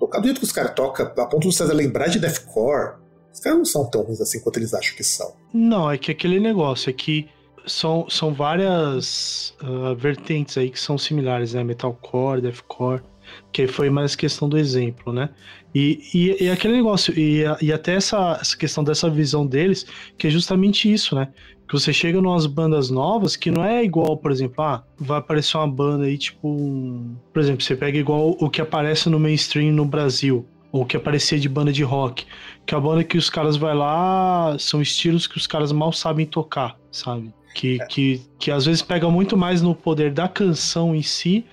tocar 0.00 0.18
do 0.18 0.24
jeito 0.24 0.40
que 0.40 0.46
os 0.46 0.52
caras 0.52 0.72
tocam, 0.74 1.06
a 1.06 1.26
ponto 1.26 1.40
de 1.40 1.54
você 1.54 1.62
lembrar 1.64 2.08
de 2.08 2.18
deathcore, 2.18 2.94
os 3.32 3.38
caras 3.38 3.58
não 3.58 3.64
são 3.64 3.88
tão 3.88 4.02
ruins 4.02 4.20
assim 4.20 4.40
quanto 4.40 4.58
eles 4.58 4.72
acham 4.72 4.96
que 4.96 5.04
são. 5.04 5.34
Não, 5.52 5.90
é 5.90 5.98
que 5.98 6.10
aquele 6.10 6.40
negócio 6.40 6.88
é 6.88 6.92
que 6.92 7.28
são, 7.66 8.08
são 8.08 8.32
várias 8.32 9.56
uh, 9.62 9.94
vertentes 9.94 10.56
aí 10.58 10.70
que 10.70 10.80
são 10.80 10.96
similares, 10.98 11.54
né? 11.54 11.62
Metalcore, 11.62 12.40
deathcore, 12.40 13.02
que 13.52 13.66
foi 13.66 13.90
mais 13.90 14.16
questão 14.16 14.48
do 14.48 14.58
exemplo, 14.58 15.12
né? 15.12 15.30
E, 15.74 16.00
e, 16.14 16.44
e 16.44 16.50
aquele 16.50 16.74
negócio, 16.74 17.16
e, 17.16 17.44
e 17.62 17.72
até 17.72 17.94
essa, 17.94 18.38
essa 18.40 18.56
questão 18.56 18.82
dessa 18.82 19.08
visão 19.08 19.46
deles, 19.46 19.86
que 20.18 20.26
é 20.26 20.30
justamente 20.30 20.92
isso, 20.92 21.14
né? 21.14 21.28
que 21.70 21.78
você 21.78 21.92
chega 21.92 22.20
numas 22.20 22.46
bandas 22.46 22.90
novas 22.90 23.36
que 23.36 23.48
não 23.48 23.64
é 23.64 23.84
igual, 23.84 24.16
por 24.16 24.32
exemplo, 24.32 24.64
ah, 24.64 24.82
vai 24.98 25.18
aparecer 25.18 25.56
uma 25.56 25.68
banda 25.68 26.04
aí, 26.04 26.18
tipo, 26.18 26.48
um... 26.48 27.14
por 27.32 27.38
exemplo, 27.38 27.62
você 27.62 27.76
pega 27.76 27.96
igual 27.96 28.36
o 28.40 28.50
que 28.50 28.60
aparece 28.60 29.08
no 29.08 29.20
mainstream 29.20 29.72
no 29.72 29.84
Brasil, 29.84 30.44
ou 30.72 30.84
que 30.84 30.96
aparecia 30.96 31.38
de 31.38 31.48
banda 31.48 31.72
de 31.72 31.84
rock, 31.84 32.26
que 32.66 32.74
é 32.74 32.76
a 32.76 32.80
banda 32.80 33.04
que 33.04 33.16
os 33.16 33.30
caras 33.30 33.56
vai 33.56 33.72
lá, 33.72 34.56
são 34.58 34.82
estilos 34.82 35.28
que 35.28 35.36
os 35.36 35.46
caras 35.46 35.70
mal 35.70 35.92
sabem 35.92 36.26
tocar, 36.26 36.76
sabe? 36.90 37.32
Que, 37.54 37.78
que, 37.86 38.22
que 38.38 38.50
às 38.50 38.64
vezes 38.64 38.80
pega 38.80 39.10
muito 39.10 39.36
mais 39.36 39.60
no 39.60 39.74
poder 39.74 40.12
da 40.12 40.28
canção 40.28 40.94
em 40.94 41.02
si 41.02 41.44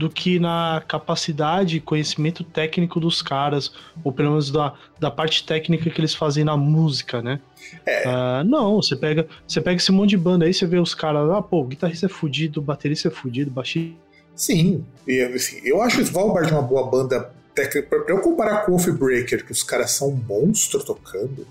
do 0.00 0.08
que 0.08 0.38
na 0.38 0.82
capacidade 0.88 1.76
e 1.76 1.80
conhecimento 1.80 2.42
técnico 2.42 2.98
dos 2.98 3.20
caras, 3.20 3.70
ou 4.02 4.10
pelo 4.10 4.30
menos 4.30 4.50
da, 4.50 4.72
da 4.98 5.10
parte 5.10 5.44
técnica 5.44 5.90
que 5.90 6.00
eles 6.00 6.14
fazem 6.14 6.42
na 6.42 6.56
música, 6.56 7.20
né? 7.20 7.38
É. 7.84 8.08
Uh, 8.08 8.44
não, 8.44 8.76
você 8.76 8.96
pega, 8.96 9.28
você 9.46 9.60
pega 9.60 9.76
esse 9.76 9.92
monte 9.92 10.10
de 10.10 10.16
banda 10.16 10.46
aí, 10.46 10.54
você 10.54 10.66
vê 10.66 10.78
os 10.78 10.94
caras, 10.94 11.30
ah, 11.30 11.42
pô, 11.42 11.60
o 11.60 11.66
guitarrista 11.66 12.06
é 12.06 12.08
fudido, 12.08 12.60
o 12.60 12.62
baterista 12.62 13.08
é 13.08 13.10
fudido, 13.10 13.50
baixista. 13.50 13.94
Sim, 14.34 14.86
e, 15.06 15.20
assim, 15.20 15.60
eu 15.64 15.82
acho 15.82 15.98
o 15.98 16.02
Svalbard 16.02 16.50
uma 16.50 16.62
boa 16.62 16.90
banda 16.90 17.30
técnica. 17.54 17.82
Pra 17.82 18.14
eu 18.14 18.20
comparar 18.20 18.64
com 18.64 18.74
o 18.74 18.92
Breaker, 18.94 19.44
que 19.44 19.52
os 19.52 19.62
caras 19.62 19.90
são 19.90 20.10
monstros 20.10 20.82
tocando. 20.82 21.46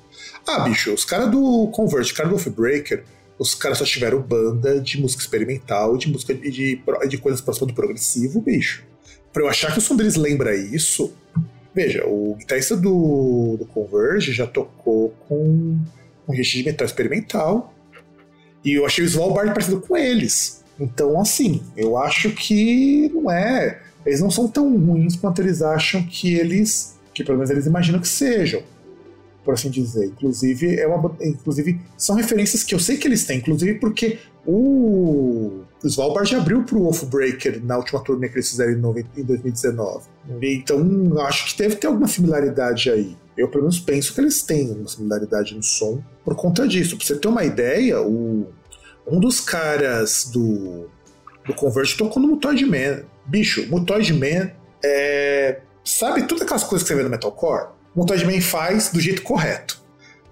Ah, 0.48 0.62
bicho, 0.62 0.92
os 0.92 1.06
caras 1.06 1.30
do 1.30 1.68
Convert, 1.68 2.12
cara 2.14 2.30
do 2.30 2.36
Wolf 2.36 2.48
Breaker, 2.48 3.04
os 3.40 3.56
caras 3.56 3.78
só 3.78 3.86
tiveram 3.86 4.22
banda 4.22 4.82
de 4.82 5.00
música 5.00 5.24
experimental 5.24 5.98
de 5.98 6.12
música 6.12 6.34
de, 6.34 6.52
de, 6.52 6.82
de 7.08 7.18
coisas 7.18 7.40
próximas 7.40 7.70
do 7.70 7.74
progressivo, 7.74 8.42
bicho. 8.42 8.84
Pra 9.32 9.44
eu 9.44 9.48
achar 9.48 9.72
que 9.72 9.80
o 9.80 9.82
som 9.82 9.96
deles 9.96 10.16
lembra 10.16 10.56
isso, 10.56 11.14
veja, 11.74 12.06
o 12.06 12.36
guitarrista 12.38 12.76
do, 12.76 13.56
do 13.58 13.66
Converge 13.66 14.34
já 14.34 14.46
tocou 14.46 15.14
com 15.28 15.80
um 16.28 16.32
registro 16.32 16.60
de 16.60 16.66
metal 16.66 16.86
experimental 16.86 17.74
E 18.64 18.74
eu 18.74 18.86
achei 18.86 19.04
o 19.04 19.08
Svalbard 19.08 19.52
parecido 19.54 19.80
com 19.80 19.96
eles. 19.96 20.64
Então, 20.80 21.20
assim, 21.20 21.62
eu 21.76 21.98
acho 21.98 22.32
que 22.32 23.10
não 23.14 23.32
é. 23.32 23.82
Eles 24.06 24.22
não 24.22 24.32
são 24.32 24.48
tão 24.48 24.78
ruins 24.78 25.16
quanto 25.16 25.42
eles 25.42 25.62
acham 25.62 26.04
que 26.04 26.36
eles. 26.36 26.98
que 27.14 27.24
pelo 27.24 27.38
menos 27.38 27.50
eles 27.50 27.66
imaginam 27.66 28.00
que 28.00 28.08
sejam. 28.08 28.64
Por 29.50 29.56
assim 29.56 29.72
dizer. 29.72 30.06
Inclusive, 30.06 30.80
é 30.80 30.86
uma, 30.86 31.12
inclusive 31.20 31.82
são 31.98 32.16
referências 32.16 32.62
que 32.62 32.76
eu 32.76 32.80
sei 32.80 32.98
que 32.98 33.08
eles 33.08 33.26
têm, 33.26 33.40
inclusive 33.40 33.80
porque 33.80 34.20
o, 34.46 35.64
o 35.84 35.88
Svalbard 35.88 36.36
abriu 36.36 36.62
pro 36.62 36.84
Wolfbreaker 36.84 37.60
na 37.66 37.78
última 37.78 38.00
turnê 38.04 38.30
que 38.30 38.36
eles 38.36 38.48
fizeram 38.48 38.74
em 38.74 39.24
2019. 39.24 40.06
Então, 40.40 41.20
acho 41.22 41.48
que 41.48 41.64
deve 41.64 41.78
ter 41.78 41.88
alguma 41.88 42.08
similaridade 42.08 42.92
aí. 42.92 43.18
Eu, 43.36 43.48
pelo 43.48 43.64
menos, 43.64 43.80
penso 43.80 44.14
que 44.14 44.22
eles 44.22 44.44
têm 44.44 44.70
uma 44.70 44.88
similaridade 44.88 45.56
no 45.56 45.64
som 45.64 46.00
por 46.24 46.36
conta 46.36 46.68
disso. 46.68 46.96
Pra 46.96 47.08
você 47.08 47.16
ter 47.16 47.28
uma 47.28 47.44
ideia, 47.44 48.00
o, 48.04 48.46
um 49.08 49.20
dos 49.20 49.40
caras 49.40 50.30
do, 50.32 50.88
do 51.44 51.56
Converge 51.56 51.98
tocou 51.98 52.22
no 52.22 52.28
Mutoid 52.28 52.64
Man. 52.68 53.02
Bicho, 53.26 53.68
Mutoid 53.68 54.14
Man 54.14 54.52
é. 54.86 55.62
Sabe 55.84 56.28
todas 56.28 56.44
aquelas 56.44 56.64
coisas 56.64 56.88
que 56.88 56.94
você 56.94 56.96
vê 56.96 57.02
no 57.02 57.10
Metalcore? 57.10 57.79
O 57.96 58.00
Mutoid 58.00 58.26
Man 58.26 58.42
faz 58.42 58.92
do 58.92 59.00
jeito 59.00 59.22
correto. 59.22 59.82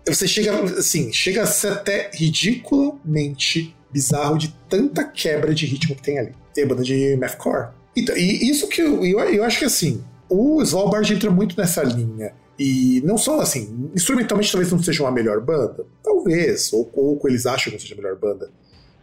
Você 0.05 0.27
chega, 0.27 0.53
assim, 0.77 1.11
chega 1.11 1.43
a 1.43 1.45
ser 1.45 1.73
até 1.73 2.09
ridiculamente 2.13 3.75
bizarro 3.91 4.37
de 4.37 4.55
tanta 4.69 5.03
quebra 5.03 5.53
de 5.53 5.65
ritmo 5.65 5.95
que 5.95 6.01
tem 6.01 6.19
ali. 6.19 6.33
Tem 6.53 6.63
a 6.63 6.67
banda 6.67 6.83
de 6.83 7.15
Mathcore. 7.17 7.69
Então, 7.95 8.15
e 8.15 8.49
isso 8.49 8.67
que 8.67 8.81
eu, 8.81 9.03
eu, 9.05 9.19
eu 9.19 9.43
acho 9.43 9.59
que 9.59 9.65
assim, 9.65 10.03
o 10.29 10.61
Svalbard 10.61 11.11
entra 11.13 11.31
muito 11.31 11.57
nessa 11.57 11.83
linha. 11.83 12.33
E 12.59 13.01
não 13.05 13.17
só 13.17 13.39
assim, 13.39 13.89
instrumentalmente 13.95 14.51
talvez 14.51 14.71
não 14.71 14.81
seja 14.81 15.03
uma 15.03 15.11
melhor 15.11 15.39
banda, 15.41 15.85
talvez, 16.03 16.73
ou, 16.73 16.89
ou 16.93 17.21
eles 17.25 17.45
acham 17.45 17.65
que 17.65 17.71
não 17.71 17.79
seja 17.79 17.93
a 17.93 17.97
melhor 17.97 18.17
banda. 18.17 18.49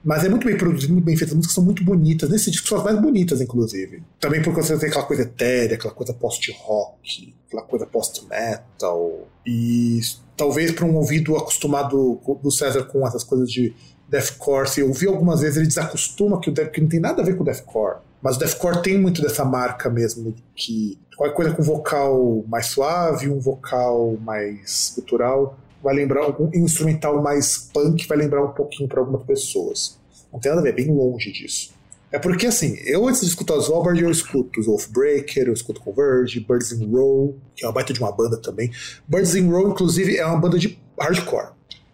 Mas 0.04 0.24
é 0.24 0.28
muito 0.28 0.46
bem 0.46 0.56
produzido, 0.56 0.92
muito 0.92 1.04
bem 1.04 1.16
feito. 1.16 1.30
As 1.30 1.36
músicas 1.36 1.54
são 1.54 1.64
muito 1.64 1.82
bonitas. 1.82 2.28
Nesse 2.28 2.50
disco 2.50 2.68
são 2.68 2.78
as 2.78 2.84
mais 2.84 3.00
bonitas, 3.00 3.40
inclusive. 3.40 4.02
Também 4.20 4.42
porque 4.42 4.62
você 4.62 4.76
tem 4.76 4.88
aquela 4.90 5.06
coisa 5.06 5.22
etérea, 5.22 5.76
aquela 5.76 5.94
coisa 5.94 6.12
post-rock, 6.12 7.34
aquela 7.46 7.62
coisa 7.62 7.86
post-metal. 7.86 9.26
E 9.46 10.00
talvez 10.36 10.72
para 10.72 10.84
um 10.84 10.96
ouvido 10.96 11.36
acostumado 11.36 12.20
do 12.42 12.50
César 12.50 12.84
com 12.84 13.06
essas 13.06 13.24
coisas 13.24 13.50
de 13.50 13.74
deathcore, 14.08 14.68
se 14.68 14.80
eu 14.80 14.88
ouvi 14.88 15.06
algumas 15.06 15.40
vezes, 15.40 15.56
ele 15.56 15.66
desacostuma 15.66 16.40
que 16.40 16.50
o 16.50 16.52
death, 16.52 16.70
que 16.70 16.80
não 16.80 16.88
tem 16.88 17.00
nada 17.00 17.22
a 17.22 17.24
ver 17.24 17.36
com 17.36 17.42
o 17.42 17.46
deathcore. 17.46 17.98
Mas 18.22 18.36
o 18.36 18.38
deathcore 18.38 18.82
tem 18.82 18.98
muito 18.98 19.22
dessa 19.22 19.44
marca 19.44 19.90
mesmo, 19.90 20.34
que 20.54 20.98
qualquer 21.16 21.34
coisa 21.34 21.52
com 21.52 21.62
vocal 21.62 22.44
mais 22.48 22.66
suave, 22.66 23.28
um 23.28 23.38
vocal 23.38 24.16
mais 24.20 24.92
cultural, 24.94 25.58
vai 25.84 25.94
lembrar 25.94 26.28
um 26.40 26.50
instrumental 26.54 27.22
mais 27.22 27.58
punk, 27.72 28.08
vai 28.08 28.16
lembrar 28.16 28.42
um 28.42 28.52
pouquinho 28.52 28.88
para 28.88 29.00
algumas 29.00 29.22
pessoas. 29.22 29.98
Não 30.32 30.40
tem 30.40 30.50
nada 30.50 30.62
a 30.62 30.64
ver, 30.64 30.70
é 30.70 30.72
bem 30.72 30.90
longe 30.90 31.30
disso. 31.30 31.72
É 32.10 32.18
porque, 32.18 32.46
assim, 32.46 32.76
eu 32.86 33.06
antes 33.06 33.20
de 33.20 33.26
escutar 33.26 33.54
os 33.54 33.64
Svalbard, 33.64 34.00
eu 34.00 34.10
escuto 34.10 34.60
os 34.60 34.66
Wolfbreaker, 34.66 35.48
eu 35.48 35.52
escuto 35.52 35.80
Converge, 35.80 36.40
Birds 36.40 36.72
in 36.72 36.90
Row, 36.90 37.36
que 37.54 37.64
é 37.64 37.68
uma 37.68 37.74
baita 37.74 37.92
de 37.92 38.00
uma 38.00 38.12
banda 38.12 38.36
também. 38.36 38.70
Birds 39.06 39.34
in 39.34 39.48
Row, 39.48 39.68
inclusive, 39.68 40.16
é 40.16 40.24
uma 40.24 40.40
banda 40.40 40.58
de 40.58 40.78
hardcore. 40.98 41.48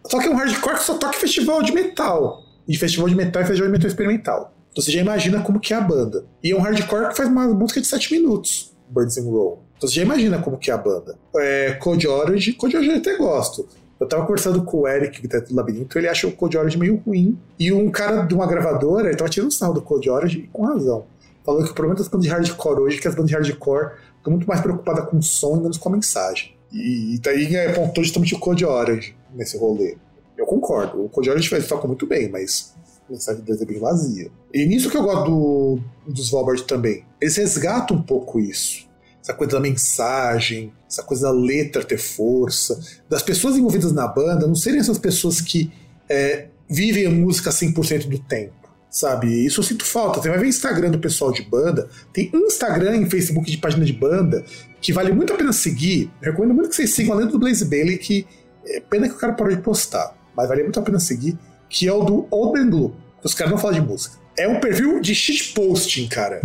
Só 0.07 0.21
que 0.21 0.27
é 0.27 0.31
um 0.31 0.37
hardcore 0.37 0.77
que 0.77 0.85
só 0.85 0.99
toca 0.99 1.17
em 1.17 1.21
festival 1.21 1.63
de 1.63 1.73
metal. 1.73 2.43
E 2.69 2.77
festival 2.77 3.09
de 3.09 3.17
metal 3.17 3.43
é 3.43 3.47
festival 3.47 3.69
de 3.69 3.73
metal 3.73 3.89
experimental. 3.89 4.55
Então 4.71 4.85
você 4.85 4.93
já 4.93 5.01
imagina 5.01 5.43
como 5.43 5.59
que 5.59 5.75
é 5.75 5.77
a 5.77 5.81
banda. 5.81 6.25
E 6.45 6.53
é 6.53 6.57
um 6.57 6.61
hardcore 6.61 7.09
que 7.09 7.17
faz 7.17 7.29
uma 7.29 7.49
música 7.49 7.81
de 7.81 7.87
7 7.87 8.13
minutos, 8.13 8.73
Birds 8.89 9.17
in 9.17 9.23
Row. 9.23 9.63
Então 9.77 9.89
você 9.89 9.97
já 9.97 10.03
imagina 10.03 10.39
como 10.39 10.59
que 10.59 10.71
é 10.71 10.75
a 10.75 10.79
banda. 10.79 11.19
É, 11.37 11.73
Code 11.81 12.07
Orange, 12.07 12.53
Code 12.53 12.77
Orange 12.77 12.93
eu 12.93 12.99
até 12.99 13.17
gosto. 13.17 13.67
Eu 14.01 14.09
tava 14.09 14.23
conversando 14.23 14.65
com 14.65 14.79
o 14.79 14.89
Eric, 14.89 15.21
que 15.21 15.29
tá 15.29 15.41
do 15.41 15.55
Labirinto, 15.55 15.99
ele 15.99 16.09
acha 16.09 16.27
o 16.27 16.33
Code 16.33 16.57
Orange 16.57 16.79
meio 16.79 16.97
ruim. 16.97 17.39
E 17.59 17.71
um 17.71 17.91
cara 17.91 18.23
de 18.23 18.35
uma 18.35 18.47
gravadora, 18.47 19.09
ele 19.09 19.17
tava 19.17 19.29
tirando 19.29 19.53
sarro 19.53 19.75
do 19.75 19.83
Code 19.83 20.09
Orange, 20.09 20.49
com 20.51 20.65
razão. 20.65 21.05
Falando 21.45 21.67
que 21.67 21.73
o 21.73 21.75
problema 21.75 21.99
das 21.99 22.09
bandas 22.09 22.25
de 22.25 22.33
hardcore 22.33 22.81
hoje 22.81 22.97
é 22.97 23.01
que 23.03 23.09
as 23.09 23.15
bandas 23.15 23.29
de 23.29 23.37
hardcore 23.37 23.93
estão 24.17 24.33
muito 24.33 24.47
mais 24.47 24.63
preocupadas 24.63 25.05
com 25.05 25.19
o 25.19 25.23
som 25.23 25.59
e 25.59 25.61
menos 25.61 25.77
com 25.77 25.91
a 25.91 25.93
mensagem. 25.93 26.57
E, 26.73 27.15
e 27.15 27.19
daí 27.19 27.55
apontou 27.59 28.03
justamente 28.03 28.35
o 28.35 28.39
Code 28.39 28.65
Orange 28.65 29.15
nesse 29.35 29.59
rolê. 29.59 29.99
Eu 30.35 30.47
concordo, 30.47 31.05
o 31.05 31.09
Code 31.11 31.29
Orange 31.29 31.63
toca 31.69 31.87
muito 31.87 32.07
bem, 32.07 32.31
mas 32.31 32.75
a 33.07 33.13
mensagem 33.13 33.43
deles 33.43 33.61
é 33.61 33.67
bem 33.67 33.79
vazia. 33.79 34.31
E 34.55 34.65
nisso 34.65 34.89
que 34.89 34.97
eu 34.97 35.03
gosto 35.03 35.27
do, 35.27 35.79
dos 36.07 36.25
Svalbard 36.27 36.63
também. 36.65 37.05
Eles 37.21 37.37
resgatam 37.37 37.99
um 37.99 38.03
pouco 38.03 38.41
isso 38.41 38.89
essa 39.31 39.35
coisa 39.35 39.53
da 39.53 39.61
mensagem, 39.61 40.73
essa 40.89 41.03
coisa 41.03 41.29
da 41.29 41.33
letra 41.33 41.85
ter 41.85 41.99
força, 41.99 42.81
das 43.09 43.23
pessoas 43.23 43.57
envolvidas 43.57 43.93
na 43.93 44.07
banda 44.07 44.47
não 44.47 44.55
serem 44.55 44.81
essas 44.81 44.99
pessoas 44.99 45.41
que 45.41 45.73
é, 46.09 46.49
vivem 46.69 47.07
a 47.07 47.11
música 47.11 47.51
100% 47.51 48.09
do 48.09 48.19
tempo, 48.19 48.53
sabe? 48.91 49.29
Isso 49.47 49.61
eu 49.61 49.65
sinto 49.65 49.85
falta. 49.85 50.21
Você 50.21 50.29
vai 50.29 50.39
ver 50.39 50.49
Instagram 50.49 50.91
do 50.91 50.99
pessoal 50.99 51.31
de 51.33 51.43
banda, 51.43 51.89
tem 52.13 52.31
Instagram 52.35 52.97
e 52.97 53.11
Facebook 53.11 53.51
de 53.51 53.59
página 53.59 53.85
de 53.85 53.93
banda 53.93 54.45
que 54.81 54.93
vale 54.93 55.13
muito 55.13 55.33
a 55.33 55.37
pena 55.37 55.53
seguir. 55.53 56.11
Eu 56.21 56.33
recomendo 56.33 56.55
muito 56.55 56.71
que 56.71 56.77
vocês 56.77 56.93
sigam, 56.93 57.15
além 57.15 57.29
do 57.29 57.39
Blaze 57.39 57.65
Bailey, 57.65 57.99
que 57.99 58.27
é 58.67 58.81
pena 58.81 59.09
que 59.09 59.15
o 59.15 59.19
cara 59.19 59.33
parou 59.33 59.55
de 59.55 59.63
postar, 59.63 60.17
mas 60.37 60.49
vale 60.49 60.65
muito 60.65 60.81
a 60.81 60.83
pena 60.83 60.99
seguir, 60.99 61.39
que 61.69 61.87
é 61.87 61.93
o 61.93 62.03
do 62.03 62.27
Old 62.31 62.65
Blue. 62.65 62.97
Os 63.23 63.35
caras 63.35 63.53
não 63.53 63.59
falam 63.59 63.81
de 63.81 63.87
música. 63.87 64.17
É 64.37 64.49
um 64.49 64.59
perfil 64.59 65.01
de 65.01 65.15
shitposting, 65.15 66.09
cara. 66.09 66.41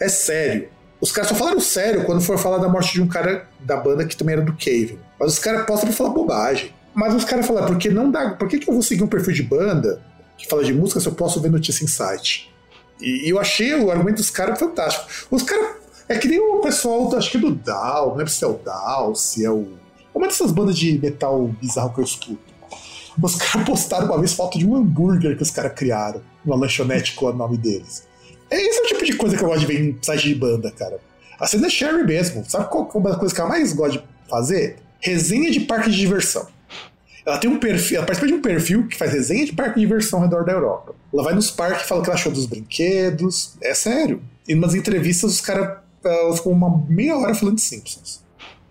É 0.00 0.08
sério. 0.08 0.68
Os 1.02 1.10
caras 1.10 1.30
só 1.30 1.34
falaram 1.34 1.58
sério 1.58 2.04
quando 2.04 2.20
for 2.20 2.38
falar 2.38 2.58
da 2.58 2.68
morte 2.68 2.92
de 2.92 3.02
um 3.02 3.08
cara 3.08 3.48
da 3.58 3.76
banda 3.76 4.06
que 4.06 4.16
também 4.16 4.34
era 4.34 4.42
do 4.42 4.52
Cave. 4.52 5.00
Mas 5.18 5.32
os 5.32 5.38
caras 5.40 5.66
postam 5.66 5.88
pra 5.88 5.96
falar 5.96 6.10
bobagem. 6.10 6.72
Mas 6.94 7.12
os 7.12 7.24
caras 7.24 7.44
falaram, 7.44 7.66
porque 7.66 7.90
não 7.90 8.08
dá. 8.08 8.30
Por 8.30 8.48
que, 8.48 8.60
que 8.60 8.70
eu 8.70 8.72
vou 8.72 8.84
seguir 8.84 9.02
um 9.02 9.08
perfil 9.08 9.34
de 9.34 9.42
banda 9.42 10.00
que 10.38 10.46
fala 10.46 10.62
de 10.62 10.72
música 10.72 11.00
se 11.00 11.08
eu 11.08 11.12
posso 11.12 11.40
ver 11.40 11.50
notícia 11.50 11.82
em 11.82 11.88
site? 11.88 12.54
E, 13.00 13.28
eu 13.28 13.40
achei 13.40 13.74
o 13.74 13.90
argumento 13.90 14.18
dos 14.18 14.30
caras 14.30 14.56
fantástico. 14.56 15.26
Os 15.28 15.42
caras. 15.42 15.82
É 16.08 16.16
que 16.16 16.28
nem 16.28 16.38
o 16.38 16.60
pessoal, 16.60 17.12
acho 17.16 17.30
que 17.30 17.36
é 17.38 17.40
do 17.40 17.50
Dow, 17.52 18.08
não 18.08 18.16
lembro 18.16 18.30
se 18.30 18.44
é 18.44 18.46
o 18.46 18.52
Dow, 18.52 19.14
se 19.16 19.44
é 19.44 19.50
o. 19.50 19.72
Uma 20.14 20.28
dessas 20.28 20.52
bandas 20.52 20.76
de 20.76 20.98
metal 20.98 21.48
bizarro 21.60 21.92
que 21.92 22.00
eu 22.00 22.04
escuto. 22.04 22.38
Os 23.20 23.34
caras 23.34 23.66
postaram 23.66 24.06
uma 24.06 24.18
vez 24.18 24.34
foto 24.34 24.56
de 24.56 24.66
um 24.66 24.76
hambúrguer 24.76 25.36
que 25.36 25.42
os 25.42 25.50
caras 25.50 25.72
criaram, 25.74 26.20
uma 26.44 26.54
lanchonete 26.54 27.14
com 27.14 27.26
o 27.26 27.32
nome 27.32 27.56
deles. 27.56 28.06
Esse 28.56 28.78
é 28.78 28.82
o 28.82 28.86
tipo 28.86 29.04
de 29.04 29.14
coisa 29.14 29.36
que 29.36 29.42
eu 29.42 29.48
gosto 29.48 29.60
de 29.60 29.66
ver 29.66 29.80
em 29.80 29.98
site 30.02 30.28
de 30.28 30.34
banda, 30.34 30.70
cara. 30.70 31.00
A 31.38 31.46
cena 31.46 31.66
é 31.66 31.70
Sherry 31.70 32.04
mesmo. 32.04 32.44
Sabe 32.48 32.68
qual 32.70 32.90
é 32.94 32.98
uma 32.98 33.10
das 33.10 33.18
coisas 33.18 33.34
que 33.34 33.40
ela 33.40 33.50
mais 33.50 33.72
gosta 33.72 33.98
de 33.98 34.04
fazer? 34.28 34.76
Resenha 35.00 35.50
de 35.50 35.60
parque 35.60 35.90
de 35.90 35.96
diversão. 35.96 36.46
Ela 37.24 37.38
tem 37.38 37.48
um 37.48 37.58
perfil, 37.58 37.98
ela 37.98 38.06
participa 38.06 38.26
de 38.26 38.34
um 38.34 38.42
perfil 38.42 38.86
que 38.88 38.96
faz 38.96 39.12
resenha 39.12 39.46
de 39.46 39.52
parque 39.52 39.76
de 39.76 39.86
diversão 39.86 40.18
ao 40.18 40.24
redor 40.24 40.44
da 40.44 40.52
Europa. 40.52 40.94
Ela 41.12 41.22
vai 41.22 41.34
nos 41.34 41.50
parques 41.50 41.84
e 41.84 41.88
fala 41.88 42.00
o 42.00 42.04
que 42.04 42.10
ela 42.10 42.18
achou 42.18 42.32
dos 42.32 42.46
brinquedos. 42.46 43.54
É 43.60 43.74
sério. 43.74 44.22
E 44.46 44.54
nas 44.54 44.74
entrevistas 44.74 45.32
os 45.32 45.40
caras 45.40 45.78
ficam 46.36 46.52
uma 46.52 46.84
meia 46.88 47.16
hora 47.16 47.34
falando 47.34 47.56
de 47.56 47.62
Simpsons. 47.62 48.22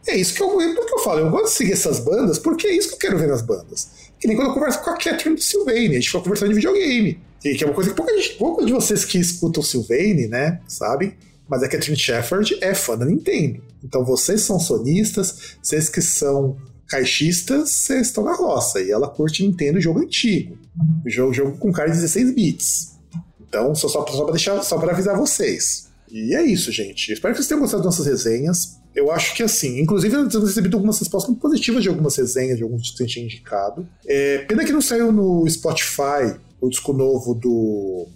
É 0.06 0.18
isso 0.18 0.34
que 0.34 0.42
eu, 0.42 0.60
é 0.60 0.74
que 0.74 0.94
eu 0.94 1.00
falo. 1.00 1.20
Eu 1.20 1.30
gosto 1.30 1.46
de 1.46 1.52
seguir 1.52 1.74
essas 1.74 2.00
bandas 2.00 2.40
porque 2.40 2.68
é 2.68 2.76
isso 2.76 2.90
que 2.90 2.96
eu 2.96 3.00
quero 3.00 3.18
ver 3.18 3.28
nas 3.28 3.42
bandas. 3.42 3.90
Que 4.22 4.28
nem 4.28 4.38
quando 4.38 4.50
eu 4.50 4.54
converso 4.54 4.84
com 4.84 4.92
a 4.92 4.98
Catherine 4.98 5.36
do 5.36 5.42
Sylvain, 5.42 5.90
a 5.90 5.94
gente 5.94 6.08
fica 6.08 6.22
conversando 6.22 6.50
de 6.50 6.56
videogame. 6.56 7.20
Que, 7.40 7.56
que 7.56 7.64
é 7.64 7.68
uma 7.68 7.74
coisa 7.74 7.90
que 7.90 7.96
pouca 7.96 8.14
gente, 8.16 8.66
de 8.68 8.72
vocês 8.72 9.04
que 9.04 9.18
escutam 9.18 9.64
o 9.64 10.28
né, 10.30 10.62
sabem. 10.68 11.16
Mas 11.50 11.64
a 11.64 11.68
Catherine 11.68 11.98
Shepard 11.98 12.58
é 12.62 12.76
fã 12.76 12.96
da 12.96 13.04
Nintendo. 13.04 13.64
Então 13.84 14.06
vocês 14.06 14.42
são 14.42 14.60
sonistas, 14.60 15.58
vocês 15.62 15.90
que 15.90 16.02
são 16.02 16.56
caixistas, 16.88 17.72
vocês 17.72 18.08
estão 18.08 18.24
na 18.24 18.36
roça. 18.36 18.80
E 18.80 18.92
ela 18.92 19.10
curte 19.10 19.44
Nintendo 19.44 19.82
jogo 19.82 20.00
antigo. 20.00 20.58
Jogo, 21.06 21.34
jogo 21.34 21.58
com 21.58 21.72
cara 21.72 21.90
de 21.90 21.96
16 21.96 22.36
bits. 22.36 22.92
Então, 23.40 23.74
só, 23.74 23.88
só, 23.88 24.06
só 24.06 24.24
para 24.24 24.34
deixar, 24.34 24.62
só 24.62 24.78
para 24.78 24.94
avisar 24.94 25.18
vocês. 25.18 25.90
E 26.10 26.36
é 26.36 26.44
isso, 26.44 26.72
gente. 26.72 27.12
Espero 27.12 27.34
que 27.34 27.40
vocês 27.40 27.48
tenham 27.48 27.62
gostado 27.62 27.84
das 27.84 27.98
nossas 27.98 28.06
resenhas. 28.06 28.78
Eu 28.96 29.12
acho 29.12 29.36
que 29.36 29.44
assim, 29.44 29.80
inclusive 29.80 30.14
eu 30.16 30.28
tenho 30.28 30.44
recebido 30.46 30.76
algumas 30.76 31.00
respostas 31.00 31.30
muito 31.30 31.42
positivas 31.42 31.82
de 31.82 31.90
algumas 31.90 32.16
resenhas, 32.16 32.58
de 32.58 32.64
alguns 32.64 32.92
que 32.92 33.06
tinha 33.06 33.26
indicado. 33.26 33.88
É, 34.06 34.40
pena 34.40 34.66
que 34.66 34.72
não 34.72 34.82
saiu 34.82 35.12
no 35.12 35.48
Spotify 35.50 36.36
o 36.60 36.70
disco 36.70 36.94
novo 36.94 37.34
do 37.34 38.08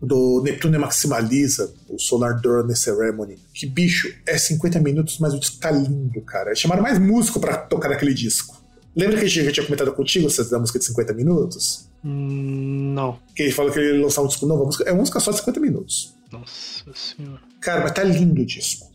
do 0.00 0.42
Neptune 0.42 0.78
Maximaliza, 0.78 1.72
o 1.88 1.96
Solar 1.96 2.40
Drone 2.40 2.74
Ceremony. 2.74 3.38
Que 3.54 3.66
bicho, 3.66 4.12
é 4.26 4.36
50 4.36 4.80
minutos, 4.80 5.18
mas 5.20 5.32
o 5.32 5.38
disco 5.38 5.58
tá 5.58 5.70
lindo, 5.70 6.20
cara. 6.22 6.52
Chamaram 6.56 6.82
mais 6.82 6.98
músico 6.98 7.38
para 7.38 7.56
tocar 7.56 7.88
naquele 7.88 8.12
disco. 8.12 8.60
Lembra 8.96 9.16
que 9.16 9.24
a 9.24 9.28
gente 9.28 9.44
já 9.44 9.52
tinha 9.52 9.64
comentado 9.64 9.92
contigo 9.92 10.26
essa 10.26 10.44
da 10.44 10.58
música 10.58 10.78
de 10.78 10.84
50 10.86 11.14
minutos? 11.14 11.88
Hum, 12.04 12.92
não. 12.94 13.18
Que 13.34 13.44
ele 13.44 13.52
falou 13.52 13.70
que 13.70 13.78
ele 13.78 13.96
ia 13.96 14.02
lançar 14.02 14.22
um 14.22 14.26
disco 14.26 14.44
novo. 14.44 14.68
É 14.84 14.90
uma 14.90 14.98
música 14.98 15.20
só 15.20 15.30
de 15.30 15.38
50 15.38 15.60
minutos. 15.60 16.14
Nossa 16.30 16.84
senhora. 16.92 17.40
Cara, 17.60 17.82
mas 17.82 17.92
tá 17.92 18.02
lindo 18.02 18.42
o 18.42 18.44
disco. 18.44 18.91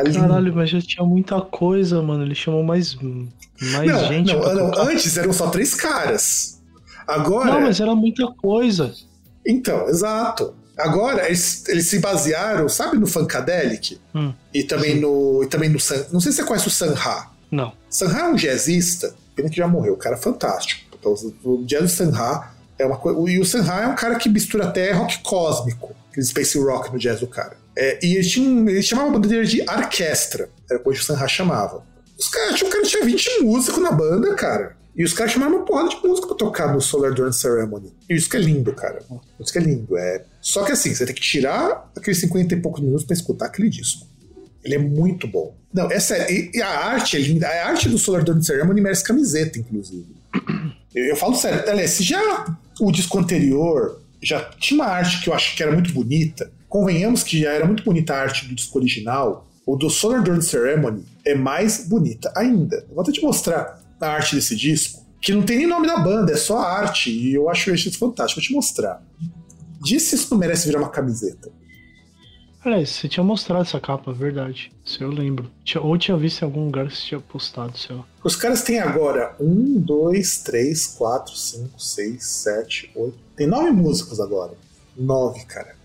Lindo. 0.00 0.20
Caralho, 0.20 0.54
mas 0.54 0.70
já 0.70 0.80
tinha 0.80 1.04
muita 1.04 1.40
coisa, 1.40 2.00
mano. 2.00 2.24
Ele 2.24 2.34
chamou 2.34 2.62
mais, 2.62 2.94
mais 2.94 3.90
não, 3.90 4.08
gente. 4.08 4.34
Não, 4.34 4.54
não, 4.54 4.78
antes 4.78 5.16
eram 5.18 5.32
só 5.32 5.50
três 5.50 5.74
caras. 5.74 6.62
Agora. 7.06 7.52
Não, 7.52 7.60
mas 7.60 7.80
era 7.80 7.94
muita 7.94 8.26
coisa. 8.28 8.94
Então, 9.46 9.88
exato. 9.88 10.54
Agora, 10.78 11.26
eles, 11.26 11.68
eles 11.68 11.86
se 11.86 11.98
basearam, 11.98 12.68
sabe, 12.68 12.96
no 12.96 13.06
Funkadelic? 13.06 14.00
Hum, 14.14 14.32
e 14.54 14.64
também 14.64 14.94
sim. 14.94 15.00
no. 15.00 15.42
E 15.42 15.46
também 15.46 15.68
no 15.68 15.78
San, 15.78 16.06
Não 16.10 16.20
sei 16.20 16.32
se 16.32 16.38
você 16.38 16.44
conhece 16.44 16.68
o 16.68 16.70
Sanha. 16.70 17.28
Não. 17.50 17.72
Sanha 17.90 18.20
é 18.20 18.28
um 18.28 18.34
jazzista, 18.34 19.14
pena 19.36 19.50
que 19.50 19.56
já 19.56 19.68
morreu, 19.68 19.92
o 19.92 19.98
cara 19.98 20.16
é 20.16 20.18
fantástico. 20.18 20.96
Então, 20.98 21.14
o 21.44 21.64
jazz 21.64 21.82
do 21.82 21.88
Sanha 21.88 22.44
É 22.78 22.86
uma 22.86 22.96
coisa, 22.96 23.30
e 23.30 23.38
o 23.38 23.44
Sanha 23.44 23.70
é 23.82 23.86
um 23.88 23.94
cara 23.94 24.14
que 24.14 24.28
mistura 24.28 24.68
até 24.68 24.92
rock 24.92 25.18
cósmico, 25.18 25.94
aquele 26.10 26.24
space 26.24 26.58
rock 26.58 26.90
no 26.90 26.98
jazz 26.98 27.20
do 27.20 27.26
cara. 27.26 27.56
É, 27.76 27.98
e 28.04 28.16
ele, 28.16 28.28
tinha, 28.28 28.70
ele 28.70 28.82
chamava 28.82 29.08
a 29.08 29.12
banda 29.12 29.28
dele 29.28 29.46
de 29.46 29.62
orquestra, 29.62 30.50
era 30.70 30.78
coisa 30.78 30.98
que 30.98 31.04
o 31.04 31.06
Sanha 31.06 31.28
chamava. 31.28 31.84
Os 32.18 32.28
caras, 32.28 32.62
um 32.62 32.68
cara 32.68 32.84
tinha 32.84 33.04
20 33.04 33.40
músicos 33.40 33.82
na 33.82 33.90
banda, 33.90 34.34
cara. 34.34 34.76
E 34.94 35.02
os 35.02 35.14
caras 35.14 35.32
chamaram 35.32 35.56
uma 35.56 35.64
porrada 35.64 35.88
de 35.88 36.06
música 36.06 36.26
pra 36.26 36.36
tocar 36.36 36.72
no 36.72 36.80
Solar 36.80 37.14
Dawn 37.14 37.32
Ceremony. 37.32 37.92
E 38.08 38.14
isso 38.14 38.28
que 38.28 38.36
é 38.36 38.40
lindo, 38.40 38.72
cara. 38.74 39.02
Isso 39.40 39.50
que 39.50 39.58
é 39.58 39.62
lindo. 39.62 39.96
É... 39.96 40.24
Só 40.40 40.64
que 40.64 40.72
assim, 40.72 40.94
você 40.94 41.06
tem 41.06 41.14
que 41.14 41.20
tirar 41.22 41.90
aqueles 41.96 42.20
50 42.20 42.54
e 42.54 42.60
poucos 42.60 42.82
minutos 42.82 43.04
pra 43.04 43.14
escutar 43.14 43.46
aquele 43.46 43.70
disco. 43.70 44.06
Ele 44.62 44.74
é 44.74 44.78
muito 44.78 45.26
bom. 45.26 45.56
Não, 45.72 45.90
é 45.90 45.98
sério. 45.98 46.50
E 46.54 46.60
a 46.60 46.68
arte 46.68 47.16
é 47.16 47.20
linda. 47.20 47.48
A 47.48 47.68
arte 47.68 47.88
do 47.88 47.98
Solar 47.98 48.22
Dawn 48.22 48.42
Ceremony 48.42 48.82
merece 48.82 49.02
camiseta, 49.02 49.58
inclusive. 49.58 50.06
Eu, 50.94 51.06
eu 51.06 51.16
falo 51.16 51.34
sério. 51.34 51.64
Aliás, 51.70 51.92
se 51.92 52.02
já 52.02 52.44
o 52.78 52.92
disco 52.92 53.18
anterior 53.18 53.98
já 54.20 54.44
tinha 54.60 54.78
uma 54.78 54.90
arte 54.90 55.22
que 55.22 55.30
eu 55.30 55.32
acho 55.32 55.56
que 55.56 55.62
era 55.62 55.72
muito 55.72 55.90
bonita, 55.90 56.52
convenhamos 56.72 57.22
que 57.22 57.38
já 57.38 57.50
era 57.50 57.66
muito 57.66 57.84
bonita 57.84 58.14
a 58.14 58.20
arte 58.22 58.48
do 58.48 58.54
disco 58.54 58.78
original, 58.78 59.46
o 59.66 59.76
do 59.76 59.90
Solar 59.90 60.22
Dawn 60.22 60.40
Ceremony 60.40 61.04
é 61.22 61.34
mais 61.34 61.86
bonita 61.86 62.32
ainda. 62.34 62.76
Eu 62.88 62.94
vou 62.94 63.02
até 63.02 63.12
te 63.12 63.20
mostrar 63.20 63.78
a 64.00 64.06
arte 64.06 64.34
desse 64.34 64.56
disco, 64.56 65.04
que 65.20 65.34
não 65.34 65.42
tem 65.42 65.58
nem 65.58 65.66
nome 65.66 65.86
da 65.86 65.98
banda, 65.98 66.32
é 66.32 66.36
só 66.36 66.58
arte, 66.58 67.10
e 67.10 67.34
eu 67.34 67.50
acho 67.50 67.74
isso 67.74 67.98
fantástico. 67.98 68.40
Vou 68.40 68.46
te 68.46 68.54
mostrar. 68.54 69.02
Diz 69.82 70.04
se 70.04 70.14
isso 70.14 70.28
não 70.30 70.38
merece 70.38 70.66
virar 70.66 70.78
uma 70.78 70.88
camiseta. 70.88 71.50
Aliás, 72.64 72.88
você 72.88 73.06
tinha 73.06 73.22
mostrado 73.22 73.62
essa 73.62 73.78
capa, 73.78 74.10
verdade. 74.10 74.72
Isso 74.82 75.04
eu 75.04 75.10
lembro. 75.10 75.50
Ou 75.78 75.98
tinha 75.98 76.16
visto 76.16 76.40
em 76.40 76.46
algum 76.46 76.64
lugar 76.64 76.88
que 76.88 76.96
você 76.96 77.02
tinha 77.08 77.20
postado, 77.20 77.76
sei 77.76 77.94
lá. 77.94 78.04
Os 78.24 78.34
caras 78.34 78.62
têm 78.62 78.78
agora 78.78 79.36
um, 79.38 79.78
dois, 79.78 80.38
três, 80.38 80.86
quatro, 80.86 81.36
cinco, 81.36 81.78
seis, 81.78 82.24
sete, 82.24 82.90
oito. 82.94 83.18
Tem 83.36 83.46
nove 83.46 83.72
músicos 83.72 84.18
agora. 84.20 84.54
Nove, 84.96 85.44
cara. 85.44 85.81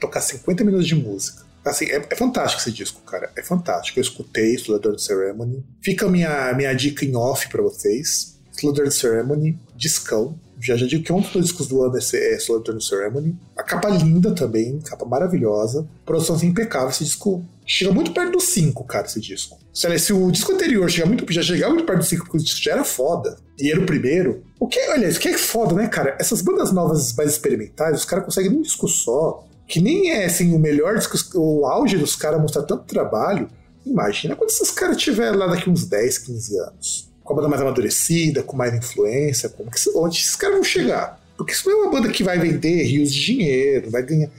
Tocar 0.00 0.20
50 0.20 0.64
minutos 0.64 0.86
de 0.86 0.94
música. 0.94 1.48
Assim, 1.64 1.86
é, 1.86 2.06
é, 2.10 2.16
fantástico 2.16 2.62
esse 2.62 2.72
disco, 2.72 3.00
cara. 3.02 3.30
É 3.36 3.42
fantástico. 3.42 3.98
Eu 3.98 4.02
escutei 4.02 4.54
Slaughter 4.54 4.98
Ceremony. 4.98 5.64
Fica 5.82 6.06
a 6.06 6.08
minha, 6.08 6.52
minha 6.54 6.72
dica 6.72 7.04
em 7.04 7.14
off 7.16 7.48
pra 7.48 7.62
vocês. 7.62 8.38
Slaughter 8.56 8.90
Ceremony, 8.90 9.58
discão. 9.76 10.38
Já, 10.60 10.76
já 10.76 10.86
digo 10.86 11.04
que 11.04 11.12
um 11.12 11.20
dos 11.20 11.44
discos 11.44 11.68
do 11.68 11.82
ano 11.82 11.96
é, 11.96 12.34
é 12.34 12.38
Ceremony. 12.80 13.36
A 13.56 13.62
capa 13.62 13.88
linda 13.88 14.34
também, 14.34 14.80
capa 14.80 15.04
maravilhosa. 15.04 15.86
Produção 16.04 16.36
impecável. 16.42 16.88
Esse 16.88 17.04
disco 17.04 17.44
chega 17.64 17.92
muito 17.92 18.12
perto 18.12 18.32
do 18.32 18.40
5, 18.40 18.82
cara, 18.84 19.06
esse 19.06 19.20
disco. 19.20 19.58
Se, 19.72 19.98
se 19.98 20.12
o 20.12 20.30
disco 20.32 20.52
anterior 20.52 20.90
chega 20.90 21.06
muito, 21.06 21.30
já 21.32 21.42
chegava 21.42 21.74
muito 21.74 21.86
perto 21.86 22.00
do 22.00 22.04
5, 22.04 22.24
porque 22.24 22.38
o 22.38 22.40
disco 22.42 22.60
já 22.60 22.72
era 22.72 22.84
foda, 22.84 23.36
e 23.56 23.70
era 23.70 23.80
o 23.80 23.86
primeiro. 23.86 24.42
O 24.58 24.66
que, 24.66 24.80
olha, 24.88 25.08
o 25.08 25.14
que 25.14 25.28
é 25.28 25.38
foda, 25.38 25.74
né, 25.74 25.86
cara? 25.86 26.16
Essas 26.18 26.42
bandas 26.42 26.72
novas 26.72 27.14
mais 27.14 27.30
experimentais, 27.30 27.98
os 27.98 28.04
caras 28.04 28.24
conseguem 28.24 28.50
num 28.50 28.62
disco 28.62 28.88
só 28.88 29.47
que 29.68 29.80
nem 29.82 30.10
é 30.10 30.24
assim 30.24 30.54
o 30.54 30.58
melhor 30.58 30.98
o 31.34 31.66
auge 31.66 31.98
dos 31.98 32.16
caras 32.16 32.40
mostrar 32.40 32.62
tanto 32.62 32.84
trabalho. 32.84 33.50
Imagina 33.84 34.34
quando 34.34 34.48
esses 34.48 34.70
caras 34.70 34.96
tiverem 34.96 35.38
lá 35.38 35.46
daqui 35.46 35.68
uns 35.68 35.84
10, 35.84 36.18
15 36.18 36.58
anos. 36.58 37.10
Com 37.22 37.34
a 37.34 37.36
banda 37.36 37.48
mais 37.48 37.60
amadurecida, 37.60 38.42
com 38.42 38.56
mais 38.56 38.74
influência, 38.74 39.50
como 39.50 39.70
que, 39.70 39.78
onde 39.94 40.16
esses 40.16 40.34
caras 40.34 40.56
vão 40.56 40.64
chegar? 40.64 41.20
Porque 41.36 41.52
isso 41.52 41.68
não 41.68 41.76
é 41.76 41.82
uma 41.82 41.92
banda 41.92 42.08
que 42.08 42.24
vai 42.24 42.38
vender 42.38 42.82
rios 42.84 43.12
de 43.12 43.22
dinheiro, 43.26 43.90
vai 43.90 44.02
ganhar. 44.02 44.30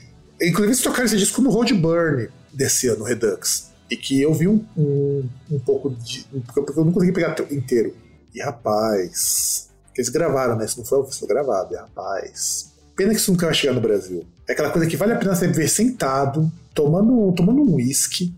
Inclusive, 0.42 0.68
eles 0.68 0.82
tocaram 0.82 1.06
esse 1.06 1.18
disco 1.18 1.42
no 1.42 1.52
Road 1.52 1.74
Burn 1.76 2.28
desse 2.52 2.88
ano, 2.88 3.04
Redux. 3.04 3.70
E 3.90 3.96
que 3.96 4.20
eu 4.20 4.34
vi 4.34 4.48
um, 4.48 4.66
um, 4.76 5.30
um 5.52 5.60
pouco 5.60 5.92
de. 5.92 6.26
Porque 6.54 6.80
eu 6.80 6.86
não 6.86 6.92
consegui 6.92 7.12
pegar 7.12 7.36
inteiro. 7.52 7.96
E 8.34 8.42
rapaz. 8.42 9.70
Que 9.94 10.02
eles 10.02 10.10
gravaram, 10.10 10.56
né? 10.56 10.66
Isso 10.66 10.80
não 10.80 10.86
foi, 10.86 11.06
foi 11.12 11.28
gravado. 11.28 11.74
E 11.74 11.78
rapaz. 11.78 12.72
Pena 12.96 13.12
que 13.12 13.18
isso 13.18 13.32
nunca 13.32 13.46
vai 13.46 13.56
chegar 13.56 13.74
no 13.74 13.82
Brasil. 13.82 14.26
É 14.50 14.54
aquela 14.54 14.72
coisa 14.72 14.88
que 14.88 14.98
vale 14.98 15.14
a 15.14 15.16
pena 15.16 15.36
você 15.36 15.48
ver 15.48 15.70
sentado, 15.70 16.52
tomando, 16.74 17.32
tomando 17.34 17.62
um 17.62 17.76
whisky, 17.76 18.34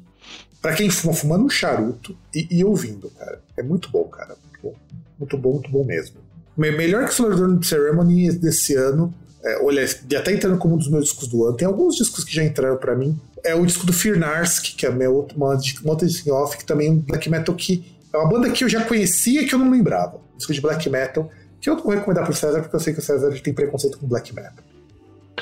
para 0.62 0.76
quem 0.76 0.90
fuma, 0.90 1.14
fumando 1.14 1.46
um 1.46 1.50
charuto 1.50 2.14
e, 2.36 2.48
e, 2.52 2.66
ouvindo, 2.66 3.10
cara. 3.12 3.42
É 3.56 3.64
muito 3.64 3.90
bom, 3.90 4.04
cara. 4.04 4.36
Muito 4.44 4.62
bom, 4.62 4.76
muito 5.18 5.38
bom, 5.38 5.52
muito 5.54 5.72
bom 5.72 5.86
mesmo. 5.86 6.18
Melhor 6.58 7.08
que 7.08 7.14
Solar 7.14 7.64
Ceremony 7.64 8.30
desse 8.34 8.76
ano. 8.76 9.14
É, 9.42 9.64
olha, 9.64 9.88
já 9.88 10.22
tá 10.22 10.34
entrando 10.34 10.58
como 10.58 10.76
um 10.76 10.78
dos 10.78 10.90
meus 10.90 11.06
discos 11.06 11.30
do 11.30 11.46
ano. 11.46 11.56
Tem 11.56 11.66
alguns 11.66 11.96
discos 11.96 12.26
que 12.26 12.36
já 12.36 12.44
entraram 12.44 12.76
para 12.76 12.94
mim. 12.94 13.18
É 13.42 13.56
o 13.56 13.66
disco 13.66 13.86
do 13.86 13.94
Fear 13.94 14.20
Narsk, 14.20 14.76
que 14.76 14.86
é 14.86 15.10
outra, 15.10 15.38
uma, 15.38 15.56
uma 15.56 15.92
outra 15.92 16.06
disco 16.06 16.30
off, 16.34 16.58
que 16.58 16.66
também 16.66 16.90
é 16.90 16.92
um 16.92 16.98
black 16.98 17.30
metal 17.30 17.56
que 17.56 17.98
é 18.14 18.18
uma 18.18 18.28
banda 18.28 18.50
que 18.52 18.66
eu 18.66 18.70
já 18.70 18.84
conhecia 18.84 19.48
que 19.48 19.56
eu 19.56 19.60
não 19.60 19.72
lembrava. 19.72 20.20
Disco 20.36 20.54
de 20.54 20.60
black 20.60 20.90
metal 20.90 21.32
que 21.62 21.70
eu 21.70 21.78
vou 21.78 21.94
recomendar 21.94 22.26
pro 22.26 22.36
César, 22.36 22.60
porque 22.60 22.76
eu 22.76 22.80
sei 22.82 22.92
que 22.92 23.00
o 23.00 23.04
César 23.04 23.32
tem 23.42 23.54
preconceito 23.54 23.98
com 23.98 24.08
black 24.08 24.36
metal. 24.36 24.71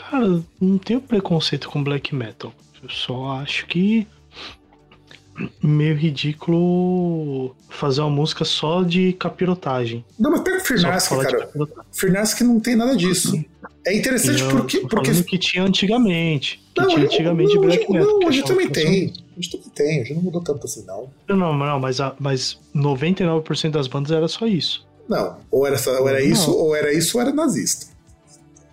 Cara, 0.09 0.41
não 0.59 0.77
tenho 0.77 0.99
preconceito 0.99 1.69
com 1.69 1.83
black 1.83 2.15
metal. 2.15 2.53
Eu 2.81 2.89
só 2.89 3.33
acho 3.33 3.67
que 3.67 4.07
meio 5.61 5.95
ridículo 5.95 7.55
fazer 7.69 8.01
uma 8.01 8.09
música 8.09 8.43
só 8.43 8.83
de 8.83 9.13
capirotagem. 9.13 10.03
Não, 10.17 10.31
mas 10.31 10.41
pega 10.41 10.57
o 10.57 10.61
Firnask, 10.61 11.09
cara. 11.09 11.49
Firnask 11.91 12.41
não 12.41 12.59
tem 12.59 12.75
nada 12.75 12.95
disso. 12.95 13.33
É 13.85 13.95
interessante 13.95 14.41
eu 14.41 14.49
porque. 14.49 14.79
porque... 14.79 15.23
que 15.23 15.37
tinha 15.37 15.63
antigamente. 15.63 16.61
Que 16.73 16.81
não, 16.81 16.87
tinha 16.87 17.05
antigamente 17.05 17.55
não, 17.55 17.61
black 17.61 17.91
metal. 17.91 18.19
Não, 18.19 18.27
hoje 18.27 18.43
também 18.43 18.69
tem. 18.69 19.13
Hoje 19.37 19.49
também 19.51 19.69
tem. 19.69 20.01
Hoje 20.01 20.13
não 20.13 20.21
mudou 20.21 20.41
tanto 20.41 20.65
assim, 20.65 20.85
não. 20.85 21.09
Não, 21.27 21.55
não, 21.55 21.79
mas, 21.79 21.97
mas 22.19 22.57
99% 22.75 23.71
das 23.71 23.87
bandas 23.87 24.11
era 24.11 24.27
só 24.27 24.45
isso. 24.45 24.87
Não, 25.07 25.37
ou 25.49 25.65
era, 25.65 25.77
ou 25.99 26.09
era 26.09 26.21
isso, 26.21 26.51
ou 26.51 26.75
era 26.75 26.93
isso, 26.93 27.17
ou 27.17 27.21
era 27.21 27.31
nazista. 27.31 27.87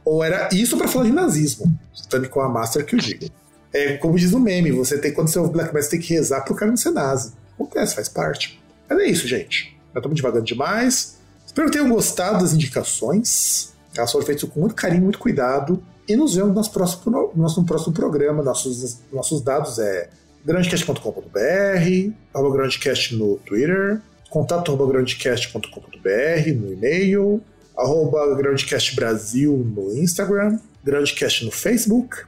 Ou 0.06 0.22
era 0.22 0.48
isso 0.52 0.76
para 0.78 0.86
falar 0.86 1.06
de 1.06 1.12
nazismo. 1.12 1.66
Tanto 2.08 2.30
com 2.30 2.40
a 2.40 2.48
Master 2.48 2.86
que 2.86 2.94
eu 2.94 3.00
digo. 3.00 3.26
É 3.72 3.96
como 3.96 4.16
diz 4.16 4.32
o 4.32 4.38
meme, 4.38 4.70
você 4.70 4.96
tem, 4.96 5.12
quando 5.12 5.28
você 5.28 5.38
ouve 5.40 5.52
Black 5.52 5.74
Mass, 5.74 5.88
tem 5.88 5.98
que 5.98 6.14
rezar 6.14 6.42
pro 6.42 6.54
cara 6.54 6.70
não 6.70 6.76
ser 6.76 6.92
nazi. 6.92 7.32
Acontece, 7.54 7.96
faz 7.96 8.08
parte. 8.08 8.62
Mas 8.88 8.98
é 9.00 9.06
isso, 9.06 9.26
gente. 9.26 9.76
Já 9.92 9.98
estamos 9.98 10.16
devagando 10.16 10.44
demais. 10.44 11.16
Espero 11.44 11.68
que 11.68 11.76
tenham 11.76 11.90
gostado 11.90 12.38
das 12.38 12.52
indicações. 12.52 13.74
Elas 13.96 14.12
foram 14.12 14.24
feitas 14.24 14.48
com 14.48 14.60
muito 14.60 14.76
carinho, 14.76 15.02
muito 15.02 15.18
cuidado. 15.18 15.82
E 16.08 16.14
nos 16.14 16.36
vemos 16.36 16.50
no 16.50 16.54
nosso 16.54 16.70
próximo, 16.70 17.32
no 17.34 17.42
nosso 17.42 17.64
próximo 17.64 17.92
programa. 17.92 18.44
Nossos, 18.44 19.00
nossos 19.12 19.42
dados 19.42 19.80
é 19.80 20.08
grandecast.com.br, 20.44 22.12
arroba 22.32 22.68
no 23.12 23.36
Twitter, 23.38 24.00
contato 24.30 24.76
no 24.76 26.72
e-mail, 26.72 27.42
arroba 27.76 28.34
Groundcast 28.34 28.94
Brasil 28.94 29.56
no 29.56 29.92
Instagram, 29.96 30.58
Groundcast 30.84 31.44
no 31.44 31.50
Facebook. 31.50 32.24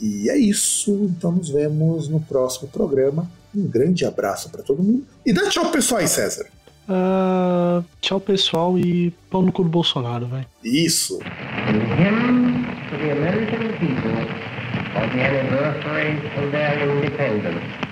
E 0.00 0.28
é 0.28 0.36
isso. 0.36 1.10
Então 1.10 1.32
nos 1.32 1.48
vemos 1.48 2.08
no 2.08 2.20
próximo 2.20 2.68
programa. 2.68 3.30
Um 3.54 3.66
grande 3.66 4.04
abraço 4.04 4.50
para 4.50 4.62
todo 4.62 4.82
mundo. 4.82 5.06
E 5.24 5.32
dá 5.32 5.48
tchau 5.48 5.70
pessoal 5.70 6.00
aí, 6.00 6.08
César. 6.08 6.46
Uh, 6.88 7.84
tchau 8.00 8.20
pessoal 8.20 8.78
e 8.78 9.10
pão 9.30 9.42
no 9.42 9.52
cu 9.52 9.62
do 9.62 9.70
Bolsonaro, 9.70 10.26
vai. 10.26 10.46
Isso. 10.62 11.18
to 11.18 11.24
the 12.98 13.10
American 13.12 13.72
people 13.78 14.10
on 14.94 15.08
the 15.10 15.22
anniversary 15.22 16.18
of 16.36 16.52
their 16.52 16.88
independence. 16.88 17.84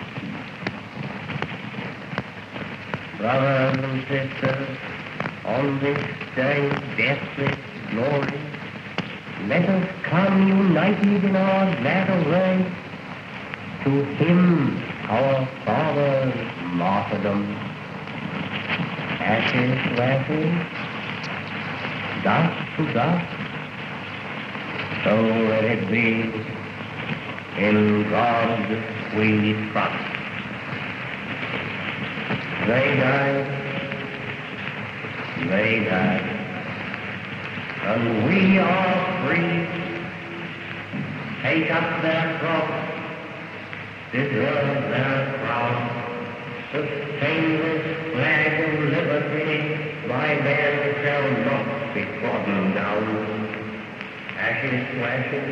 brothers 3.22 3.78
and 3.78 4.02
sisters, 4.08 4.78
on 5.44 5.80
this 5.80 5.98
day 6.36 6.68
deathless 6.96 7.56
glory, 7.90 8.40
let 9.48 9.68
us 9.68 9.88
come 10.04 10.48
united 10.48 11.24
in 11.24 11.36
our 11.36 11.76
glad 11.80 12.26
array 12.26 12.64
to 13.84 13.90
him, 14.16 14.78
our 15.08 15.46
father's 15.64 16.34
martyrdom. 16.74 17.44
Ashes 19.20 19.96
to 19.96 20.02
ashes, 20.02 20.52
dust 22.22 22.76
to 22.76 22.92
dust, 22.92 23.26
so 25.04 25.14
let 25.48 25.64
it 25.64 25.90
be. 25.90 26.52
In 27.58 28.08
God 28.08 28.70
we 29.16 29.52
trust. 29.72 30.04
They 32.66 32.96
died, 32.96 33.71
they 35.48 35.84
died, 35.84 36.22
and 37.82 38.26
we 38.26 38.58
are 38.58 39.26
free. 39.26 39.52
Take 41.42 41.70
up 41.70 42.02
their 42.02 42.38
cross, 42.38 42.70
deserve 44.12 44.90
their 44.90 45.38
crown, 45.42 45.74
sustain 46.70 47.58
this 47.58 48.12
flag 48.12 48.52
of 48.64 48.80
liberty, 48.90 50.08
by 50.08 50.34
men 50.46 50.74
shall 51.02 51.26
not 51.46 51.94
be 51.94 52.02
trodden 52.20 52.74
down. 52.74 53.04
Ashes 54.38 54.86
to 54.92 55.02
ashes, 55.02 55.48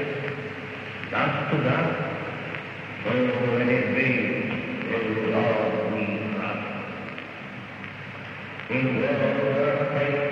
dust 1.10 1.50
to 1.50 1.56
dust, 1.64 2.10
so 3.02 3.10
will 3.10 3.68
it 3.68 3.94
be 3.96 4.10
in 4.94 5.32
Lord 5.32 5.92
in 5.94 6.19
in 8.70 9.00
the 9.00 10.29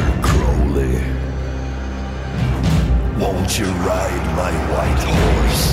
Mr. 0.00 0.22
Crowley. 0.22 0.96
Won't 3.20 3.58
you 3.58 3.66
ride 3.66 4.26
my 4.34 4.52
white 4.72 5.04
horse? 5.12 5.64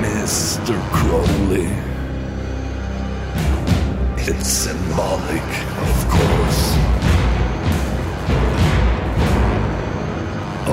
Mr. 0.00 0.80
Crowley. 0.90 1.68
It's 4.16 4.48
symbolic, 4.48 5.48
of 5.88 5.96
course. 6.08 6.62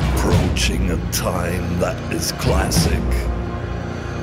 Approaching 0.01 0.91
a 0.91 1.11
time 1.11 1.79
that 1.79 1.97
is 2.13 2.31
classic. 2.33 3.03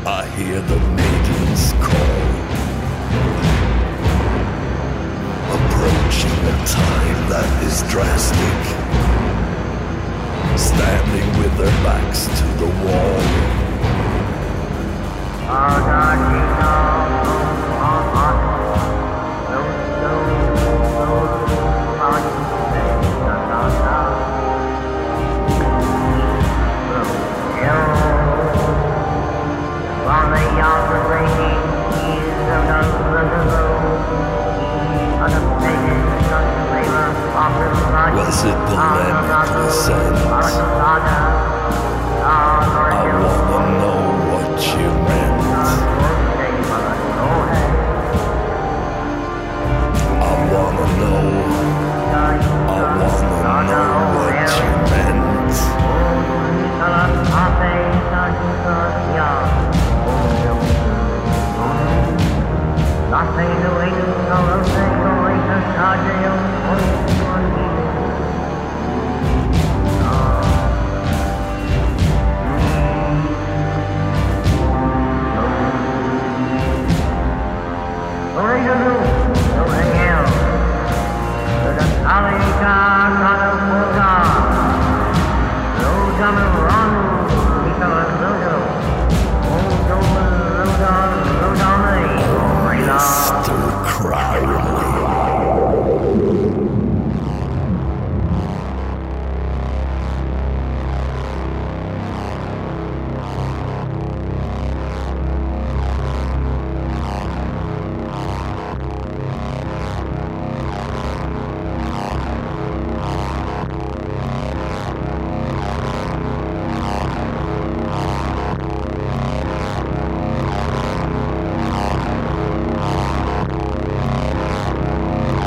I 0.06 0.26
hear 0.36 0.60
the 0.62 0.80
maidens 0.96 1.72
call. 1.84 2.33
approaching 5.84 6.30
a 6.30 6.56
time 6.66 7.28
that 7.28 7.48
is 7.64 7.82
drastic. 7.92 8.60
Standing 10.56 11.28
with 11.38 11.52
their 11.58 11.76
backs 11.84 12.24
to 12.26 12.46
the 12.58 12.70
wall. 12.84 13.20
God, 15.46 16.18
you 16.32 16.44
know, 16.60 18.53
blessed 38.24 38.44
the 38.44 38.74
lamb 38.74 39.28
of 39.30 39.48
the 39.52 39.68
sands. 39.70 40.22
I 40.24 40.28
wanna 43.12 43.68
know 43.80 44.00
what 44.30 44.56
you 44.64 44.88
meant. 45.08 45.44
I 50.20 50.40
wanna 50.52 50.86
know. 51.00 51.24
I 52.14 52.82
wanna 52.94 53.68
know 53.70 53.92
what 54.16 54.48
you 54.56 54.70
meant. 54.90 55.56
I 63.16 63.24
say 63.36 63.50
the 63.62 63.70